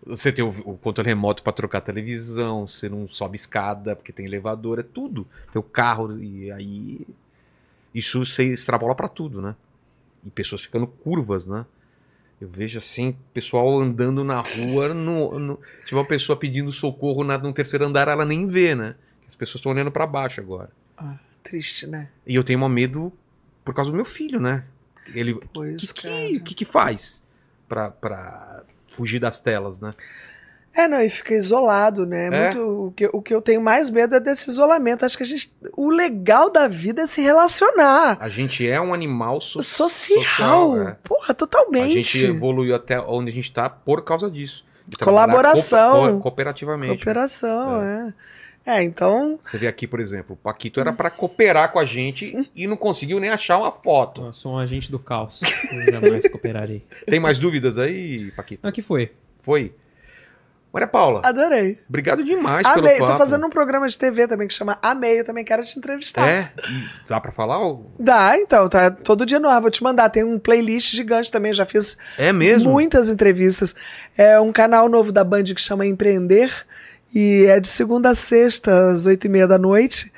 [0.06, 4.26] Você tem o, o controle remoto para trocar televisão, você não sobe escada porque tem
[4.26, 5.28] elevador, é tudo.
[5.52, 7.06] Tem o carro e aí
[7.94, 9.56] isso você extrapola para tudo, né?
[10.26, 11.66] E pessoas ficando curvas, né?
[12.40, 17.38] Eu vejo assim, pessoal andando na rua, no, no, tipo uma pessoa pedindo socorro na,
[17.38, 18.96] no terceiro andar, ela nem vê, né?
[19.28, 20.70] As pessoas estão olhando para baixo agora.
[21.44, 22.10] Triste, né?
[22.26, 23.12] E eu tenho um medo
[23.66, 24.64] por causa do meu filho, né?
[25.14, 27.24] Ele, Pois, que, que, que que faz
[27.68, 29.94] pra, pra fugir das telas, né?
[30.76, 32.28] É, não, e fica isolado, né?
[32.28, 32.46] É.
[32.56, 35.06] Muito, o, que, o que eu tenho mais medo é desse isolamento.
[35.06, 35.54] Acho que a gente.
[35.78, 38.18] O legal da vida é se relacionar.
[38.20, 40.18] A gente é um animal so Social.
[40.72, 40.98] social, é.
[41.04, 41.94] Porra, A totalmente.
[41.94, 44.66] gente evoluiu até onde a gente tá por causa disso.
[45.00, 45.92] Colaboração.
[46.08, 46.96] co- co- cooperativamente.
[46.96, 48.08] Cooperação, é.
[48.10, 48.14] é.
[48.66, 49.40] Então.
[49.44, 52.78] Você vê aqui, por exemplo, o Paquito era pra cooperar com a gente e não
[52.78, 54.28] conseguiu nem achar uma foto.
[54.28, 55.42] Eu sou um agente do caos.
[55.88, 56.86] Eu jamais cooperarei.
[57.06, 58.72] Tem mais dúvidas aí, Paquito?
[58.72, 59.12] Que foi?
[59.42, 59.74] Foi.
[60.72, 61.78] Maria Paula, Adorei.
[61.88, 62.98] obrigado demais pelo Amei.
[62.98, 63.12] papo.
[63.12, 65.20] Tô fazendo um programa de TV também que chama Amei.
[65.20, 66.28] Eu também quero te entrevistar.
[66.28, 66.52] É?
[67.08, 67.60] Dá pra falar?
[67.60, 68.68] ou- Dá, então.
[68.68, 69.62] Tá todo dia no ar.
[69.62, 70.10] Vou te mandar.
[70.10, 71.54] Tem um playlist gigante também.
[71.54, 72.72] Já fiz É mesmo?
[72.72, 73.76] muitas entrevistas.
[74.18, 76.66] É um canal novo da Band que chama Empreender.
[77.14, 80.12] E é de segunda a sexta, às oito e meia da noite.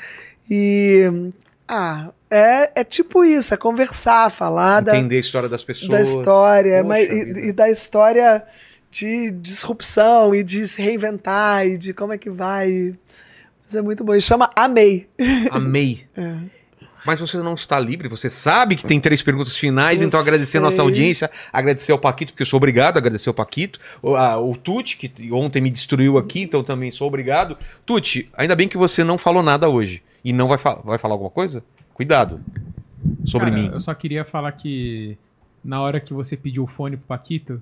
[0.49, 1.31] E.
[1.67, 5.89] Ah, é, é tipo isso, é conversar, falar da, Entender a história das pessoas.
[5.89, 8.43] da história, Poxa mas, e, e da história
[8.91, 12.95] de disrupção e de se reinventar e de como é que vai.
[13.63, 14.15] Mas é muito bom.
[14.15, 15.07] E chama Amei.
[15.51, 16.05] Amei.
[16.15, 16.64] É.
[17.05, 20.57] Mas você não está livre, você sabe que tem três perguntas finais, Eu então agradecer
[20.57, 20.83] a nossa sei.
[20.85, 24.55] audiência, agradecer ao Paquito, porque eu sou obrigado a agradecer ao Paquito, o, a- o
[24.57, 27.57] Tuti, que ontem me destruiu aqui, então também sou obrigado.
[27.85, 30.01] Tuti, ainda bem que você não falou nada hoje.
[30.23, 31.63] E não vai, fa- vai falar alguma coisa?
[31.93, 32.39] Cuidado.
[33.23, 33.69] Sobre Cara, mim.
[33.71, 35.15] Eu só queria falar que
[35.63, 37.61] na hora que você pediu o fone pro Paquito,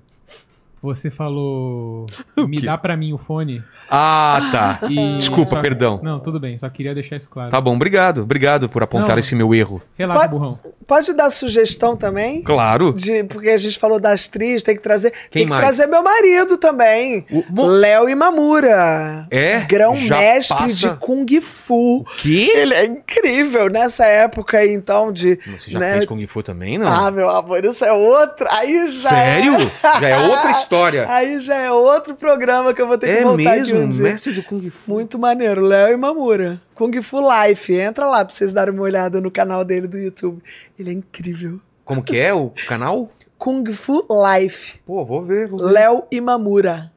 [0.84, 2.06] Você falou.
[2.36, 3.62] Me dá pra mim o fone.
[3.90, 4.80] Ah, tá.
[4.90, 5.98] E Desculpa, só- perdão.
[6.02, 7.50] Não, tudo bem, só queria deixar isso claro.
[7.50, 8.22] Tá bom, obrigado.
[8.22, 9.18] Obrigado por apontar Não.
[9.18, 9.80] esse meu erro.
[9.96, 10.58] Relaxa, Pode- burrão.
[10.86, 12.42] Pode dar sugestão também?
[12.42, 12.92] Claro.
[12.92, 15.10] De, porque a gente falou das tris, tem que trazer.
[15.10, 15.62] Quem tem que mais?
[15.62, 17.24] trazer meu marido também.
[17.30, 19.26] O, Léo Imamura.
[19.30, 19.60] é?
[19.62, 22.00] Grão-mestre passa- de Kung Fu.
[22.00, 22.50] O quê?
[22.54, 25.38] Ele é incrível nessa época aí, então, de.
[25.58, 25.94] Você já né?
[25.94, 26.86] fez Kung Fu também, não?
[26.86, 28.46] Ah, meu amor, isso é outra.
[28.52, 29.08] Aí já.
[29.08, 29.54] Sério?
[29.82, 30.00] É...
[30.00, 30.73] Já é outra história.
[31.08, 33.78] Aí já é outro programa que eu vou ter que É voltar aqui mesmo?
[33.80, 34.02] um dia.
[34.02, 34.90] Mestre do Kung Fu.
[34.90, 36.60] Muito maneiro, Léo Imamura.
[36.74, 37.72] Kung Fu Life.
[37.74, 40.42] Entra lá pra vocês darem uma olhada no canal dele do YouTube.
[40.78, 41.60] Ele é incrível.
[41.84, 43.10] Como que é o canal?
[43.38, 44.78] Kung Fu Life.
[44.86, 45.50] Pô, vou ver.
[45.52, 46.90] Léo Imamura.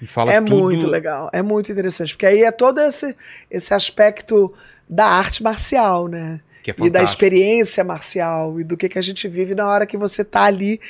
[0.00, 0.56] E fala é tudo...
[0.56, 3.16] muito legal, é muito interessante, porque aí é todo esse,
[3.50, 4.54] esse aspecto
[4.88, 6.40] da arte marcial, né?
[6.62, 9.84] Que é E da experiência marcial e do que, que a gente vive na hora
[9.86, 10.80] que você tá ali,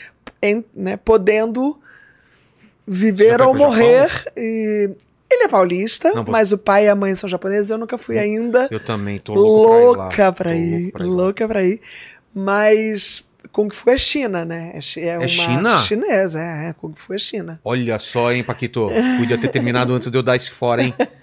[0.43, 1.79] em- né, podendo
[2.89, 4.09] viver ou morrer.
[4.37, 4.91] E
[5.31, 7.99] ele é paulista, Não, você- mas o pai e a mãe são japoneses, eu nunca
[7.99, 8.67] fui ainda.
[8.71, 11.81] Eu também tô louco louca pra pra ir pra ir louca pra ir.
[12.35, 14.73] Mas Kung Fu é China, né?
[14.75, 15.73] É, chi- é uma China?
[15.73, 17.61] arte chinesa, é, é, Kung Fu é China.
[17.65, 18.89] Olha só, hein, Paquito.
[19.19, 20.95] Podia ter terminado antes de eu dar esse fora, hein?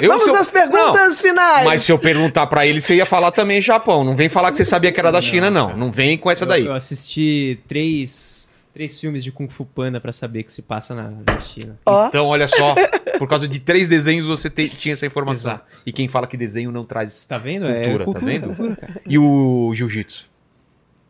[0.00, 1.64] Eu, Vamos eu- às perguntas Não, finais.
[1.66, 4.02] Mas se eu perguntar pra ele, você ia falar também Japão.
[4.04, 5.76] Não vem falar que você sabia que era da China, não.
[5.76, 6.62] Não vem com essa daí.
[6.64, 10.94] Eu, eu assisti três, três filmes de Kung Fu Panda pra saber que se passa
[10.94, 11.78] na, na China.
[11.86, 12.74] Ó, Então, olha só.
[13.18, 15.52] Por causa de três desenhos, você te- tinha essa informação.
[15.52, 15.82] Exato.
[15.84, 17.26] E quem fala que desenho não traz.
[17.26, 17.66] Tá vendo?
[17.66, 18.46] Cultura, é tá cultura, vendo?
[18.56, 18.88] cultura.
[19.06, 20.26] E o jiu-jitsu?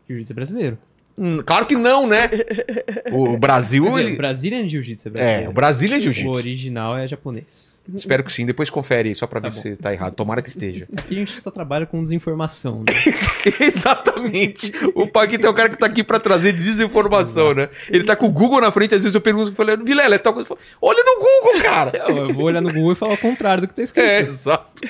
[0.09, 0.77] Jiu-jitsu é brasileiro.
[1.17, 2.29] Hum, claro que não, né?
[3.11, 3.85] O Brasil.
[3.85, 5.49] Dizer, ele- o Brazilian Jiu-Jitsu é É, brasileiro.
[5.49, 6.31] o Brasília é O jiu-jitsu.
[6.31, 7.70] original é japonês.
[7.95, 8.45] Espero que sim.
[8.45, 9.61] Depois confere aí, só pra Tá ver bom.
[9.61, 10.13] se tá errado.
[10.15, 10.87] Tomara que esteja.
[10.95, 12.79] Aqui a gente só trabalha com desinformação.
[12.79, 12.93] Né?
[13.59, 14.71] Exatamente.
[14.95, 17.69] O Paquito é o cara que tá aqui pra trazer desinformação, né?
[17.89, 20.17] Ele tá com o Google na frente, às vezes eu pergunto, eu falei, Vilela, é
[20.17, 20.49] tal coisa.
[20.81, 21.91] Olha no Google, cara.
[22.07, 24.05] Eu, eu vou olhar no Google e falar o contrário do que tá escrito.
[24.05, 24.81] É, exato.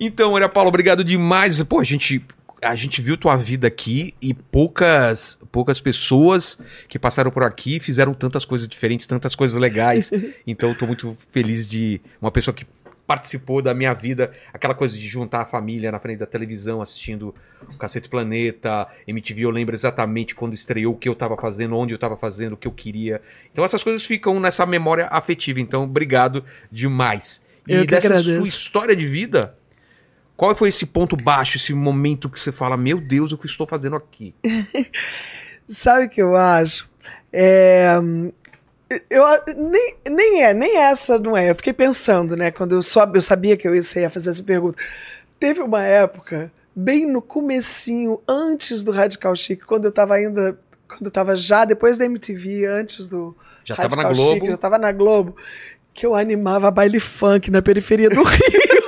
[0.00, 1.62] Então, olha, Paulo, obrigado demais.
[1.62, 2.22] Pô, a gente,
[2.60, 6.58] a gente viu tua vida aqui e poucas, poucas pessoas
[6.88, 10.10] que passaram por aqui fizeram tantas coisas diferentes, tantas coisas legais.
[10.46, 12.66] Então, eu tô muito feliz de uma pessoa que
[13.06, 17.34] participou da minha vida, aquela coisa de juntar a família na frente da televisão, assistindo
[17.66, 21.94] o Cacete Planeta, MTV, eu lembro exatamente quando estreou, o que eu tava fazendo, onde
[21.94, 23.22] eu tava fazendo, o que eu queria.
[23.50, 25.58] Então essas coisas ficam nessa memória afetiva.
[25.58, 27.42] Então, obrigado demais.
[27.66, 28.36] E dessa agradeço.
[28.36, 29.57] sua história de vida,
[30.38, 33.66] qual foi esse ponto baixo, esse momento que você fala, meu Deus, o que estou
[33.66, 34.32] fazendo aqui?
[35.68, 36.88] Sabe o que eu acho?
[37.32, 37.96] É,
[39.10, 39.24] eu,
[39.56, 41.50] nem, nem é, nem essa não é.
[41.50, 42.52] Eu fiquei pensando, né?
[42.52, 44.78] Quando eu, só, eu sabia que eu ia fazer essa pergunta.
[45.40, 50.56] Teve uma época, bem no comecinho, antes do Radical Chic, quando eu tava ainda.
[50.86, 54.40] Quando eu tava já depois da MTV, antes do Já tava na Radical Globo.
[54.40, 55.36] Chic, já tava na Globo,
[55.92, 58.87] que eu animava baile funk na periferia do Rio.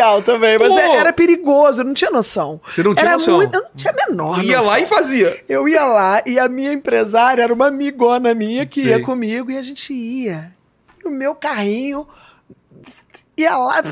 [0.00, 0.78] Legal também, mas Pô!
[0.78, 2.60] é- era perigoso, eu não tinha noção.
[2.70, 3.36] Você não tinha Era noção.
[3.36, 4.70] muito, eu não tinha a menor Ia noção.
[4.70, 5.44] lá e fazia.
[5.48, 8.90] Eu ia lá e a minha empresária era uma amigona minha que Sei.
[8.90, 10.52] ia comigo e a gente ia.
[11.04, 12.06] E o meu carrinho
[13.36, 13.82] ia lá,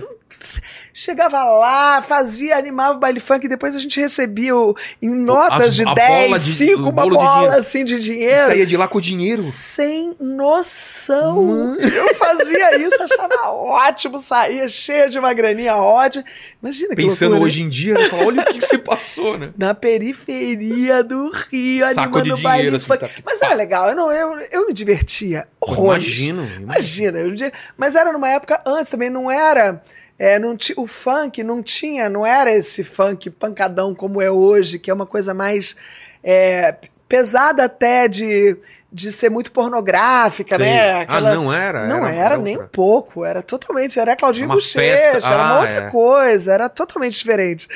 [0.92, 5.68] chegava lá, fazia, animava o baile funk e depois a gente recebia o- em notas
[5.68, 7.54] As- de a 10, bola de- 5, o uma de bola dinheiro.
[7.58, 8.46] assim de E dinheiro.
[8.46, 9.40] saía de lá com o dinheiro.
[9.42, 11.76] Sem noção.
[11.80, 16.24] Eu fazia isso, achava ótimo, saía cheia de uma graninha ótima.
[16.62, 17.48] Imagina que Pensando loucura.
[17.50, 18.08] hoje em dia, né?
[18.08, 19.50] Fala, olha o que, você passou, né?
[19.56, 22.98] Na periferia do Rio, Saco animando de o baile assim, funk.
[23.00, 25.46] tá- Mas era legal, eu, não, eu, eu me divertia.
[25.60, 26.06] Horrores.
[26.06, 26.48] imagino.
[26.60, 29.82] Imagina, di- mas era numa época antes também, não era.
[30.18, 34.90] É, não o funk não tinha, não era esse funk pancadão como é hoje, que
[34.90, 35.76] é uma coisa mais
[36.24, 36.74] é,
[37.08, 38.56] pesada até de,
[38.92, 40.66] de ser muito pornográfica, Sei.
[40.66, 41.06] né?
[41.08, 41.86] Ah, não era?
[41.86, 45.84] Não era, nem um pouco, era totalmente, era Claudinho Bochecha, festa, era uma ah, outra
[45.84, 45.90] é.
[45.90, 47.68] coisa, era totalmente diferente.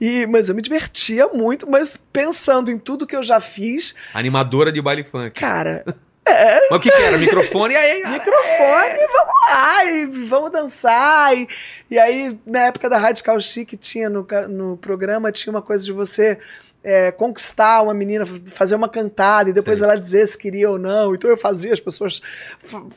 [0.00, 4.70] E, mas eu me divertia muito, mas pensando em tudo que eu já fiz, Animadora
[4.70, 5.40] de baile funk.
[5.40, 5.84] cara,
[6.70, 7.18] Mas o que, que era?
[7.18, 11.36] Microfone e aí, microfone, vamos lá, e vamos dançar.
[11.36, 11.48] E,
[11.90, 15.92] e aí, na época da Radical Chic, tinha no, no programa, tinha uma coisa de
[15.92, 16.38] você
[16.82, 19.86] é, conquistar uma menina, fazer uma cantada e depois Sei.
[19.86, 21.14] ela dizer se queria ou não.
[21.14, 22.22] Então eu fazia as pessoas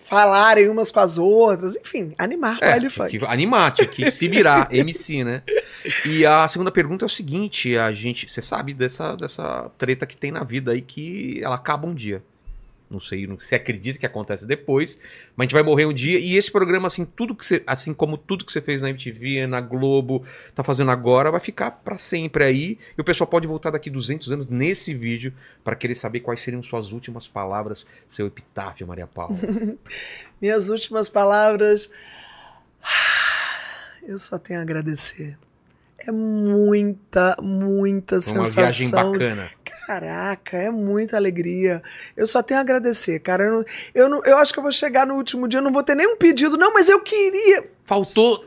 [0.04, 3.18] falarem umas com as outras, enfim, animar É, baile funk.
[3.18, 5.42] que animar, tinha que se virar, MC, né?
[6.06, 10.16] E a segunda pergunta é o seguinte, a gente, você sabe dessa, dessa treta que
[10.16, 12.24] tem na vida aí que ela acaba um dia.
[12.92, 15.00] Não sei, não se acredita que acontece depois,
[15.36, 16.20] mas a gente vai morrer um dia.
[16.20, 19.48] E esse programa, assim, tudo que você, assim como tudo que você fez na MTV,
[19.48, 22.78] na Globo, tá fazendo agora, vai ficar pra sempre aí.
[22.98, 26.62] E o pessoal pode voltar daqui 200 anos nesse vídeo pra querer saber quais seriam
[26.62, 29.38] suas últimas palavras, seu epitáfio, Maria Paula.
[30.42, 31.90] Minhas últimas palavras.
[34.04, 35.38] Eu só tenho a agradecer.
[35.98, 38.64] É muita, muita uma sensação.
[38.64, 39.52] viagem bacana.
[40.00, 41.84] Caraca, é muita alegria.
[42.16, 43.44] Eu só tenho a agradecer, cara.
[43.44, 45.72] Eu, não- eu, não- eu acho que eu vou chegar no último dia, eu não
[45.72, 47.66] vou ter nenhum pedido, não, mas eu queria.
[47.84, 48.46] Faltou.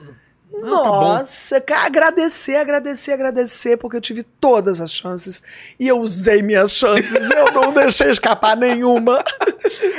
[0.50, 0.89] Não, tá.
[0.90, 5.42] Nossa, cara, agradecer, agradecer, agradecer, porque eu tive todas as chances
[5.81, 7.28] e eu usei minhas chances.
[7.31, 9.23] eu não deixei escapar nenhuma.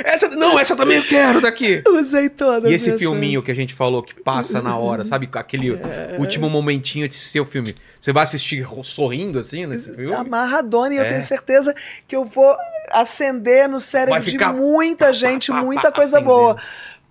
[0.02, 1.82] Essa, não, essa também eu quero daqui.
[1.86, 2.72] Eu usei todas.
[2.72, 3.44] E esse filminho chances.
[3.44, 5.28] que a gente falou, que passa na hora, sabe?
[5.34, 6.16] Aquele É.
[6.18, 7.74] último momentinho de seu filme.
[8.06, 10.14] Você vai assistir sorrindo assim nesse filme?
[10.14, 11.08] amarradona e eu É.
[11.08, 11.74] tenho certeza
[12.06, 12.56] que eu vou
[12.92, 16.56] acender no cérebro de muita gente, pá, pá, muita coisa boa.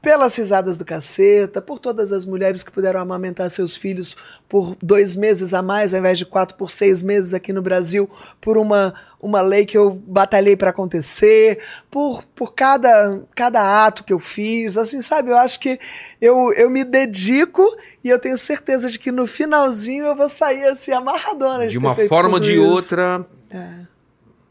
[0.02, 4.16] Pelas risadas do caceta, por todas as mulheres que puderam amamentar seus filhos
[4.48, 8.10] por dois meses a mais, ao invés de quatro por seis meses aqui no Brasil,
[8.40, 8.94] por uma,
[9.26, 14.78] uma lei que eu batalhei para acontecer, por, por cada, cada ato que eu fiz.
[14.78, 15.32] Assim, sabe?
[15.32, 15.80] Eu acho que
[16.22, 17.64] eu, eu me dedico
[18.04, 21.66] e eu tenho certeza de que no finalzinho eu vou sair assim, amarradona.
[21.66, 22.64] De, De uma forma de isso.
[22.64, 23.26] outra,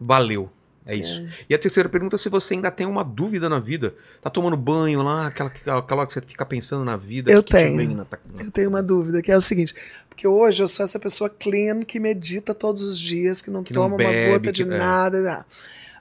[0.01, 0.51] valeu.
[0.87, 1.27] É isso.
[1.49, 3.95] E a terceira pergunta é se você ainda tem uma dúvida na vida.
[4.21, 7.33] Tá tomando banho lá, aquela, aquela hora que você fica pensando na vida.
[7.33, 7.97] Eu que que te tenho.
[7.97, 8.07] na
[8.39, 9.75] Eu tenho uma dúvida, que é o seguinte,
[10.15, 13.73] porque hoje eu sou essa pessoa clean que medita todos os dias, que não Que
[13.75, 14.67] não toma bebe, uma gota de é.
[14.67, 15.21] nada.
[15.21, 15.45] né?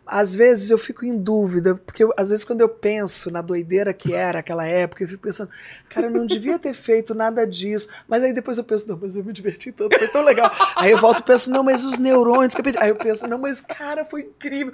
[0.06, 3.94] Às vezes eu fico em dúvida, porque eu- às vezes quando eu penso na doideira
[3.94, 5.50] que era aquela época, eu fico pensando,
[5.90, 7.88] cara, eu não devia ter feito nada disso.
[8.08, 10.52] Mas aí depois eu penso, não, mas eu me diverti tanto, foi tão legal.
[10.76, 12.78] Aí eu volto e penso, não, mas os neurônios que eu perdi.
[12.80, 14.74] Aí eu penso, não, mas cara, foi incrível.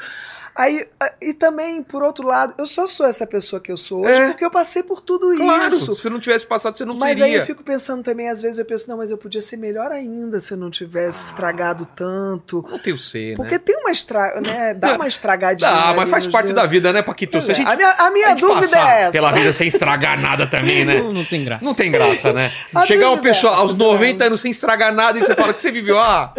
[0.59, 4.01] Aí, ah, e também, por outro lado, eu só sou essa pessoa que eu sou
[4.03, 4.27] hoje É.
[4.27, 5.95] porque eu passei por tudo Claro, isso.
[5.95, 7.25] se não tivesse passado, você não Mas seria.
[7.27, 9.89] aí eu fico pensando também, às vezes eu penso, não, mas eu podia ser melhor
[9.89, 12.65] ainda se eu não tivesse estragado tanto.
[12.69, 13.59] Não tem o C, Porque né?
[13.59, 14.41] tem uma estra...
[14.45, 14.73] né?
[14.73, 15.69] Dá uma estragadinha.
[15.71, 16.61] Dá, mas faz parte dedos.
[16.61, 17.41] da vida, né, Paquito?
[17.41, 19.11] Se a é, gente, a minha, a minha a gente dúvida é essa.
[19.13, 21.01] pela vida sem estragar nada também, né?
[21.01, 21.63] Não, não tem graça.
[21.63, 22.51] Não tem graça, né?
[22.75, 23.77] A Chegar uma é pessoa essa, aos né?
[23.79, 26.33] 90 anos sem estragar nada e você fala que você viveu, ah,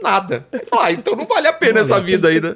[0.00, 0.46] nada.
[0.78, 2.54] Ah, então não vale a pena essa vida aí, né?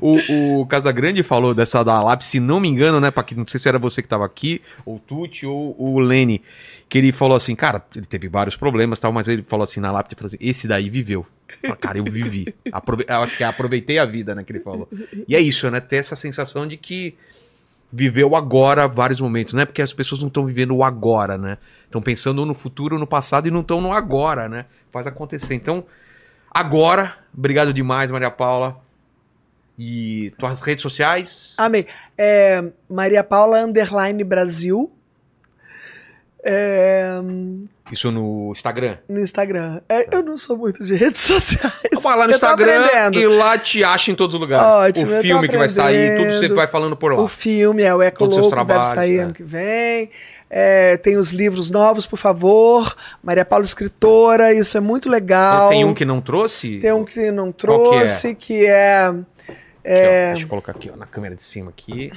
[0.00, 3.40] O, o Casagrande falou dessa da lápis, se não me engano, né, Paquito?
[3.40, 6.42] Não sei se era você que tava aqui, ou Tuti, ou o Lene,
[6.88, 9.90] que ele falou assim, cara, ele teve vários problemas tal, mas ele falou assim na
[9.90, 11.26] lápis, falou assim, esse daí viveu.
[11.62, 12.54] Eu falei, Cara, eu vivi.
[12.70, 14.88] Aprove- eu Aproveitei a vida, né, que ele falou.
[15.26, 15.80] E é isso, né?
[15.80, 17.16] Ter essa sensação de que
[17.92, 19.64] viveu agora vários momentos, né?
[19.64, 21.56] Porque as pessoas não estão vivendo o agora, né?
[21.84, 24.66] Estão pensando no futuro, no passado e não estão no agora, né?
[24.92, 25.54] Faz acontecer.
[25.54, 25.84] Então,
[26.50, 28.84] agora, obrigado demais, Maria Paula.
[29.78, 31.54] E tuas redes sociais?
[31.58, 31.86] Amei.
[32.16, 34.90] É, Maria Paula Underline Brasil.
[36.48, 37.10] É,
[37.90, 38.98] Isso no Instagram.
[39.08, 39.80] no Instagram.
[39.88, 41.74] É, eu não sou muito de redes sociais.
[42.00, 44.64] Vai lá no Instagram e lá te acha em todos os lugares.
[44.64, 47.20] Ótimo, o filme que vai sair, tudo você vai falando por lá.
[47.20, 49.20] O filme é o Eco Loucos, deve sair é.
[49.22, 50.10] ano que vem.
[50.48, 52.94] É, tem os livros novos, por favor.
[53.22, 55.70] Maria Paula Escritora, isso é muito legal.
[55.70, 56.78] Tem um que não trouxe?
[56.78, 57.98] Tem um que não Qual que é?
[57.98, 59.12] trouxe, que é.
[59.86, 62.10] Aqui, ó, deixa eu colocar aqui ó, na câmera de cima aqui.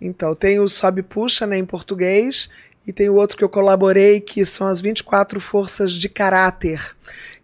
[0.00, 2.48] Então, tem o Sobe e Puxa, né, em português,
[2.86, 6.96] e tem o outro que eu colaborei, que são as 24 Forças de Caráter,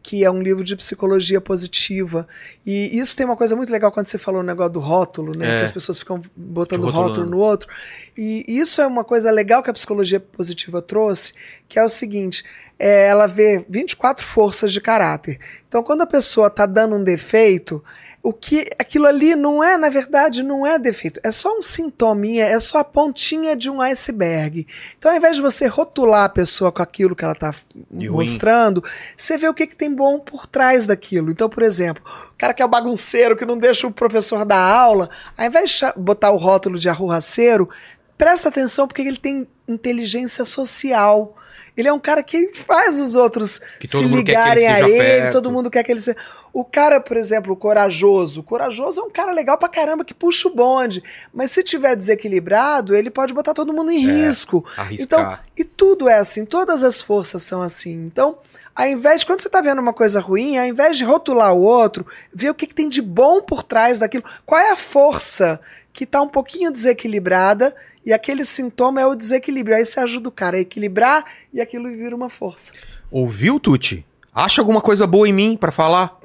[0.02, 2.26] que é um livro de psicologia positiva.
[2.66, 5.56] E isso tem uma coisa muito legal quando você falou o negócio do rótulo, né?
[5.56, 5.58] É.
[5.58, 7.68] Que as pessoas ficam botando rótulo no outro.
[8.16, 11.34] E isso é uma coisa legal que a psicologia positiva trouxe,
[11.68, 12.42] que é o seguinte:
[12.78, 15.38] é, ela vê 24 forças de caráter.
[15.68, 17.84] Então, quando a pessoa está dando um defeito,
[18.22, 22.44] o que aquilo ali não é, na verdade, não é defeito, é só um sintominha,
[22.44, 24.66] é só a pontinha de um iceberg.
[24.98, 27.54] Então, ao invés de você rotular a pessoa com aquilo que ela está
[27.90, 28.82] mostrando,
[29.16, 31.30] você vê o que, que tem bom por trás daquilo.
[31.30, 34.60] Então, por exemplo, o cara que é o bagunceiro, que não deixa o professor dar
[34.60, 37.70] aula, ao invés de botar o rótulo de arruaceiro,
[38.16, 41.37] presta atenção porque ele tem inteligência social.
[41.78, 45.32] Ele é um cara que faz os outros se que ele ligarem a ele, perto.
[45.32, 46.16] todo mundo quer que ele seja.
[46.52, 48.40] O cara, por exemplo, o corajoso.
[48.40, 51.04] O corajoso é um cara legal pra caramba que puxa o bonde.
[51.32, 54.64] Mas se tiver desequilibrado, ele pode botar todo mundo em É, risco.
[54.76, 55.04] Arriscar.
[55.04, 57.92] Então, e tudo é assim, todas as forças são assim.
[57.92, 58.38] Então,
[58.74, 62.04] ao invés, quando você tá vendo uma coisa ruim, ao invés de rotular o outro,
[62.34, 64.24] ver o que, que tem de bom por trás daquilo.
[64.44, 65.60] Qual é a força
[65.92, 67.72] que tá um pouquinho desequilibrada
[68.08, 69.76] e aquele sintoma é o desequilíbrio.
[69.76, 72.72] Aí você ajuda o cara a equilibrar e aquilo vira uma força.
[73.10, 74.02] Ouviu, Tuti?
[74.32, 76.18] Acha alguma coisa boa em mim pra falar?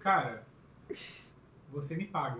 [0.00, 0.44] Cara,
[1.72, 2.38] você me paga.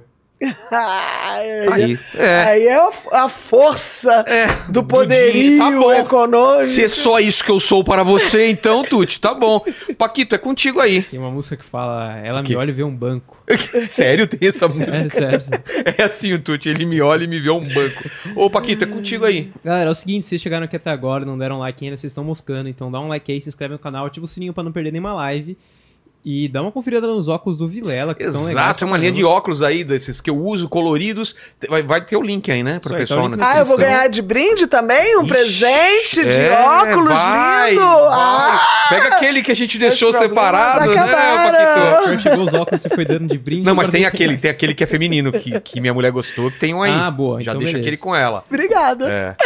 [0.71, 1.35] Tá
[1.73, 1.99] aí.
[2.15, 2.43] É.
[2.45, 2.77] Aí é
[3.13, 5.85] a, força É, do do poderio dinheiro.
[5.85, 6.65] Tá econômico.
[6.65, 9.65] Se é só isso que eu sou para você, então, Tuti, tá bom.
[9.97, 11.03] Paquito, é contigo aí.
[11.03, 13.37] Tem uma música que fala, ela me olha e vê um banco.
[13.89, 15.11] Sério, tem essa É música?
[15.11, 15.41] sério.
[15.41, 15.65] sério.
[15.99, 18.03] É assim o Tuti, ele me olha e me vê um banco.
[18.35, 19.51] Ô, Paquito, é contigo aí.
[19.65, 22.25] Galera, é o seguinte, vocês chegaram aqui até agora, não deram like ainda, vocês estão
[22.25, 24.73] moscando, então dá um like aí, se inscreve no canal, ativa o sininho pra não
[24.73, 25.57] perder nenhuma live.
[26.25, 29.63] E dá uma conferida nos óculos do Vilela, que Exato, é uma linha de óculos
[29.63, 31.37] aí, desses que eu uso, coloridos.
[31.69, 33.37] Vai, vai ter o link aí, né, pro aí, pessoal, tá o né?
[33.37, 35.19] link na Ah, eu vou ganhar de brinde também?
[35.19, 37.83] Um Ixi, presente de é, óculos vai, lindo!
[37.83, 38.09] vai.
[38.11, 41.53] Ah, Pega aquele que a gente deixou separado, né, acabaram.
[41.59, 42.03] Paquito?
[42.05, 43.67] Quando chegou os óculos, você foi dando de brinde.
[43.67, 46.59] Não, mas tem aquele, tem aquele que é feminino, que, que minha mulher gostou, que
[46.59, 46.91] tem um aí.
[46.91, 47.87] Ah, boa, Já então deixa beleza.
[47.87, 48.43] aquele com ela.
[48.49, 49.07] Obrigada.
[49.11, 49.37] É.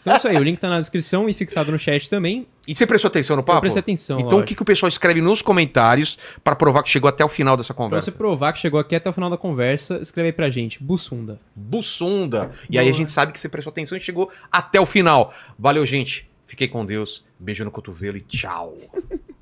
[0.00, 2.46] Então é isso aí, o link tá na descrição e fixado no chat também.
[2.66, 3.58] E você prestou atenção no papo?
[3.58, 4.48] Eu prestei atenção, Então o lógico.
[4.48, 7.74] que, que o pessoal escreve nos comentários pra provar que chegou até o final dessa
[7.74, 8.10] Pra conversa?
[8.10, 11.38] você provar que chegou aqui até o final da conversa, escreve aí pra gente, Bussunda.
[11.54, 12.50] Bussunda.
[12.70, 15.32] E aí a gente sabe que você prestou atenção e chegou até o final.
[15.58, 16.28] Valeu, gente.
[16.46, 17.24] Fiquei com Deus.
[17.38, 18.76] Beijo no cotovelo e tchau.